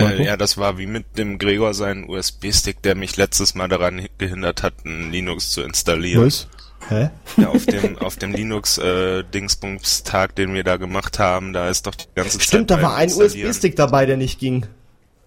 äh, 0.00 0.24
ja, 0.24 0.36
das 0.36 0.56
war 0.56 0.78
wie 0.78 0.86
mit 0.86 1.18
dem 1.18 1.38
Gregor 1.38 1.74
seinen 1.74 2.08
USB-Stick, 2.08 2.80
der 2.82 2.94
mich 2.94 3.16
letztes 3.16 3.54
Mal 3.54 3.68
daran 3.68 4.06
gehindert 4.18 4.62
hat, 4.62 4.74
ein 4.86 5.10
Linux 5.12 5.50
zu 5.50 5.62
installieren. 5.62 6.26
Was? 6.26 6.48
Hä? 6.88 7.10
Ja, 7.36 7.48
auf 7.48 7.64
dem, 7.66 7.98
auf 7.98 8.16
dem 8.16 8.32
Linux 8.32 8.78
äh, 8.78 9.22
Dingsbums-Tag, 9.24 10.34
den 10.34 10.52
wir 10.54 10.64
da 10.64 10.76
gemacht 10.76 11.18
haben, 11.18 11.52
da 11.52 11.68
ist 11.68 11.86
doch 11.86 11.94
die 11.94 12.04
ganze 12.14 12.38
Zeit. 12.38 12.42
Stimmt, 12.48 12.70
da 12.70 12.82
war 12.82 12.96
ein. 12.96 13.10
USB-Stick 13.12 13.76
dabei, 13.76 14.04
der 14.06 14.16
nicht 14.16 14.38
ging. 14.38 14.66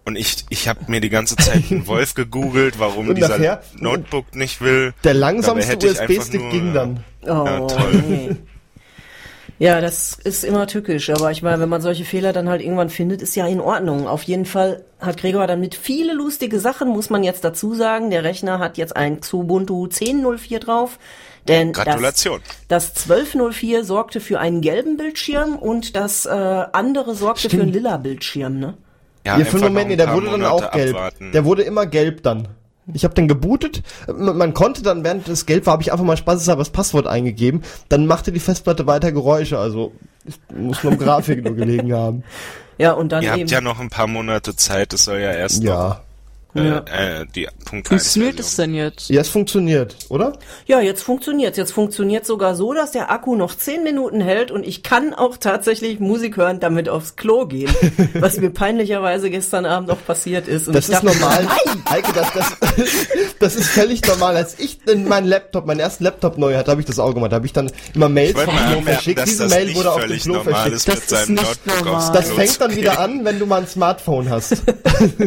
Und 0.05 0.15
ich, 0.17 0.45
ich 0.49 0.67
habe 0.67 0.81
mir 0.87 1.01
die 1.01 1.09
ganze 1.09 1.35
Zeit 1.35 1.63
einen 1.71 1.87
Wolf 1.87 2.13
gegoogelt, 2.13 2.77
warum 2.77 3.09
Und 3.09 3.15
dieser 3.15 3.29
nachher- 3.39 3.61
Notebook 3.79 4.35
nicht 4.35 4.61
will. 4.61 4.93
Der 5.03 5.15
langsamste 5.15 5.77
USB-Stick 5.87 6.51
ging 6.51 6.73
dann. 6.73 7.03
Oh, 7.23 7.27
Ja, 7.45 7.59
toll. 7.61 8.03
nee. 8.07 8.35
Ja, 9.57 9.79
das 9.79 10.13
ist 10.21 10.43
immer 10.43 10.67
tückisch, 10.67 11.09
aber 11.09 11.31
ich 11.31 11.41
meine, 11.41 11.61
wenn 11.61 11.69
man 11.69 11.81
solche 11.81 12.03
Fehler 12.03 12.33
dann 12.33 12.49
halt 12.49 12.61
irgendwann 12.61 12.89
findet, 12.89 13.21
ist 13.21 13.35
ja 13.37 13.47
in 13.47 13.61
Ordnung. 13.61 14.05
Auf 14.05 14.23
jeden 14.23 14.45
Fall 14.45 14.83
hat 14.99 15.15
Gregor 15.17 15.47
dann 15.47 15.61
mit 15.61 15.75
viele 15.75 16.13
lustige 16.13 16.59
Sachen, 16.59 16.89
muss 16.89 17.09
man 17.09 17.23
jetzt 17.23 17.45
dazu 17.45 17.73
sagen. 17.73 18.09
Der 18.11 18.25
Rechner 18.25 18.59
hat 18.59 18.77
jetzt 18.77 18.95
ein 18.97 19.21
Xubuntu 19.21 19.85
10.04 19.85 20.59
drauf. 20.59 20.99
Denn 21.47 21.73
Gratulation. 21.73 22.39
Das, 22.67 22.93
das 22.93 23.07
12.04 23.07 23.83
sorgte 23.83 24.19
für 24.19 24.39
einen 24.39 24.61
gelben 24.61 24.97
Bildschirm 24.97 25.55
und 25.55 25.95
das 25.95 26.25
äh, 26.25 26.29
andere 26.29 27.15
sorgte 27.15 27.49
für 27.49 27.61
einen 27.61 27.71
lila 27.71 27.97
Bildschirm, 27.97 28.59
ne? 28.59 28.75
Ja, 29.25 29.37
Ja, 29.37 29.45
für 29.45 29.57
einen 29.57 29.65
Moment, 29.65 29.89
nee, 29.89 29.95
der 29.95 30.11
wurde 30.13 30.27
dann 30.31 30.41
Monate 30.41 30.51
auch 30.53 30.71
gelb. 30.71 30.95
abwarten. 30.95 31.31
Der 31.31 31.45
wurde 31.45 31.63
immer 31.63 31.85
gelb 31.85 32.23
dann. 32.23 32.47
Ich 32.93 33.03
habe 33.03 33.15
den 33.15 33.27
gebootet. 33.27 33.81
Man 34.07 34.53
konnte 34.53 34.83
dann, 34.83 35.03
während 35.03 35.27
es 35.27 35.47
gelb 35.47 35.65
war, 35.65 35.73
habe 35.73 35.81
ich 35.81 35.91
einfach 35.91 36.05
mal 36.05 36.17
spaßeshalber 36.17 36.61
das 36.61 36.69
Passwort 36.69 37.07
eingegeben. 37.07 37.63
Dann 37.89 38.05
machte 38.05 38.31
die 38.31 38.39
Festplatte 38.39 38.85
weiter 38.85 39.11
Geräusche. 39.11 39.57
Also 39.57 39.91
es 40.27 40.35
muss 40.55 40.83
nur 40.83 40.93
um 40.93 40.99
Grafik 40.99 41.43
nur 41.43 41.55
gelegen 41.55 41.93
haben. 41.93 42.23
Ja, 42.77 42.91
und 42.91 43.13
dann 43.13 43.23
Ihr 43.23 43.29
eben. 43.31 43.41
habt 43.43 43.51
ja 43.51 43.61
noch 43.61 43.79
ein 43.79 43.89
paar 43.89 44.07
Monate 44.07 44.53
Zeit, 44.57 44.91
es 44.91 45.05
soll 45.05 45.19
ja 45.19 45.31
erst 45.31 45.63
Ja. 45.63 46.01
Noch 46.55 46.63
äh, 46.63 46.67
Ja. 46.67 47.21
äh, 47.21 47.25
die 47.35 47.47
Punkt 47.65 47.87
Funktioniert 47.89 48.37
1 48.37 48.47
es 48.47 48.55
denn 48.55 48.73
jetzt? 48.73 49.09
Ja, 49.09 49.21
es 49.21 49.29
funktioniert, 49.29 49.95
oder? 50.09 50.33
Ja, 50.65 50.79
jetzt 50.79 51.03
funktioniert's. 51.03 51.57
Jetzt 51.57 51.71
funktioniert 51.73 52.25
sogar 52.25 52.55
so, 52.55 52.73
dass 52.73 52.91
der 52.91 53.11
Akku 53.11 53.35
noch 53.35 53.55
10 53.55 53.83
Minuten 53.83 54.21
hält 54.21 54.51
und 54.51 54.65
ich 54.65 54.81
kann 54.83 55.13
auch 55.13 55.37
tatsächlich 55.37 55.99
Musik 55.99 56.37
hören, 56.37 56.59
damit 56.59 56.89
aufs 56.89 57.15
Klo 57.15 57.45
gehen. 57.45 57.69
was 58.15 58.37
mir 58.37 58.49
peinlicherweise 58.49 59.29
gestern 59.29 59.65
Abend 59.65 59.91
auch 59.91 60.03
passiert 60.05 60.47
ist. 60.47 60.67
Und 60.67 60.73
Das 60.75 60.85
ist 60.89 60.93
dachte, 60.93 61.05
normal. 61.07 61.47
Heike, 61.89 62.11
das, 62.13 62.27
das, 62.33 62.57
das 63.39 63.55
ist 63.55 63.67
völlig 63.69 64.05
normal. 64.07 64.35
Als 64.37 64.57
ich 64.59 64.79
in 64.87 65.07
meinen 65.07 65.27
Laptop, 65.27 65.65
meinen 65.65 65.79
ersten 65.79 66.03
Laptop 66.03 66.37
neu 66.37 66.55
hatte, 66.55 66.71
habe 66.71 66.81
ich 66.81 66.87
das 66.87 66.99
auch 66.99 67.13
gemacht. 67.13 67.31
Da 67.31 67.35
habe 67.37 67.45
ich 67.45 67.53
dann 67.53 67.71
immer 67.93 68.09
Mails 68.09 68.39
vom 68.39 68.55
Klo 68.55 68.81
verschickt. 68.81 69.25
Diese 69.25 69.43
das 69.43 69.51
Mail 69.51 69.75
wurde 69.75 69.91
auf 69.91 70.05
dem 70.05 70.17
Klo 70.19 70.41
verschickt. 70.43 70.75
ist, 70.75 70.87
Das 70.87 71.11
ist 71.21 71.29
nicht 71.29 71.67
normal. 71.67 72.11
Das 72.13 72.31
fängt 72.31 72.61
dann 72.61 72.75
wieder 72.75 72.99
an, 72.99 73.25
wenn 73.25 73.39
du 73.39 73.45
mal 73.45 73.61
ein 73.61 73.67
Smartphone 73.67 74.29
hast. 74.29 74.63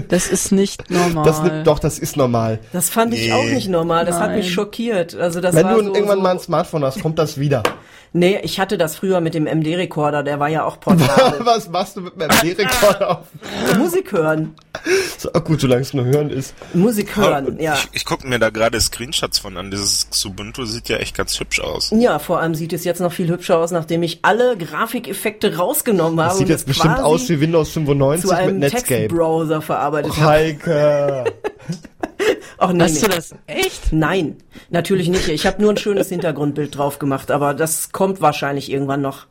Das 0.09 0.29
ist 0.29 0.53
nicht 0.53 0.91
normal. 0.91 1.18
Das 1.25 1.43
nimmt, 1.43 1.66
doch, 1.66 1.79
das 1.79 1.99
ist 1.99 2.16
normal. 2.16 2.59
Das 2.73 2.91
fand 2.91 3.14
ich 3.14 3.27
Nee. 3.27 3.33
auch 3.33 3.45
nicht 3.45 3.69
normal. 3.69 4.05
Das 4.05 4.16
hat 4.16 4.29
Nein. 4.29 4.39
mich 4.39 4.53
schockiert. 4.53 5.14
Also 5.14 5.41
das 5.41 5.55
Wenn 5.55 5.66
war 5.66 5.75
du 5.75 5.85
so, 5.85 5.95
irgendwann 5.95 6.19
so, 6.19 6.23
mal 6.23 6.31
ein 6.33 6.39
Smartphone 6.41 6.85
hast, 6.85 7.01
kommt 7.03 7.19
das 7.19 7.39
wieder. 7.39 7.62
Nee, 8.13 8.41
ich 8.43 8.59
hatte 8.59 8.79
das 8.79 8.97
früher 8.97 9.21
mit 9.21 9.35
dem 9.35 9.45
MD-Rekorder, 9.45 10.23
der 10.23 10.41
war 10.41 10.49
ja 10.49 10.65
auch 10.65 10.81
portabel. 10.81 11.41
Was 11.45 11.69
machst 11.69 11.97
du 11.97 12.01
mit 12.03 12.15
dem 12.15 12.29
MD-Rekorder 12.29 13.19
auf? 13.21 13.27
Musik 13.79 14.13
hören. 14.13 14.55
So, 15.19 15.31
gut, 15.31 15.61
solange 15.61 15.83
es 15.83 15.93
nur 15.93 16.05
hören 16.05 16.31
ist. 16.31 16.55
Musik 16.73 17.17
hören, 17.17 17.59
ja. 17.61 17.75
Ich, 17.75 17.89
ich 17.93 18.05
gucke 18.05 18.27
mir 18.27 18.39
da 18.39 18.51
gerade 18.51 18.81
Screenshots 18.81 19.39
von 19.39 19.57
an. 19.57 19.71
Dieses 19.71 20.09
Xubuntu 20.11 20.65
sieht 20.65 20.89
ja 20.89 20.97
echt 20.97 21.17
ganz 21.17 21.39
hübsch 21.39 21.61
aus. 21.61 21.93
Ja, 21.95 22.19
vor 22.19 22.41
allem 22.41 22.55
sieht 22.55 22.73
es 22.73 22.85
jetzt 22.85 23.01
noch 23.01 23.13
viel 23.13 23.29
hübscher 23.29 23.59
aus, 23.59 23.71
nachdem 23.71 24.03
ich 24.03 24.21
alle 24.23 24.57
Grafikeffekte 24.57 25.57
rausgenommen 25.57 26.21
habe. 26.21 26.31
Das 26.31 26.39
sieht 26.39 26.49
jetzt 26.49 26.61
es 26.61 26.67
bestimmt 26.67 27.01
aus 27.01 27.29
wie 27.29 27.41
Windows 27.41 27.73
zu 27.73 27.81
95 27.81 28.31
mit 28.31 28.39
einem 28.39 28.59
Netscape. 28.59 28.87
Textbrowser 28.87 29.61
verarbeitet 29.61 30.17
habe. 30.17 30.27
Heike. 30.27 31.25
Ach, 32.59 32.73
nee, 32.73 32.83
Hast 32.83 32.95
nee. 32.95 33.09
du 33.09 33.15
das 33.15 33.35
echt? 33.47 33.93
Nein, 33.93 34.37
natürlich 34.71 35.09
nicht. 35.09 35.29
Ich 35.29 35.47
habe 35.47 35.63
nur 35.63 35.73
ein 35.73 35.77
schönes 35.77 36.09
Hintergrundbild 36.09 36.77
drauf 36.77 36.99
gemacht, 36.99 37.31
aber 37.31 37.55
das 37.55 37.93
kommt 37.93 38.21
wahrscheinlich 38.21 38.71
irgendwann 38.71 39.01
noch. 39.01 39.27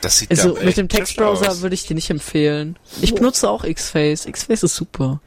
Das 0.00 0.18
sieht 0.18 0.30
Also 0.30 0.56
ja 0.56 0.64
mit 0.64 0.76
dem 0.76 0.88
Textbrowser 0.88 1.62
würde 1.62 1.74
ich 1.74 1.86
dir 1.86 1.94
nicht 1.94 2.10
empfehlen. 2.10 2.76
Ich 3.00 3.14
benutze 3.14 3.48
auch 3.48 3.64
Xface. 3.64 4.26
Xface 4.30 4.64
ist 4.64 4.76
super. 4.76 5.20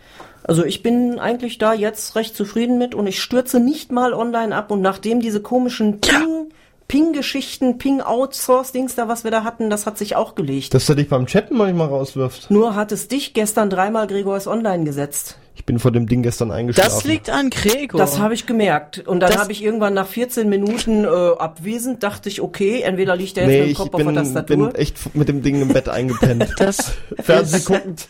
Also 0.44 0.64
ich 0.64 0.84
bin 0.84 1.20
eigentlich 1.20 1.58
da 1.58 1.74
jetzt 1.74 2.16
recht 2.16 2.36
zufrieden 2.36 2.78
mit 2.78 2.96
und 2.96 3.08
ich 3.08 3.22
stürze 3.22 3.60
nicht 3.60 3.92
mal 3.92 4.14
online 4.14 4.56
ab 4.56 4.72
und 4.72 4.82
nachdem 4.82 5.20
diese 5.20 5.42
komischen 5.42 6.00
Ping, 6.00 6.52
Ping-Geschichten, 6.88 7.78
Ping-Outsource-Dings 7.78 8.96
da, 8.96 9.10
was 9.10 9.26
wir 9.26 9.32
da 9.32 9.44
hatten, 9.44 9.70
das 9.70 9.86
hat 9.86 9.98
sich 9.98 10.16
auch 10.16 10.36
gelegt. 10.36 10.74
Dass 10.74 10.88
er 10.88 10.96
dich 10.96 11.10
beim 11.10 11.26
Chatten 11.26 11.58
manchmal 11.58 11.88
rauswirft. 11.88 12.50
Nur 12.50 12.76
hat 12.76 12.94
es 12.94 13.10
dich 13.10 13.34
gestern 13.34 13.70
dreimal 13.70 14.08
Gregors 14.08 14.48
online 14.48 14.86
gesetzt. 14.86 15.38
Ich 15.58 15.66
bin 15.66 15.80
vor 15.80 15.92
dem 15.92 16.06
Ding 16.08 16.22
gestern 16.22 16.52
eingeschlafen. 16.52 16.90
Das 16.94 17.04
liegt 17.04 17.30
an 17.32 17.50
Gregor. 17.50 18.00
Das 18.00 18.20
habe 18.20 18.34
ich 18.36 18.46
gemerkt. 18.46 19.00
Und 19.00 19.20
dann 19.22 19.36
habe 19.38 19.52
ich 19.52 19.64
irgendwann 19.64 19.96
nach 19.96 20.06
14 20.08 20.48
Minuten 20.48 21.04
äh, 21.04 21.08
abwesend, 21.08 22.04
dachte 22.04 22.30
ich, 22.30 22.42
okay, 22.42 22.82
entweder 22.84 23.16
liegt 23.16 23.38
er 23.38 23.44
jetzt 23.46 23.52
Nee, 23.52 23.58
mit 23.60 23.68
dem 23.68 23.72
ich 23.72 23.78
Kopf 23.78 23.94
auf 23.94 23.98
der 24.00 24.06
bin, 24.06 24.16
Tastatur. 24.16 24.68
bin 24.68 24.76
echt 24.76 25.16
mit 25.16 25.28
dem 25.28 25.42
Ding 25.42 25.62
im 25.62 25.70
Bett 25.70 25.90
eingepennt. 25.90 26.54
Das, 26.60 26.94
Fernsehen 27.20 27.66
guckend. 27.66 28.06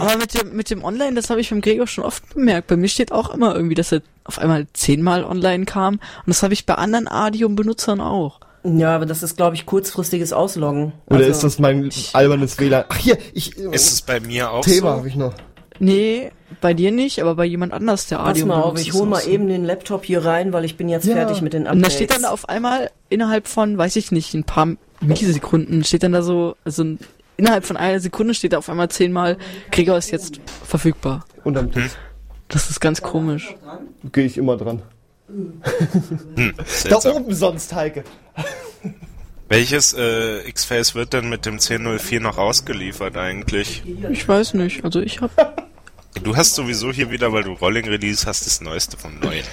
aber 0.00 0.16
mit 0.16 0.34
dem, 0.40 0.56
mit 0.56 0.70
dem 0.70 0.82
Online, 0.82 1.14
das 1.14 1.28
habe 1.30 1.40
ich 1.40 1.50
beim 1.50 1.60
Gregor 1.60 1.86
schon 1.86 2.02
oft 2.02 2.34
bemerkt. 2.34 2.66
Bei 2.68 2.76
mir 2.76 2.88
steht 2.88 3.12
auch 3.12 3.32
immer 3.34 3.54
irgendwie, 3.54 3.74
dass 3.74 3.92
er 3.92 4.00
auf 4.24 4.38
einmal 4.38 4.66
zehnmal 4.72 5.22
online 5.24 5.66
kam. 5.66 5.94
Und 5.94 6.00
das 6.28 6.42
habe 6.42 6.54
ich 6.54 6.64
bei 6.66 6.74
anderen 6.74 7.06
Adium-Benutzern 7.08 8.00
auch. 8.00 8.40
Ja, 8.64 8.96
aber 8.96 9.04
das 9.04 9.22
ist, 9.22 9.36
glaube 9.36 9.54
ich, 9.54 9.66
kurzfristiges 9.66 10.32
Ausloggen. 10.32 10.94
Oder 11.06 11.18
Also- 11.18 11.30
ist 11.30 11.44
das 11.44 11.58
mein 11.58 11.90
albernes 12.14 12.58
WLAN? 12.58 12.84
Ach 12.88 12.96
hier, 12.96 13.18
ich. 13.34 13.54
Ist 13.58 13.92
es 13.92 14.00
bei 14.02 14.18
mir 14.20 14.50
auch 14.50 14.64
Thema 14.64 14.92
so? 14.92 14.96
habe 14.96 15.08
ich 15.08 15.16
noch. 15.16 15.34
Nee, 15.80 16.30
bei 16.60 16.72
dir 16.72 16.92
nicht, 16.92 17.20
aber 17.20 17.34
bei 17.34 17.44
jemand 17.44 17.72
anders, 17.72 18.06
der 18.06 18.16
Pass 18.18 18.28
Adium 18.28 18.48
mal 18.48 18.62
auf, 18.62 18.78
ich 18.80 18.92
hole 18.92 19.06
mal 19.06 19.20
so. 19.22 19.30
eben 19.30 19.48
den 19.48 19.64
Laptop 19.64 20.04
hier 20.04 20.24
rein, 20.24 20.52
weil 20.52 20.64
ich 20.64 20.76
bin 20.76 20.88
jetzt 20.88 21.04
Ja. 21.06 21.14
fertig 21.14 21.42
mit 21.42 21.52
den 21.52 21.62
Und 21.62 21.68
Updates. 21.68 21.88
da 21.88 21.96
steht 21.96 22.10
dann 22.12 22.22
da 22.22 22.30
auf 22.30 22.48
einmal 22.48 22.90
innerhalb 23.08 23.48
von, 23.48 23.76
weiß 23.76 23.96
ich 23.96 24.12
nicht, 24.12 24.34
ein 24.34 24.44
paar 24.44 24.68
Millisekunden 25.00 25.82
steht 25.84 26.02
dann 26.04 26.12
da 26.12 26.22
so, 26.22 26.56
also 26.64 26.84
ein- 26.84 26.98
innerhalb 27.36 27.64
von 27.64 27.76
einer 27.76 27.98
Sekunde 27.98 28.34
steht 28.34 28.52
da 28.52 28.58
auf 28.58 28.68
einmal 28.68 28.88
zehnmal, 28.88 29.36
Gregor 29.72 29.98
ist 29.98 30.10
jetzt 30.12 30.40
verfügbar. 30.64 31.24
Unterm 31.42 31.72
Tisch. 31.72 31.90
Das 32.48 32.70
ist 32.70 32.80
ganz 32.80 33.02
komisch. 33.02 33.54
Gehe 34.12 34.26
ich 34.26 34.38
immer 34.38 34.56
dran. 34.56 34.82
Hm, 35.26 35.60
Da 36.88 36.98
oben 37.10 37.34
sonst, 37.34 37.74
Heike. 37.74 38.04
Welches 39.48 39.92
äh, 39.92 40.48
X-Face 40.48 40.94
wird 40.94 41.12
denn 41.12 41.28
mit 41.28 41.46
dem 41.46 41.54
1004 41.54 42.20
noch 42.20 42.38
ausgeliefert 42.38 43.16
eigentlich? 43.16 43.82
Ich 44.10 44.26
weiß 44.26 44.54
nicht, 44.54 44.84
also 44.84 45.00
ich 45.00 45.20
hab, 45.20 45.30
Du 46.22 46.36
hast 46.36 46.54
sowieso 46.54 46.92
hier 46.92 47.10
wieder, 47.10 47.32
weil 47.32 47.42
du 47.42 47.52
Rolling 47.52 47.86
Release 47.86 48.26
hast, 48.26 48.46
das 48.46 48.60
Neueste 48.60 48.96
vom 48.96 49.18
Neuen. 49.18 49.44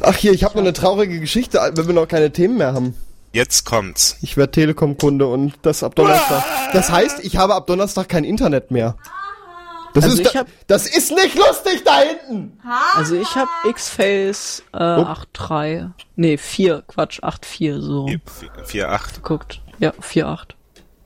Ach 0.00 0.16
hier, 0.16 0.32
ich 0.32 0.44
habe 0.44 0.54
noch 0.54 0.62
eine 0.62 0.72
traurige 0.72 1.20
Geschichte, 1.20 1.60
wenn 1.74 1.86
wir 1.86 1.94
noch 1.94 2.08
keine 2.08 2.32
Themen 2.32 2.56
mehr 2.56 2.72
haben. 2.72 2.94
Jetzt 3.32 3.64
kommt's. 3.64 4.16
Ich 4.22 4.36
werde 4.36 4.52
Telekom-Kunde 4.52 5.26
und 5.26 5.54
das 5.62 5.82
ab 5.82 5.94
Donnerstag. 5.94 6.42
Das 6.72 6.90
heißt, 6.90 7.20
ich 7.22 7.36
habe 7.36 7.54
ab 7.54 7.66
Donnerstag 7.66 8.08
kein 8.08 8.24
Internet 8.24 8.70
mehr. 8.70 8.96
Das, 9.94 10.04
Also 10.04 10.16
ist, 10.16 10.26
ich 10.26 10.32
da, 10.32 10.38
hab- 10.40 10.46
das 10.66 10.86
ist 10.86 11.10
nicht 11.12 11.34
lustig 11.34 11.82
da 11.84 12.00
hinten! 12.00 12.58
also 12.94 13.16
ich 13.16 13.34
hab 13.34 13.48
X-Face 13.64 14.62
äh, 14.72 14.76
8.3, 14.78 15.90
nee, 16.16 16.36
4, 16.36 16.82
Quatsch, 16.86 17.20
8.4 17.22 17.80
so 17.80 18.06
4.8. 18.06 19.14
geguckt. 19.16 19.60
Ja, 19.78 19.90
4.8. 19.92 20.40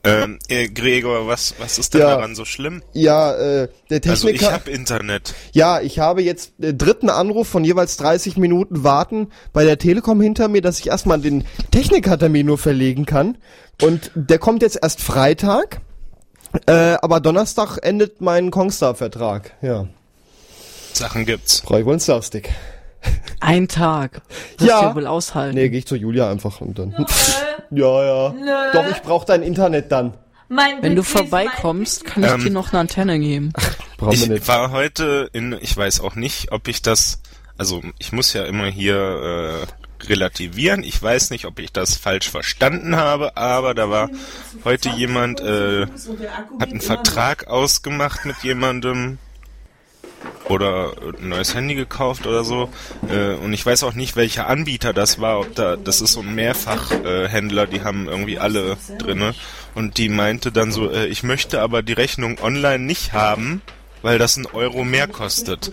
Ähm, 0.04 0.40
äh, 0.48 0.68
Gregor, 0.68 1.28
was, 1.28 1.54
was 1.60 1.78
ist 1.78 1.94
denn 1.94 2.00
Ja. 2.00 2.16
daran 2.16 2.34
so 2.34 2.44
schlimm? 2.44 2.82
Ja, 2.92 3.34
äh, 3.36 3.68
der 3.88 4.00
Also 4.10 4.26
ich 4.26 4.38
Techniker. 4.40 4.52
habe 4.52 4.70
Internet. 4.72 5.32
ja, 5.52 5.80
ich 5.80 6.00
habe 6.00 6.22
jetzt 6.22 6.54
äh, 6.60 6.74
dritten 6.74 7.08
Anruf 7.08 7.46
von 7.46 7.62
jeweils 7.62 7.98
30 7.98 8.36
Minuten 8.36 8.82
warten 8.82 9.28
bei 9.52 9.62
der 9.64 9.78
Telekom 9.78 10.20
hinter 10.20 10.48
mir, 10.48 10.60
dass 10.60 10.80
ich 10.80 10.88
erstmal 10.88 11.20
den 11.20 11.44
Technikertermin 11.70 12.44
nur 12.46 12.58
verlegen 12.58 13.06
kann. 13.06 13.38
Und 13.80 14.10
der 14.16 14.40
kommt 14.40 14.62
jetzt 14.62 14.78
erst 14.82 15.00
Freitag. 15.00 15.80
Äh, 16.66 16.96
aber 17.00 17.20
Donnerstag 17.20 17.78
endet 17.82 18.20
mein 18.20 18.50
Kongstar-Vertrag. 18.50 19.52
Ja. 19.62 19.86
Sachen 20.92 21.24
gibt's. 21.24 21.62
Brauche 21.62 21.80
ich 21.80 21.86
wohl 21.86 21.92
einen 21.94 22.00
Starstick. 22.00 22.50
Ein 23.40 23.66
Tag. 23.68 24.22
Wirst 24.58 24.68
Ja. 24.70 24.90
du 24.90 24.94
wohl 24.96 25.06
aushalten. 25.06 25.56
Nee, 25.56 25.68
gehe 25.70 25.78
ich 25.80 25.86
zu 25.86 25.96
Julia 25.96 26.30
einfach 26.30 26.60
und 26.60 26.78
dann. 26.78 26.92
ja, 27.70 28.04
ja. 28.04 28.34
Doch, 28.72 28.88
ich 28.90 29.02
brauche 29.02 29.26
dein 29.26 29.42
Internet 29.42 29.90
dann. 29.90 30.14
Mein 30.48 30.82
Wenn 30.82 30.94
du 30.94 31.02
vorbeikommst, 31.02 32.04
kann 32.04 32.22
ich 32.24 32.30
Ähm. 32.30 32.44
dir 32.44 32.50
noch 32.50 32.72
eine 32.72 32.80
Antenne 32.80 33.18
geben. 33.18 33.52
Brauchen 33.96 34.12
wir 34.12 34.22
Ich 34.22 34.28
nicht. 34.28 34.48
war 34.48 34.70
heute 34.70 35.30
in, 35.32 35.56
ich 35.60 35.74
weiß 35.76 36.00
auch 36.00 36.14
nicht, 36.14 36.52
ob 36.52 36.68
ich 36.68 36.82
das, 36.82 37.20
also 37.56 37.80
ich 37.98 38.12
muss 38.12 38.34
ja 38.34 38.44
immer 38.44 38.66
hier 38.66 39.62
äh, 39.62 39.81
relativieren. 40.08 40.82
Ich 40.82 41.02
weiß 41.02 41.30
nicht, 41.30 41.44
ob 41.44 41.58
ich 41.58 41.72
das 41.72 41.96
falsch 41.96 42.30
verstanden 42.30 42.96
habe, 42.96 43.36
aber 43.36 43.74
da 43.74 43.90
war 43.90 44.10
heute 44.64 44.90
jemand, 44.90 45.40
äh, 45.40 45.86
hat 46.60 46.70
einen 46.70 46.80
Vertrag 46.80 47.46
ausgemacht 47.46 48.24
mit 48.24 48.36
jemandem 48.42 49.18
oder 50.48 50.92
ein 51.20 51.28
neues 51.28 51.54
Handy 51.54 51.74
gekauft 51.74 52.26
oder 52.26 52.44
so. 52.44 52.68
Äh, 53.08 53.34
und 53.34 53.52
ich 53.52 53.64
weiß 53.64 53.84
auch 53.84 53.94
nicht, 53.94 54.16
welcher 54.16 54.48
Anbieter 54.48 54.92
das 54.92 55.20
war. 55.20 55.40
Ob 55.40 55.54
da, 55.54 55.76
das 55.76 56.00
ist 56.00 56.12
so 56.12 56.20
ein 56.20 56.34
Mehrfachhändler, 56.34 57.64
äh, 57.64 57.68
die 57.68 57.82
haben 57.82 58.08
irgendwie 58.08 58.38
alle 58.38 58.76
drinne. 58.98 59.34
Und 59.74 59.98
die 59.98 60.08
meinte 60.08 60.52
dann 60.52 60.72
so, 60.72 60.90
äh, 60.90 61.06
ich 61.06 61.22
möchte 61.22 61.60
aber 61.60 61.82
die 61.82 61.94
Rechnung 61.94 62.38
online 62.40 62.84
nicht 62.84 63.12
haben, 63.12 63.62
weil 64.02 64.18
das 64.18 64.36
ein 64.36 64.46
Euro 64.46 64.84
mehr 64.84 65.08
kostet. 65.08 65.72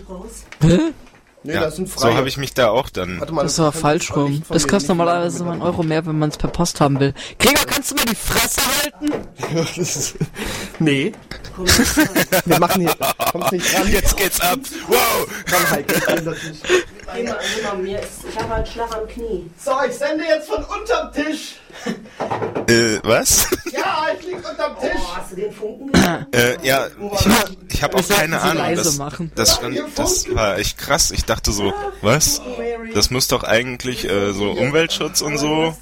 Nee, 1.42 1.54
ja, 1.54 1.60
das 1.62 1.76
sind 1.76 1.88
so 1.88 2.00
freie. 2.00 2.16
habe 2.16 2.28
ich 2.28 2.36
mich 2.36 2.52
da 2.52 2.68
auch 2.68 2.90
dann. 2.90 3.18
Warte 3.18 3.32
mal, 3.32 3.42
Das 3.44 3.58
war 3.58 3.72
kann- 3.72 3.80
falsch 3.80 4.14
rum. 4.14 4.42
Das 4.50 4.68
kostet 4.68 4.88
normalerweise 4.90 5.42
immer 5.42 5.52
einen 5.52 5.62
Euro 5.62 5.82
mehr, 5.82 6.04
wenn 6.04 6.18
man 6.18 6.28
es 6.28 6.36
per 6.36 6.48
Post 6.50 6.80
haben 6.82 7.00
will. 7.00 7.14
Gregor, 7.38 7.64
kannst 7.64 7.90
du 7.90 7.94
mal 7.94 8.04
die 8.04 8.14
Fresse 8.14 8.60
halten? 8.82 9.26
Das 9.56 9.78
ist- 9.96 10.16
nee. 10.78 11.12
Wir 12.44 12.58
machen 12.58 12.82
hier. 12.82 12.94
Kommst 13.32 13.52
nicht 13.52 13.74
ran. 13.78 13.88
Jetzt 13.90 14.16
geht's 14.18 14.40
ab. 14.40 14.58
Wow! 14.88 15.26
Komm, 15.50 15.70
Heike, 15.70 15.94
ich 15.94 16.06
will 16.08 16.24
das 16.24 16.42
nicht. 16.44 16.62
Geh 17.16 17.22
mal, 17.24 17.38
geh 17.56 17.62
mal, 17.62 17.76
mir 17.78 18.00
ist, 18.00 18.10
ich 18.30 18.38
habe 18.38 18.48
halt 18.54 18.68
Schlag 18.68 18.94
am 18.94 19.08
Knie. 19.08 19.50
So, 19.58 19.72
ich 19.88 19.94
sende 19.94 20.24
jetzt 20.24 20.48
von 20.48 20.62
unterm 20.62 21.12
Tisch. 21.12 21.56
Äh, 22.66 23.00
was? 23.02 23.48
Ja, 23.72 24.06
ich 24.18 24.26
lieg 24.26 24.36
unterm 24.36 24.78
Tisch. 24.80 24.90
Oh, 24.94 25.16
hast 25.16 25.32
du 25.32 25.36
den 25.36 25.52
Funken 25.52 25.90
äh, 26.32 26.66
ja, 26.66 26.86
ich, 26.86 27.74
ich 27.74 27.82
habe 27.82 27.96
auch 27.96 28.08
keine 28.08 28.40
Ahnung. 28.40 28.74
Das, 28.74 28.98
machen. 28.98 29.32
das, 29.34 29.60
das 29.94 30.34
war 30.34 30.58
echt 30.58 30.78
krass. 30.78 31.10
Ich 31.10 31.24
dachte 31.24 31.52
so, 31.52 31.72
was? 32.02 32.40
Das 32.94 33.10
muss 33.10 33.28
doch 33.28 33.44
eigentlich 33.44 34.08
äh, 34.08 34.32
so 34.32 34.50
Umweltschutz 34.50 35.20
und 35.20 35.38
so. 35.38 35.74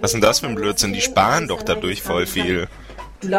Was 0.00 0.10
ist 0.10 0.14
denn 0.14 0.20
das 0.20 0.40
für 0.40 0.46
ein 0.46 0.54
Blödsinn? 0.54 0.92
Die 0.92 1.00
sparen 1.00 1.48
doch 1.48 1.62
dadurch 1.62 2.02
voll 2.02 2.26
viel. 2.26 2.68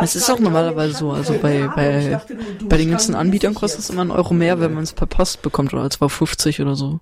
Es 0.01 0.15
ist 0.15 0.29
auch 0.29 0.39
normalerweise 0.39 0.93
so. 0.93 1.11
Also 1.11 1.33
bei, 1.39 1.69
bei, 1.75 2.21
bei 2.63 2.77
den 2.77 2.91
ganzen 2.91 3.15
Anbietern 3.15 3.53
kostet 3.53 3.81
es 3.81 3.89
immer 3.89 4.01
einen 4.01 4.11
Euro 4.11 4.33
mehr, 4.33 4.59
wenn 4.59 4.73
man 4.73 4.83
es 4.83 4.93
per 4.93 5.07
Post 5.07 5.41
bekommt 5.41 5.73
oder 5.73 5.83
2,50 5.83 6.61
oder 6.61 6.75
so. 6.75 6.99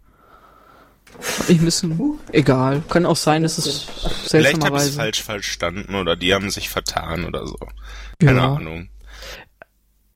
Ich 1.47 1.59
bisschen, 1.61 2.19
egal. 2.31 2.81
Kann 2.89 3.05
auch 3.05 3.15
sein, 3.15 3.43
dass 3.43 3.57
es 3.57 3.85
Vielleicht 4.27 4.63
habe 4.63 4.77
ich 4.77 4.83
es 4.83 4.95
falsch 4.95 5.21
verstanden 5.21 5.95
oder 5.95 6.15
die 6.15 6.33
haben 6.33 6.49
sich 6.49 6.69
vertan 6.69 7.25
oder 7.25 7.45
so. 7.45 7.57
Keine 8.19 8.39
Ja. 8.39 8.53
Ahnung. 8.55 8.89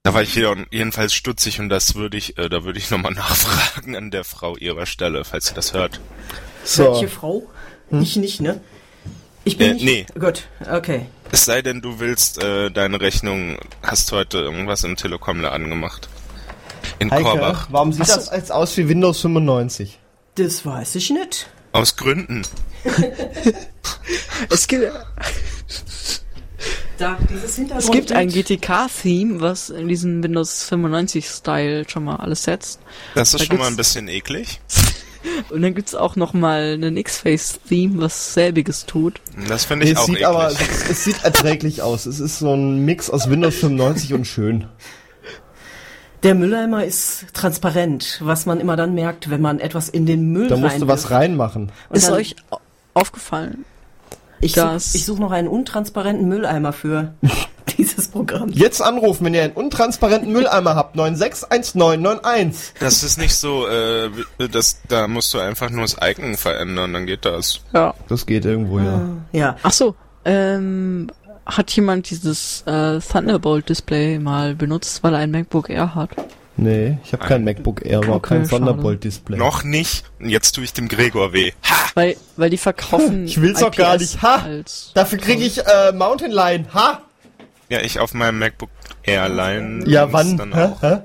Da 0.04 0.14
war 0.14 0.22
ich 0.22 0.34
hier 0.34 0.56
jedenfalls 0.72 1.14
stutzig 1.14 1.60
und 1.60 1.70
das 1.70 1.96
würde 1.96 2.18
ich, 2.18 2.38
äh, 2.38 2.48
da 2.50 2.64
würde 2.64 2.78
ich 2.80 2.90
nochmal 2.92 3.14
nachfragen 3.16 3.96
an 3.96 4.12
der 4.12 4.24
Frau 4.24 4.56
ihrer 4.58 4.86
Stelle, 4.86 5.24
falls 5.26 5.48
sie 5.48 5.54
das 5.54 5.74
hört. 5.74 6.00
So. 6.64 6.94
Welche 6.94 7.08
Frau? 7.08 7.44
Ich 7.92 8.16
nicht, 8.16 8.42
ne? 8.42 8.62
Ich 9.44 9.58
bin 9.58 9.72
Äh, 9.72 9.74
nicht. 9.76 9.86
nee. 9.86 10.06
Gut, 10.20 10.44
okay. 10.72 11.06
Es 11.32 11.46
sei 11.46 11.62
denn, 11.62 11.82
du 11.82 12.00
willst 12.00 12.42
äh, 12.44 12.72
deine 12.72 13.00
Rechnung, 13.02 13.58
hast 13.84 14.12
heute 14.12 14.40
irgendwas 14.40 14.84
im 14.84 14.96
Telekom-Laden 14.96 15.70
gemacht. 15.70 16.08
In 17.00 17.12
Heike, 17.12 17.24
Korbach. 17.24 17.68
warum 17.72 17.92
sieht 17.94 18.08
das 18.08 18.30
als 18.30 18.52
aus 18.52 18.76
wie 18.78 18.88
Windows 18.90 19.22
95? 19.22 20.00
Das 20.36 20.66
weiß 20.66 20.96
ich 20.96 21.10
nicht. 21.10 21.48
Aus 21.72 21.96
Gründen. 21.96 22.44
Es 24.50 24.68
gibt, 24.68 24.92
Da, 26.98 27.18
es 27.78 27.90
gibt 27.92 28.12
ein 28.12 28.30
GTK-Theme, 28.30 29.42
was 29.42 29.70
in 29.70 29.88
diesen 29.88 30.22
Windows 30.24 30.72
95-Style 30.72 31.90
schon 31.90 32.04
mal 32.04 32.18
alles 32.18 32.44
setzt. 32.44 32.80
Das 33.16 33.34
ist 33.34 33.42
Da 33.42 33.46
schon 33.46 33.58
mal 33.58 33.68
ein 33.68 33.76
bisschen 33.76 34.08
eklig. 34.08 34.62
Und 35.50 35.64
dann 35.64 35.74
gibt's 35.74 35.96
auch 35.96 36.16
noch 36.16 36.34
mal 36.34 36.74
einen 36.74 36.98
X-Face-Theme, 36.98 38.00
was 38.02 38.34
selbiges 38.36 38.86
tut. 38.86 39.20
Das 39.48 39.66
finde 39.66 39.86
ich 39.86 39.94
es 39.94 39.98
auch 39.98 40.06
sieht 40.06 40.16
eklig. 40.16 40.28
aber, 40.28 40.48
es, 40.52 40.90
es 40.90 41.04
sieht 41.04 41.24
erträglich 41.24 41.82
aus. 41.82 42.06
Es 42.06 42.20
ist 42.20 42.38
so 42.40 42.54
ein 42.54 42.86
Mix 42.86 43.10
aus 43.10 43.30
Windows 43.30 43.56
95 43.56 44.14
und 44.14 44.26
schön. 44.26 44.68
Der 46.24 46.34
Mülleimer 46.36 46.84
ist 46.86 47.26
transparent, 47.34 48.20
was 48.24 48.46
man 48.46 48.60
immer 48.60 48.76
dann 48.76 48.94
merkt, 48.96 49.30
wenn 49.30 49.42
man 49.42 49.60
etwas 49.60 49.90
in 49.90 50.06
den 50.06 50.32
Müll 50.32 50.48
Da 50.48 50.58
musst 50.58 50.82
du 50.82 50.88
was 50.88 51.12
reinmachen. 51.12 51.72
Und 51.90 51.96
Ist 51.98 52.10
euch 52.10 52.36
au- 52.50 52.58
aufgefallen? 52.94 53.66
Ich 54.42 54.54
das- 54.54 54.94
suche 54.94 55.04
such 55.04 55.20
noch 55.20 55.32
einen 55.32 55.48
untransparenten 55.48 56.28
Mülleimer 56.28 56.74
für 56.74 57.14
dieses 57.78 58.08
Programm. 58.10 58.50
Jetzt 58.50 58.82
anrufen, 58.82 59.26
wenn 59.26 59.34
ihr 59.34 59.44
einen 59.44 59.54
untransparenten 59.54 60.32
Mülleimer 60.32 60.76
habt. 60.76 60.96
961991. 60.96 62.74
Das 62.80 63.04
ist 63.04 63.18
nicht 63.18 63.36
so, 63.36 63.68
äh, 63.68 64.10
das, 64.52 64.82
da 64.88 65.08
musst 65.08 65.34
du 65.34 65.40
einfach 65.40 65.70
nur 65.70 65.82
das 65.84 65.98
Icon 66.02 66.36
verändern, 66.38 66.94
dann 66.94 67.06
geht 67.06 67.26
das. 67.26 67.62
Ja. 67.74 67.94
Das 68.08 68.26
geht 68.26 68.46
irgendwo, 68.46 68.80
ja. 68.80 69.02
Ja. 69.32 69.56
Ach 69.64 69.72
so, 69.74 69.96
ähm, 70.26 71.10
hat 71.46 71.72
jemand 71.72 72.10
dieses 72.10 72.64
äh, 72.66 73.00
Thunderbolt-Display 73.00 74.20
mal 74.20 74.56
benutzt, 74.56 75.04
weil 75.04 75.14
er 75.14 75.20
ein 75.20 75.32
MacBook 75.32 75.70
Air 75.70 75.96
hat? 75.96 76.10
Nee, 76.58 76.98
ich 77.04 77.12
habe 77.12 77.26
kein 77.26 77.44
MacBook 77.44 77.86
Air, 77.86 77.98
aber 77.98 78.14
auch 78.14 78.16
Okay, 78.18 78.36
kein. 78.40 78.48
Thunderbolt-Display. 78.48 79.38
Noch 79.38 79.64
nicht. 79.64 80.06
Und 80.20 80.30
jetzt 80.30 80.54
tue 80.54 80.64
ich 80.64 80.72
dem 80.74 80.88
Gregor 80.88 81.34
weh. 81.34 81.52
Ha! 81.70 81.76
Weil, 81.96 82.16
weil 82.38 82.50
die 82.50 82.58
verkaufen. 82.58 83.26
Ich 83.26 83.42
will's 83.42 83.60
doch 83.60 83.68
IPS 83.68 83.78
gar 83.78 83.98
nicht. 83.98 84.22
Ha! 84.22 84.46
Dafür 84.94 85.18
kriege 85.20 85.44
ich 85.44 85.60
äh, 85.60 85.92
Mountain 85.92 86.32
Lion. 86.32 86.68
Ha! 86.74 87.02
Ja, 87.70 87.82
ich 87.82 88.00
auf 88.00 88.14
meinem 88.14 88.40
MacBook 88.40 88.70
Air 89.04 89.28
Line. 89.30 89.84
Ja, 89.88 90.12
wann? 90.14 90.38
Dann 90.38 90.54
Hä? 90.54 90.64
auch. 90.64 90.82
Hä? 90.82 90.98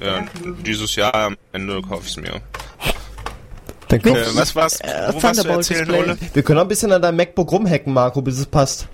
Ja, 0.00 0.24
dieses 0.64 0.94
Jahr 0.96 1.14
am 1.14 1.36
Ende 1.52 1.80
kaufe 1.82 2.02
ich 2.04 2.10
es 2.10 2.16
mir. 2.16 2.40
Dann 3.88 4.00
Äh, 4.00 4.26
was 4.34 4.54
war's? 4.54 4.80
Äh, 4.80 4.86
Wo 4.86 5.22
warst 5.22 5.38
du 5.38 5.42
Thunderbolt 5.42 5.56
erzählen, 5.70 5.86
Display. 5.88 6.02
Ole? 6.02 6.18
Wir 6.34 6.42
können 6.42 6.58
auch 6.58 6.62
ein 6.64 6.68
bisschen 6.68 6.92
an 6.92 7.00
deinem 7.00 7.16
MacBook 7.16 7.50
rumhacken, 7.50 7.92
Marco, 7.94 8.20
bis 8.20 8.38
es 8.38 8.46
passt. 8.46 8.88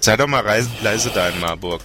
Sei 0.00 0.16
doch 0.16 0.26
mal 0.26 0.42
leise 0.82 1.10
da 1.14 1.28
in 1.28 1.40
Marburg. 1.40 1.82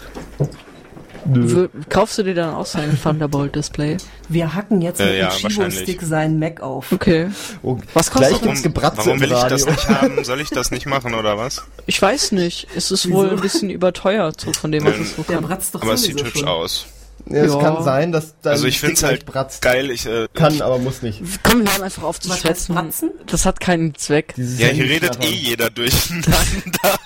W 1.28 1.68
kaufst 1.90 2.20
du 2.20 2.24
dir 2.24 2.36
dann 2.36 2.54
auch 2.54 2.68
so 2.68 2.78
ein 2.78 3.00
Thunderbolt-Display? 3.02 3.98
Wir 4.30 4.54
hacken 4.54 4.82
jetzt 4.84 5.00
Äh, 5.02 5.06
mit 5.08 5.16
ja, 5.18 5.30
dem. 5.30 5.50
Chibo-Stick 5.50 6.02
seinen 6.04 6.38
Mac 6.38 6.62
auf. 6.62 6.92
Okay. 6.92 7.30
Oh, 7.64 7.78
Was 7.96 8.12
kostet 8.12 8.44
gleich 8.44 8.62
Gebratze 8.62 8.98
Warum 8.98 9.14
im 9.14 9.22
will 9.22 9.32
ich 9.32 9.44
das 9.44 9.66
nicht 9.66 9.90
haben? 9.90 10.24
Soll 10.24 10.40
ich 10.40 10.50
das 10.52 10.70
nicht 10.70 10.86
machen 10.86 11.16
oder 11.16 11.38
was? 11.38 11.64
Ich 11.88 12.00
weiß 12.00 12.32
nicht. 12.34 12.68
Es 12.76 12.92
ist 12.92 13.10
wohl 13.10 13.32
ein 13.32 13.40
bisschen 13.42 13.72
überteuert, 13.72 14.40
so 14.40 14.54
von 14.54 14.72
dem, 14.72 14.86
was 14.86 14.98
es 15.00 15.16
so 15.16 15.24
Der 15.24 15.38
kann. 15.38 15.46
bratzt 15.46 15.74
doch 15.74 15.82
Aber 15.82 15.94
es 15.94 16.04
sieht 16.04 16.24
hübsch 16.24 16.40
schon. 16.42 16.48
aus. 16.48 16.86
Ja, 17.28 17.44
es 17.44 17.54
Ja. 17.54 17.60
kann 17.60 17.84
sein, 17.84 18.12
dass 18.12 18.36
dein 18.44 18.52
Also 18.54 18.68
ich 18.68 18.80
find's 18.80 19.00
Stick 19.00 19.10
halt 19.10 19.26
bratzt. 19.26 19.64
geil. 19.64 19.90
Ich, 19.90 20.06
äh, 20.06 20.28
Kann, 20.36 20.62
aber 20.62 20.78
muss 20.78 21.02
nicht. 21.02 21.22
Komm, 21.42 21.64
wir 21.66 21.72
hören 21.74 21.82
einfach 21.82 22.04
auf 22.04 22.20
zu 22.20 22.32
schwätzen. 22.32 22.76
bratzen? 22.76 23.10
Das 23.26 23.48
hat 23.48 23.60
keinen 23.60 23.96
Zweck. 23.96 24.36
Dieses 24.38 24.60
ja, 24.60 24.68
hier 24.68 24.84
redet 24.86 25.24
eh 25.26 25.30
jeder 25.34 25.72
durcheinander. 25.72 26.30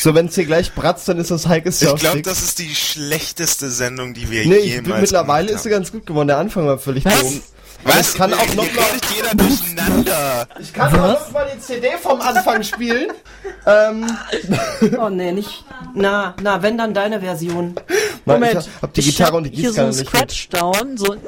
So, 0.00 0.14
wenn 0.14 0.26
es 0.26 0.34
hier 0.34 0.46
gleich 0.46 0.72
bratzt, 0.74 1.08
dann 1.08 1.18
ist 1.18 1.30
das 1.30 1.46
Heikes 1.46 1.82
Ich 1.82 1.88
Joystick. 1.88 2.00
glaube, 2.10 2.22
das 2.22 2.42
ist 2.42 2.58
die 2.58 2.74
schlechteste 2.74 3.70
Sendung, 3.70 4.14
die 4.14 4.30
wir 4.30 4.46
Nee, 4.46 4.56
ich, 4.56 4.64
jemals 4.66 5.00
mittlerweile 5.02 5.48
gemacht 5.48 5.56
ist 5.56 5.62
sie 5.64 5.70
ganz 5.70 5.92
gut 5.92 6.06
geworden. 6.06 6.28
Der 6.28 6.38
Anfang 6.38 6.66
war 6.66 6.78
völlig 6.78 7.04
dumm. 7.04 7.42
Was? 7.84 8.10
Ich 8.10 8.14
kann 8.14 8.34
auch 8.34 8.46
noch 8.54 8.56
mal, 8.56 8.84
jeder 9.14 9.34
durcheinander. 9.34 10.46
ich 10.60 10.72
kann 10.72 10.94
auch 11.00 11.20
noch 11.20 11.32
mal 11.32 11.46
die 11.54 11.60
CD 11.60 11.88
vom 12.00 12.20
Anfang 12.20 12.62
spielen. 12.62 13.10
ähm, 13.66 14.06
Oh 14.98 15.08
nee, 15.08 15.32
nicht. 15.32 15.64
Na, 15.94 16.34
na, 16.42 16.62
wenn 16.62 16.76
dann 16.76 16.92
deine 16.94 17.20
Version. 17.20 17.74
Nein, 18.26 18.40
Moment, 18.40 18.60
ich 18.60 18.82
hab, 18.82 18.92
die 18.92 19.00
Gitarre 19.02 19.36
und 19.38 19.44
die 19.44 19.50
hier 19.50 19.72
so 19.72 19.82
Gießkanne 19.82 19.88
ein 19.88 19.96
nicht 19.96 20.12
mit. 20.12 20.30
Scratch-Down, 20.30 20.96
so 20.98 21.12
ein 21.12 21.20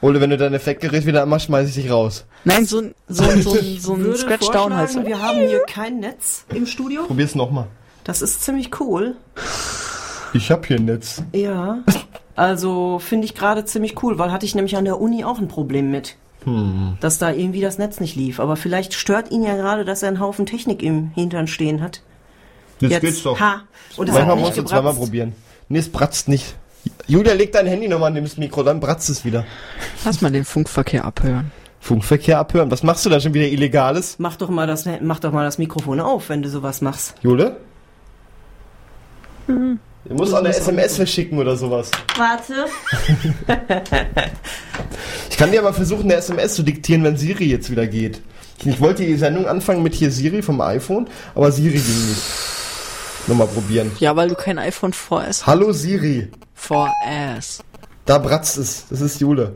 Ole, 0.00 0.20
wenn 0.20 0.30
du 0.30 0.36
dein 0.36 0.54
Effektgerät 0.54 1.06
wieder 1.06 1.22
anmachst, 1.22 1.46
schmeiß 1.46 1.68
ich 1.68 1.74
dich 1.76 1.90
raus. 1.90 2.24
Nein, 2.44 2.66
so 2.66 2.78
ein, 2.80 2.94
so 3.06 3.22
ein, 3.22 3.42
so 3.42 3.52
ein, 3.54 3.78
so 3.80 3.94
ein 3.94 4.16
Scratch-Down 4.16 4.74
halt. 4.74 4.90
vorschlagen, 4.90 5.06
Wir 5.08 5.22
haben 5.22 5.38
hier 5.38 5.62
kein 5.68 6.00
Netz 6.00 6.44
im 6.52 6.66
Studio. 6.66 7.04
Probier's 7.04 7.34
noch 7.36 7.50
mal. 7.52 7.68
Das 8.04 8.20
ist 8.22 8.42
ziemlich 8.44 8.80
cool. 8.80 9.14
Ich 10.34 10.50
hab 10.50 10.66
hier 10.66 10.76
ein 10.76 10.84
Netz. 10.84 11.22
Ja. 11.32 11.78
Also 12.34 12.98
finde 12.98 13.26
ich 13.26 13.34
gerade 13.34 13.64
ziemlich 13.64 14.02
cool, 14.02 14.18
weil 14.18 14.32
hatte 14.32 14.46
ich 14.46 14.54
nämlich 14.54 14.76
an 14.76 14.84
der 14.84 15.00
Uni 15.00 15.24
auch 15.24 15.38
ein 15.38 15.48
Problem 15.48 15.90
mit. 15.90 16.16
Hm. 16.44 16.96
Dass 17.00 17.18
da 17.18 17.30
irgendwie 17.30 17.60
das 17.60 17.78
Netz 17.78 18.00
nicht 18.00 18.16
lief. 18.16 18.40
Aber 18.40 18.56
vielleicht 18.56 18.94
stört 18.94 19.30
ihn 19.30 19.42
ja 19.42 19.54
gerade, 19.56 19.84
dass 19.84 20.02
er 20.02 20.08
einen 20.08 20.20
Haufen 20.20 20.46
Technik 20.46 20.82
im 20.82 21.10
Hintern 21.14 21.46
stehen 21.46 21.80
hat. 21.80 22.02
Jetzt, 22.80 23.00
geht's 23.00 23.22
doch. 23.22 23.38
Ha. 23.38 23.62
Und 23.96 24.08
es 24.08 24.14
Manchmal 24.14 24.36
musst 24.36 24.56
du 24.56 24.62
zweimal 24.62 24.94
probieren. 24.94 25.34
Nee, 25.68 25.78
es 25.78 25.90
bratzt 25.90 26.28
nicht. 26.28 26.56
Julia, 27.06 27.34
leg 27.34 27.52
dein 27.52 27.66
Handy 27.66 27.86
nochmal 27.86 28.10
neben 28.10 28.26
das 28.26 28.36
Mikro, 28.38 28.64
dann 28.64 28.80
bratzt 28.80 29.08
es 29.08 29.24
wieder. 29.24 29.44
Lass 30.04 30.20
mal 30.20 30.32
den 30.32 30.44
Funkverkehr 30.44 31.04
abhören. 31.04 31.52
Funkverkehr 31.78 32.38
abhören. 32.38 32.70
Was 32.70 32.82
machst 32.82 33.06
du 33.06 33.10
da 33.10 33.20
schon 33.20 33.34
wieder 33.34 33.46
Illegales? 33.46 34.16
Mach 34.18 34.36
doch 34.36 34.48
mal 34.48 34.66
das, 34.66 34.88
mach 35.00 35.20
doch 35.20 35.32
mal 35.32 35.44
das 35.44 35.58
Mikrofon 35.58 36.00
auf, 36.00 36.28
wenn 36.28 36.42
du 36.42 36.48
sowas 36.48 36.80
machst. 36.80 37.14
Jule? 37.22 37.56
Du 39.46 39.78
musst 40.10 40.34
auch 40.34 40.38
eine 40.38 40.48
SMS 40.48 40.96
verschicken 40.96 41.38
oder 41.38 41.56
sowas. 41.56 41.90
Warte. 42.16 42.66
Ich 45.30 45.38
kann 45.38 45.50
dir 45.50 45.60
aber 45.60 45.72
versuchen, 45.72 46.04
eine 46.04 46.16
SMS 46.16 46.54
zu 46.54 46.62
diktieren, 46.62 47.02
wenn 47.04 47.16
Siri 47.16 47.44
jetzt 47.44 47.70
wieder 47.70 47.86
geht. 47.86 48.20
Ich 48.64 48.80
wollte 48.80 49.04
die 49.04 49.16
Sendung 49.16 49.46
anfangen 49.46 49.82
mit 49.82 49.94
hier 49.94 50.10
Siri 50.10 50.42
vom 50.42 50.60
iPhone, 50.60 51.08
aber 51.34 51.50
Siri 51.50 51.78
ging 51.78 52.08
nicht. 52.08 52.22
Nochmal 53.26 53.46
probieren. 53.48 53.90
Ja, 53.98 54.14
weil 54.14 54.28
du 54.28 54.34
kein 54.34 54.58
iPhone 54.58 54.92
4S 54.92 55.26
hast. 55.26 55.46
Hallo 55.46 55.72
Siri. 55.72 56.28
4S. 56.60 57.60
Da 58.04 58.18
bratzt 58.18 58.58
es. 58.58 58.86
Das 58.90 59.00
ist 59.00 59.20
Jule. 59.20 59.54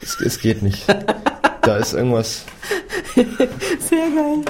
Es, 0.00 0.20
es 0.20 0.40
geht 0.40 0.62
nicht. 0.62 0.84
Da 1.62 1.76
ist 1.76 1.92
irgendwas. 1.92 2.46
Sehr 3.14 3.24
geil. 3.26 4.44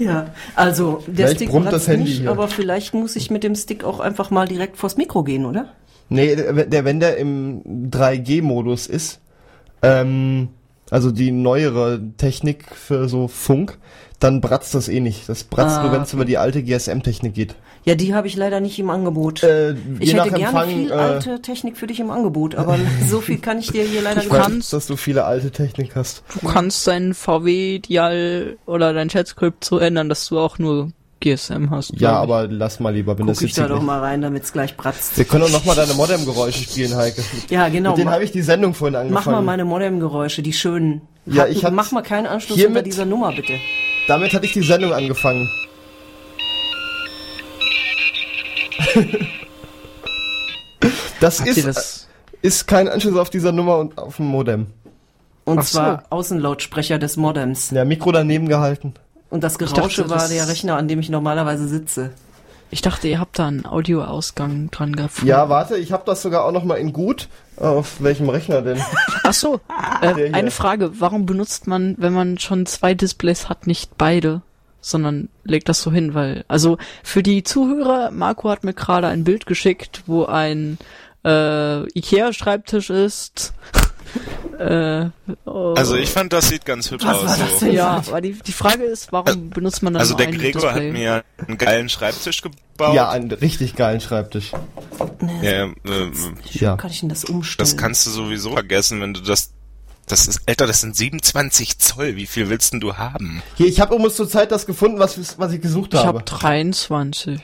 Ja, 0.00 0.30
also 0.56 1.02
der 1.06 1.14
Vielleicht 1.26 1.36
Stick 1.36 1.50
brummt 1.50 1.70
das 1.70 1.86
Handy 1.86 2.04
nicht, 2.04 2.20
hier. 2.20 2.30
aber 2.30 2.48
vielleicht 2.48 2.94
muss 2.94 3.16
ich 3.16 3.30
mit 3.30 3.44
dem 3.44 3.54
Stick 3.54 3.84
auch 3.84 4.00
einfach 4.00 4.30
mal 4.30 4.48
direkt 4.48 4.78
vors 4.78 4.96
Mikro 4.96 5.22
gehen, 5.22 5.44
oder? 5.44 5.66
Nee, 6.08 6.34
der, 6.34 6.84
wenn 6.84 7.00
der 7.00 7.18
im 7.18 7.62
3G-Modus 7.90 8.86
ist, 8.86 9.20
ähm, 9.82 10.48
also 10.90 11.10
die 11.10 11.30
neuere 11.30 12.00
Technik 12.16 12.64
für 12.74 13.08
so 13.08 13.28
Funk, 13.28 13.78
dann 14.18 14.40
bratzt 14.40 14.74
das 14.74 14.88
eh 14.88 15.00
nicht. 15.00 15.28
Das 15.28 15.44
bratzt 15.44 15.78
Ah, 15.78 15.82
nur, 15.84 15.92
wenn 15.92 16.02
es 16.02 16.12
über 16.12 16.24
die 16.24 16.38
alte 16.38 16.62
GSM-Technik 16.62 17.34
geht. 17.34 17.54
Ja, 17.84 17.94
die 17.94 18.14
habe 18.14 18.26
ich 18.26 18.36
leider 18.36 18.60
nicht 18.60 18.78
im 18.78 18.90
Angebot. 18.90 19.42
Äh, 19.42 19.74
ich 20.00 20.12
hätte 20.14 20.28
gerne 20.30 20.44
Empfang, 20.44 20.68
viel 20.68 20.90
äh, 20.90 20.94
alte 20.94 21.40
Technik 21.40 21.78
für 21.78 21.86
dich 21.86 21.98
im 22.00 22.10
Angebot, 22.10 22.54
aber 22.54 22.78
so 23.08 23.20
viel 23.22 23.38
kann 23.38 23.58
ich 23.58 23.72
dir 23.72 23.84
hier 23.84 24.02
leider 24.02 24.20
Ich 24.22 24.30
nicht 24.30 24.38
weiß, 24.38 24.70
dass 24.70 24.86
du 24.86 24.96
viele 24.96 25.24
alte 25.24 25.50
Technik 25.50 25.96
hast. 25.96 26.22
Du 26.40 26.46
kannst 26.48 26.86
dein 26.86 27.14
VW-Dial 27.14 28.58
oder 28.66 28.92
dein 28.92 29.08
Chat-Script 29.08 29.64
so 29.64 29.78
ändern, 29.78 30.08
dass 30.08 30.26
du 30.28 30.38
auch 30.38 30.58
nur 30.58 30.92
GSM 31.20 31.70
hast. 31.70 31.92
Ja, 31.98 32.10
ich. 32.12 32.16
aber 32.16 32.46
lass 32.48 32.80
mal 32.80 32.94
lieber, 32.94 33.18
wenn 33.18 33.26
das 33.26 33.38
Guck 33.38 33.44
ich 33.44 33.50
jetzt 33.50 33.58
da 33.58 33.62
hier 33.62 33.68
doch 33.68 33.76
nicht- 33.76 33.86
mal 33.86 34.00
rein, 34.00 34.22
damit's 34.22 34.52
gleich 34.52 34.76
bratzt. 34.76 35.16
Wir 35.18 35.24
können 35.24 35.42
doch 35.44 35.50
nochmal 35.52 35.76
deine 35.76 35.94
Modem-Geräusche 35.94 36.62
spielen, 36.64 36.94
Heike. 36.96 37.22
Ja, 37.50 37.68
genau. 37.68 37.90
Mit 37.90 37.98
denen 37.98 38.06
Mach- 38.06 38.14
habe 38.14 38.24
ich 38.24 38.32
die 38.32 38.42
Sendung 38.42 38.72
vorhin 38.74 38.94
Mach 38.94 39.00
angefangen. 39.02 39.36
mal 39.36 39.42
meine 39.42 39.64
Modem-Geräusche, 39.64 40.42
die 40.42 40.52
schönen. 40.52 41.02
Ja, 41.26 41.46
ich 41.46 41.64
hab- 41.64 41.72
Mach 41.74 41.92
mal 41.92 42.02
keinen 42.02 42.26
Anschluss 42.26 42.56
hiermit- 42.58 42.68
unter 42.78 42.82
dieser 42.82 43.04
Nummer, 43.04 43.32
bitte. 43.34 43.54
Damit 44.08 44.32
hatte 44.32 44.46
ich 44.46 44.52
die 44.52 44.62
Sendung 44.62 44.92
angefangen. 44.92 45.48
Das 51.20 51.40
Habt 51.40 51.48
ist, 51.48 51.66
das? 51.66 52.08
ist 52.42 52.66
kein 52.66 52.88
Anschluss 52.88 53.16
auf 53.16 53.30
dieser 53.30 53.52
Nummer 53.52 53.78
und 53.78 53.98
auf 53.98 54.16
dem 54.16 54.26
Modem. 54.26 54.66
Und 55.44 55.58
Ach 55.58 55.62
so. 55.64 55.78
zwar 55.78 56.04
Außenlautsprecher 56.10 56.98
des 56.98 57.16
Modems. 57.16 57.70
Ja, 57.70 57.84
Mikro 57.84 58.12
daneben 58.12 58.48
gehalten. 58.48 58.94
Und 59.30 59.44
das 59.44 59.56
dachte, 59.58 59.74
Gerausche 59.74 60.08
war 60.08 60.18
das- 60.18 60.30
der 60.30 60.48
Rechner, 60.48 60.76
an 60.76 60.88
dem 60.88 61.00
ich 61.00 61.08
normalerweise 61.08 61.68
sitze. 61.68 62.10
Ich 62.72 62.82
dachte, 62.82 63.08
ihr 63.08 63.18
habt 63.18 63.36
da 63.38 63.48
einen 63.48 63.66
Audioausgang 63.66 64.70
dran 64.70 64.94
gefunden. 64.94 65.26
Ja, 65.28 65.48
warte, 65.48 65.76
ich 65.76 65.90
habe 65.90 66.04
das 66.06 66.22
sogar 66.22 66.44
auch 66.44 66.52
noch 66.52 66.62
mal 66.62 66.76
in 66.76 66.92
gut. 66.92 67.28
Auf 67.56 68.00
welchem 68.00 68.28
Rechner 68.28 68.62
denn? 68.62 68.80
Ach 69.24 69.32
so, 69.32 69.60
äh, 70.02 70.32
eine 70.32 70.52
Frage. 70.52 70.92
Warum 71.00 71.26
benutzt 71.26 71.66
man, 71.66 71.96
wenn 71.98 72.12
man 72.12 72.38
schon 72.38 72.66
zwei 72.66 72.94
Displays 72.94 73.48
hat, 73.48 73.66
nicht 73.66 73.98
beide? 73.98 74.42
Sondern 74.80 75.28
legt 75.44 75.68
das 75.68 75.82
so 75.82 75.92
hin, 75.92 76.14
weil, 76.14 76.44
also 76.48 76.78
für 77.02 77.22
die 77.22 77.42
Zuhörer, 77.42 78.10
Marco 78.10 78.48
hat 78.48 78.64
mir 78.64 78.72
gerade 78.74 79.08
ein 79.08 79.24
Bild 79.24 79.44
geschickt, 79.46 80.02
wo 80.06 80.24
ein 80.24 80.78
äh, 81.24 81.82
Ikea-Schreibtisch 81.98 82.88
ist. 82.90 83.52
äh, 84.58 85.06
oh, 85.44 85.74
Also 85.74 85.96
ich 85.96 86.10
fand, 86.10 86.32
das 86.32 86.48
sieht 86.48 86.64
ganz 86.64 86.90
hübsch 86.90 87.04
Was 87.04 87.18
aus. 87.18 87.24
war 87.28 87.38
das 87.38 87.60
so. 87.60 87.66
ja, 87.66 87.88
aber 88.06 88.20
die, 88.20 88.32
die 88.32 88.52
Frage 88.52 88.84
ist, 88.84 89.12
warum 89.12 89.50
benutzt 89.50 89.82
man 89.82 89.92
dann 89.92 90.00
Also 90.00 90.14
der 90.14 90.28
ein 90.28 90.38
Gregor 90.38 90.62
Display? 90.62 90.86
hat 90.88 90.92
mir 90.92 91.24
einen 91.46 91.58
geilen 91.58 91.88
Schreibtisch 91.88 92.40
gebaut. 92.42 92.94
Ja, 92.94 93.10
einen 93.10 93.30
richtig 93.30 93.76
geilen 93.76 94.00
Schreibtisch. 94.00 94.52
Ja, 95.42 95.66
äh, 95.66 95.72
Ja. 96.52 96.76
Kann 96.76 96.90
ich 96.90 97.00
denn 97.00 97.08
das 97.10 97.24
umstellen? 97.26 97.68
das 97.68 97.76
kannst 97.76 98.06
du 98.06 98.10
sowieso 98.10 98.52
vergessen, 98.52 99.00
wenn 99.00 99.12
du 99.14 99.20
das. 99.20 99.52
Das 100.06 100.26
ist, 100.26 100.40
Alter, 100.48 100.66
das 100.66 100.80
sind 100.80 100.96
27 100.96 101.78
Zoll. 101.78 102.16
Wie 102.16 102.26
viel 102.26 102.48
willst 102.48 102.72
denn 102.72 102.80
du 102.80 102.96
haben? 102.96 103.42
Hier, 103.56 103.66
ich 103.66 103.80
habe 103.80 103.94
übrigens 103.94 104.16
zur 104.16 104.28
Zeit 104.28 104.50
das 104.50 104.66
gefunden, 104.66 104.98
was, 104.98 105.38
was 105.38 105.52
ich 105.52 105.60
gesucht 105.60 105.94
ich 105.94 106.00
habe. 106.00 106.18
habe 106.18 106.22
23. 106.24 107.40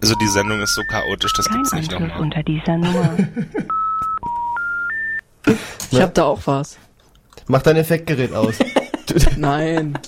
Also 0.00 0.14
die 0.14 0.28
Sendung 0.28 0.60
ist 0.60 0.74
so 0.74 0.82
chaotisch, 0.88 1.32
das 1.32 1.46
Kein 1.46 1.56
gibt's 1.56 1.72
nicht 1.72 1.92
Anschluss 1.92 2.08
nochmal. 2.10 2.22
unter 2.22 2.42
dieser 2.44 2.76
Nummer. 2.76 3.16
Ich 5.90 5.96
Ne? 5.96 6.02
habe 6.02 6.12
da 6.12 6.24
auch 6.24 6.40
was. 6.44 6.76
Mach 7.46 7.62
dein 7.62 7.76
Effektgerät 7.76 8.34
aus. 8.34 8.56
Nein. 9.38 9.98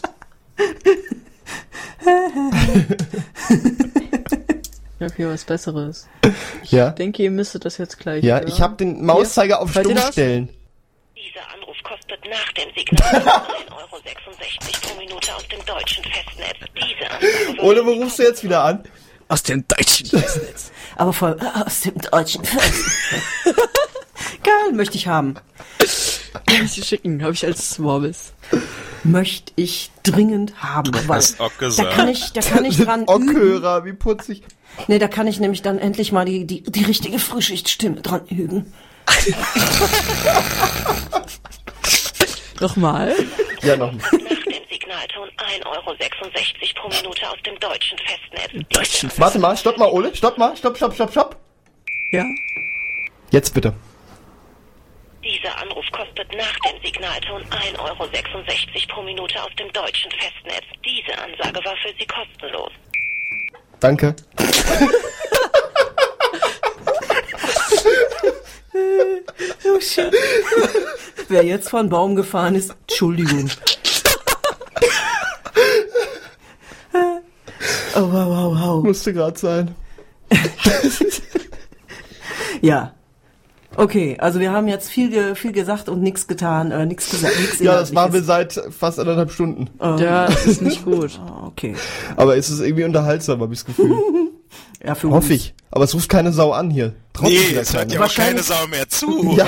ich 5.00 5.04
habe 5.04 5.14
hier 5.16 5.30
was 5.30 5.44
Besseres. 5.44 6.06
ja? 6.64 6.88
Ich 6.90 6.94
denke, 6.96 7.22
ihr 7.22 7.30
müsstet 7.30 7.64
das 7.64 7.78
jetzt 7.78 7.98
gleich. 7.98 8.22
Ja, 8.22 8.36
hören. 8.36 8.48
ich 8.48 8.60
habe 8.60 8.76
den 8.76 9.02
Mauszeiger 9.04 9.62
auf 9.62 9.74
Hört 9.74 9.86
ihr 9.86 9.96
Stumm 9.96 10.12
stellen. 10.12 10.48
Dieser 11.16 11.54
Anruf 11.54 11.76
kostet 11.82 12.22
nach 12.28 12.52
dem 12.52 12.68
Signal 12.76 13.08
1,66 13.14 13.70
Euro 13.72 13.98
pro 14.82 15.00
Minute 15.00 15.34
aus 15.34 15.48
dem 15.48 15.64
deutschen 15.64 16.04
Festnetz. 16.04 16.58
Diese 16.76 17.62
Ole, 17.62 17.86
wo 17.86 17.92
rufst 17.92 18.18
du 18.18 18.24
jetzt 18.24 18.44
wieder 18.44 18.62
an? 18.62 18.84
Aus 19.28 19.42
dem 19.42 19.66
deutschen 19.66 20.06
Festnetz. 20.06 20.70
Aber 20.96 21.14
voll 21.14 21.38
aus 21.64 21.80
dem 21.80 21.96
deutschen. 21.98 22.42
Geil, 24.42 24.72
möchte 24.74 24.96
ich 24.96 25.06
haben. 25.06 25.36
Kann 26.32 26.64
ich 26.64 26.74
dir 26.74 26.84
schicken, 26.84 27.22
habe 27.22 27.32
ich 27.32 27.44
als 27.44 27.82
Worbis. 27.82 28.32
Möchte 29.02 29.52
ich 29.56 29.90
dringend 30.02 30.62
haben. 30.62 30.92
Weil 31.06 31.22
da 31.38 31.48
gesagt. 31.58 31.92
kann 31.92 32.08
ich, 32.08 32.32
da 32.32 32.40
kann 32.40 32.64
ich 32.64 32.76
dran. 32.78 33.04
Ockhörer, 33.06 33.84
wie 33.84 33.92
putzig. 33.92 34.42
Nee, 34.86 34.98
da 34.98 35.08
kann 35.08 35.26
ich 35.26 35.40
nämlich 35.40 35.62
dann 35.62 35.78
endlich 35.78 36.12
mal 36.12 36.24
die, 36.24 36.46
die, 36.46 36.62
die 36.62 36.84
richtige 36.84 37.18
Frühschichtstimme 37.18 38.02
dran 38.02 38.26
üben. 38.26 38.72
Nochmal. 42.60 43.14
Ja, 43.62 43.76
noch. 43.76 43.92
nach 43.92 44.10
dem 44.10 44.20
Signal 44.20 44.60
Signalton 44.70 45.28
1,66 45.36 45.66
Euro 45.66 45.94
pro 46.74 46.88
Minute 46.88 47.28
aus 47.28 47.38
dem 47.44 47.58
deutschen 47.58 47.98
Festnetz. 47.98 49.18
Warte 49.18 49.38
mal, 49.38 49.56
stopp 49.56 49.78
mal, 49.78 49.90
Ole. 49.90 50.14
Stopp 50.14 50.38
mal. 50.38 50.56
Stopp, 50.56 50.76
stopp, 50.76 50.94
stopp, 50.94 51.10
stopp. 51.10 51.36
Ja. 52.12 52.24
Jetzt 53.30 53.52
bitte. 53.54 53.74
Dieser 55.22 55.56
Anruf 55.58 55.84
kostet 55.92 56.34
nach 56.34 56.56
dem 56.60 56.80
Signalton 56.82 57.42
1,66 57.44 57.78
Euro 57.78 58.06
pro 58.88 59.02
Minute 59.02 59.42
aus 59.42 59.50
dem 59.58 59.70
deutschen 59.72 60.10
Festnetz. 60.12 60.64
Diese 60.84 61.16
Ansage 61.18 61.64
war 61.64 61.76
für 61.76 61.92
Sie 61.98 62.06
kostenlos. 62.06 62.72
Danke. 63.80 64.16
Oh 69.64 69.80
shit. 69.80 70.14
Wer 71.28 71.44
jetzt 71.44 71.70
von 71.70 71.88
Baum 71.88 72.16
gefahren 72.16 72.54
ist, 72.54 72.74
Entschuldigung. 72.88 73.50
Oh, 77.94 78.02
wow, 78.02 78.26
wow, 78.26 78.54
wow. 78.58 78.82
Musste 78.84 79.12
gerade 79.12 79.38
sein. 79.38 79.74
Ja. 82.62 82.94
Okay, 83.80 84.18
also 84.20 84.40
wir 84.40 84.52
haben 84.52 84.68
jetzt 84.68 84.90
viel, 84.90 85.08
ge 85.08 85.34
viel 85.34 85.52
gesagt 85.52 85.88
und 85.88 86.02
nichts 86.02 86.26
getan, 86.26 86.70
äh, 86.70 86.84
nichts 86.84 87.10
gesagt. 87.10 87.34
Nix 87.40 87.60
Ja, 87.60 87.76
das 87.80 87.92
machen 87.92 88.12
wir 88.12 88.22
seit 88.22 88.60
fast 88.78 88.98
anderthalb 88.98 89.30
Stunden. 89.30 89.70
Ja, 89.80 90.26
das 90.26 90.46
ist 90.46 90.62
nicht 90.62 90.84
gut. 90.84 91.18
Okay. 91.50 91.74
Aber 92.16 92.36
es 92.36 92.48
ist 92.48 92.60
irgendwie 92.60 92.84
unterhaltsam, 92.84 93.40
habe 93.40 93.52
ich 93.52 93.60
das 93.60 93.66
Gefühl. 93.66 93.96
Ja, 94.84 94.94
für 94.94 95.10
Hoffe 95.10 95.34
ich. 95.34 95.54
Aber 95.70 95.84
es 95.84 95.94
ruft 95.94 96.08
keine 96.08 96.32
Sau 96.32 96.52
an 96.52 96.70
hier. 96.70 96.94
Sich 97.18 97.52
Nee, 97.52 97.58
es 97.58 97.74
hört 97.74 97.92
ja 97.92 98.02
auch 98.02 98.14
keine 98.14 98.42
Sau 98.42 98.66
mehr 98.70 98.88
zu. 98.88 99.34
Ja, 99.36 99.46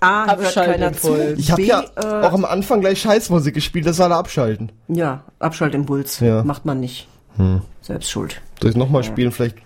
A, 0.00 0.26
hört 0.26 0.46
Abschalten 0.46 0.72
keiner 0.72 0.92
zu. 0.92 1.34
Ich 1.36 1.50
habe 1.50 1.62
ja 1.62 1.84
äh, 1.96 2.26
auch 2.26 2.32
am 2.32 2.44
Anfang 2.44 2.80
gleich 2.80 3.00
Scheißmusik 3.00 3.54
gespielt, 3.54 3.86
das 3.86 3.96
soll 3.96 4.12
er 4.12 4.18
abschalten. 4.18 4.70
Ja, 4.86 5.24
Abschaltimpuls. 5.40 6.20
Ja. 6.20 6.44
Macht 6.44 6.64
man 6.64 6.80
nicht. 6.80 7.08
Selbst 7.82 8.10
schuld. 8.10 8.40
Soll 8.60 8.70
ich 8.70 8.76
nochmal 8.76 9.04
spielen? 9.04 9.30
Vielleicht 9.32 9.56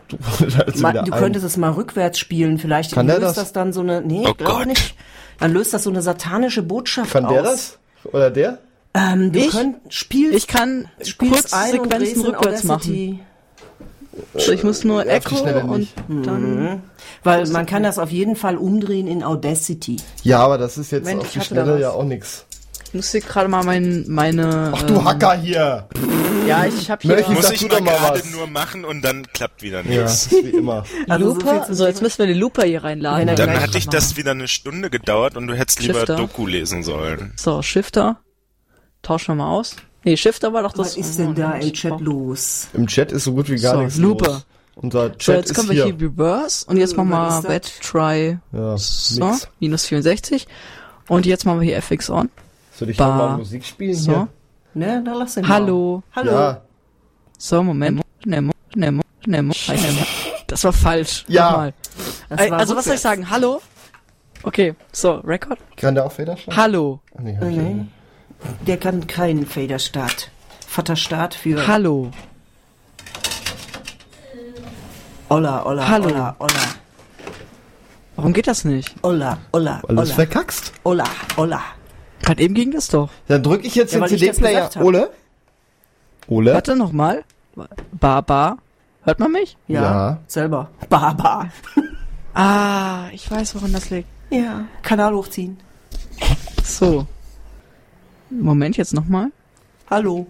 sie 0.75 0.81
Ma, 0.83 0.93
du 0.93 1.01
ein. 1.13 1.19
könntest 1.19 1.45
es 1.45 1.57
mal 1.57 1.71
rückwärts 1.73 2.19
spielen. 2.19 2.59
Vielleicht 2.59 2.93
Kann 2.93 3.07
der 3.07 3.17
löst 3.19 3.37
das? 3.39 3.45
das? 3.45 3.53
dann 3.53 3.73
so 3.73 3.81
eine. 3.81 4.03
Nee, 4.03 4.25
Oh 4.29 4.35
glaube 4.35 4.59
Gott. 4.59 4.67
nicht. 4.67 4.95
Dann 5.39 5.53
löst 5.53 5.73
das 5.75 5.85
so 5.85 5.91
eine 5.91 6.03
satanische 6.03 6.63
Botschaft 6.63 7.13
Kann 7.13 7.25
aus. 7.25 7.33
der 7.33 7.43
das? 7.43 7.79
Oder 8.05 8.31
der? 8.31 8.59
Ähm, 8.95 9.33
du 9.33 9.39
Ich? 9.39 9.51
könnt 9.51 9.77
spielst, 9.89 10.37
Ich 10.37 10.47
kann 10.47 10.89
Kurzsequenzen 11.19 12.23
rückwärts 12.27 12.65
machen. 12.65 12.81
Audacity. 12.93 13.19
Also 14.35 14.53
ich 14.53 14.63
muss 14.63 14.85
nur 14.85 14.99
Ja, 15.07 15.19
die 15.19 15.27
Echo 15.27 15.37
und 15.43 15.89
dann. 16.09 16.83
Weil 17.25 17.47
man 17.49 17.65
kann 17.65 17.83
das 17.83 17.99
auf 17.99 18.11
jeden 18.11 18.37
Fall 18.37 18.57
umdrehen 18.59 19.07
in 19.07 19.23
Audacity. 19.23 19.97
Ja, 20.23 20.41
aber 20.41 20.59
das 20.59 20.77
ist 20.77 20.91
jetzt 20.91 21.07
Mensch, 21.07 21.23
auf 21.25 21.33
die 21.33 21.41
Schnelle 21.41 21.81
ja 21.81 21.91
auch 21.91 22.05
nix. 22.05 22.45
Ich 22.93 22.95
muss 22.97 23.11
hier 23.11 23.23
gerade 23.23 23.49
mal 23.49 23.65
mein, 23.65 24.05
meine. 24.07 24.71
Ach 24.77 24.83
du 24.83 24.97
ähm, 24.97 25.05
Hacker 25.07 25.35
hier! 25.39 25.89
Ja, 26.47 26.67
ich 26.67 26.91
habe 26.91 27.01
hier. 27.01 27.15
Möchtest- 27.15 27.35
Muss 27.35 27.51
ich 27.51 27.61
du 27.61 27.69
mal 27.69 27.81
gerade 27.83 28.21
nur 28.29 28.47
machen 28.47 28.85
und 28.85 29.01
dann 29.01 29.27
klappt 29.33 29.63
wieder 29.63 29.81
Ja, 29.87 30.03
nichts. 30.03 30.31
wie 30.31 30.51
immer. 30.51 30.85
Also 31.09 31.31
so 31.33 31.41
Looper? 31.41 31.87
jetzt 31.89 32.03
müssen 32.03 32.19
wir 32.19 32.27
den 32.27 32.37
Looper 32.39 32.65
hier 32.65 32.85
reinladen. 32.85 33.29
Er 33.29 33.35
Dann 33.35 33.59
hatte 33.63 33.79
ich 33.79 33.87
machen. 33.87 33.95
das 33.97 34.19
wieder 34.19 34.33
eine 34.33 34.47
Stunde 34.47 34.91
gedauert 34.91 35.39
und 35.39 35.47
du 35.47 35.55
hättest 35.55 35.81
lieber 35.81 36.01
Shifter. 36.01 36.17
Doku 36.17 36.47
lesen 36.47 36.83
sollen. 36.83 37.33
So, 37.37 37.63
Shifter. 37.63 38.19
Tauschen 39.01 39.29
wir 39.29 39.35
mal 39.37 39.51
aus. 39.53 39.75
Nee, 40.05 40.19
Shifter 40.19 40.53
war 40.53 40.63
doch 40.63 40.73
das. 40.73 40.89
Was 40.89 40.97
ist 40.99 41.19
denn 41.19 41.35
da 41.35 41.53
im 41.53 41.73
Chat 41.73 41.99
los? 42.01 42.67
Im 42.75 42.87
Chat 42.89 43.11
ist 43.11 43.25
so 43.25 43.33
gut 43.33 43.49
wie 43.49 43.57
gar 43.59 43.77
So, 43.77 43.81
nichts 43.85 43.97
Looper. 43.97 44.27
los. 44.33 44.47
Unser 44.75 45.13
Chat 45.13 45.23
So, 45.23 45.33
jetzt 45.33 45.51
ist 45.53 45.57
kommen 45.57 45.71
wir 45.71 45.85
hier. 45.87 45.95
Reverse 45.99 46.67
und 46.67 46.77
jetzt 46.77 46.95
machen 46.97 47.11
Was 47.11 47.43
wir 47.45 47.49
Wet 47.51 47.73
Try. 47.83 48.39
Ja, 48.53 48.77
So, 48.77 49.35
minus 49.61 49.87
64. 49.87 50.47
Und 51.09 51.25
jetzt 51.25 51.47
machen 51.47 51.61
wir 51.61 51.67
hier 51.67 51.77
FX 51.79 52.11
on. 52.11 52.29
Soll 52.75 52.91
ich 52.91 52.99
nochmal 52.99 53.37
Musik 53.39 53.65
spielen 53.65 53.95
So. 53.95 54.13
hier? 54.13 54.29
Ne, 54.75 55.03
dann 55.05 55.15
lass 55.15 55.37
ihn 55.37 55.49
Hallo. 55.49 56.03
Mal. 56.15 56.25
Hallo. 56.25 56.33
Ja. 56.33 56.61
So, 57.39 57.63
Moment. 57.63 58.01
Nemo, 58.25 58.53
Nemo, 58.75 59.03
Nemo. 59.27 59.53
Nemo. 59.69 60.07
Das 60.47 60.65
war 60.65 60.73
falsch. 60.73 61.25
Ja. 61.29 61.73
War 62.29 62.53
Also, 62.59 62.75
was 62.77 62.85
soll 62.87 62.95
ich 62.95 63.01
sagen? 63.01 63.29
Hallo? 63.31 63.61
Okay, 64.45 64.75
so, 64.93 65.17
Record. 65.17 65.59
Kann 65.77 65.95
der 65.95 66.07
auch 66.07 66.13
Federschlag? 66.13 66.57
Hallo. 66.57 67.01
Ach, 67.17 67.21
nee, 67.21 67.37
hab 67.37 67.45
Nee. 67.45 67.87
Der 68.67 68.77
kann 68.77 69.07
keinen 69.07 69.47
Faderstart. 69.47 70.31
Vaterstart 70.67 71.35
für 71.35 71.67
Hallo. 71.67 72.11
Olla, 75.29 75.65
Olla, 75.65 75.89
Hallo. 75.89 76.07
Olla, 76.09 76.37
Olla, 76.39 76.53
Warum 78.17 78.33
geht 78.33 78.47
das 78.47 78.65
nicht? 78.65 78.95
Olla, 79.03 79.39
Olla, 79.53 79.81
Weil 79.87 79.97
du 79.97 80.03
es 80.03 80.09
Olla, 80.09 80.15
verkackst. 80.17 80.73
Olla, 80.85 81.05
Olla. 81.37 81.61
Gerade 82.23 82.43
eben 82.43 82.55
ging 82.55 82.71
das 82.71 82.89
doch. 82.89 83.11
Dann 83.29 83.43
drücke 83.43 83.67
ich 83.67 83.75
jetzt 83.75 83.93
Ja, 83.93 84.01
den 84.01 84.09
CD-Player. 84.09 84.71
Ole? 84.81 85.11
Ole? 86.29 86.55
Warte 86.55 86.77
nochmal. 86.77 87.25
Ba, 87.93 88.21
ba. 88.21 88.57
Hört 89.05 89.19
man 89.19 89.33
mich? 89.33 89.57
Ja, 89.69 89.83
Ja. 89.83 90.19
selber. 90.27 90.71
Baba. 90.89 91.51
Ah, 92.35 93.09
ich 93.13 93.31
weiß, 93.31 93.55
woran 93.57 93.75
das 93.75 93.91
liegt. 93.91 94.09
Ja, 94.31 94.65
Kanal 94.81 95.13
hochziehen. 95.13 95.59
So. 96.65 97.07
Moment, 98.31 98.79
jetzt 98.79 98.95
nochmal. 98.95 99.27
Hallo. 99.91 100.27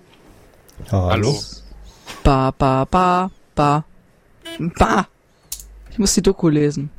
Hallo? 0.90 1.38
Ba, 2.24 2.50
ba, 2.58 2.84
ba, 2.90 3.30
ba. 3.54 3.84
Ba. 4.58 5.06
Ich 5.90 5.98
muss 6.00 6.12
die 6.14 6.22
Doku 6.22 6.48
lesen. 6.48 6.90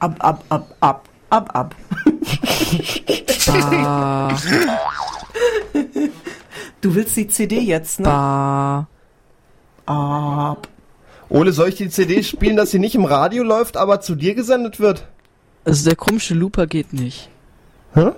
Ab, 0.00 0.16
ab, 0.18 0.44
ab, 0.50 0.74
ab, 0.80 1.08
ab, 1.30 1.54
ab. 1.54 1.74
Ba, 3.46 4.36
Du 6.80 6.94
willst 6.94 7.16
die 7.16 7.28
CD 7.28 7.60
jetzt, 7.60 8.00
ne? 8.00 8.04
ba. 8.06 8.88
Ab. 9.86 10.68
Ole, 11.28 11.52
soll 11.52 11.68
ich 11.70 11.74
die 11.76 11.88
CD 11.88 12.22
spielen, 12.22 12.56
dass 12.56 12.70
sie 12.70 12.78
nicht 12.78 12.94
im 12.94 13.04
Radio 13.04 13.42
läuft, 13.42 13.76
aber 13.76 14.00
zu 14.00 14.14
dir 14.14 14.34
gesendet 14.34 14.78
wird? 14.80 15.06
Also 15.64 15.84
der 15.84 15.96
komische 15.96 16.34
Looper 16.34 16.66
geht 16.66 16.92
nicht. 16.92 17.28
Hä? 17.94 18.10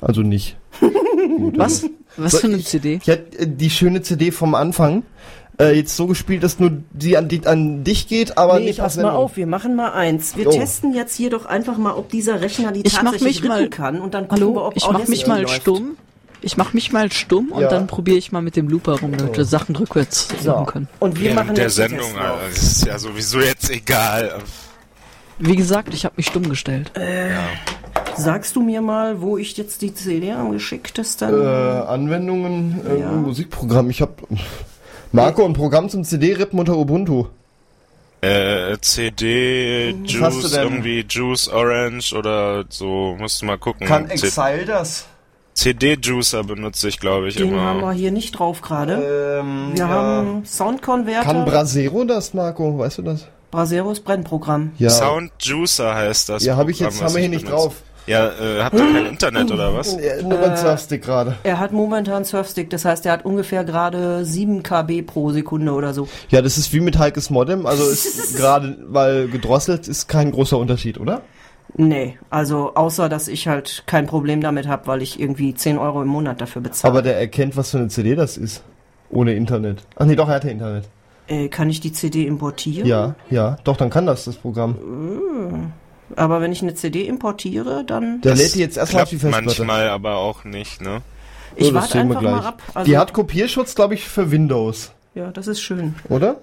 Also 0.00 0.22
nicht. 0.22 0.56
Gut, 0.80 1.56
Was? 1.58 1.86
Was 2.16 2.32
So, 2.32 2.38
für 2.38 2.46
eine 2.48 2.56
ich- 2.56 2.66
CD? 2.66 2.98
Ich 3.00 3.06
hätte 3.08 3.38
äh, 3.38 3.46
die 3.46 3.70
schöne 3.70 4.02
CD 4.02 4.30
vom 4.32 4.54
Anfang 4.54 5.02
äh, 5.62 5.72
jetzt 5.76 5.96
so 5.96 6.06
gespielt, 6.06 6.42
dass 6.42 6.58
nur 6.58 6.70
die 6.92 7.16
an, 7.16 7.28
die, 7.28 7.46
an 7.46 7.84
dich 7.84 8.08
geht, 8.08 8.36
aber 8.38 8.58
Nee, 8.58 8.66
nicht 8.66 8.78
pass 8.80 8.96
auf 8.98 9.02
mal 9.04 9.10
auf, 9.12 9.36
wir 9.36 9.46
machen 9.46 9.74
mal 9.76 9.92
eins. 9.92 10.36
Wir 10.36 10.46
Oh. 10.48 10.50
testen 10.52 10.94
jetzt 10.94 11.14
hier 11.16 11.30
doch 11.30 11.46
einfach 11.46 11.78
mal, 11.78 11.92
ob 11.94 12.10
dieser 12.10 12.40
Rechner 12.40 12.72
die 12.72 12.82
Ich 12.84 12.92
tatsächlich 12.94 13.40
mich 13.40 13.48
mal- 13.48 13.68
kann 13.68 14.00
und 14.00 14.14
dann 14.14 14.28
gucken 14.28 14.46
wir, 14.48 14.54
Hallo? 14.54 14.66
ob 14.66 14.76
Ich 14.76 14.88
mach 14.90 15.06
mich 15.08 15.26
mal 15.26 15.42
läuft. 15.42 15.62
stumm. 15.62 15.96
Ich 16.44 16.56
mach 16.56 16.72
mich 16.72 16.92
mal 16.92 17.12
stumm 17.12 17.52
und 17.52 17.62
Ja. 17.62 17.68
dann 17.68 17.86
probiere 17.86 18.18
ich 18.18 18.32
mal 18.32 18.42
mit 18.42 18.56
dem 18.56 18.68
Looper 18.68 18.98
rum, 19.00 19.16
damit 19.16 19.36
wir 19.36 19.44
Sachen 19.44 19.76
rückwärts 19.76 20.26
So. 20.42 20.50
machen 20.50 20.66
können. 20.66 20.88
Und 20.98 21.20
wir 21.20 21.34
machen 21.34 21.56
Während 21.56 21.58
der 21.58 21.64
jetzt 21.66 21.78
den 21.78 21.88
Sendung, 21.90 22.16
Alter, 22.18 22.38
das 22.52 22.62
ist 22.62 22.86
ja 22.86 22.98
sowieso 22.98 23.38
jetzt 23.40 23.70
egal. 23.70 24.32
Wie 25.38 25.54
gesagt, 25.56 25.94
ich 25.94 26.04
habe 26.04 26.14
mich 26.16 26.26
stumm 26.26 26.48
gestellt. 26.48 26.90
Sagst 28.16 28.56
du 28.56 28.62
mir 28.62 28.82
mal, 28.82 29.20
wo 29.22 29.38
ich 29.38 29.56
jetzt 29.56 29.80
die 29.82 29.94
CD 29.94 30.32
am 30.32 30.50
geschicktesten... 30.52 31.30
Äh, 31.32 31.46
Anwendungen, 31.46 32.80
äh, 32.86 33.00
Ja. 33.00 33.10
Musikprogramm. 33.12 33.88
Ich 33.90 34.02
hab 34.02 34.22
Marco, 35.12 35.44
ein 35.44 35.52
Programm 35.52 35.88
zum 35.88 36.04
CD-Rippen 36.04 36.58
unter 36.58 36.76
Ubuntu. 36.76 37.26
Äh, 38.22 38.78
CD, 38.80 39.94
Was 40.04 40.20
hast 40.20 40.36
du 40.36 40.40
Juice, 40.42 40.56
irgendwie 40.56 41.04
Juice 41.08 41.48
Orange 41.48 42.14
oder 42.14 42.64
so, 42.68 43.16
musst 43.18 43.42
du 43.42 43.46
mal 43.46 43.58
gucken. 43.58 43.86
Kann 43.86 44.06
C- 44.08 44.12
Exile 44.14 44.64
das? 44.64 45.06
CD-Juicer 45.54 46.44
benutze 46.44 46.88
ich, 46.88 46.98
glaube 47.00 47.28
ich, 47.28 47.36
den 47.36 47.54
haben 47.60 47.76
wir 47.78 47.82
immer. 47.82 47.92
hier 47.92 48.10
nicht 48.12 48.38
drauf 48.38 48.62
gerade. 48.62 48.94
Ähm, 49.40 49.70
wir 49.72 49.78
ja. 49.80 49.88
haben 49.88 50.44
Soundconverter. 50.46 51.24
Kann 51.32 51.44
Brasero 51.44 52.04
das, 52.04 52.32
Marco? 52.32 52.78
Weißt 52.78 52.98
du 52.98 53.02
das? 53.02 53.26
Braseros 53.50 54.00
Brennprogramm. 54.00 54.72
Ja. 54.78 54.88
Sound 54.88 55.30
Juicer 55.40 55.94
heißt 55.94 56.30
das. 56.30 56.42
Ja, 56.44 56.56
habe 56.56 56.70
ich 56.70 56.80
jetzt, 56.80 57.00
was 57.02 57.08
haben 57.08 57.14
wir 57.14 57.20
hier 57.20 57.24
ich 57.30 57.34
nicht 57.36 57.44
benutze. 57.44 57.64
drauf. 57.68 57.82
Ja, 58.06 58.26
äh, 58.26 58.62
habt 58.62 58.74
ihr 58.74 58.92
kein 58.92 59.06
Internet 59.06 59.50
oder 59.50 59.74
was? 59.74 59.94
Ja, 59.94 60.20
nur 60.22 60.38
beim 60.38 60.56
Surfstick 60.56 61.02
gerade. 61.02 61.36
Er 61.44 61.58
hat 61.60 61.72
momentan 61.72 62.24
Surfstick, 62.24 62.68
das 62.70 62.84
heißt, 62.84 63.06
er 63.06 63.12
hat 63.12 63.24
ungefähr 63.24 63.64
gerade 63.64 64.24
7 64.24 64.62
KB 64.62 65.02
pro 65.02 65.30
Sekunde 65.30 65.72
oder 65.72 65.94
so. 65.94 66.08
Ja, 66.30 66.42
das 66.42 66.58
ist 66.58 66.72
wie 66.72 66.80
mit 66.80 66.98
Heikes 66.98 67.30
Modem. 67.30 67.66
Also 67.66 67.84
ist 67.84 68.36
gerade, 68.36 68.76
weil 68.86 69.28
gedrosselt 69.28 69.86
ist 69.86 70.08
kein 70.08 70.32
großer 70.32 70.58
Unterschied, 70.58 70.98
oder? 70.98 71.22
Nee, 71.74 72.18
also 72.28 72.74
außer, 72.74 73.08
dass 73.08 73.28
ich 73.28 73.48
halt 73.48 73.84
kein 73.86 74.06
Problem 74.06 74.40
damit 74.40 74.66
habe, 74.66 74.86
weil 74.88 75.00
ich 75.00 75.18
irgendwie 75.18 75.54
10 75.54 75.78
Euro 75.78 76.02
im 76.02 76.08
Monat 76.08 76.40
dafür 76.40 76.60
bezahle. 76.60 76.92
Aber 76.92 77.02
der 77.02 77.18
erkennt, 77.18 77.56
was 77.56 77.70
für 77.70 77.78
eine 77.78 77.88
CD 77.88 78.14
das 78.14 78.36
ist. 78.36 78.62
Ohne 79.10 79.34
Internet. 79.34 79.84
Ach 79.96 80.06
nee, 80.06 80.16
doch, 80.16 80.28
er 80.28 80.36
hat 80.36 80.44
ja 80.44 80.50
Internet. 80.50 80.88
Äh, 81.28 81.48
kann 81.48 81.70
ich 81.70 81.80
die 81.80 81.92
CD 81.92 82.26
importieren? 82.26 82.86
Ja, 82.86 83.14
ja. 83.30 83.56
Doch, 83.64 83.76
dann 83.76 83.90
kann 83.90 84.06
das, 84.06 84.24
das 84.24 84.36
Programm. 84.36 85.72
Aber 86.16 86.40
wenn 86.40 86.52
ich 86.52 86.62
eine 86.62 86.74
CD 86.74 87.06
importiere, 87.06 87.84
dann... 87.84 88.20
Der 88.20 88.32
Das 88.32 88.40
lädt 88.40 88.54
die 88.54 88.60
jetzt 88.60 88.76
erstmal 88.76 89.04
auf 89.04 89.08
die 89.10 89.16
Festplatte. 89.18 89.44
manchmal, 89.46 89.88
aber 89.88 90.16
auch 90.16 90.44
nicht, 90.44 90.80
ne? 90.80 91.02
ich 91.56 91.66
So, 91.68 91.74
warte 91.74 91.98
einfach 92.00 92.20
mal 92.20 92.30
gleich. 92.32 92.44
ab. 92.46 92.62
Also, 92.74 92.90
die 92.90 92.98
hat 92.98 93.12
Kopierschutz, 93.12 93.74
glaube 93.74 93.94
ich, 93.94 94.04
für 94.08 94.30
Windows, 94.30 94.92
ja, 95.14 95.30
das 95.30 95.46
ist 95.46 95.60
schön. 95.60 95.94
oder? 96.08 96.36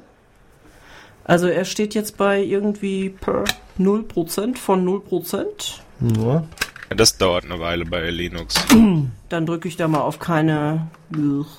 Also 1.23 1.47
er 1.47 1.65
steht 1.65 1.93
jetzt 1.93 2.17
bei 2.17 2.41
irgendwie 2.41 3.09
per 3.09 3.43
0% 3.79 4.57
von 4.57 4.85
0%. 4.87 5.45
Ja. 6.17 6.43
Ja, 6.89 6.95
das 6.95 7.17
dauert 7.17 7.45
eine 7.45 7.59
Weile 7.59 7.85
bei 7.85 8.09
Linux. 8.09 8.55
Dann 9.29 9.45
drücke 9.45 9.67
ich 9.67 9.77
da 9.77 9.87
mal 9.87 10.01
auf 10.01 10.17
keine, 10.17 10.87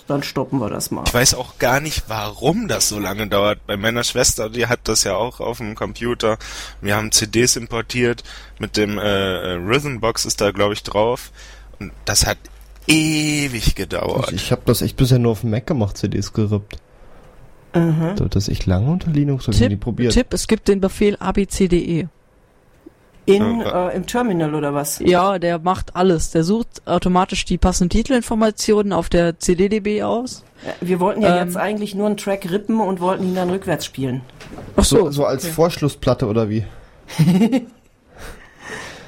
dann 0.08 0.22
stoppen 0.22 0.58
wir 0.58 0.68
das 0.68 0.90
mal. 0.90 1.04
Ich 1.06 1.14
weiß 1.14 1.34
auch 1.34 1.58
gar 1.58 1.80
nicht, 1.80 2.04
warum 2.08 2.66
das 2.66 2.88
so 2.88 2.98
lange 2.98 3.28
dauert. 3.28 3.64
Bei 3.66 3.76
meiner 3.76 4.02
Schwester, 4.02 4.50
die 4.50 4.66
hat 4.66 4.80
das 4.84 5.04
ja 5.04 5.14
auch 5.14 5.38
auf 5.38 5.58
dem 5.58 5.76
Computer. 5.76 6.36
Wir 6.80 6.96
haben 6.96 7.12
CDs 7.12 7.54
importiert, 7.54 8.24
mit 8.58 8.76
dem 8.76 8.98
äh, 8.98 9.02
äh, 9.02 9.52
Rhythmbox 9.54 10.24
ist 10.24 10.40
da, 10.40 10.50
glaube 10.50 10.74
ich, 10.74 10.82
drauf. 10.82 11.30
Und 11.78 11.92
das 12.04 12.26
hat 12.26 12.38
ewig 12.88 13.76
gedauert. 13.76 14.32
Ich, 14.32 14.44
ich 14.44 14.52
habe 14.52 14.62
das 14.64 14.82
echt 14.82 14.96
bisher 14.96 15.20
nur 15.20 15.32
auf 15.32 15.42
dem 15.42 15.50
Mac 15.50 15.66
gemacht, 15.66 15.96
CDs 15.96 16.32
gerippt. 16.32 16.78
Mhm. 17.74 18.16
Dauert 18.16 18.34
das 18.34 18.48
echt 18.48 18.66
lange 18.66 18.90
unter 18.90 19.10
Linux? 19.10 19.46
Hab 19.46 19.54
ich 19.54 19.60
nie 19.60 19.68
Tipp, 19.68 19.80
probiert. 19.80 20.12
Tipp, 20.12 20.32
es 20.32 20.48
gibt 20.48 20.66
den 20.66 20.80
Befehl 20.80 21.16
abcde. 21.16 22.08
In, 23.36 23.60
Ja. 23.60 23.88
äh, 23.90 23.96
Im 23.96 24.06
Terminal 24.06 24.54
oder 24.54 24.74
was? 24.74 24.98
Ja, 25.00 25.38
der 25.38 25.58
macht 25.58 25.96
alles. 25.96 26.30
Der 26.30 26.44
sucht 26.44 26.82
automatisch 26.86 27.44
die 27.44 27.58
passenden 27.58 27.90
Titelinformationen 27.90 28.92
auf 28.92 29.08
der 29.08 29.38
CDDB 29.38 30.02
aus. 30.02 30.44
Äh, 30.64 30.72
Wir 30.86 31.00
wollten 31.00 31.22
ja 31.22 31.36
Ähm. 31.40 31.46
jetzt 31.46 31.56
eigentlich 31.56 31.94
nur 31.94 32.06
einen 32.06 32.16
Track 32.16 32.50
rippen 32.50 32.80
und 32.80 33.00
wollten 33.00 33.24
ihn 33.24 33.34
dann 33.34 33.50
rückwärts 33.50 33.84
spielen. 33.84 34.20
Ach 34.76 34.84
So, 34.84 35.10
so 35.10 35.24
als 35.24 35.46
Vorschlussplatte 35.46 36.26
oder 36.26 36.48
wie? 36.48 36.64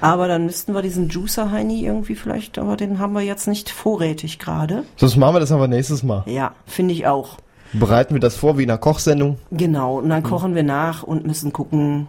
Aber 0.01 0.27
dann 0.27 0.47
müssten 0.47 0.75
wir 0.75 0.83
diesen 0.83 1.09
Juicer 1.11 1.53
Heini 1.53 1.85
irgendwie 1.87 2.17
vielleicht, 2.17 2.59
aber 2.59 2.77
den 2.77 2.99
haben 2.99 3.13
wir 3.13 3.21
jetzt 3.21 3.47
nicht 3.47 3.71
vorrätig 3.71 4.41
gerade. 4.41 4.83
Sonst 4.97 5.17
machen 5.17 5.37
wir 5.37 5.41
das 5.41 5.53
aber 5.53 5.69
nächstes 5.69 6.03
Mal. 6.03 6.25
Ja, 6.27 6.55
finde 6.67 6.93
ich 6.93 7.07
auch. 7.07 7.37
Bereiten 7.73 8.13
wir 8.15 8.21
das 8.21 8.35
vor 8.35 8.59
wie 8.59 8.65
in 8.65 8.71
einer 8.71 8.79
Kochsendung. 8.79 9.39
Genau, 9.53 9.99
und 9.99 10.09
dann 10.09 10.25
kochen 10.25 10.57
wir 10.57 10.65
nach 10.65 11.05
und 11.05 11.25
müssen 11.25 11.53
gucken. 11.53 12.09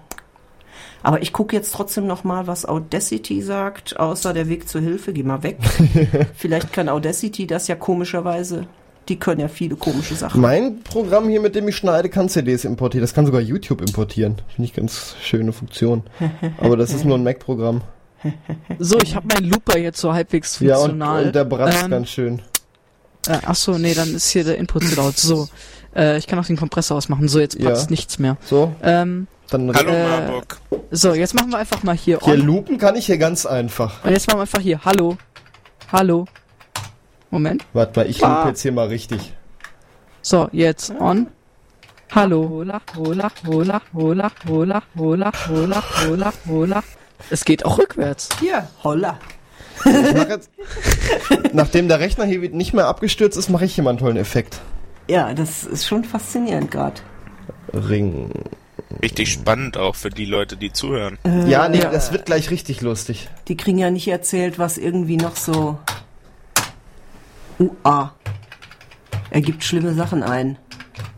Aber 1.03 1.21
ich 1.21 1.34
gucke 1.34 1.55
jetzt 1.55 1.73
trotzdem 1.73 2.07
noch 2.07 2.23
mal, 2.23 2.47
was 2.47 2.65
Audacity 2.65 3.41
sagt, 3.41 3.99
außer 3.99 4.34
der 4.34 4.47
Weg 4.47 4.67
zur 4.69 4.81
Hilfe, 4.81 5.11
geh 5.13 5.23
mal 5.23 5.43
weg. 5.43 5.57
Vielleicht 6.35 6.71
kann 6.71 6.88
Audacity 6.89 7.45
das 7.45 7.67
ja 7.67 7.75
komischerweise. 7.75 8.65
Die 9.09 9.19
können 9.19 9.41
ja 9.41 9.49
viele 9.49 9.75
komische 9.75 10.15
Sachen. 10.15 10.39
Mein 10.39 10.81
Programm 10.81 11.27
hier, 11.27 11.41
mit 11.41 11.55
dem 11.55 11.67
ich 11.67 11.75
schneide, 11.75 12.07
kann 12.07 12.30
CDs 12.30 12.63
importieren. 12.63 13.01
Das 13.01 13.13
kann 13.13 13.25
sogar 13.25 13.41
YouTube 13.41 13.81
importieren. 13.81 14.38
Finde 14.47 14.63
ich 14.69 14.73
ganz 14.73 15.15
schöne 15.21 15.51
Funktion. 15.51 16.03
Aber 16.57 16.77
das 16.77 16.93
ist 16.93 17.03
nur 17.03 17.17
ein 17.17 17.23
Mac-Programm. 17.23 17.81
So, 18.80 18.97
ich 19.03 19.17
habe 19.17 19.27
meinen 19.27 19.49
Looper 19.49 19.77
jetzt 19.77 19.99
so 19.99 20.13
halbwegs 20.13 20.57
Ja, 20.61 20.77
und, 20.77 20.91
funktional. 20.91 21.25
und 21.25 21.35
der 21.35 21.43
bratzt 21.43 21.84
Ähm, 21.84 21.91
ganz 21.91 22.09
schön. 22.09 22.41
Äh, 23.27 23.39
ach 23.45 23.55
so, 23.55 23.77
nee, 23.77 23.93
dann 23.93 24.15
ist 24.15 24.30
hier 24.30 24.45
der 24.45 24.57
Input 24.57 24.85
zu 24.85 24.95
laut. 24.95 25.17
So, 25.17 25.49
äh, 25.95 26.18
ich 26.18 26.28
kann 26.28 26.40
auch 26.40 26.45
den 26.45 26.57
Kompressor 26.57 26.98
ausmachen. 26.98 27.28
So, 27.28 27.40
jetzt 27.40 27.60
passt 27.64 27.86
Ja. 27.86 27.90
nichts 27.91 28.20
mehr. 28.20 28.38
So, 28.45 28.74
Ähm, 28.82 29.28
dann 29.49 29.74
Hallo 29.76 29.91
Äh, 29.91 30.07
Marburg. 30.10 30.57
so, 30.91 31.14
jetzt 31.14 31.34
machen 31.36 31.52
wir 31.52 31.57
einfach 31.60 31.84
mal 31.84 31.95
hier 31.95 32.20
hier 32.24 32.34
on. 32.34 32.40
loopen 32.41 32.78
kann 32.78 32.95
ich 32.95 33.06
hier 33.06 33.18
ganz 33.18 33.45
einfach. 33.45 34.03
Und 34.03 34.11
jetzt 34.11 34.28
machen 34.28 34.38
wir 34.38 34.41
einfach 34.41 34.61
hier. 34.61 34.84
Hallo. 34.84 35.18
Hallo. 35.91 36.26
Moment. 37.30 37.65
Warte 37.74 37.99
mal, 37.99 38.10
ich 38.10 38.24
Ah. 38.24 38.40
loop 38.40 38.48
jetzt 38.49 38.61
hier 38.61 38.72
mal 38.72 38.88
richtig. 38.88 39.34
So, 40.22 40.48
jetzt 40.52 40.91
on. 40.99 41.28
Hallo. 42.14 42.48
Hola, 42.49 42.82
hola, 42.95 43.32
hola, 43.45 43.82
hola, 43.94 44.32
hola, 44.48 44.82
hola, 44.95 45.32
hola, 45.49 45.84
hola, 46.07 46.34
hola. 46.48 46.84
Es 47.30 47.44
geht 47.45 47.65
auch 47.65 47.78
rückwärts. 47.80 48.30
Hier, 48.40 48.68
holla. 48.84 49.18
Ich 49.86 50.14
mach 50.14 50.30
jetzt, 50.30 50.49
nachdem 51.53 51.88
der 51.88 51.99
Rechner 51.99 52.26
hier 52.26 52.40
nicht 52.52 52.74
mehr 52.74 52.86
abgestürzt 52.88 53.38
ist, 53.38 53.49
mache 53.49 53.65
ich 53.65 53.76
hier 53.76 53.84
mal 53.84 53.91
einen 53.91 53.99
tollen 53.99 54.18
Effekt. 54.18 54.61
Ja, 55.07 55.34
das 55.34 55.65
ist 55.65 55.85
schon 55.85 56.03
faszinierend 56.03 56.71
gerade. 56.71 57.01
Ring. 57.73 58.31
Richtig 59.01 59.31
spannend 59.31 59.77
auch 59.77 59.95
für 59.95 60.09
die 60.09 60.25
Leute, 60.25 60.55
die 60.55 60.71
zuhören. 60.71 61.17
Ja, 61.47 61.67
nee, 61.67 61.80
ja. 61.80 61.89
das 61.89 62.11
wird 62.11 62.25
gleich 62.25 62.51
richtig 62.51 62.81
lustig. 62.81 63.30
Die 63.47 63.57
kriegen 63.57 63.77
ja 63.77 63.89
nicht 63.89 64.07
erzählt, 64.07 64.59
was 64.59 64.77
irgendwie 64.77 65.17
noch 65.17 65.35
so. 65.35 65.77
UA. 67.59 68.13
Er 69.30 69.41
gibt 69.41 69.63
schlimme 69.63 69.93
Sachen 69.93 70.23
ein. 70.23 70.57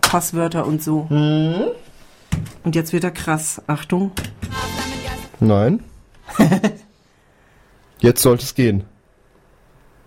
Passwörter 0.02 0.66
und 0.66 0.82
so. 0.82 1.08
Und 1.10 2.76
jetzt 2.76 2.94
wird 2.94 3.04
er 3.04 3.12
krass. 3.12 3.62
Achtung. 3.68 4.12
Nein. 5.40 5.84
Jetzt 8.00 8.22
sollte 8.22 8.44
es 8.44 8.56
gehen. 8.56 8.84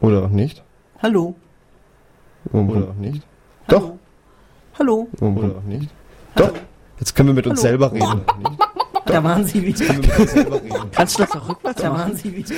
Oder 0.00 0.24
auch 0.24 0.30
nicht? 0.30 0.62
Hallo. 1.02 1.34
Oder 2.52 2.90
auch 2.90 2.94
nicht? 2.94 3.27
Doch. 3.68 3.92
Hallo. 4.78 5.08
Oder 5.20 5.56
auch 5.58 5.62
nicht? 5.62 5.88
Doch. 6.34 6.52
Jetzt 6.98 7.14
können 7.14 7.28
wir 7.28 7.34
mit 7.34 7.46
uns 7.46 7.60
selber 7.60 7.92
reden. 7.92 8.22
Da 9.06 9.22
waren 9.24 9.44
sie 9.44 9.62
wieder. 9.64 9.84
Können 9.86 10.02
wir 10.02 10.08
mit 10.08 10.18
uns 10.18 10.30
selber 10.32 10.62
reden. 10.62 10.90
Kannst 10.92 11.18
du 11.18 11.22
das 11.22 11.32
auch 11.36 11.48
rückwärts 11.48 11.80
Da 11.82 11.90
machen? 11.90 12.00
waren 12.00 12.16
sie 12.16 12.36
wieder. 12.36 12.54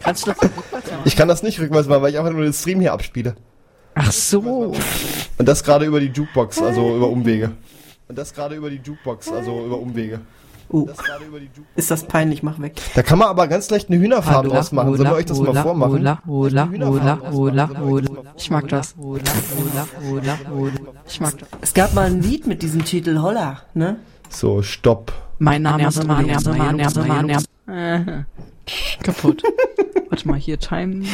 Kannst 0.00 0.26
du 0.26 0.30
das 0.30 0.38
auch 0.38 0.42
rückwärts 0.44 0.90
machen? 0.90 1.02
Ich 1.04 1.16
kann 1.16 1.28
das 1.28 1.42
nicht 1.42 1.60
rückwärts 1.60 1.88
machen, 1.88 2.02
weil 2.02 2.10
ich 2.12 2.18
einfach 2.18 2.32
nur 2.32 2.42
den 2.42 2.52
Stream 2.52 2.80
hier 2.80 2.92
abspiele. 2.92 3.34
Ach 3.94 4.12
so. 4.12 4.40
Und 5.38 5.48
das 5.48 5.62
gerade 5.64 5.86
über 5.86 6.00
die 6.00 6.06
Jukebox, 6.08 6.60
also 6.62 6.96
über 6.96 7.08
Umwege. 7.08 7.52
Und 8.08 8.16
das 8.18 8.32
gerade 8.34 8.54
über 8.54 8.70
die 8.70 8.76
Jukebox, 8.82 9.30
also 9.30 9.64
über 9.64 9.78
Umwege. 9.78 10.20
Oh. 10.68 10.88
Ist 11.76 11.90
das 11.90 12.04
peinlich, 12.04 12.42
mach 12.42 12.60
weg. 12.60 12.74
Da 12.94 13.02
kann 13.02 13.18
man 13.18 13.28
aber 13.28 13.46
ganz 13.46 13.70
leicht 13.70 13.88
eine 13.88 13.98
Hühnerfarm 14.00 14.48
draus 14.48 14.72
machen. 14.72 14.96
Sollen 14.96 15.08
wir 15.10 15.16
euch 15.16 15.26
das 15.26 15.38
mal 15.38 15.54
vormachen? 15.62 16.18
Ich 18.36 18.50
mag 18.50 18.68
das. 18.68 18.94
Ich 21.06 21.20
mag 21.20 21.38
das. 21.38 21.48
Es 21.60 21.74
gab 21.74 21.94
mal 21.94 22.06
ein 22.06 22.20
Lied 22.20 22.46
mit 22.46 22.62
diesem 22.62 22.84
Titel 22.84 23.18
Holla, 23.20 23.62
ne? 23.74 23.98
So, 24.28 24.62
stopp. 24.62 25.12
Mein 25.38 25.62
Name 25.62 25.86
ist 25.86 26.04
Manja. 26.04 26.38
Kaputt. 29.02 29.42
Warte 30.08 30.28
mal, 30.28 30.38
hier 30.38 30.58
Time. 30.58 31.04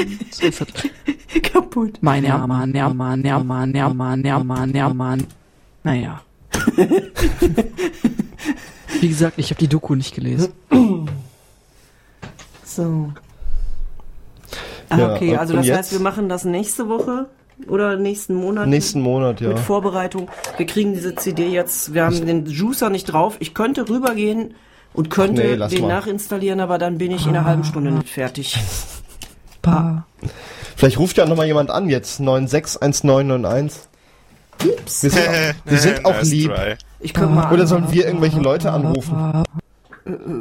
Kaputt. 1.42 1.98
Mein 2.00 2.22
Name, 2.22 2.66
Name, 2.66 3.16
Name, 3.18 3.66
Name, 3.66 4.16
Name, 4.16 4.66
Name. 4.72 5.18
Naja. 5.84 6.22
Wie 9.00 9.08
gesagt, 9.08 9.38
ich 9.38 9.50
habe 9.50 9.58
die 9.58 9.68
Doku 9.68 9.94
nicht 9.94 10.14
gelesen. 10.14 10.52
So. 12.64 13.12
Ah, 14.88 14.98
Ja, 14.98 15.14
okay, 15.14 15.36
also 15.36 15.54
das 15.56 15.66
jetzt? 15.66 15.76
heißt, 15.76 15.92
wir 15.92 16.00
machen 16.00 16.30
das 16.30 16.44
nächste 16.44 16.88
Woche 16.88 17.26
oder 17.68 17.96
nächsten 17.96 18.34
Monat. 18.34 18.66
Nächsten 18.66 19.02
Monat, 19.02 19.42
ja. 19.42 19.48
Mit 19.48 19.58
Vorbereitung. 19.58 20.30
Wir 20.56 20.64
kriegen 20.66 20.94
diese 20.94 21.14
CD 21.14 21.48
jetzt, 21.48 21.92
wir 21.92 22.04
haben 22.06 22.24
den 22.26 22.46
Juicer 22.46 22.88
nicht 22.88 23.04
drauf. 23.12 23.36
Ich 23.40 23.52
könnte 23.52 23.88
rübergehen 23.90 24.54
und 24.94 25.10
könnte 25.10 25.42
Nee, 25.58 25.68
den 25.68 25.82
mal. 25.82 25.88
nachinstallieren, 25.88 26.60
aber 26.60 26.78
dann 26.78 26.96
bin 26.96 27.10
ich 27.10 27.24
in 27.26 27.36
einer 27.36 27.44
halben 27.44 27.64
Stunde 27.64 27.90
nicht 27.90 28.08
fertig. 28.08 28.56
Pa. 29.60 30.06
Vielleicht 30.76 30.98
ruft 30.98 31.18
ja 31.18 31.26
nochmal 31.26 31.46
jemand 31.46 31.70
an 31.70 31.90
jetzt. 31.90 32.20
961991. 32.20 33.82
Wir 34.58 34.76
sind, 34.86 35.14
auch, 35.18 35.54
wir 35.64 35.78
sind 35.78 36.04
auch 36.04 36.14
Nice 36.14 36.30
lieb. 36.30 36.54
try. 36.54 36.74
Ich 37.00 37.14
könnte 37.14 37.34
mal. 37.34 37.52
Oder 37.52 37.66
sollen 37.66 37.90
wir 37.90 38.06
irgendwelche 38.06 38.40
Leute 38.40 38.70
anrufen? 38.70 39.42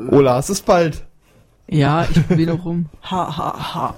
Ola, 0.09 0.39
es 0.39 0.49
ist 0.49 0.65
bald. 0.65 1.03
Ja, 1.67 2.05
ich 2.09 2.27
probiere 2.27 2.55
noch 2.55 2.65
rum. 2.65 2.89
Ha, 3.09 3.37
ha, 3.37 3.73
ha. 3.75 3.95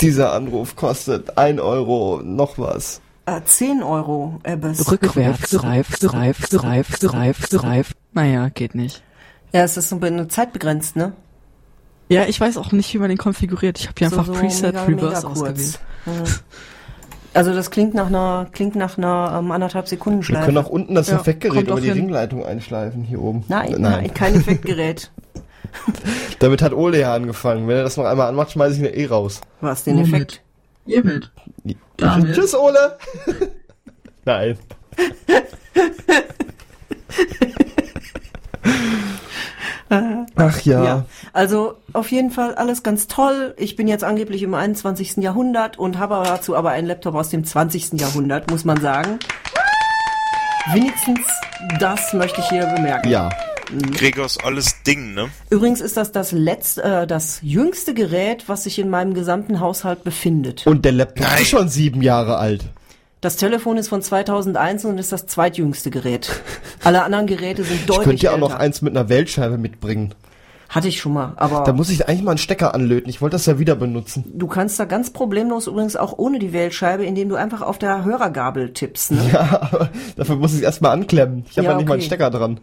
Dieser 0.00 0.32
Anruf 0.32 0.76
kostet 0.76 1.38
1 1.38 1.60
Euro 1.60 2.20
noch 2.22 2.58
was. 2.58 3.00
Äh, 3.26 3.40
10 3.44 3.82
Euro, 3.82 4.38
Ebbes. 4.42 4.90
Rückwärts, 4.90 5.62
reif, 5.62 5.98
reif, 6.02 6.48
reif, 6.52 6.98
reif, 7.02 7.48
reif. 7.62 7.92
Naja, 8.12 8.48
geht 8.48 8.74
nicht. 8.74 9.02
Ja, 9.52 9.62
es 9.62 9.76
ist 9.76 9.88
so 9.88 9.98
eine 10.00 10.28
Zeit 10.28 10.52
begrenzt, 10.52 10.96
ne? 10.96 11.12
Ja, 12.08 12.24
ich 12.24 12.40
weiß 12.40 12.56
auch 12.56 12.72
nicht, 12.72 12.92
wie 12.92 12.98
man 12.98 13.08
den 13.08 13.18
konfiguriert. 13.18 13.78
Ich 13.78 13.86
habe 13.86 13.94
hier 13.98 14.08
einfach 14.08 14.26
so 14.26 14.32
Preset 14.32 14.74
mega, 14.74 14.84
Reverse 14.84 14.96
mega 15.06 15.20
kurz. 15.20 15.40
ausgewählt. 15.42 15.80
Also 17.32 17.54
das 17.54 17.70
klingt 17.70 17.94
nach 17.94 18.08
einer 18.08 18.48
klingt 18.52 18.74
nach 18.74 18.98
einer 18.98 19.36
ähm, 19.38 19.52
anderthalb 19.52 19.88
Sekunden 19.88 20.18
Wir 20.20 20.24
Schleife. 20.24 20.46
können 20.46 20.58
auch 20.58 20.68
unten 20.68 20.94
das 20.94 21.08
Ja, 21.08 21.16
Effektgerät 21.16 21.54
kommt 21.54 21.66
über 21.68 21.76
auch 21.76 21.80
die 21.80 21.86
hin. 21.88 21.94
Ringleitung 21.98 22.44
einschleifen, 22.44 23.04
hier 23.04 23.22
oben. 23.22 23.44
Nein, 23.48 23.76
nein, 23.78 24.12
kein 24.12 24.34
Effektgerät. 24.34 25.10
Damit 26.40 26.62
hat 26.62 26.72
Ole 26.72 26.98
ja 27.00 27.14
angefangen. 27.14 27.68
Wenn 27.68 27.76
er 27.76 27.84
das 27.84 27.96
noch 27.96 28.04
einmal 28.04 28.28
anmacht, 28.28 28.50
schmeiße 28.50 28.74
ich 28.74 28.80
ihn 28.80 28.86
eh 29.00 29.06
raus. 29.06 29.40
Was, 29.60 29.84
den 29.84 29.98
Effekt? 29.98 30.42
Hiermit. 30.86 31.30
Damit. 31.98 32.34
Tschüss, 32.34 32.54
Ole! 32.56 32.96
nein. 34.24 34.58
Ach 40.36 40.60
ja. 40.62 40.84
Ja. 40.84 41.04
Also 41.32 41.74
auf 41.92 42.10
jeden 42.10 42.30
Fall 42.30 42.54
alles 42.54 42.82
ganz 42.82 43.08
toll. 43.08 43.54
Ich 43.58 43.76
bin 43.76 43.88
jetzt 43.88 44.04
angeblich 44.04 44.42
im 44.42 44.54
21. 44.54 45.16
Jahrhundert 45.16 45.78
und 45.78 45.98
habe 45.98 46.22
dazu 46.24 46.56
aber 46.56 46.70
einen 46.70 46.86
Laptop 46.86 47.14
aus 47.14 47.28
dem 47.28 47.44
20. 47.44 48.00
Jahrhundert, 48.00 48.50
muss 48.50 48.64
man 48.64 48.80
sagen. 48.80 49.18
Wenigstens 50.72 51.20
das 51.78 52.12
möchte 52.12 52.40
ich 52.40 52.48
hier 52.48 52.66
bemerken. 52.66 53.08
Ja. 53.08 53.30
Gregors 53.92 54.38
alles 54.38 54.82
Ding, 54.82 55.14
ne? 55.14 55.28
Übrigens 55.48 55.80
ist 55.80 55.96
das 55.96 56.10
das 56.10 56.32
letzte, 56.32 56.82
äh, 56.82 57.06
das 57.06 57.38
jüngste 57.42 57.94
Gerät, 57.94 58.48
was 58.48 58.64
sich 58.64 58.78
in 58.80 58.90
meinem 58.90 59.14
gesamten 59.14 59.60
Haushalt 59.60 60.02
befindet. 60.02 60.66
Und 60.66 60.84
der 60.84 60.92
Laptop 60.92 61.26
Nein. 61.26 61.42
ist 61.42 61.48
schon 61.50 61.68
sieben 61.68 62.02
Jahre 62.02 62.38
alt. 62.38 62.64
Das 63.20 63.36
Telefon 63.36 63.76
ist 63.76 63.88
von 63.88 64.00
2001 64.00 64.84
und 64.86 64.98
ist 64.98 65.12
das 65.12 65.26
zweitjüngste 65.26 65.90
Gerät. 65.90 66.30
Alle 66.84 67.02
anderen 67.02 67.26
Geräte 67.26 67.64
sind 67.64 67.80
Ich 67.80 67.86
deutlich 67.86 68.04
könnte 68.04 68.22
ja 68.24 68.30
auch 68.30 68.34
älter. 68.36 68.48
noch 68.48 68.54
eins 68.58 68.80
mit 68.82 68.96
einer 68.96 69.08
Weltscheibe 69.08 69.58
mitbringen. 69.58 70.14
Hatte 70.70 70.86
ich 70.86 71.00
schon 71.00 71.12
mal, 71.14 71.32
aber 71.36 71.64
Da 71.64 71.72
muss 71.72 71.90
ich 71.90 72.08
eigentlich 72.08 72.22
mal 72.22 72.30
einen 72.30 72.38
Stecker 72.38 72.74
anlöten. 72.74 73.10
Ich 73.10 73.20
wollte 73.20 73.34
das 73.34 73.44
ja 73.46 73.58
wieder 73.58 73.74
benutzen. 73.74 74.24
du 74.34 74.46
kannst 74.46 74.78
da 74.78 74.84
ganz 74.84 75.10
problemlos 75.10 75.66
übrigens 75.66 75.96
auch 75.96 76.16
ohne 76.16 76.38
die 76.38 76.52
Wählscheibe, 76.52 77.04
indem 77.04 77.28
du 77.28 77.34
einfach 77.34 77.60
auf 77.62 77.76
der 77.78 78.04
Hörergabel 78.04 78.72
tippst. 78.72 79.10
Ne? 79.10 79.30
Ja, 79.32 79.68
aber 79.72 79.90
dafür 80.16 80.36
muss 80.36 80.52
ich 80.52 80.58
es 80.58 80.62
erstmal 80.62 80.92
anklemmen. 80.92 81.44
Ich 81.50 81.58
habe 81.58 81.66
Ja, 81.66 81.72
ja, 81.72 81.76
nicht 81.76 81.88
mal 81.88 81.94
einen 81.94 82.00
okay. 82.02 82.06
Stecker 82.06 82.30
dran. 82.30 82.58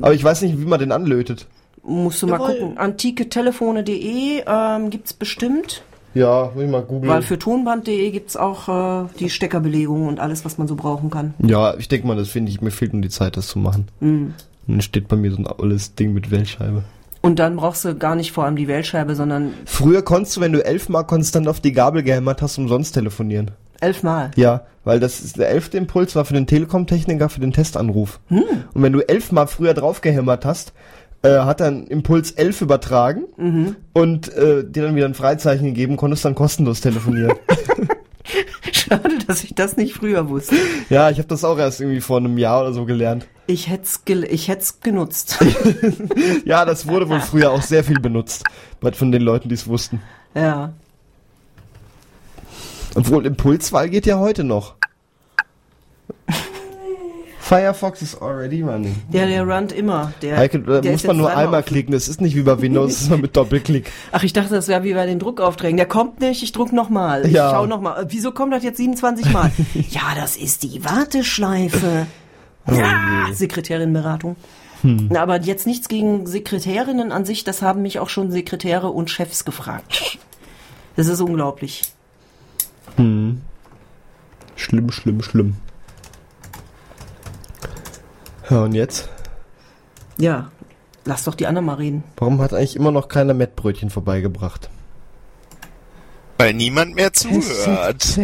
Aber 0.00 0.14
ich 0.14 0.22
weiß 0.22 0.42
nicht, 0.42 0.58
wie 0.60 0.64
man 0.66 0.78
den 0.78 0.92
anlötet. 0.92 1.46
Musst 1.82 2.22
du 2.22 2.28
mal 2.28 2.38
Jawohl. 2.40 2.54
gucken. 2.60 2.78
Antiketelefone.de 2.78 4.42
ähm, 4.46 4.90
gibt's 4.90 5.12
bestimmt. 5.12 5.82
Ja, 6.18 6.54
will 6.54 6.64
ich 6.66 6.70
mal 6.70 6.82
googeln. 6.82 7.10
Weil 7.10 7.22
für 7.22 7.38
tonband.de 7.38 8.10
gibt's 8.10 8.36
auch 8.36 9.04
äh, 9.04 9.08
die 9.18 9.30
Steckerbelegung 9.30 10.06
und 10.06 10.20
alles, 10.20 10.44
was 10.44 10.58
man 10.58 10.66
so 10.68 10.74
brauchen 10.74 11.10
kann. 11.10 11.34
Ja, 11.38 11.74
ich 11.76 11.88
denke 11.88 12.06
mal, 12.06 12.16
das 12.16 12.28
finde 12.28 12.50
ich, 12.50 12.60
mir 12.60 12.70
fehlt 12.70 12.92
nur 12.92 13.02
die 13.02 13.08
Zeit, 13.08 13.36
das 13.36 13.48
zu 13.48 13.58
machen. 13.58 13.88
Mhm. 14.00 14.34
Und 14.66 14.74
dann 14.74 14.80
steht 14.82 15.08
bei 15.08 15.16
mir 15.16 15.30
so 15.30 15.38
ein 15.38 15.46
olles 15.46 15.94
Ding 15.94 16.12
mit 16.12 16.30
Wählscheibe. 16.30 16.82
Und 17.20 17.38
dann 17.38 17.56
brauchst 17.56 17.84
du 17.84 17.94
gar 17.96 18.14
nicht 18.14 18.32
vor 18.32 18.44
allem 18.44 18.56
die 18.56 18.68
Wählscheibe, 18.68 19.14
sondern 19.14 19.54
Früher 19.64 20.02
konntest 20.02 20.36
du, 20.36 20.40
wenn 20.40 20.52
du 20.52 20.64
elfmal 20.64 21.04
konstant 21.04 21.48
auf 21.48 21.60
die 21.60 21.72
Gabel 21.72 22.02
gehämmert 22.02 22.42
hast, 22.42 22.58
umsonst 22.58 22.94
telefonieren. 22.94 23.50
elfmal. 23.80 24.30
Ja, 24.36 24.62
weil 24.84 25.00
das 25.00 25.20
ist 25.20 25.36
der 25.36 25.50
elfte 25.50 25.76
Impuls 25.78 26.16
war 26.16 26.24
für 26.24 26.34
den 26.34 26.46
Telekom-Techniker 26.46 27.28
für 27.28 27.40
den 27.40 27.52
Testanruf. 27.52 28.20
Hm. 28.28 28.44
Und 28.72 28.82
wenn 28.82 28.92
du 28.92 29.00
elfmal 29.00 29.46
früher 29.46 29.74
drauf 29.74 30.00
gehämmert 30.00 30.44
hast, 30.44 30.72
äh, 31.22 31.30
hat 31.40 31.60
dann 31.60 31.86
Impuls 31.86 32.30
11 32.32 32.60
übertragen 32.62 33.24
Mhm. 33.36 33.76
und 33.92 34.28
äh, 34.34 34.64
dir 34.64 34.84
dann 34.84 34.94
wieder 34.96 35.06
ein 35.06 35.14
Freizeichen 35.14 35.66
gegeben, 35.66 35.96
konntest 35.96 36.24
dann 36.24 36.34
kostenlos 36.34 36.80
telefonieren. 36.80 37.32
Schade, 38.72 39.18
dass 39.26 39.42
ich 39.44 39.54
das 39.54 39.76
nicht 39.76 39.94
früher 39.94 40.28
wusste. 40.28 40.56
ja, 40.90 41.08
ich 41.10 41.18
habe 41.18 41.28
das 41.28 41.44
auch 41.44 41.58
erst 41.58 41.80
irgendwie 41.80 42.00
vor 42.00 42.18
einem 42.18 42.36
Jahr 42.38 42.60
oder 42.62 42.72
so 42.72 42.84
gelernt. 42.84 43.26
Ich 43.46 43.68
hätt's, 43.68 44.04
gel 44.04 44.24
ich 44.24 44.48
hätt's 44.48 44.80
genutzt. 44.80 45.38
Ja, 46.44 46.64
das 46.66 46.86
wurde 46.86 47.08
wohl 47.08 47.20
früher 47.20 47.50
auch 47.50 47.62
sehr 47.62 47.82
viel 47.84 47.98
benutzt. 48.00 48.44
Von 48.92 49.10
den 49.12 49.22
Leuten, 49.22 49.48
die 49.48 49.54
es 49.54 49.66
wussten. 49.66 50.00
ja. 50.34 50.72
Obwohl 52.94 53.26
Impulswahl 53.26 53.88
geht 53.90 54.06
ja 54.06 54.18
heute 54.18 54.44
noch. 54.44 54.74
Firefox 57.48 58.02
is 58.02 58.14
already 58.20 58.62
running. 58.62 58.94
Der, 59.10 59.26
der 59.26 59.42
runnt 59.48 59.72
immer. 59.72 60.12
Der, 60.20 60.36
Heike, 60.36 60.60
da 60.60 60.80
der 60.82 60.92
muss 60.92 61.00
ist 61.02 61.06
man 61.06 61.16
nur 61.16 61.34
einmal 61.34 61.60
auf- 61.60 61.66
klicken. 61.66 61.92
Das 61.92 62.06
ist 62.06 62.20
nicht 62.20 62.36
wie 62.36 62.42
bei 62.42 62.60
Windows, 62.60 62.92
das 62.92 63.02
ist 63.02 63.08
nur 63.08 63.18
mit 63.18 63.34
Doppelklick. 63.36 63.90
Ach, 64.12 64.22
ich 64.22 64.34
dachte, 64.34 64.50
das 64.54 64.68
wäre 64.68 64.84
wie 64.84 64.92
bei 64.92 65.06
den 65.06 65.18
Druckaufträgen. 65.18 65.78
Der 65.78 65.86
kommt 65.86 66.20
nicht, 66.20 66.42
ich 66.42 66.52
druck 66.52 66.72
nochmal. 66.74 67.24
Ich 67.24 67.32
Ja. 67.32 67.50
schau 67.50 67.64
nochmal. 67.66 68.04
Wieso 68.10 68.32
kommt 68.32 68.52
das 68.52 68.64
jetzt 68.64 68.76
27 68.76 69.32
Mal? 69.32 69.50
ja, 69.88 70.02
das 70.14 70.36
ist 70.36 70.62
die 70.62 70.84
Warteschleife. 70.84 72.06
ja, 72.70 73.32
Sekretärinnenberatung. 73.32 74.36
Hm. 74.82 75.08
Na, 75.10 75.22
aber 75.22 75.40
jetzt 75.40 75.66
nichts 75.66 75.88
gegen 75.88 76.26
Sekretärinnen 76.26 77.12
an 77.12 77.24
sich, 77.24 77.44
das 77.44 77.62
haben 77.62 77.80
mich 77.80 77.98
auch 77.98 78.10
schon 78.10 78.30
Sekretäre 78.30 78.90
und 78.90 79.08
Chefs 79.10 79.44
gefragt. 79.46 80.18
Das 80.96 81.06
ist 81.08 81.20
unglaublich. 81.22 81.80
Hm. 82.96 83.40
Schlimm, 84.54 84.90
schlimm, 84.90 85.22
schlimm. 85.22 85.54
Ja, 88.50 88.62
und 88.62 88.74
jetzt? 88.74 89.08
Ja, 90.16 90.50
lass 91.04 91.24
doch 91.24 91.34
die 91.34 91.46
anderen 91.46 91.66
mal 91.66 91.74
reden. 91.74 92.04
Warum 92.16 92.40
hat 92.40 92.52
eigentlich 92.52 92.76
immer 92.76 92.90
noch 92.90 93.08
keiner 93.08 93.34
Mettbrötchen 93.34 93.90
vorbeigebracht? 93.90 94.70
Weil 96.38 96.54
niemand 96.54 96.94
mehr 96.94 97.12
zuhört. 97.12 98.18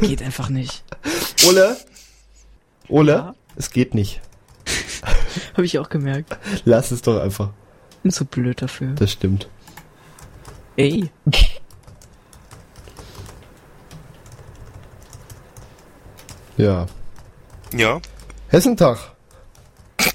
Geht 0.00 0.22
einfach 0.22 0.48
nicht. 0.48 0.82
Ole? 1.46 1.76
Ole? 2.88 3.34
Es 3.56 3.70
geht 3.70 3.94
nicht. 3.94 4.20
Habe 5.52 5.66
ich 5.66 5.78
auch 5.78 5.90
gemerkt. 5.90 6.38
Lass 6.64 6.90
es 6.90 7.02
doch 7.02 7.20
einfach. 7.20 7.50
Bin 8.02 8.12
zu 8.12 8.24
blöd 8.24 8.62
dafür. 8.62 8.94
Das 8.94 9.12
stimmt. 9.12 9.48
Ey. 10.76 11.10
Ja. 16.56 16.86
Ja. 17.76 18.00
Hessentag. 18.48 18.98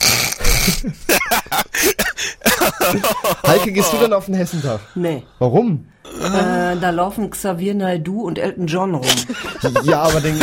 Heike, 3.46 3.72
gehst 3.72 3.94
du 3.94 3.98
denn 3.98 4.14
auf 4.14 4.26
den 4.26 4.36
Hessentag? 4.36 4.80
Nee. 4.96 5.24
Warum? 5.40 5.88
Äh, 6.22 6.78
da 6.80 6.90
laufen 6.90 7.30
Xavier 7.30 7.74
Naidoo 7.74 8.22
und 8.22 8.38
Elton 8.40 8.68
John 8.68 8.96
rum. 8.96 9.06
Ja, 9.84 10.04
aber 10.04 10.22
den, 10.22 10.40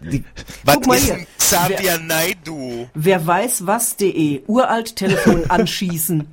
die, 0.00 0.24
Was 0.64 0.74
Guck 0.76 0.86
mal 0.86 0.96
ist 0.96 1.04
hier. 1.06 1.26
Xavier 1.38 1.98
Naidu? 1.98 2.86
Wer 2.94 3.26
weiß 3.26 3.66
was.de. 3.66 4.42
Uralt 4.46 4.96
Telefon 4.96 5.44
anschießen. 5.50 6.26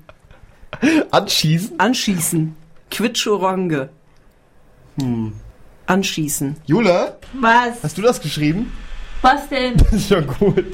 anschießen? 1.12 1.80
Anschießen. 1.80 2.56
Quitschorange. 2.92 3.90
Hm. 5.00 5.34
Anschießen. 5.88 6.58
Jula, 6.66 7.18
Was? 7.34 7.84
hast 7.84 7.98
du 7.98 8.02
das 8.02 8.22
geschrieben? 8.22 8.72
Was 9.26 9.50
denn? 9.50 9.76
Das 9.78 9.92
ist 9.94 10.10
ja 10.12 10.20
gut. 10.22 10.66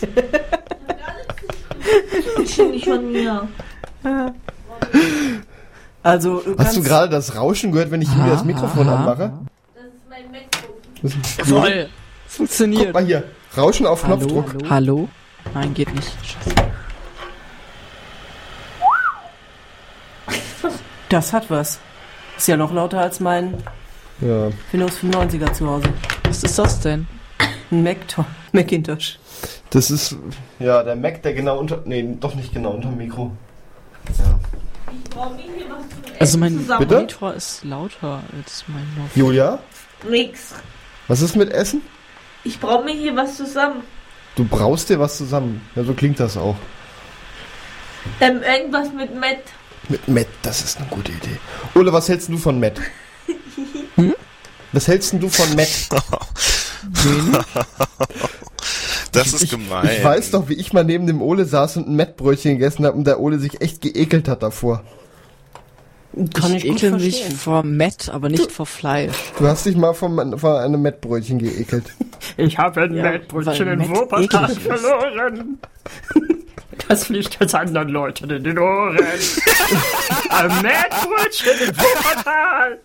Das 2.37 2.51
stimmt 2.51 2.71
nicht 2.71 2.83
von 2.85 3.11
mir. 3.11 3.47
Also, 6.03 6.41
du 6.41 6.57
Hast 6.57 6.75
du 6.75 6.83
gerade 6.83 7.09
das 7.09 7.35
Rauschen 7.37 7.71
gehört, 7.71 7.91
wenn 7.91 8.01
ich 8.01 8.11
hier 8.13 8.25
das 8.25 8.43
Mikrofon 8.43 8.89
aha. 8.89 8.95
anmache? 8.97 9.33
Das 9.73 9.85
ist 9.85 10.09
mein 10.09 10.29
MacBook. 10.31 10.75
Das 11.01 11.13
ist 11.15 11.37
Jawohl. 11.37 11.71
Guck 11.83 11.91
Funktioniert. 12.27 12.93
mal 12.93 13.05
hier. 13.05 13.23
Rauschen 13.55 13.85
auf 13.85 14.03
Hallo, 14.03 14.17
Knopfdruck. 14.17 14.69
hallo? 14.69 14.69
Hallo? 14.69 15.09
Nein, 15.53 15.73
geht 15.73 15.93
nicht. 15.95 16.11
Scheiße. 16.21 16.55
Das 21.09 21.31
hat 21.33 21.49
was. 21.49 21.79
Ist 22.37 22.47
ja 22.49 22.57
noch 22.57 22.73
lauter 22.73 22.99
als 22.99 23.19
mein 23.21 23.53
Ja. 24.19 24.49
Windows 24.71 24.97
95er 25.01 25.53
zu 25.53 25.67
Hause. 25.67 25.85
Was 26.25 26.43
ist 26.43 26.59
das 26.59 26.79
denn? 26.81 27.07
Ein 27.71 27.83
Mac 27.83 27.97
Macintosh. 28.63 29.19
Das 29.69 29.89
ist, 29.89 30.15
ja, 30.59 30.83
der 30.83 30.95
Mac, 30.95 31.21
der 31.23 31.33
genau 31.33 31.59
unter, 31.59 31.81
nee, 31.85 32.05
doch 32.19 32.35
nicht 32.35 32.53
genau 32.53 32.71
unter 32.71 32.89
dem 32.89 32.97
Mikro. 32.97 33.31
Ja. 34.17 34.39
Ich 34.91 35.09
brauche 35.09 35.35
mir 35.35 35.43
hier 35.43 35.69
was 35.69 35.89
zum 35.89 36.03
Essen 36.03 36.19
Also 36.19 36.37
mein. 36.37 36.67
Bitte? 36.79 36.95
Monitor 36.95 37.33
ist 37.33 37.63
lauter 37.63 38.23
als 38.37 38.65
mein 38.67 38.87
Lauf. 38.97 39.15
Julia, 39.15 39.59
Nix. 40.09 40.53
was 41.07 41.21
ist 41.21 41.35
mit 41.35 41.51
Essen? 41.51 41.81
Ich 42.43 42.59
brauche 42.59 42.83
mir 42.83 42.93
hier 42.93 43.15
was 43.15 43.37
zusammen. 43.37 43.83
Du 44.35 44.45
brauchst 44.45 44.89
dir 44.89 44.99
was 44.99 45.17
zusammen. 45.17 45.61
Ja, 45.75 45.83
so 45.83 45.93
klingt 45.93 46.19
das 46.19 46.37
auch. 46.37 46.55
Ähm, 48.19 48.41
irgendwas 48.41 48.91
mit 48.91 49.13
Matt. 49.15 49.43
Mit 49.89 50.07
Matt, 50.07 50.27
das 50.41 50.61
ist 50.63 50.77
eine 50.77 50.87
gute 50.87 51.11
Idee. 51.11 51.37
Ole, 51.75 51.93
was 51.93 52.09
hältst 52.09 52.29
du 52.29 52.37
von 52.37 52.59
Matt? 52.59 52.79
Was 54.73 54.87
hältst 54.87 55.13
denn 55.13 55.19
du 55.19 55.29
von 55.29 55.53
Matt? 55.55 55.89
Das 59.11 59.33
ist 59.33 59.43
ich, 59.43 59.51
gemein. 59.51 59.89
Ich 59.97 60.03
weiß 60.03 60.31
doch, 60.31 60.47
wie 60.49 60.53
ich 60.53 60.71
mal 60.73 60.83
neben 60.83 61.05
dem 61.07 61.21
Ole 61.21 61.45
saß 61.45 61.77
und 61.77 61.87
ein 61.89 61.95
Mettbrötchen 61.95 62.53
gegessen 62.53 62.85
habe 62.85 62.97
und 62.97 63.05
der 63.05 63.19
Ole 63.19 63.39
sich 63.39 63.59
echt 63.61 63.81
geekelt 63.81 64.27
hat 64.27 64.41
davor. 64.43 64.83
Kann 66.33 66.53
ich 66.53 66.65
ich, 66.65 66.71
gut 66.71 66.77
ekel 66.83 66.91
mich 66.91 67.17
verstehen. 67.19 67.37
vor 67.37 67.63
Matt, 67.63 68.09
aber 68.09 68.29
nicht 68.29 68.51
vor 68.51 68.65
Fleisch. 68.65 69.15
Du 69.37 69.47
hast 69.47 69.65
dich 69.65 69.75
mal 69.77 69.93
von, 69.93 70.37
von 70.37 70.55
einem 70.57 70.81
Mettbrötchen 70.81 71.39
geekelt. 71.39 71.85
Ich 72.37 72.57
habe 72.57 72.81
ein 72.81 72.93
Ja, 72.93 73.03
Mettbrötchen 73.11 73.67
in 73.67 73.89
Wuppertal 73.89 74.49
ist. 74.51 74.59
verloren. 74.61 75.59
Das 76.87 77.05
fliegt 77.05 77.37
jetzt 77.39 77.53
anderen 77.53 77.89
Leuten 77.89 78.29
in 78.29 78.43
den 78.43 78.57
Ohren. 78.57 78.97
ein 80.29 80.61
Mettbrötchen 80.61 81.67
in 81.67 81.77
Wuppertal. 81.77 82.79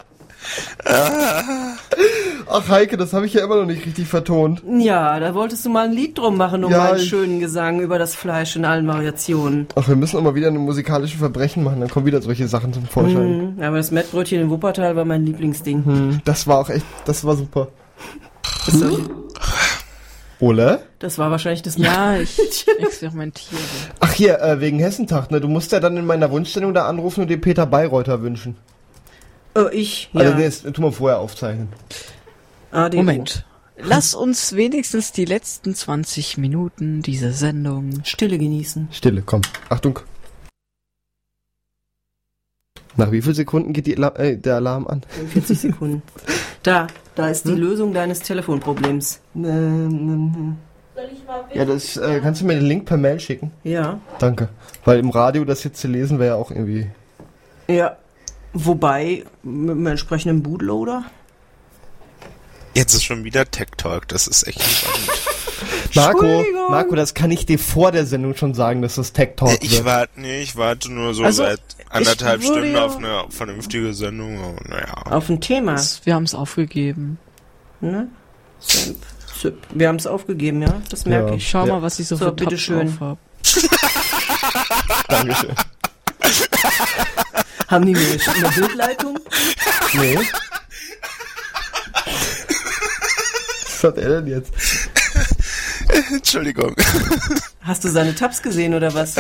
Ach 2.48 2.68
Heike, 2.68 2.97
das 2.97 3.12
habe 3.12 3.27
ich 3.27 3.35
ja 3.35 3.44
immer 3.44 3.56
noch 3.56 3.66
nicht 3.66 3.85
richtig 3.85 4.06
vertont. 4.06 4.62
Ja, 4.78 5.18
da 5.20 5.35
wolltest 5.35 5.64
du 5.66 5.70
mal 5.70 5.86
ein 5.86 5.93
Lied 5.93 6.16
drum 6.18 6.36
machen, 6.36 6.64
um 6.64 6.70
Ja, 6.70 6.78
meinen 6.85 6.97
ich- 6.98 7.09
schönen 7.09 7.40
Gesang 7.40 7.81
über 7.81 7.98
das 7.98 8.14
Fleisch 8.14 8.56
in 8.56 8.64
allen 8.64 8.86
Variationen. 8.86 9.66
Ach, 9.74 9.89
wir 9.89 9.97
müssen 9.97 10.16
auch 10.18 10.23
mal 10.23 10.35
wieder 10.35 10.48
eine 10.48 10.59
musikalische 10.59 11.18
Verbrechen 11.18 11.64
machen, 11.64 11.81
dann 11.81 11.90
kommen 11.90 12.06
wieder 12.06 12.23
solche 12.23 12.47
Sachen 12.48 12.73
zum 12.73 12.86
Vorschein. 12.86 13.56
Mhm, 13.56 13.62
aber 13.62 13.77
das 13.78 13.90
Mettbrötchen 13.90 14.40
in 14.40 14.51
Wuppertal 14.51 14.94
war 14.97 15.05
mein 15.05 15.24
Lieblingsding. 15.27 15.85
Hm, 15.85 16.20
das 16.24 16.47
war 16.47 16.59
auch 16.60 16.70
echt, 16.70 16.86
das 17.05 17.24
war 17.24 17.36
super. 17.36 17.68
Das, 18.66 18.81
war, 18.81 18.90
Ole? 20.40 20.81
das 20.98 21.18
war 21.18 21.31
wahrscheinlich 21.31 21.62
das 21.62 21.77
Ja, 21.78 22.16
ich 22.16 22.39
experimentiere. 22.78 23.60
Ach 24.01 24.12
hier, 24.12 24.40
äh, 24.40 24.60
wegen 24.60 24.78
Hessentag, 24.78 25.31
ne? 25.31 25.40
Du 25.40 25.48
musst 25.48 25.73
ja 25.73 25.81
dann 25.81 25.97
in 25.97 26.06
meiner 26.06 26.31
Wunschstellung 26.31 26.74
da 26.74 26.86
anrufen 26.86 27.23
und 27.23 27.28
dir 27.28 27.40
Peter 27.40 27.66
Bayreuther 27.66 28.23
wünschen. 28.23 28.56
Oh, 29.57 29.69
ich, 29.73 30.11
ja. 30.12 30.20
Also 30.20 30.35
nee, 30.35 30.45
das 30.45 30.62
tun 30.62 30.85
wir 30.85 30.93
vorher 30.93 31.19
aufzeichnen. 31.19 31.69
ADO. 32.73 32.99
Moment. 32.99 33.47
Lass 33.78 34.15
uns 34.15 34.55
wenigstens 34.55 35.12
die 35.12 35.24
letzten 35.24 35.74
20 35.74 36.39
Minuten 36.39 37.03
dieser 37.03 37.33
Sendung. 37.33 38.05
Stille 38.05 38.39
genießen. 38.39 38.89
Stille, 38.91 39.23
komm. 39.24 39.43
Achtung. 39.69 40.01
Nach 42.97 43.12
wie 43.12 43.20
viel 43.23 43.35
Sekunden 43.35 43.73
geht 43.73 43.87
die, 43.87 43.95
äh, 43.95 44.37
der 44.37 44.57
Alarm 44.57 44.87
an? 44.87 45.03
40 45.33 45.59
Sekunden. 45.59 46.03
Da, 46.62 46.89
da 47.15 47.28
ist 47.28 47.47
die 47.47 47.53
Lösung 47.53 47.95
deines 47.95 48.19
Telefonproblems. 48.23 49.20
Ähm, 49.37 50.57
Soll 50.97 51.05
ich 51.12 51.24
mal 51.24 51.45
Ja, 51.55 51.65
das 51.65 51.97
äh, 51.97 52.19
kannst 52.20 52.41
du 52.41 52.45
mir 52.45 52.55
den 52.57 52.65
Link 52.65 52.87
per 52.87 52.97
Mail 52.97 53.20
schicken? 53.20 53.53
Ja. 53.62 54.01
Danke. 54.19 54.49
Weil 54.85 54.99
im 54.99 55.11
Radio 55.11 55.45
das 55.45 55.62
jetzt 55.62 55.78
zu 55.78 55.87
lesen 55.87 56.19
wäre 56.19 56.31
ja 56.31 56.35
auch 56.35 56.51
irgendwie. 56.51 56.91
Ja. 57.69 57.97
Wobei, 58.52 59.24
mit 59.43 59.70
einem 59.73 59.86
entsprechenden 59.86 60.43
Bootloader. 60.43 61.05
Jetzt 62.74 62.94
ist 62.94 63.05
schon 63.05 63.24
wieder 63.24 63.51
Tech 63.51 63.68
Talk, 63.77 64.09
das 64.09 64.27
ist 64.27 64.47
echt 64.47 64.62
spannend. 64.62 65.09
Marco. 65.94 66.44
Marco, 66.68 66.94
das 66.94 67.14
kann 67.14 67.31
ich 67.31 67.47
dir 67.47 67.59
vor 67.59 67.90
der 67.93 68.05
Sendung 68.05 68.35
schon 68.36 68.52
sagen, 68.55 68.82
dass 68.82 68.97
das 68.97 69.12
Tech 69.14 69.31
Talk 69.36 69.59
Ich 69.62 69.73
wird. 69.73 69.85
warte, 69.86 70.20
nee, 70.20 70.43
ich 70.43 70.56
warte 70.56 70.93
nur 70.93 71.14
so 71.14 71.24
Also, 71.24 71.44
seit 71.44 71.60
anderthalb 71.89 72.43
Stunden 72.43 72.73
ja- 72.74 72.85
auf 72.85 72.97
eine 72.98 73.24
vernünftige 73.31 73.94
Sendung. 73.94 74.39
Oh, 74.43 74.55
naja. 74.68 74.93
Auf 75.06 75.28
ein 75.31 75.40
Thema. 75.40 75.73
Das, 75.73 76.05
wir 76.05 76.14
haben 76.14 76.24
es 76.24 76.35
aufgegeben. 76.35 77.18
Ne? 77.81 78.09
Simp. 78.60 78.98
Wir 79.73 79.89
haben 79.89 79.97
es 79.97 80.06
aufgegeben, 80.06 80.62
ja? 80.62 80.81
Das 80.90 81.05
merke 81.06 81.31
Ja. 81.31 81.35
ich. 81.36 81.48
Schau 81.48 81.66
Ja. 81.66 81.74
mal, 81.74 81.82
was 81.82 81.98
ich 81.98 82.09
so, 82.09 82.16
So, 82.16 82.27
für 82.27 82.32
bitteschön. 82.32 82.98
Tabs 82.98 83.01
auf 83.01 83.01
hab. 83.01 83.18
Dankeschön. 85.09 85.55
Haben 87.68 87.86
die 87.86 87.93
mir 87.93 88.18
eine 88.26 88.48
Bildleitung? 88.51 89.18
Nee. 89.94 90.18
Was 93.64 93.84
hat 93.84 93.98
er 93.98 94.20
denn 94.20 94.26
jetzt? 94.26 94.52
Entschuldigung. 96.12 96.74
Hast 97.62 97.84
du 97.84 97.88
seine 97.88 98.14
Tabs 98.14 98.43
gesehen 98.43 98.74
oder 98.74 98.94
was? 98.94 99.16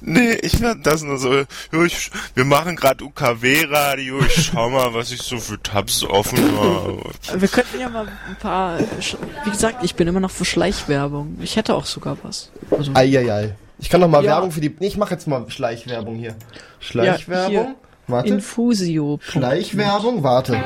Nee, 0.00 0.34
ich 0.34 0.58
fand 0.58 0.86
das 0.86 1.02
nur 1.02 1.18
so, 1.18 1.44
ich, 1.84 2.10
wir 2.34 2.44
machen 2.44 2.76
gerade 2.76 3.04
UKW-Radio, 3.04 4.20
ich 4.26 4.50
schau 4.52 4.68
mal, 4.70 4.92
was 4.92 5.10
ich 5.10 5.22
so 5.22 5.38
für 5.38 5.60
Tabs 5.62 6.04
offen 6.04 6.38
habe. 6.58 7.00
Wir 7.36 7.48
könnten 7.48 7.80
ja 7.80 7.88
mal 7.88 8.06
ein 8.28 8.36
paar. 8.36 8.78
Wie 9.44 9.50
gesagt, 9.50 9.82
ich 9.82 9.94
bin 9.94 10.06
immer 10.06 10.20
noch 10.20 10.30
für 10.30 10.44
Schleichwerbung. 10.44 11.38
Ich 11.40 11.56
hätte 11.56 11.74
auch 11.74 11.86
sogar 11.86 12.18
was. 12.22 12.50
Also, 12.70 12.92
Eieiei. 12.94 13.56
Ich 13.78 13.90
kann 13.90 14.00
noch 14.00 14.08
mal 14.08 14.22
Ja. 14.24 14.32
Werbung 14.36 14.50
für 14.50 14.60
die. 14.60 14.74
Nee, 14.78 14.86
ich 14.86 14.96
mache 14.96 15.12
jetzt 15.14 15.26
mal 15.26 15.44
Schleichwerbung 15.50 16.14
hier. 16.16 16.30
Ja, 16.30 16.34
Schleichwerbung. 16.80 17.50
hier. 17.50 17.74
Warte. 18.06 18.28
Infusio. 18.34 19.18
Schleichwerbung, 19.22 20.22
warte. 20.22 20.58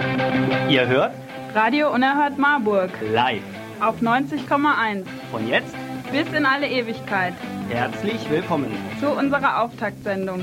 Ihr 0.69 0.87
hört 0.87 1.13
Radio 1.55 1.93
Unerhört 1.93 2.37
Marburg 2.39 2.91
live. 3.13 3.43
auf 3.81 4.01
90,1 4.03 5.05
Von 5.31 5.49
jetzt 5.49 5.75
bis 6.13 6.27
in 6.37 6.45
alle 6.45 6.67
Ewigkeit 6.69 7.35
herzlich 7.71 8.29
willkommen 8.31 8.71
zu 9.01 9.09
unserer 9.11 9.63
Auftaktsendung. 9.63 10.41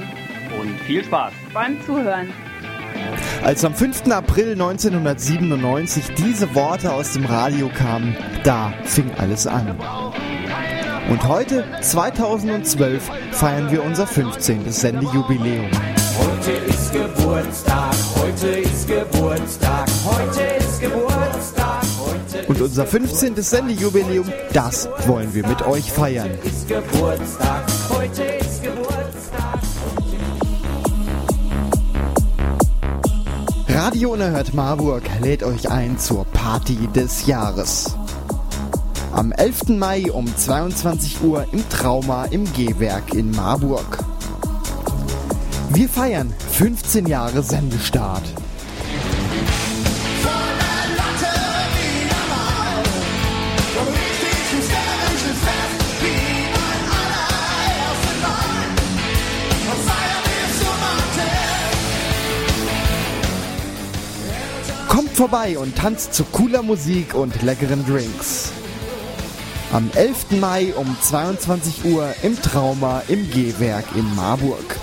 und 0.59 0.79
viel 0.85 1.03
Spaß. 1.03 1.33
Beim 1.53 1.81
Zuhören. 1.85 2.31
Als 3.43 3.65
am 3.65 3.75
5. 3.75 4.09
April 4.11 4.53
1997 4.53 6.13
diese 6.17 6.55
Worte 6.55 6.93
aus 6.93 7.11
dem 7.13 7.25
Radio 7.25 7.69
kamen, 7.69 8.15
da 8.43 8.73
fing 8.83 9.11
alles 9.17 9.47
an. 9.47 9.75
Und 11.09 11.27
heute, 11.27 11.63
2012, 11.81 13.11
feiern 13.31 13.69
wir 13.69 13.83
unser 13.83 14.07
15. 14.07 14.71
Sendejubiläum. 14.71 15.69
Heute 16.17 16.51
ist 16.51 16.91
Geburtstag, 16.91 17.93
heute 18.15 18.47
ist 18.47 18.87
Geburtstag, 18.87 19.85
heute 20.03 20.41
ist 20.41 20.81
Geburtstag, 20.81 21.83
heute 21.99 22.47
Und 22.47 22.59
unser 22.59 22.87
15. 22.87 23.35
Sendejubiläum, 23.35 24.31
das 24.53 24.89
wollen 25.05 25.31
wir 25.35 25.47
mit 25.47 25.61
euch 25.67 25.91
feiern. 25.91 26.31
ist 26.43 26.67
Geburtstag, 26.67 27.63
heute 27.91 28.23
ist 28.23 28.63
Geburtstag. 28.63 28.95
Radio 33.67 34.13
Unerhört 34.13 34.55
Marburg 34.55 35.03
lädt 35.21 35.43
euch 35.43 35.69
ein 35.69 35.99
zur 35.99 36.25
Party 36.25 36.87
des 36.95 37.27
Jahres. 37.27 37.95
Am 39.15 39.31
11. 39.31 39.69
Mai 39.77 40.11
um 40.11 40.27
22 40.27 41.21
Uhr 41.21 41.47
im 41.53 41.63
Trauma 41.69 42.25
im 42.25 42.51
G-Werk 42.51 43.13
in 43.13 43.31
Marburg. 43.31 43.99
Wir 45.69 45.87
feiern 45.87 46.33
15 46.51 47.07
Jahre 47.07 47.41
Sendestart. 47.41 48.23
Kommt 64.89 65.11
vorbei 65.11 65.57
und 65.57 65.77
tanzt 65.77 66.13
zu 66.13 66.25
cooler 66.25 66.63
Musik 66.63 67.15
und 67.15 67.41
leckeren 67.43 67.85
Drinks. 67.85 68.51
Am 69.75 69.91
11. 69.93 70.39
Mai 70.39 70.73
um 70.77 70.95
22 71.01 71.83
Uhr 71.83 72.07
im 72.23 72.41
Trauma 72.41 73.01
im 73.09 73.29
G-Werk 73.29 73.83
in 73.93 74.15
Marburg. 74.15 74.79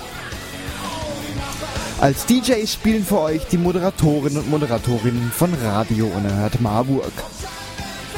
Als 1.99 2.27
DJs 2.27 2.71
spielen 2.71 3.03
für 3.03 3.19
euch 3.19 3.43
die 3.47 3.57
Moderatorinnen 3.57 4.37
und 4.37 4.51
Moderatorinnen 4.51 5.31
von 5.31 5.51
Radio 5.63 6.05
Unerhört 6.15 6.61
Marburg. 6.61 7.11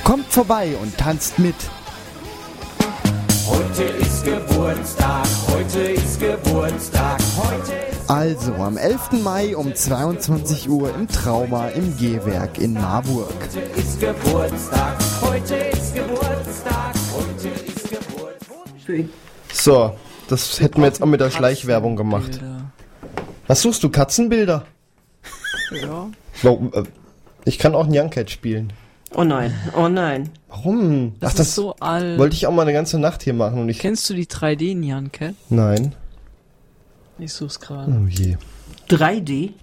Kommt 0.04 0.30
vorbei 0.34 0.76
und 0.82 0.98
tanzt 0.98 1.40
mit. 1.40 1.56
Heute 3.48 3.84
ist 3.84 4.26
Geburtstag, 4.26 5.28
heute 5.48 5.80
ist 5.80 6.20
Geburtstag, 6.20 7.22
heute 7.38 7.72
ist 7.72 7.95
Also 8.08 8.54
am 8.56 8.78
11. 8.78 9.24
Mai 9.24 9.56
um 9.56 9.74
22 9.74 10.70
Uhr 10.70 10.94
im 10.94 11.08
Trauma 11.08 11.70
im 11.70 11.98
G-Werk 11.98 12.60
in 12.60 12.74
Marburg. 12.74 13.34
ist 13.76 14.00
Geburtstag, 14.00 14.96
heute 15.22 15.56
ist 15.56 15.96
Geburtstag, 15.96 16.94
heute 17.18 17.48
ist 17.66 17.90
Geburtstag. 17.90 19.06
So, 19.52 19.96
das 20.28 20.60
hätten 20.62 20.82
wir 20.82 20.88
jetzt 20.88 21.02
auch 21.02 21.08
mit 21.08 21.20
der 21.20 21.32
Schleichwerbung 21.32 21.96
gemacht. 21.96 22.40
Was 23.48 23.62
suchst 23.64 23.84
du? 23.84 23.90
Katzenbilder? 23.90 24.66
Ja. 25.72 26.08
Äh, 26.44 26.84
Ich 27.46 27.58
kann 27.58 27.74
auch 27.74 27.88
Nyan 27.88 28.12
Cat 28.12 28.30
spielen. 28.30 28.72
Oh 29.16 29.24
nein, 29.24 29.54
oh 29.76 29.88
nein. 29.88 30.30
Warum? 30.50 31.16
Das 31.20 31.36
Ach, 31.36 31.40
ist 31.40 31.56
so 31.56 31.76
alt. 31.80 32.20
wollte 32.20 32.36
ich 32.36 32.46
auch 32.46 32.52
mal 32.52 32.64
eine 32.64 32.74
ganze 32.74 33.00
Nacht 33.00 33.24
hier 33.24 33.34
machen 33.34 33.60
und 33.62 33.70
ich. 33.70 33.80
Kennst 33.80 34.08
du 34.10 34.14
die 34.14 34.26
3D 34.28 34.76
Nyan 34.76 35.12
Cat? 35.12 35.34
Nein. 35.50 35.96
Ich 37.18 37.34
such's 37.34 37.60
gerade. 37.60 37.92
Oh 37.92 38.08
je. 38.08 38.38
3D? 38.90 39.54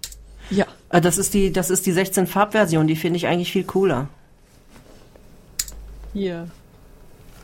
Ja. 0.50 0.66
Ah, 0.88 1.00
Das 1.00 1.18
ist 1.18 1.34
die, 1.34 1.52
das 1.52 1.70
ist 1.70 1.86
die 1.86 1.92
16 1.92 2.26
Farbversion, 2.26 2.86
die 2.86 2.96
finde 2.96 3.16
ich 3.18 3.26
eigentlich 3.26 3.52
viel 3.52 3.64
cooler. 3.64 4.08
Hier. 6.12 6.48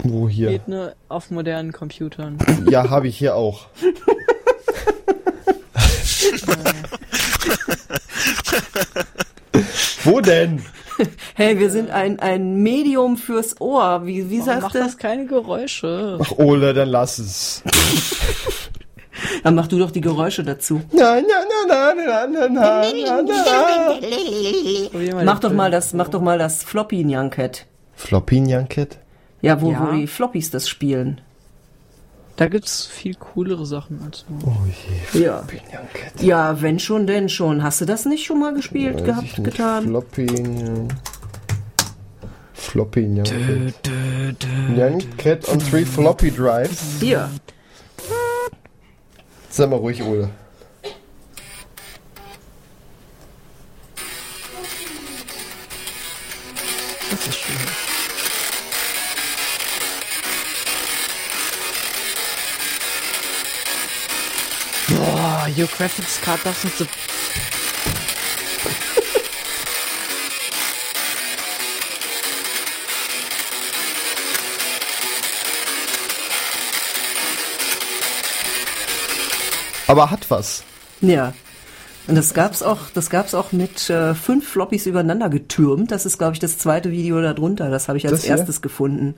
Wo 0.04 0.28
hier? 0.28 0.50
Geht 0.50 0.68
nur 0.68 0.94
auf 1.08 1.30
modernen 1.30 1.72
Computern. 1.72 2.38
Ja, 2.70 2.88
habe 2.90 3.08
ich 3.08 3.16
hier 3.18 3.34
auch. 3.34 3.66
Wo 10.04 10.20
denn? 10.20 10.62
Hey, 11.34 11.58
wir 11.58 11.70
sind 11.70 11.90
ein, 11.90 12.18
ein 12.18 12.62
Medium 12.62 13.16
fürs 13.16 13.60
Ohr. 13.60 14.04
Wie, 14.06 14.30
wie 14.30 14.38
Warum 14.40 14.44
sagst 14.46 14.62
macht 14.62 14.74
du? 14.74 14.78
das 14.80 14.96
keine 14.98 15.26
Geräusche? 15.26 16.18
Ach, 16.22 16.32
Ole, 16.38 16.74
dann 16.74 16.88
lass 16.88 17.18
es. 17.18 17.62
Dann 19.42 19.54
mach 19.54 19.66
du 19.66 19.78
doch 19.78 19.90
die 19.90 20.00
Geräusche 20.00 20.42
dazu. 20.44 20.80
Nein, 20.92 21.24
nein, 21.28 21.68
nein, 21.68 21.96
nein, 21.96 22.32
nein, 22.32 22.52
nein, 22.52 22.54
nein, 22.54 23.24
nein. 23.26 24.90
Probier 24.90 25.14
mal 25.14 25.24
Mach 25.24 25.38
doch 25.40 25.52
mal 25.52 25.70
das, 25.70 25.92
mach 25.94 26.08
doch 26.08 26.20
mal 26.22 26.38
das 26.38 26.62
Floppy 26.62 27.04
Nyan 27.04 27.30
Cat. 27.30 27.66
Floppy 27.94 28.40
Nyan 28.40 28.68
Cat? 28.68 28.98
Ja, 29.40 29.60
wo, 29.60 29.70
Ja. 29.72 29.86
wo 29.88 29.92
die 29.96 30.06
Floppies 30.06 30.50
das 30.50 30.68
spielen. 30.68 31.20
Da 32.36 32.46
gibt's 32.46 32.86
viel 32.86 33.14
coolere 33.16 33.66
Sachen 33.66 34.00
als 34.04 34.24
nur. 34.28 34.38
Oh 34.46 34.56
je. 35.12 35.24
Ja. 35.24 35.42
Ja, 36.20 36.62
wenn 36.62 36.78
schon, 36.78 37.08
denn 37.08 37.28
schon. 37.28 37.64
Hast 37.64 37.80
du 37.80 37.84
das 37.84 38.04
nicht 38.04 38.24
schon 38.24 38.38
mal 38.38 38.54
gespielt, 38.54 38.94
Weiß 38.94 39.00
ich 39.00 39.06
gehabt, 39.06 39.22
nicht. 39.38 39.44
getan? 39.44 39.84
Floppy. 39.88 40.26
Floppy 42.52 43.02
Nyan 43.08 43.24
Cat. 43.24 43.90
Nyan 44.76 45.16
Cat 45.16 45.48
on 45.48 45.58
three 45.58 45.84
floppy 45.84 46.30
drives. 46.30 46.98
Hier. 47.00 47.28
Sei 49.50 49.66
mal 49.66 49.76
ruhig, 49.76 50.02
Ole. 50.02 50.30
Das 57.10 57.26
ist 57.26 57.38
schön. 57.38 57.56
Boah, 64.88 65.48
your 65.56 65.66
graphics 65.66 66.20
card 66.20 66.44
doesn't 66.44 66.86
aber 79.88 80.10
hat 80.10 80.30
was. 80.30 80.62
Ja. 81.00 81.32
Und 82.06 82.14
das 82.14 82.32
gab's 82.32 82.62
auch, 82.62 82.78
das 82.94 83.10
gab's 83.10 83.34
auch 83.34 83.52
mit 83.52 83.90
äh, 83.90 84.14
fünf 84.14 84.48
Floppies 84.48 84.86
übereinander 84.86 85.28
getürmt. 85.28 85.90
Das 85.90 86.06
ist, 86.06 86.18
glaube 86.18 86.34
ich, 86.34 86.38
das 86.38 86.56
zweite 86.56 86.90
Video 86.90 87.20
darunter. 87.20 87.70
Das 87.70 87.88
habe 87.88 87.98
ich 87.98 88.06
als 88.06 88.24
erstes 88.24 88.62
gefunden. 88.62 89.14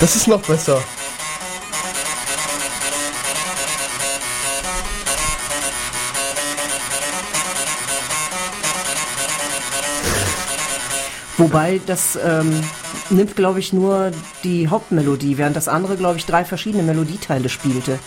Das 0.00 0.16
ist 0.16 0.26
noch 0.26 0.42
besser. 0.42 0.82
Wobei 11.38 11.80
das 11.86 12.18
ähm, 12.22 12.62
nimmt, 13.12 13.36
glaube 13.36 13.60
ich, 13.60 13.72
nur 13.72 14.10
die 14.44 14.68
Hauptmelodie, 14.68 15.38
während 15.38 15.56
das 15.56 15.68
andere, 15.68 15.96
glaube 15.96 16.18
ich, 16.18 16.26
drei 16.26 16.44
verschiedene 16.44 16.82
Melodieteile 16.82 17.48
spielte. 17.48 17.98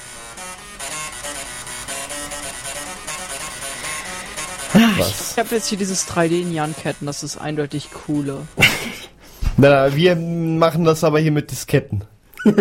Ich 4.97 5.37
habe 5.37 5.55
jetzt 5.55 5.67
hier 5.67 5.77
dieses 5.77 6.07
3D-Nyan-Ketten, 6.09 7.05
das 7.05 7.23
ist 7.23 7.37
eindeutig 7.37 7.91
cooler. 7.91 8.41
Na, 9.57 9.95
wir 9.95 10.15
machen 10.17 10.83
das 10.83 11.03
aber 11.03 11.19
hier 11.19 11.31
mit 11.31 11.51
Disketten. 11.51 12.03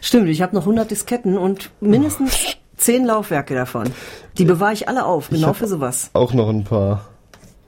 Stimmt, 0.00 0.28
ich 0.28 0.42
habe 0.42 0.54
noch 0.54 0.62
100 0.62 0.90
Disketten 0.90 1.36
und 1.36 1.70
mindestens 1.80 2.56
10 2.76 3.04
Laufwerke 3.04 3.54
davon. 3.54 3.90
Die 4.38 4.44
bewahre 4.44 4.72
ich 4.72 4.88
alle 4.88 5.04
auf, 5.04 5.26
Ich 5.30 5.40
genau 5.40 5.52
für 5.52 5.66
sowas. 5.66 6.10
Auch 6.12 6.32
noch 6.32 6.48
ein 6.48 6.64
paar. 6.64 7.06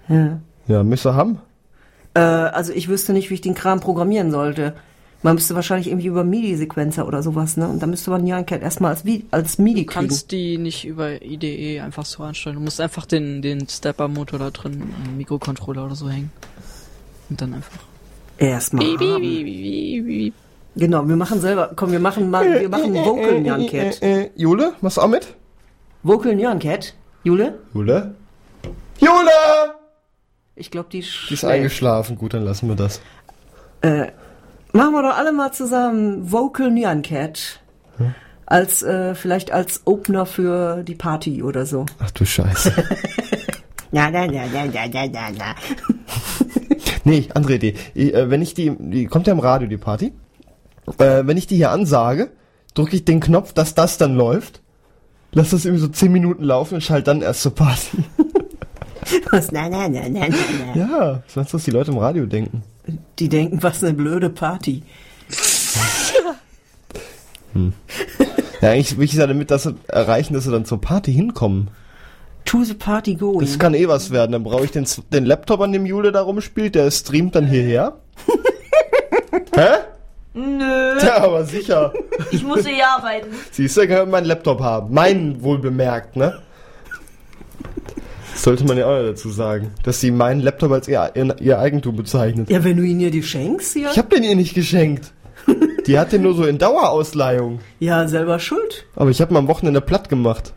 Ja. 0.08 0.38
Ja, 0.68 0.82
müsste 0.84 1.14
haben. 1.14 1.40
Äh, 2.14 2.20
also 2.20 2.72
ich 2.72 2.88
wüsste 2.88 3.12
nicht, 3.12 3.30
wie 3.30 3.34
ich 3.34 3.40
den 3.40 3.54
Kram 3.54 3.80
programmieren 3.80 4.30
sollte. 4.30 4.74
Man 5.24 5.36
müsste 5.36 5.54
wahrscheinlich 5.54 5.86
irgendwie 5.86 6.08
über 6.08 6.24
MIDI-Sequenzer 6.24 7.06
oder 7.06 7.22
sowas, 7.22 7.56
ne? 7.56 7.68
Und 7.68 7.80
dann 7.80 7.90
müsste 7.90 8.10
man 8.10 8.24
Nyan 8.24 8.44
Cat 8.44 8.60
erstmal 8.60 8.90
als, 8.90 9.04
als 9.30 9.58
MIDI 9.58 9.84
Du 9.84 9.86
kriegen. 9.86 10.08
kannst 10.08 10.32
die 10.32 10.58
nicht 10.58 10.84
über 10.84 11.22
IDE 11.22 11.80
einfach 11.80 12.04
so 12.04 12.24
anstellen. 12.24 12.56
Du 12.56 12.62
musst 12.62 12.80
einfach 12.80 13.06
den, 13.06 13.40
den 13.40 13.68
Stepper-Motor 13.68 14.38
da 14.40 14.50
drin 14.50 14.82
am 15.06 15.16
Mikrocontroller 15.16 15.84
oder 15.86 15.94
so 15.94 16.10
hängen. 16.10 16.32
Und 17.30 17.40
dann 17.40 17.54
einfach. 17.54 17.78
Erstmal. 18.36 18.84
Bi, 18.84 18.96
bi, 18.96 19.06
haben. 19.12 19.20
bi, 19.22 19.44
bi, 19.44 20.02
bi. 20.02 20.32
Genau, 20.74 21.06
wir 21.06 21.16
machen 21.16 21.40
selber, 21.40 21.70
komm, 21.76 21.92
wir 21.92 22.00
machen 22.00 22.28
mal, 22.28 22.60
wir 22.60 22.68
machen 22.68 22.92
Vocal 22.94 23.40
Nyan 23.40 23.66
Cat. 23.68 24.02
Äh, 24.02 24.30
Jule, 24.34 24.72
machst 24.80 24.96
du 24.96 25.02
auch 25.02 25.08
mit? 25.08 25.34
Vocal 26.02 26.34
Nyan 26.34 26.58
Cat? 26.58 26.94
Jule? 27.22 27.60
Jule? 27.74 28.14
Jule! 28.98 29.81
Ich 30.54 30.70
glaube, 30.70 30.88
die, 30.92 31.04
Die 31.28 31.34
ist 31.34 31.44
eingeschlafen. 31.44 32.16
Gut, 32.16 32.34
dann 32.34 32.44
lassen 32.44 32.68
wir 32.68 32.76
das. 32.76 33.00
Äh, 33.80 34.08
machen 34.72 34.92
wir 34.92 35.02
doch 35.02 35.16
alle 35.16 35.32
mal 35.32 35.52
zusammen 35.52 36.30
Vocal 36.30 36.70
Nyan 36.70 37.02
Cat. 37.02 37.60
Als, 38.44 38.82
äh, 38.82 39.14
vielleicht 39.14 39.50
als 39.50 39.82
Opener 39.86 40.26
für 40.26 40.82
die 40.82 40.94
Party 40.94 41.42
oder 41.42 41.64
so. 41.64 41.86
Ach 42.00 42.10
du 42.10 42.26
Scheiße. 42.26 42.72
Na, 43.92 44.10
na, 44.10 44.26
na, 44.26 44.46
na, 44.46 44.64
na, 44.66 44.86
na, 44.88 45.06
na, 45.06 45.30
na. 45.30 45.54
nee, 47.04 47.28
andere 47.34 47.54
Idee. 47.54 47.74
Ich, 47.94 48.14
äh, 48.14 48.30
wenn 48.30 48.40
ich 48.40 48.54
die, 48.54 48.74
die 48.78 49.06
kommt 49.06 49.26
ja 49.26 49.32
im 49.34 49.38
Radio, 49.38 49.68
die 49.68 49.76
Party. 49.76 50.12
Äh, 50.98 51.26
wenn 51.26 51.36
ich 51.36 51.46
die 51.46 51.56
hier 51.56 51.70
ansage, 51.70 52.30
drücke 52.74 52.96
ich 52.96 53.04
den 53.04 53.20
Knopf, 53.20 53.52
dass 53.52 53.74
das 53.74 53.98
dann 53.98 54.14
läuft. 54.14 54.62
Lass 55.32 55.50
das 55.50 55.64
irgendwie 55.66 55.82
so 55.82 55.88
10 55.88 56.10
Minuten 56.10 56.42
laufen 56.42 56.74
und 56.76 56.80
schalt 56.80 57.06
dann 57.06 57.20
erst 57.22 57.42
zur 57.42 57.54
Party. 57.54 58.04
Was? 59.30 59.52
Na, 59.52 59.68
na, 59.68 59.88
na, 59.88 60.08
na, 60.08 60.26
na, 60.28 60.74
ja, 60.74 61.22
sonst 61.26 61.54
was 61.54 61.64
die 61.64 61.70
Leute 61.70 61.90
im 61.90 61.98
Radio 61.98 62.26
denken. 62.26 62.62
Die 63.18 63.28
denken, 63.28 63.62
was 63.62 63.82
eine 63.82 63.94
blöde 63.94 64.30
Party. 64.30 64.82
Hm. 67.52 67.72
Ja, 68.60 68.70
eigentlich 68.70 68.96
will 68.96 69.04
ich 69.04 69.12
ja 69.12 69.26
damit 69.26 69.50
das 69.50 69.72
erreichen, 69.88 70.34
dass 70.34 70.44
sie 70.44 70.50
dann 70.50 70.64
zur 70.64 70.80
Party 70.80 71.12
hinkommen. 71.12 71.68
To 72.44 72.64
the 72.64 72.74
party 72.74 73.14
going. 73.14 73.40
Das 73.40 73.58
kann 73.58 73.74
eh 73.74 73.88
was 73.88 74.10
werden. 74.10 74.32
Dann 74.32 74.42
brauche 74.42 74.64
ich 74.64 74.72
den, 74.72 74.86
den 75.12 75.26
Laptop, 75.26 75.60
an 75.60 75.72
dem 75.72 75.86
Jule 75.86 76.12
da 76.12 76.22
rumspielt, 76.22 76.74
der 76.74 76.90
streamt 76.90 77.34
dann 77.34 77.46
hierher. 77.46 77.98
Hä? 79.54 79.68
Nö. 80.34 80.98
Ja, 81.02 81.18
aber 81.18 81.44
sicher. 81.44 81.92
Ich 82.30 82.42
muss 82.42 82.66
hier 82.66 82.86
arbeiten. 82.88 83.28
Siehst 83.50 83.76
du, 83.76 83.86
kann 83.86 84.10
meinen 84.10 84.26
Laptop 84.26 84.60
haben. 84.60 84.92
Meinen 84.92 85.42
wohl 85.42 85.58
bemerkt, 85.58 86.16
ne? 86.16 86.40
Das 88.32 88.42
sollte 88.42 88.64
man 88.64 88.76
ja 88.76 88.86
auch 88.86 89.02
dazu 89.02 89.30
sagen, 89.30 89.72
dass 89.84 90.00
sie 90.00 90.10
meinen 90.10 90.40
Laptop 90.40 90.72
als 90.72 90.88
ihr, 90.88 91.12
ihr, 91.14 91.36
ihr 91.40 91.58
Eigentum 91.58 91.96
bezeichnet. 91.96 92.50
Ja, 92.50 92.64
wenn 92.64 92.76
du 92.76 92.82
ihn 92.82 93.00
ihr 93.00 93.10
die 93.10 93.22
schenkst, 93.22 93.76
ja. 93.76 93.90
Ich 93.90 93.98
hab 93.98 94.10
den 94.10 94.22
ihr 94.22 94.34
nicht 94.34 94.54
geschenkt. 94.54 95.12
Die 95.86 95.98
hat 95.98 96.12
den 96.12 96.22
nur 96.22 96.34
so 96.34 96.44
in 96.44 96.58
Dauerausleihung. 96.58 97.60
Ja, 97.80 98.06
selber 98.06 98.38
schuld. 98.38 98.84
Aber 98.94 99.10
ich 99.10 99.20
habe 99.20 99.32
mal 99.32 99.40
am 99.40 99.48
Wochenende 99.48 99.80
platt 99.80 100.08
gemacht. 100.08 100.52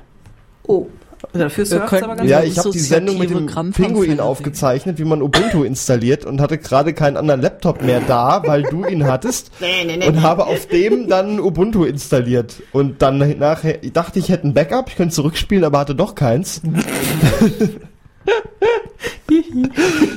Oh, 0.68 0.88
dafür 1.34 1.66
surft's 1.66 1.90
könnten- 1.90 2.06
aber 2.06 2.16
ganz 2.18 2.30
Ja, 2.30 2.44
ich 2.44 2.58
habe 2.58 2.70
die 2.72 2.80
Sendung 2.80 3.18
mit 3.18 3.30
dem 3.30 3.48
Pinguin 3.72 4.20
aufgezeichnet, 4.20 5.00
wie 5.00 5.04
man 5.06 5.22
Ubuntu 5.22 5.64
installiert 5.64 6.26
und 6.26 6.42
hatte 6.42 6.58
gerade 6.58 6.94
keinen 6.94 7.18
anderen 7.18 7.42
Laptop 7.42 7.82
mehr 7.82 8.02
da, 8.08 8.42
weil 8.46 8.64
du 8.64 8.86
ihn 8.86 9.06
hattest 9.06 9.52
Nee, 9.60 9.84
nee, 9.86 9.98
nee, 9.98 10.08
und 10.08 10.16
nee. 10.16 10.22
habe 10.22 10.46
auf 10.48 10.68
dem 10.68 11.08
dann 11.08 11.40
Ubuntu 11.40 11.84
installiert 11.86 12.62
und 12.72 13.02
dann 13.02 13.38
nachher 13.40 13.84
ich 13.84 13.94
dachte 13.94 14.20
ich 14.20 14.30
hätte 14.30 14.48
ein 14.48 14.54
Backup, 14.54 14.90
ich 14.90 14.96
könnte 14.96 15.14
zurückspielen, 15.16 15.64
aber 15.64 15.80
hatte 15.80 15.96
doch 15.96 16.16
keins. 16.16 16.62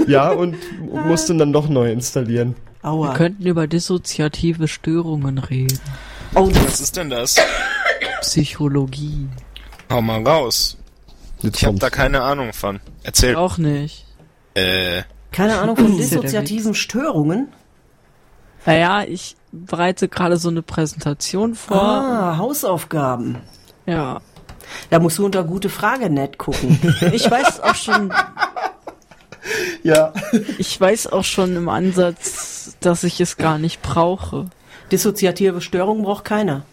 ja, 0.06 0.30
und 0.30 0.56
musste 1.06 1.34
dann 1.36 1.52
doch 1.52 1.68
neu 1.68 1.90
installieren. 1.90 2.54
Wir 2.82 2.90
Aua. 2.90 3.14
könnten 3.14 3.44
über 3.46 3.66
dissoziative 3.66 4.68
Störungen 4.68 5.38
reden. 5.38 5.78
Oh, 6.34 6.48
Was 6.66 6.80
ist 6.80 6.96
denn 6.96 7.10
das? 7.10 7.36
Psychologie. 8.20 9.28
Hau 9.90 10.00
mal 10.02 10.22
raus. 10.22 10.76
Jetzt 11.40 11.58
Ich 11.58 11.64
habe 11.66 11.78
da 11.78 11.90
keine 11.90 12.22
Ahnung 12.22 12.52
von. 12.52 12.80
Erzähl. 13.02 13.36
Auch 13.36 13.58
nicht. 13.58 14.04
Äh, 14.54 15.02
keine 15.30 15.58
Ahnung 15.58 15.76
von 15.76 15.96
dissoziativen 15.96 16.74
Störungen. 16.74 17.48
Naja, 18.66 19.04
ich 19.04 19.36
bereite 19.52 20.08
gerade 20.08 20.36
so 20.36 20.48
eine 20.48 20.62
Präsentation 20.62 21.54
vor. 21.54 21.80
Ah, 21.82 22.36
Hausaufgaben. 22.38 23.38
Ja. 23.86 24.20
Da 24.90 24.98
musst 24.98 25.16
du 25.18 25.24
unter 25.24 25.44
gute 25.44 25.68
Frage 25.70 26.10
net 26.10 26.36
gucken. 26.38 26.78
Ich 27.12 27.30
weiß 27.30 27.60
auch 27.60 27.74
schon, 27.74 28.12
Ja. 29.82 30.12
ich 30.58 30.78
weiß 30.78 31.06
auch 31.12 31.24
schon 31.24 31.56
im 31.56 31.68
Ansatz, 31.70 32.76
dass 32.80 33.04
ich 33.04 33.20
es 33.20 33.36
gar 33.38 33.58
nicht 33.58 33.80
brauche. 33.80 34.46
Dissoziative 34.92 35.60
Störungen 35.62 36.02
braucht 36.02 36.24
keiner. 36.24 36.64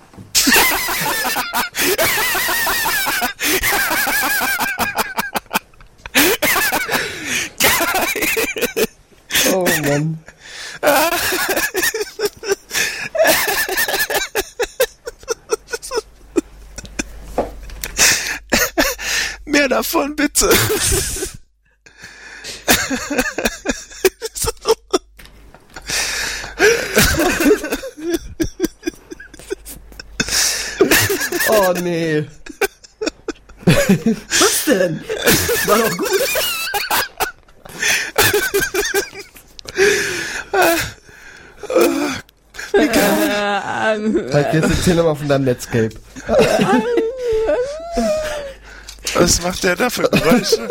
Oh 9.53 9.65
Mann. 9.95 10.19
mehr 19.45 19.69
davon 19.69 20.15
bitte. 20.15 20.49
Oh 31.47 31.73
nee. 31.81 32.25
Was 33.65 34.65
denn? 34.65 35.03
War 35.65 35.77
doch 35.77 35.97
gut. 35.97 36.54
Halt 44.33 44.53
jetzt 44.53 44.69
erzähl 44.69 44.95
mal 44.95 45.15
von 45.15 45.27
deinem 45.27 45.45
Netscape. 45.45 45.91
Was 49.15 49.41
macht 49.41 49.63
der 49.63 49.75
da 49.75 49.89
für 49.89 50.09
Geräusche? 50.09 50.67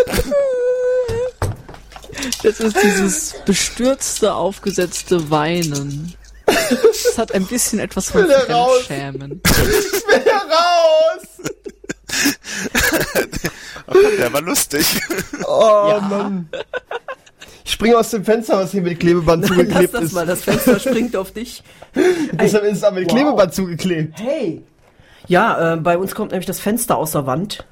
Das 2.42 2.60
ist 2.60 2.76
dieses 2.82 3.34
bestürzte, 3.44 4.34
aufgesetzte 4.34 5.30
Weinen. 5.30 6.14
Das 6.46 7.16
hat 7.16 7.32
ein 7.32 7.46
bisschen 7.46 7.78
etwas 7.78 8.10
von 8.10 8.22
will 8.22 8.28
da 8.48 8.54
raus. 8.54 8.82
Fremdschämen. 8.86 9.40
Ich 9.44 9.56
will 10.06 10.24
raus! 10.50 11.22
Oh, 13.86 13.94
der 14.18 14.32
war 14.32 14.40
lustig. 14.40 14.86
Oh 15.46 15.86
Ja. 15.90 16.00
Mann. 16.00 16.48
Ich 17.64 17.72
springe 17.72 17.96
aus 17.96 18.10
dem 18.10 18.24
Fenster, 18.24 18.58
was 18.58 18.72
hier 18.72 18.82
mit 18.82 19.00
Klebeband 19.00 19.42
Lass 19.42 19.50
zugeklebt 19.50 19.94
das 19.94 20.02
ist. 20.04 20.12
mal, 20.12 20.26
das 20.26 20.42
Fenster 20.44 20.78
springt 20.78 21.16
auf 21.16 21.32
dich. 21.32 21.62
Deshalb 22.32 22.64
ist 22.64 22.78
es 22.78 22.84
aber 22.84 23.00
mit 23.00 23.10
Wow. 23.10 23.16
Klebeband 23.16 23.54
zugeklebt. 23.54 24.20
Hey. 24.20 24.62
Ja, 25.26 25.72
äh, 25.72 25.76
bei 25.78 25.96
uns 25.96 26.14
kommt 26.14 26.32
nämlich 26.32 26.46
das 26.46 26.60
Fenster 26.60 26.96
aus 26.98 27.12
der 27.12 27.26
Wand. 27.26 27.64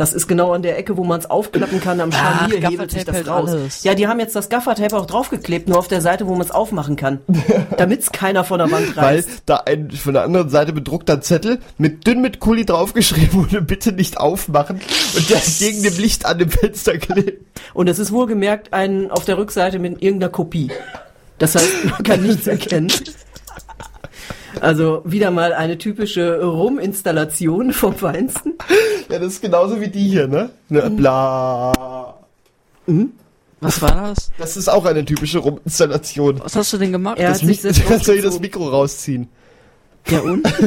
Das 0.00 0.14
ist 0.14 0.28
genau 0.28 0.52
an 0.54 0.62
der 0.62 0.78
Ecke, 0.78 0.96
wo 0.96 1.04
man 1.04 1.20
es 1.20 1.28
aufklappen 1.28 1.78
kann. 1.78 2.00
Am 2.00 2.08
Ach, 2.10 2.48
Scharnier 2.48 2.66
hebelt 2.70 2.90
sich 2.90 3.04
das 3.04 3.28
raus. 3.28 3.50
alles. 3.50 3.84
Ja, 3.84 3.94
die 3.94 4.08
haben 4.08 4.18
jetzt 4.18 4.34
das 4.34 4.48
Gaffertape 4.48 4.96
auch 4.96 5.04
draufgeklebt, 5.04 5.68
nur 5.68 5.78
auf 5.78 5.88
der 5.88 6.00
Seite, 6.00 6.26
wo 6.26 6.32
man 6.32 6.40
es 6.40 6.50
aufmachen 6.50 6.96
kann. 6.96 7.20
Damit 7.76 8.00
es 8.00 8.10
keiner 8.10 8.42
von 8.42 8.60
der 8.60 8.70
Wand 8.70 8.96
Weil 8.96 9.16
reißt. 9.16 9.42
da 9.44 9.56
ein 9.66 9.90
von 9.90 10.14
der 10.14 10.22
anderen 10.22 10.48
Seite 10.48 10.72
bedruckter 10.72 11.20
Zettel 11.20 11.58
mit 11.76 12.06
dünn 12.06 12.22
mit 12.22 12.40
Kuli 12.40 12.64
draufgeschrieben 12.64 13.34
wurde, 13.34 13.60
bitte 13.60 13.92
nicht 13.92 14.16
aufmachen 14.16 14.80
und 15.14 15.28
der 15.28 15.42
gegen 15.58 15.82
dem 15.82 15.98
Licht 15.98 16.24
an 16.24 16.38
dem 16.38 16.48
Fenster 16.48 16.96
klebt. 16.96 17.60
Und 17.74 17.86
es 17.86 17.98
ist 17.98 18.10
wohlgemerkt 18.10 18.72
ein 18.72 19.10
auf 19.10 19.26
der 19.26 19.36
Rückseite 19.36 19.78
mit 19.78 20.00
irgendeiner 20.00 20.32
Kopie. 20.32 20.70
Das 21.36 21.56
heißt, 21.56 21.84
man 21.84 22.02
kann 22.04 22.22
nichts 22.22 22.46
erkennen. 22.46 22.90
Also 24.60 25.02
wieder 25.04 25.30
mal 25.30 25.52
eine 25.52 25.78
typische 25.78 26.42
Rum-Installation 26.42 27.72
vom 27.72 27.94
Feinsten. 27.94 28.54
Ja, 29.10 29.18
das 29.18 29.34
ist 29.34 29.42
genauso 29.42 29.80
wie 29.80 29.88
die 29.88 30.08
hier, 30.08 30.28
ne? 30.28 30.50
ne 30.68 30.90
bla. 30.90 32.14
Was 33.60 33.82
war 33.82 34.08
das? 34.08 34.30
Das 34.38 34.56
ist 34.56 34.68
auch 34.68 34.84
eine 34.86 35.04
typische 35.04 35.38
Ruminstallation. 35.38 36.40
Was 36.42 36.56
hast 36.56 36.72
du 36.72 36.78
denn 36.78 36.92
gemacht? 36.92 37.18
Er 37.18 37.28
Das, 37.30 37.42
hat 37.42 37.48
sich 37.48 37.64
Mi 37.64 37.98
soll 38.02 38.16
ich 38.16 38.22
das. 38.24 38.40
Mikro 38.40 38.68
rausziehen. 38.68 39.28
Ja 40.08 40.20
und? 40.20 40.46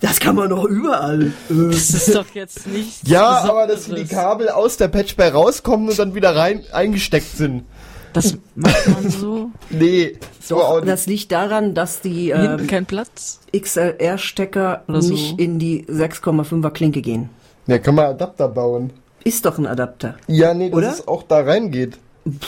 Das 0.00 0.20
kann 0.20 0.36
man 0.36 0.50
doch 0.50 0.64
überall. 0.64 1.32
Das 1.48 1.90
ist 1.90 2.14
doch 2.14 2.26
jetzt 2.34 2.66
nicht. 2.66 3.08
Ja, 3.08 3.42
aber 3.44 3.66
dass 3.66 3.86
die. 3.86 4.04
Kabel 4.04 4.50
aus 4.50 4.76
der 4.76 4.88
Patchbar 4.88 5.30
rauskommen 5.32 5.88
und 5.88 5.98
dann 5.98 6.14
wieder 6.14 6.36
rein 6.36 6.62
eingesteckt 6.72 7.36
sind. 7.36 7.64
Das 8.12 8.36
macht 8.56 8.88
man 8.88 9.10
so. 9.10 9.50
Nee, 9.70 10.18
so 10.42 10.56
auch 10.62 10.68
Doch, 10.74 10.80
nicht. 10.80 10.88
das 10.88 11.06
liegt 11.06 11.30
daran, 11.32 11.74
dass 11.74 12.00
die 12.00 12.30
ähm, 12.30 12.66
kein 12.66 12.86
Platz. 12.86 13.40
XLR-Stecker 13.56 14.82
so. 14.88 15.12
nicht 15.12 15.38
in 15.38 15.58
die 15.58 15.84
6,5er 15.86 16.70
Klinke 16.70 17.02
gehen. 17.02 17.30
Ja, 17.66 17.78
kann 17.78 17.94
man 17.94 18.06
Adapter 18.06 18.48
bauen. 18.48 18.92
Ist 19.22 19.44
doch 19.44 19.58
ein 19.58 19.66
Adapter. 19.66 20.16
Ja, 20.26 20.54
nee, 20.54 20.70
dass 20.70 20.76
Oder? 20.78 20.88
es 20.90 21.08
auch 21.08 21.22
da 21.22 21.40
reingeht. 21.40 21.98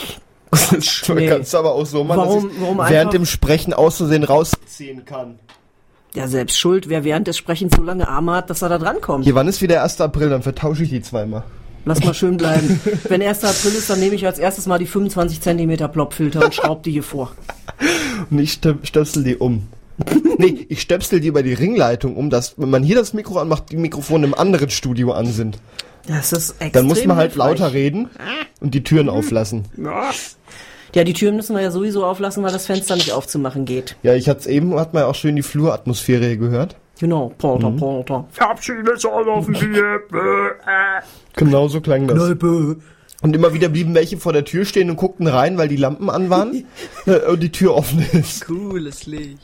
Das 0.51 0.71
Nee. 1.09 1.27
kannst 1.27 1.51
du 1.51 1.57
aber 1.57 1.71
auch 1.73 1.85
so 1.87 2.03
machen, 2.03 2.17
Warum- 2.19 2.43
dass 2.43 2.53
ich 2.53 2.61
warum 2.61 2.77
während 2.87 3.13
dem 3.13 3.25
Sprechen 3.25 3.73
auszusehen 3.73 4.23
rausziehen 4.23 5.03
kann. 5.03 5.39
Ja, 6.13 6.27
selbst 6.27 6.59
schuld, 6.59 6.89
wer 6.89 7.03
während 7.03 7.25
des 7.27 7.37
Sprechens 7.37 7.75
so 7.75 7.81
lange 7.81 8.07
Arme 8.07 8.33
hat, 8.33 8.51
dass 8.51 8.61
er 8.61 8.69
da 8.69 8.77
drankommt. 8.77 9.23
Hier, 9.23 9.33
wann 9.33 9.47
ist 9.47 9.63
wieder 9.63 9.81
1. 9.81 9.99
April? 10.01 10.29
Dann 10.29 10.43
vertausche 10.43 10.83
ich 10.83 10.89
die 10.89 11.01
zweimal. 11.01 11.43
Lass 11.85 12.03
mal 12.03 12.13
schön 12.13 12.37
bleiben. 12.37 12.79
Wenn 13.09 13.21
1. 13.21 13.43
April 13.43 13.71
ist, 13.71 13.89
dann 13.89 13.99
nehme 13.99 14.15
ich 14.15 14.25
als 14.25 14.39
erstes 14.39 14.67
mal 14.67 14.79
die 14.79 14.85
25 14.87 15.41
cm 15.41 15.91
Plopfilter 15.91 16.45
und 16.45 16.53
schraub 16.53 16.83
die 16.83 16.91
hier 16.91 17.03
vor. 17.03 17.33
Und 18.29 18.39
ich 18.39 18.53
stöp 18.53 18.85
stöpsel 18.87 19.23
die 19.23 19.35
um. 19.35 19.67
nee, 20.37 20.65
ich 20.69 20.81
stöpsel 20.81 21.19
die 21.19 21.27
über 21.27 21.43
die 21.43 21.53
Ringleitung 21.53 22.15
um, 22.15 22.29
dass, 22.29 22.57
wenn 22.57 22.69
man 22.69 22.83
hier 22.83 22.95
das 22.95 23.13
Mikro 23.13 23.39
anmacht, 23.39 23.71
die 23.71 23.77
Mikrofone 23.77 24.25
im 24.25 24.33
anderen 24.33 24.69
Studio 24.69 25.11
an 25.11 25.27
sind. 25.27 25.59
Das 26.07 26.33
ist 26.33 26.51
extrem 26.51 26.71
Dann 26.71 26.85
muss 26.87 27.05
man 27.05 27.17
halt 27.17 27.33
hilfreich. 27.33 27.59
lauter 27.59 27.73
reden 27.73 28.09
und 28.59 28.73
die 28.73 28.83
Türen 28.83 29.09
auflassen. 29.09 29.65
Ja, 30.95 31.03
die 31.03 31.13
Türen 31.13 31.35
müssen 31.35 31.55
wir 31.55 31.61
ja 31.61 31.71
sowieso 31.71 32.05
auflassen, 32.05 32.43
weil 32.43 32.51
das 32.51 32.65
Fenster 32.65 32.95
nicht 32.95 33.11
aufzumachen 33.11 33.65
geht. 33.65 33.95
Ja, 34.03 34.13
ich 34.13 34.29
hat's 34.29 34.45
eben, 34.45 34.79
hat 34.79 34.93
man 34.93 35.03
auch 35.03 35.15
schön 35.15 35.35
die 35.35 35.41
Fluratmosphäre 35.41 36.37
gehört. 36.37 36.75
Genau, 37.03 37.33
Porter, 37.37 37.69
Mhm. 37.69 37.75
Porter. 37.75 38.25
Verabschiede 38.31 38.95
sich 38.95 39.05
alle 39.11 39.29
auf 39.29 39.43
dem 39.45 39.55
Bier. 39.55 39.99
Äh. 40.13 41.01
Genau 41.35 41.67
so 41.67 41.81
klang 41.81 42.07
das. 42.07 42.17
Kneipe. 42.17 42.77
Und 43.21 43.35
immer 43.35 43.53
wieder 43.53 43.67
blieben 43.67 43.93
welche 43.93 44.15
vor 44.17 44.31
der 44.31 44.45
Tür 44.45 44.63
stehen 44.63 44.89
und 44.89 44.95
guckten 44.95 45.27
rein, 45.27 45.57
weil 45.57 45.67
die 45.67 45.75
Lampen 45.75 46.09
an 46.09 46.29
waren 46.29 46.63
äh, 47.05 47.17
und 47.29 47.43
die 47.43 47.51
Tür 47.51 47.75
offen 47.75 48.05
ist. 48.13 48.45
Cooles 48.45 49.05
Licht. 49.05 49.37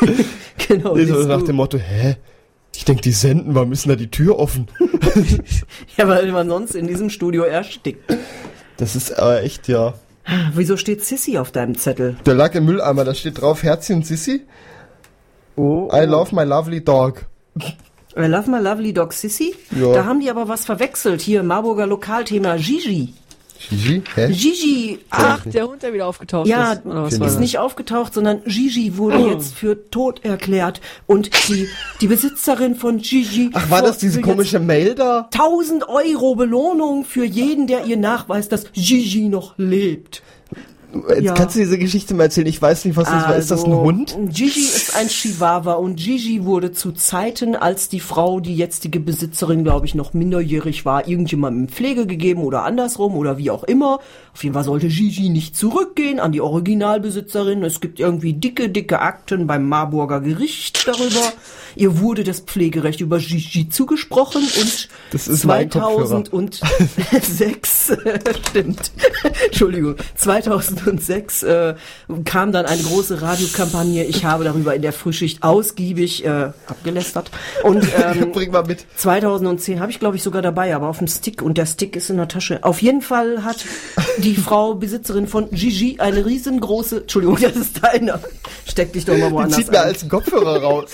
Genau. 0.68 0.96
Nee, 0.96 1.04
so 1.04 1.26
nach 1.26 1.40
du. 1.40 1.46
dem 1.48 1.56
Motto, 1.56 1.76
hä? 1.76 2.16
Ich 2.74 2.86
denk, 2.86 3.02
die 3.02 3.12
senden, 3.12 3.54
warum 3.54 3.72
ist 3.72 3.84
denn 3.84 3.90
da 3.90 3.96
die 3.96 4.10
Tür 4.10 4.38
offen? 4.38 4.68
Ja, 5.98 6.08
weil 6.08 6.32
man 6.32 6.48
sonst 6.48 6.74
in 6.74 6.86
diesem 6.86 7.10
Studio 7.10 7.42
erstickt. 7.42 8.16
Das 8.78 8.96
ist 8.96 9.18
aber 9.18 9.42
echt, 9.42 9.68
ja. 9.68 9.92
Wieso 10.54 10.78
steht 10.78 11.04
Sissy 11.04 11.36
auf 11.36 11.52
deinem 11.52 11.76
Zettel? 11.76 12.16
Da 12.24 12.32
lag 12.32 12.54
im 12.54 12.64
Mülleimer, 12.64 13.04
da 13.04 13.12
steht 13.12 13.38
drauf 13.42 13.62
Herzchen 13.62 14.02
Sissy. 14.02 14.46
Oh. 15.56 15.88
I 15.92 16.04
love 16.06 16.32
my 16.32 16.44
lovely 16.44 16.82
dog. 16.82 17.24
I 18.16 18.26
love 18.26 18.50
my 18.50 18.58
lovely 18.58 18.92
dog 18.92 19.12
Sissy. 19.12 19.54
Ja. 19.70 19.92
Da 19.92 20.04
haben 20.04 20.20
die 20.20 20.30
aber 20.30 20.48
was 20.48 20.64
verwechselt. 20.64 21.20
Hier, 21.20 21.42
Marburger 21.42 21.86
Lokalthema 21.86 22.56
Gigi. 22.56 23.14
Gigi? 23.70 24.02
Hä? 24.14 24.28
Gigi. 24.32 24.98
Ach, 25.10 25.44
der 25.46 25.68
Hund, 25.68 25.82
der 25.82 25.92
wieder 25.92 26.06
aufgetaucht 26.06 26.48
Ja, 26.48 26.72
ist. 26.72 26.82
Was 26.84 27.12
ist 27.12 27.22
das? 27.22 27.38
nicht 27.38 27.58
aufgetaucht, 27.58 28.12
sondern 28.12 28.42
Gigi 28.44 28.96
wurde 28.96 29.18
jetzt 29.18 29.54
für 29.54 29.88
tot 29.90 30.24
erklärt. 30.24 30.80
Und 31.06 31.30
die, 31.48 31.68
die 32.00 32.06
Besitzerin 32.08 32.74
von 32.74 32.98
Gigi. 32.98 33.50
Ach, 33.54 33.70
war 33.70 33.82
das 33.82 33.98
diese 33.98 34.20
komische 34.20 34.58
Mail 34.58 34.94
da? 34.94 35.28
1000 35.32 35.88
Euro 35.88 36.34
Belohnung 36.34 37.04
für 37.04 37.24
jeden, 37.24 37.66
der 37.66 37.84
ihr 37.84 37.96
nachweist, 37.96 38.50
dass 38.52 38.64
Gigi 38.72 39.28
noch 39.28 39.54
lebt. 39.58 40.22
Jetzt 41.08 41.22
Ja. 41.22 41.32
kannst 41.34 41.56
du 41.56 41.60
diese 41.60 41.78
Geschichte 41.78 42.12
mal 42.14 42.24
erzählen. 42.24 42.46
Ich 42.46 42.60
weiß 42.60 42.84
nicht, 42.84 42.96
was 42.96 43.08
das 43.08 43.24
war. 43.28 43.36
Ist 43.36 43.50
das 43.50 43.64
ein 43.64 43.70
Also, 43.72 43.82
Hund? 43.82 44.16
Gigi 44.28 44.60
ist 44.60 44.94
ein 44.94 45.08
Chihuahua 45.08 45.74
und 45.74 45.96
Gigi 45.96 46.44
wurde 46.44 46.72
zu 46.72 46.92
Zeiten, 46.92 47.56
als 47.56 47.88
die 47.88 48.00
Frau, 48.00 48.40
die 48.40 48.54
jetzige 48.54 49.00
Besitzerin, 49.00 49.64
glaube 49.64 49.86
ich, 49.86 49.94
noch 49.94 50.12
minderjährig 50.12 50.84
war, 50.84 51.08
irgendjemandem 51.08 51.64
in 51.64 51.68
Pflege 51.70 52.06
gegeben 52.06 52.42
oder 52.42 52.64
andersrum 52.64 53.14
oder 53.16 53.38
wie 53.38 53.50
auch 53.50 53.64
immer. 53.64 54.00
Auf 54.34 54.42
jeden 54.44 54.54
Fall 54.54 54.64
sollte 54.64 54.88
Gigi 54.88 55.28
nicht 55.30 55.56
zurückgehen 55.56 56.20
an 56.20 56.32
die 56.32 56.40
Originalbesitzerin. 56.40 57.62
Es 57.64 57.80
gibt 57.80 57.98
irgendwie 57.98 58.34
dicke, 58.34 58.68
dicke 58.68 59.00
Akten 59.00 59.46
beim 59.46 59.68
Marburger 59.68 60.20
Gericht 60.20 60.86
darüber. 60.86 61.32
Ihr 61.76 61.98
wurde 62.00 62.24
das 62.24 62.40
Pflegerecht 62.40 63.00
über 63.00 63.18
Gigi 63.18 63.68
zugesprochen 63.68 64.42
und 64.42 64.88
Das 65.10 65.28
ist 65.28 65.44
mein 65.44 65.70
Kopfhörer. 65.70 66.24
2006, 66.24 67.92
stimmt, 68.48 68.92
Entschuldigung, 69.46 69.96
2006 70.16 71.42
äh, 71.42 71.74
kam 72.24 72.52
dann 72.52 72.66
eine 72.66 72.82
große 72.82 73.22
Radiokampagne. 73.22 74.04
Ich 74.04 74.24
habe 74.24 74.44
darüber 74.44 74.74
in 74.74 74.82
der 74.82 74.92
Frühschicht 74.92 75.42
ausgiebig 75.42 76.24
äh, 76.24 76.50
abgelästert. 76.66 77.30
Und 77.62 77.86
ähm, 78.02 78.32
Bring 78.32 78.50
mal 78.50 78.64
mit. 78.64 78.84
2010 78.96 79.80
habe 79.80 79.90
ich, 79.90 79.98
glaube 79.98 80.16
ich, 80.16 80.22
sogar 80.22 80.42
dabei, 80.42 80.74
aber 80.74 80.88
auf 80.88 80.98
dem 80.98 81.06
Stick 81.08 81.42
und 81.42 81.58
der 81.58 81.66
Stick 81.66 81.96
ist 81.96 82.10
in 82.10 82.16
der 82.16 82.28
Tasche. 82.28 82.62
Auf 82.62 82.82
jeden 82.82 83.02
Fall 83.02 83.44
hat 83.44 83.64
die 84.18 84.36
Frau 84.36 84.74
Besitzerin 84.74 85.26
von 85.26 85.50
Gigi 85.50 85.98
eine 85.98 86.24
riesengroße, 86.24 87.02
Entschuldigung, 87.02 87.38
das 87.40 87.56
ist 87.56 87.82
deiner. 87.82 88.20
Steck 88.66 88.92
dich 88.92 89.04
doch 89.04 89.16
mal 89.16 89.28
Die 89.28 89.34
woanders 89.34 89.56
zieht 89.56 89.70
mir 89.70 89.80
als 89.80 90.08
Kopfhörer 90.08 90.62
raus. 90.62 90.92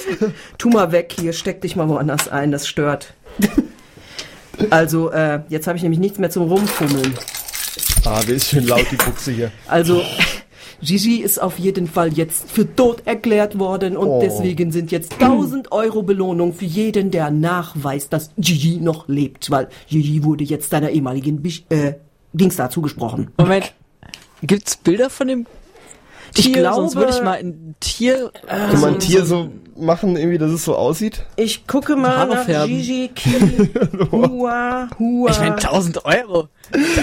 Tu 0.68 0.74
mal 0.74 0.92
weg 0.92 1.14
hier, 1.18 1.32
steck 1.32 1.62
dich 1.62 1.76
mal 1.76 1.88
woanders 1.88 2.28
ein, 2.28 2.52
das 2.52 2.68
stört. 2.68 3.14
Also, 4.70 5.12
äh, 5.12 5.42
jetzt 5.48 5.68
habe 5.68 5.76
ich 5.76 5.84
nämlich 5.84 6.00
nichts 6.00 6.18
mehr 6.18 6.30
zum 6.30 6.42
Rumfummeln. 6.50 7.14
ah, 8.04 8.20
wie 8.26 8.32
ist 8.32 8.48
schön 8.48 8.66
laut 8.66 8.84
die 8.90 8.96
Buchse 8.96 9.30
hier. 9.30 9.52
Also, 9.68 10.02
Gigi 10.82 11.18
ist 11.22 11.40
auf 11.40 11.60
jeden 11.60 11.86
Fall 11.86 12.12
jetzt 12.12 12.50
für 12.50 12.74
tot 12.74 13.02
erklärt 13.06 13.60
worden 13.60 13.96
und 13.96 14.08
Oh. 14.08 14.20
deswegen 14.20 14.72
sind 14.72 14.90
jetzt 14.90 15.12
1000 15.22 15.70
Euro 15.70 16.02
Belohnung 16.02 16.52
für 16.54 16.64
jeden, 16.64 17.12
der 17.12 17.30
nachweist, 17.30 18.12
dass 18.12 18.30
Gigi 18.36 18.78
noch 18.80 19.06
lebt, 19.06 19.48
weil 19.52 19.68
Gigi 19.88 20.24
wurde 20.24 20.42
jetzt 20.42 20.70
seiner 20.70 20.90
ehemaligen 20.90 21.40
Bisch 21.40 21.62
äh, 21.68 21.92
Dings 22.32 22.56
da 22.56 22.68
zugesprochen. 22.68 23.30
Moment. 23.38 23.72
Gibt's 24.42 24.76
Bilder 24.76 25.08
von 25.08 25.28
dem 25.28 25.46
Tier? 26.34 26.46
Ich 26.46 26.52
glaube- 26.52 26.74
Sonst 26.76 26.96
würde 26.96 27.12
ich 27.12 27.22
mal 27.22 27.38
ein 27.38 27.74
Tier. 27.80 28.30
Äh, 28.46 28.70
Kann 28.70 28.80
man 28.80 28.94
ein 28.94 28.98
Tier 29.00 29.24
so 29.24 29.50
machen, 29.76 30.16
irgendwie, 30.16 30.38
dass 30.38 30.50
es 30.50 30.64
so 30.64 30.74
aussieht? 30.76 31.24
Ich 31.36 31.66
gucke 31.66 31.94
mal 31.96 32.16
Haare 32.16 32.34
nach 32.34 32.44
färben. 32.44 32.68
Gigi 32.76 33.09
Ki 33.14 33.30
Hua 34.10 34.88
Hua. 34.98 35.30
Ich 35.30 35.38
meine 35.38 35.55
1000 35.56 36.05
Euro. 36.05 36.48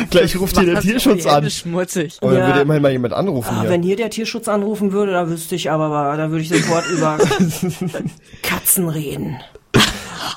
Gleich 0.10 0.38
ruft 0.40 0.58
hier 0.58 0.66
der 0.66 0.76
das 0.76 0.84
Tierschutz 0.84 1.24
die 1.24 1.30
Hände 1.30 1.46
an. 1.46 1.50
Schmutzig. 1.50 2.18
Aber 2.22 2.32
dann 2.32 2.40
Ja. 2.42 2.48
würde 2.48 2.62
immerhin 2.62 2.82
mal 2.84 2.92
jemand 2.92 3.14
anrufen 3.14 3.50
Ah, 3.56 3.62
hier. 3.62 3.70
wenn 3.72 3.82
hier 3.84 3.96
der 3.96 4.10
Tierschutz 4.10 4.48
anrufen 4.48 4.92
würde, 4.92 5.14
da 5.14 5.28
wüsste 5.30 5.56
ich 5.56 5.72
aber, 5.72 6.16
da 6.18 6.30
würde 6.30 6.42
ich 6.44 6.50
sofort 6.50 6.86
über 6.90 7.18
Katzen 8.44 8.90
reden. 8.90 9.38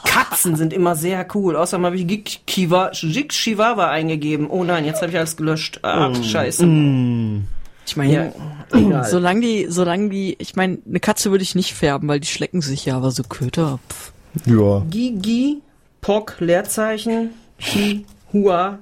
Katzen 0.05 0.57
sind 0.57 0.73
immer 0.73 0.95
sehr 0.97 1.27
cool. 1.35 1.57
Außerdem 1.57 1.87
habe 1.87 1.97
ich 1.97 2.07
Gig 2.07 2.41
Chihuahua 2.47 3.89
eingegeben. 3.91 4.49
Oh 4.49 4.65
nein, 4.65 4.85
jetzt 4.85 5.01
habe 5.03 5.11
ich 5.11 5.19
alles 5.19 5.37
gelöscht. 5.37 5.81
Ach, 5.83 6.13
scheiße. 6.25 6.67
Ich 7.89 7.97
meine, 7.97 8.33
Ja, 8.75 9.05
solange 9.11 9.41
die, 9.41 9.67
solange 9.71 10.11
die, 10.11 10.37
ich 10.39 10.57
meine, 10.57 10.77
eine 10.87 11.01
Katze 11.01 11.31
würde 11.31 11.43
ich 11.43 11.55
nicht 11.55 11.73
färben, 11.73 12.07
weil 12.07 12.21
die 12.21 12.27
schlecken 12.27 12.61
sich 12.61 12.85
ja, 12.85 12.97
aber 12.99 13.11
so 13.11 13.23
Köter. 13.23 13.79
Pff. 13.89 14.13
Ja. 14.45 14.83
Gigi, 14.91 15.63
Pock, 16.03 16.37
Leerzeichen, 16.39 17.31
Chi, 17.59 18.05
Hua. 18.33 18.79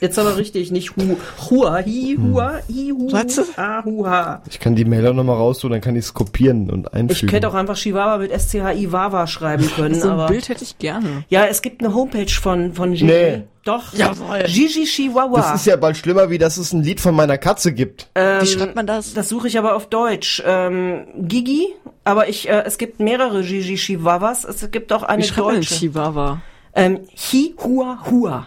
Jetzt 0.00 0.18
aber 0.18 0.36
richtig, 0.36 0.70
nicht 0.70 0.94
Hu. 0.96 1.16
Hua, 1.50 1.72
Hi, 1.84 2.18
Hua, 2.20 2.60
Hi, 2.68 2.90
Hu, 2.92 3.10
Was? 3.10 3.40
Ah, 3.58 3.82
Hua. 3.84 4.42
Ich 4.50 4.60
kann 4.60 4.74
die 4.76 4.84
Mail 4.84 5.06
auch 5.08 5.14
nochmal 5.14 5.36
raus, 5.36 5.60
so, 5.60 5.68
dann 5.68 5.80
kann 5.80 5.96
ich 5.96 6.04
es 6.04 6.14
kopieren 6.14 6.70
und 6.70 6.86
Ich 6.88 6.92
einfügen. 6.92 7.32
hätte 7.32 7.48
auch 7.48 7.54
einfach 7.54 7.76
Chihuahua 7.76 8.18
mit 8.18 8.30
SCHI 8.38 8.92
Wawa 8.92 9.26
schreiben 9.26 9.68
können, 9.74 9.94
So 9.94 10.08
ein 10.08 10.14
aber. 10.14 10.26
Bild 10.26 10.48
hätte 10.50 10.64
ich 10.64 10.78
gerne. 10.78 11.24
Ja, 11.28 11.46
es 11.46 11.62
gibt 11.62 11.82
eine 11.82 11.94
Homepage 11.94 12.28
von, 12.30 12.74
von 12.74 12.92
Gigi. 12.92 13.04
Nee. 13.06 13.42
Doch. 13.64 13.92
Jawohl. 13.94 14.44
Gigi 14.46 14.84
Chihuahua. 14.84 15.38
das 15.40 15.54
ist 15.60 15.66
ja 15.66 15.76
bald 15.76 15.96
schlimmer, 15.96 16.30
wie 16.30 16.38
dass 16.38 16.56
es 16.58 16.72
ein 16.72 16.82
Lied 16.82 17.00
von 17.00 17.14
meiner 17.16 17.38
Katze 17.38 17.72
gibt. 17.72 18.08
ähm, 18.14 18.42
Wie 18.42 18.46
schreibt 18.46 18.76
man 18.76 18.86
das? 18.86 19.14
Das 19.14 19.28
suche 19.28 19.48
ich 19.48 19.58
aber 19.58 19.74
auf 19.74 19.88
Deutsch. 19.88 20.42
Ähm, 20.46 21.06
Gigi, 21.18 21.68
aber 22.04 22.28
ich, 22.28 22.48
äh, 22.48 22.62
es 22.66 22.76
gibt 22.78 23.00
mehrere 23.00 23.42
Gigi 23.42 23.74
Chihuahuas. 23.76 24.44
Es 24.44 24.70
gibt 24.70 24.92
auch 24.92 25.02
Wie 25.02 25.06
eine 25.06 25.24
schreibt 25.24 25.38
man 25.46 25.54
denn 25.54 25.62
deutsche. 25.62 25.74
Chihuahua? 25.74 26.40
Ähm, 26.74 27.00
Hi 27.32 27.54
Hua 27.64 27.98
Hua. 28.10 28.46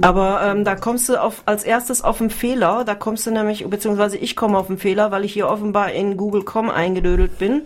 Aber 0.00 0.42
ähm, 0.42 0.64
da 0.64 0.76
kommst 0.76 1.08
du 1.08 1.20
auf, 1.20 1.42
als 1.46 1.64
erstes 1.64 2.02
auf 2.02 2.20
einen 2.20 2.30
Fehler. 2.30 2.84
Da 2.84 2.94
kommst 2.94 3.26
du 3.26 3.30
nämlich, 3.30 3.66
beziehungsweise 3.66 4.16
ich 4.16 4.36
komme 4.36 4.58
auf 4.58 4.68
einen 4.68 4.78
Fehler, 4.78 5.10
weil 5.10 5.24
ich 5.24 5.32
hier 5.32 5.48
offenbar 5.48 5.92
in 5.92 6.16
Google.com 6.16 6.70
eingedödelt 6.70 7.38
bin. 7.38 7.62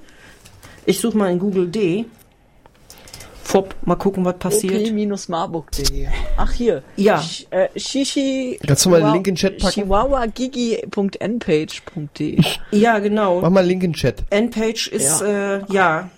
Ich 0.85 1.01
suche 1.01 1.19
mal 1.19 1.31
in 1.31 1.39
Google 1.39 1.69
D. 1.69 2.07
Fopp, 3.49 3.75
mal 3.83 3.97
gucken, 3.97 4.25
was 4.27 4.37
passiert. 4.39 4.91
op-marburg.de. 4.91 6.07
Ach 6.37 6.53
hier. 6.53 6.83
Ja. 6.97 7.23
Sch, 7.23 7.47
äh, 7.49 7.69
Shishi. 7.77 8.61
Kannst 8.67 8.85
du 8.85 8.91
mal 8.91 9.01
den 9.01 9.13
Link 9.13 9.27
in 9.27 9.37
den 9.37 9.39
Chat 9.39 9.57
packen? 9.59 9.73
chihuahuagigi.npage.de. 9.73 12.43
Ja, 12.73 12.99
genau. 12.99 13.41
Mach 13.41 13.49
mal 13.49 13.65
Link 13.65 13.85
in 13.85 13.93
den 13.93 13.97
Chat. 13.97 14.23
Endpage 14.29 14.89
ist, 14.89 15.23
ja. 15.23 15.57
Äh, 15.57 15.63
ja. 15.71 16.11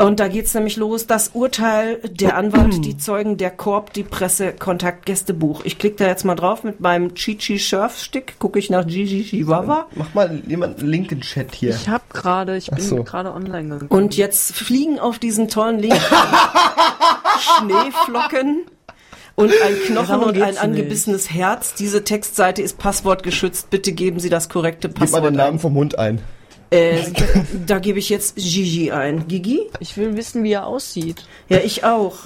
Und 0.00 0.18
da 0.18 0.28
geht's 0.28 0.54
nämlich 0.54 0.78
los, 0.78 1.06
das 1.06 1.32
Urteil, 1.34 1.98
der 2.10 2.36
Anwalt, 2.36 2.84
die 2.86 2.96
Zeugen, 2.98 3.36
der 3.36 3.50
Korb, 3.50 3.92
die 3.92 4.02
Presse, 4.02 4.54
Kontakt, 4.54 5.04
Gästebuch. 5.04 5.62
Ich 5.64 5.78
klicke 5.78 5.96
da 5.96 6.06
jetzt 6.06 6.24
mal 6.24 6.36
drauf 6.36 6.64
mit 6.64 6.80
meinem 6.80 7.14
Chichi 7.14 7.58
Surfstick, 7.58 8.38
gucke 8.38 8.58
ich 8.58 8.70
nach 8.70 8.86
Gigi 8.86 9.24
Chihuahua. 9.24 9.88
Mach 9.94 10.14
mal 10.14 10.40
jemand 10.46 10.78
einen 10.78 10.88
Link 10.88 11.12
in 11.12 11.20
Chat 11.20 11.54
hier. 11.54 11.70
Ich 11.74 11.88
hab 11.90 12.08
gerade, 12.14 12.56
ich 12.56 12.70
bin 12.70 12.82
so. 12.82 13.04
gerade 13.04 13.34
online 13.34 13.68
gegangen. 13.68 13.88
Und 13.90 14.16
jetzt 14.16 14.54
fliegen 14.54 14.98
auf 14.98 15.18
diesen 15.18 15.48
tollen 15.48 15.78
Link 15.78 15.94
Schneeflocken 17.58 18.62
und 19.34 19.52
ein 19.62 19.74
Knochen 19.86 20.22
und 20.22 20.40
ein 20.40 20.56
angebissenes 20.56 21.30
Herz. 21.30 21.74
Diese 21.74 22.04
Textseite 22.04 22.62
ist 22.62 22.78
passwortgeschützt. 22.78 23.68
Bitte 23.68 23.92
geben 23.92 24.18
Sie 24.18 24.30
das 24.30 24.48
korrekte 24.48 24.88
Gib 24.88 24.98
mal 24.98 25.04
Passwort 25.04 25.24
den 25.26 25.34
Namen 25.34 25.58
vom 25.58 25.74
Hund 25.74 25.98
ein. 25.98 26.20
Äh, 26.70 27.02
da, 27.10 27.24
da 27.66 27.78
gebe 27.80 27.98
ich 27.98 28.08
jetzt 28.08 28.36
Gigi 28.36 28.92
ein. 28.92 29.26
Gigi? 29.28 29.68
Ich 29.80 29.96
will 29.96 30.16
wissen, 30.16 30.44
wie 30.44 30.52
er 30.52 30.66
aussieht. 30.66 31.24
Ja, 31.48 31.58
ich 31.58 31.84
auch. 31.84 32.16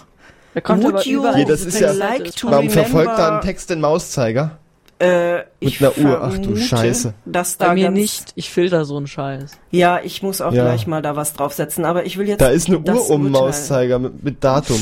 Er 0.55 0.61
kommt 0.61 0.85
Would 0.85 0.95
aber 0.95 1.05
you 1.05 1.21
überall 1.21 1.37
Hier, 1.37 1.47
das 1.47 1.65
ist 1.65 1.81
ja- 1.81 1.93
like 1.93 2.37
to 2.37 2.51
Warum 2.51 2.71
verfolgt 2.71 3.19
da 3.19 3.37
ein 3.39 3.41
Text 3.45 3.71
den 3.71 3.81
Mauszeiger? 3.81 4.59
Äh, 5.05 5.37
Mit 5.37 5.47
ich 5.61 5.81
einer 5.81 5.97
Uhr. 5.99 6.21
Ach 6.23 6.39
du 6.39 6.57
Scheiße. 6.57 7.15
Dass 7.25 7.59
da 7.59 7.69
Bei 7.69 7.75
mir 7.75 7.85
ganz, 7.87 7.99
nicht. 7.99 8.33
Ich 8.35 8.51
filter 8.51 8.85
so 8.85 8.97
einen 8.97 9.07
Scheiß. 9.07 9.53
Ja, 9.71 10.01
ich 10.03 10.23
muss 10.23 10.41
auch 10.41 10.53
Ja. 10.53 10.65
gleich 10.65 10.87
mal 10.87 11.03
da 11.03 11.17
was 11.17 11.33
draufsetzen. 11.35 11.85
Aber 11.85 12.07
ich 12.07 12.17
will 12.19 12.29
jetzt. 12.29 12.41
Da 12.41 12.49
ist 12.49 12.69
eine 12.69 12.79
Uhr 12.79 13.11
um. 13.11 13.31
Mauszeiger 13.31 13.99
mit, 13.99 14.23
mit 14.25 14.45
Datum. 14.45 14.79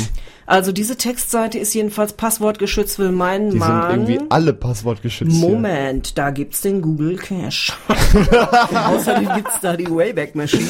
Also 0.47 0.73
diese 0.73 0.97
Textseite 0.97 1.59
ist 1.59 1.73
jedenfalls 1.75 2.13
passwortgeschützt, 2.15 2.99
will 2.99 3.13
meinen 3.13 3.47
Die 3.53 3.59
sind 3.59 3.61
Mann. 3.61 3.91
irgendwie 3.91 4.21
alle 4.29 4.53
passwortgeschützt. 4.53 5.33
hier. 5.33 5.49
Moment, 5.49 6.19
da 6.19 6.31
gibt's 6.31 6.61
den 6.61 6.83
Google 6.83 7.17
Cache. 7.17 7.73
Außerdem 8.95 9.29
gibt's 9.37 9.61
da 9.63 9.77
die 9.77 9.89
Wayback 9.89 10.35
Machine. 10.35 10.67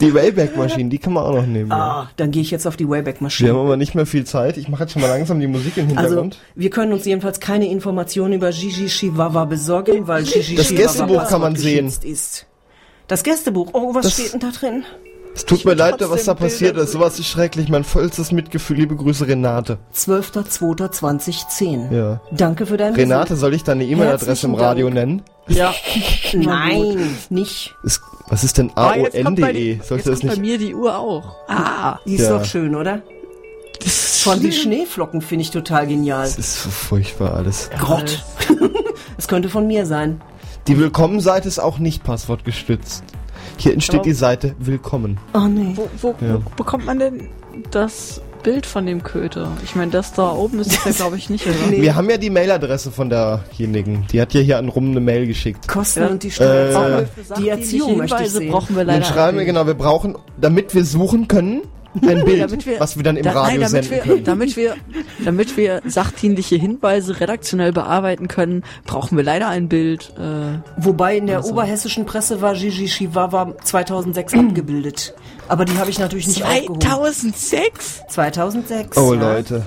Die 0.00 0.14
Wayback-Maschinen, 0.14 0.88
die 0.90 0.98
kann 0.98 1.12
man 1.12 1.24
auch 1.24 1.34
noch 1.34 1.46
nehmen. 1.46 1.70
ja. 1.70 1.76
Ah, 1.76 2.10
dann 2.16 2.30
gehe 2.30 2.42
ich 2.42 2.50
jetzt 2.50 2.66
auf 2.66 2.76
die 2.76 2.88
Wayback 2.88 3.20
Wir 3.20 3.48
haben 3.50 3.58
aber 3.58 3.76
nicht 3.76 3.94
mehr 3.94 4.06
viel 4.06 4.24
Zeit. 4.24 4.56
Ich 4.56 4.68
mache 4.68 4.84
jetzt 4.84 4.92
schon 4.92 5.02
mal 5.02 5.08
langsam 5.08 5.38
die 5.40 5.46
Musik 5.46 5.76
im 5.76 5.88
Also, 5.90 6.00
Hintergrund. 6.00 6.38
wir 6.54 6.70
können 6.70 6.92
uns 6.92 7.04
jedenfalls 7.04 7.38
keine 7.40 7.68
Informationen 7.70 8.32
über 8.34 8.50
Gigi 8.50 8.86
Chihuahua 8.86 9.44
besorgen, 9.44 10.06
weil 10.08 10.22
Gigi 10.24 10.54
Das 10.56 10.68
Chihuahua 10.68 10.86
Gästebuch 10.86 11.28
kann 11.28 11.40
man 11.40 11.56
sehen. 11.56 11.86
Ist. 12.02 12.46
Das 13.08 13.22
Gästebuch. 13.22 13.68
Oh, 13.72 13.94
was 13.94 14.04
Das- 14.04 14.14
steht 14.14 14.32
denn 14.32 14.40
da 14.40 14.50
drin? 14.50 14.84
es 15.34 15.44
tut 15.44 15.64
mir 15.64 15.74
leid, 15.74 15.96
was 16.00 16.24
da 16.24 16.34
passiert 16.34 16.72
Bilder 16.74 16.84
ist. 16.84 16.92
Sowas 16.92 17.18
ist 17.18 17.26
schrecklich. 17.28 17.68
Mein 17.68 17.84
vollstes 17.84 18.32
Mitgefühl. 18.32 18.78
Liebe 18.78 18.96
Grüße, 18.96 19.26
Renate. 19.28 19.78
12.02.2010. 19.94 21.92
Ja. 21.92 22.20
Danke 22.32 22.66
für 22.66 22.76
deinen 22.76 22.94
Renate, 22.94 23.36
soll 23.36 23.54
ich 23.54 23.62
deine 23.64 23.84
E-Mail-Adresse 23.84 24.46
im 24.46 24.54
Radio 24.54 24.86
Dank. 24.86 24.94
nennen? 24.94 25.22
Ja. 25.50 25.74
Nein, 26.32 27.16
nicht. 27.28 27.74
Ist, 27.82 28.00
was 28.28 28.44
ist 28.44 28.58
denn 28.58 28.70
Ah, 28.76 28.94
jetzt 28.94 29.22
kommt 29.22 29.40
bei, 29.40 29.48
AON.de? 29.48 29.74
jetzt 29.76 29.88
Sollte 29.88 30.10
das 30.10 30.20
kommt 30.20 30.32
bei 30.32 30.38
nicht? 30.40 30.50
mir 30.52 30.58
die 30.58 30.74
Uhr 30.74 30.96
auch. 30.98 31.36
Ah. 31.48 31.98
Die 32.06 32.14
ist 32.14 32.22
Ja. 32.22 32.38
doch 32.38 32.44
schön, 32.44 32.74
oder? 32.74 33.02
Das 33.78 33.86
ist 33.86 34.22
Von 34.22 34.40
die. 34.40 34.52
Schneeflocken 34.52 35.20
finde 35.22 35.42
ich 35.42 35.50
total 35.50 35.86
genial. 35.86 36.22
Das 36.24 36.38
ist 36.38 36.62
so 36.62 36.70
furchtbar 36.70 37.34
alles. 37.34 37.70
Gott. 37.80 38.22
Es 39.18 39.28
könnte 39.28 39.50
von 39.50 39.66
mir 39.66 39.84
sein. 39.84 40.20
Die 40.66 40.78
Willkommen-Seite 40.78 41.46
ist 41.46 41.58
auch 41.58 41.78
nicht 41.78 42.04
passwortgestützt. 42.04 43.04
Hier 43.58 43.74
entsteht 43.74 44.06
die 44.06 44.12
Seite 44.14 44.54
Willkommen. 44.58 45.18
Oh 45.34 45.40
nee. 45.40 45.72
Wo, 45.74 45.88
wo, 46.00 46.14
Ja. 46.24 46.36
wo 46.42 46.50
bekommt 46.56 46.86
man 46.86 46.98
denn 46.98 47.28
das 47.70 48.22
Bild 48.42 48.66
von 48.66 48.86
dem 48.86 49.02
Köter? 49.02 49.52
Ich 49.64 49.74
meine, 49.76 49.90
das 49.90 50.12
da 50.12 50.32
oben 50.32 50.58
ist 50.60 50.72
es 50.72 50.84
ja, 50.84 50.90
glaube 50.92 51.16
ich, 51.16 51.30
nicht, 51.30 51.46
oder? 51.46 51.54
Nee. 51.70 51.82
Wir 51.82 51.94
haben 51.94 52.08
ja 52.10 52.16
die 52.16 52.30
Mailadresse 52.30 52.90
von 52.90 53.10
derjenigen. 53.10 54.06
Die 54.12 54.20
hat 54.20 54.32
ja 54.34 54.40
hier 54.40 54.58
an 54.58 54.68
rum 54.68 54.90
eine 54.90 55.00
Mail 55.00 55.26
geschickt. 55.26 55.68
Kosten 55.68 56.00
Ja. 56.02 56.06
und 56.08 56.22
die 56.22 56.30
Steuer. 56.30 57.00
Äh, 57.02 57.06
die 57.38 57.48
Erziehung 57.48 57.96
möchte 57.98 58.22
ich 58.22 58.30
sehen. 58.30 58.50
brauchen 58.50 58.76
wir 58.76 58.84
Dann 58.84 59.00
leider. 59.00 59.04
schreiben 59.12 59.38
wir 59.38 59.44
genau, 59.44 59.66
wir 59.66 59.74
brauchen, 59.74 60.16
damit 60.40 60.74
wir 60.74 60.84
suchen 60.84 61.28
können, 61.28 61.62
ein 62.02 62.24
Bild, 62.24 62.40
Damit 62.42 62.66
wir- 62.66 62.78
was 62.78 62.96
wir 62.96 63.02
dann 63.02 63.16
im 63.16 63.24
Da, 63.24 63.32
Radio 63.32 63.60
nein, 63.60 63.70
damit 63.72 63.84
senden 63.84 63.90
wir, 63.90 63.98
können. 64.14 64.24
damit 64.24 64.56
wir, 64.56 64.74
damit 65.24 65.56
wir 65.56 65.80
sachdienliche 65.86 66.54
Hinweise 66.56 67.18
redaktionell 67.18 67.72
bearbeiten 67.72 68.28
können, 68.28 68.62
brauchen 68.86 69.16
wir 69.16 69.24
leider 69.24 69.48
ein 69.48 69.68
Bild. 69.68 70.12
Äh, 70.16 70.60
Wobei 70.76 71.16
in 71.16 71.26
der 71.26 71.38
Also. 71.38 71.50
oberhessischen 71.52 72.06
Presse 72.06 72.40
war 72.40 72.54
Gigi 72.54 72.86
Chihuahua 72.86 73.54
2006 73.64 74.34
abgebildet. 74.34 75.14
Aber 75.50 75.64
die 75.64 75.76
habe 75.78 75.90
ich 75.90 75.98
natürlich 75.98 76.28
nicht 76.28 76.44
aufgehoben. 76.44 76.80
2006? 76.80 78.02
2006. 78.08 78.96
Oh 78.96 79.14
ja. 79.14 79.20
Leute. 79.34 79.66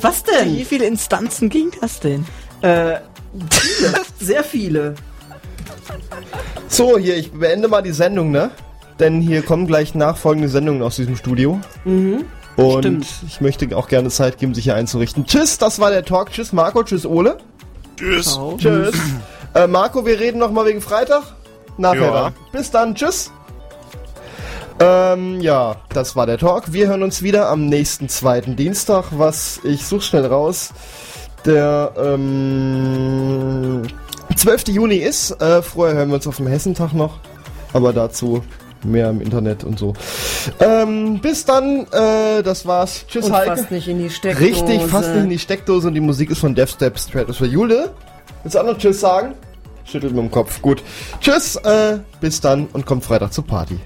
Was 0.00 0.22
Wie 0.24 0.54
denn? 0.54 0.64
viele 0.66 0.84
Instanzen 0.86 1.48
ging 1.50 1.72
das 1.80 1.98
denn? 1.98 2.24
Äh, 2.62 2.98
viele. 3.50 3.94
Sehr 4.20 4.44
viele. 4.44 4.94
So, 6.68 6.96
hier, 6.96 7.16
ich 7.16 7.32
beende 7.32 7.66
mal 7.66 7.82
die 7.82 7.90
Sendung, 7.90 8.30
ne? 8.30 8.52
Denn 9.00 9.20
hier 9.20 9.42
kommen 9.42 9.66
gleich 9.66 9.96
nachfolgende 9.96 10.48
Sendungen 10.48 10.80
aus 10.80 10.94
diesem 10.94 11.16
Studio. 11.16 11.60
Mhm. 11.84 12.26
Und 12.56 12.82
Stimmt. 12.84 13.06
ich 13.26 13.40
möchte 13.40 13.76
auch 13.76 13.88
gerne 13.88 14.10
Zeit 14.10 14.38
geben, 14.38 14.54
sich 14.54 14.62
hier 14.62 14.76
einzurichten. 14.76 15.26
Tschüss, 15.26 15.58
das 15.58 15.80
war 15.80 15.90
der 15.90 16.04
Talk. 16.04 16.30
Tschüss, 16.30 16.52
Marco. 16.52 16.84
Tschüss, 16.84 17.04
Ole. 17.04 17.38
Tschüss. 17.96 18.38
Tschüss. 18.58 18.94
äh, 19.54 19.66
Marco, 19.66 20.06
wir 20.06 20.20
reden 20.20 20.38
noch 20.38 20.52
mal 20.52 20.64
wegen 20.66 20.80
Freitag. 20.80 21.24
Nachher 21.78 22.00
Ja. 22.02 22.12
dann. 22.12 22.34
Bis 22.52 22.70
dann. 22.70 22.94
Tschüss. 22.94 23.32
Ähm, 24.80 25.40
ja, 25.40 25.76
das 25.90 26.16
war 26.16 26.26
der 26.26 26.38
Talk. 26.38 26.72
Wir 26.72 26.88
hören 26.88 27.02
uns 27.02 27.22
wieder 27.22 27.48
am 27.48 27.66
nächsten 27.66 28.08
zweiten 28.08 28.56
Dienstag, 28.56 29.06
was 29.10 29.60
ich 29.64 29.86
such 29.86 30.02
schnell 30.02 30.26
raus. 30.26 30.72
Der 31.44 31.92
ähm, 31.96 33.82
12. 34.34 34.68
Juni 34.68 34.96
ist. 34.96 35.30
Äh, 35.40 35.62
vorher 35.62 35.96
hören 35.96 36.08
wir 36.08 36.16
uns 36.16 36.26
auf 36.26 36.36
dem 36.36 36.46
Hessentag 36.46 36.92
noch. 36.92 37.18
Aber 37.72 37.92
dazu 37.92 38.42
mehr 38.82 39.10
im 39.10 39.20
Internet 39.20 39.64
und 39.64 39.78
so. 39.78 39.94
Ähm, 40.60 41.20
bis 41.20 41.44
dann. 41.44 41.86
Äh, 41.92 42.42
das 42.42 42.66
war's. 42.66 43.04
Tschüss, 43.06 43.26
Und 43.26 43.32
Heike. 43.32 43.56
fast 43.56 43.70
nicht 43.70 43.88
in 43.88 43.98
die 43.98 44.10
Steckdose. 44.10 44.44
Richtig, 44.44 44.82
fast 44.82 45.10
nicht 45.10 45.24
in 45.24 45.30
die 45.30 45.38
Steckdose 45.38 45.88
und 45.88 45.94
die 45.94 46.00
Musik 46.00 46.30
ist 46.30 46.38
von 46.38 46.54
Death 46.54 46.70
Step 46.70 46.98
Stratosphere. 46.98 47.50
Jule, 47.50 47.90
willst 48.42 48.54
du 48.54 48.60
auch 48.60 48.64
noch 48.66 48.78
Tschüss 48.78 49.00
sagen? 49.00 49.34
Schüttelt 49.84 50.14
mit 50.14 50.22
dem 50.24 50.30
Kopf. 50.30 50.60
Gut. 50.62 50.82
Tschüss, 51.20 51.56
äh, 51.56 51.98
bis 52.20 52.40
dann 52.40 52.66
und 52.72 52.86
kommt 52.86 53.04
Freitag 53.04 53.32
zur 53.32 53.46
Party. 53.46 53.78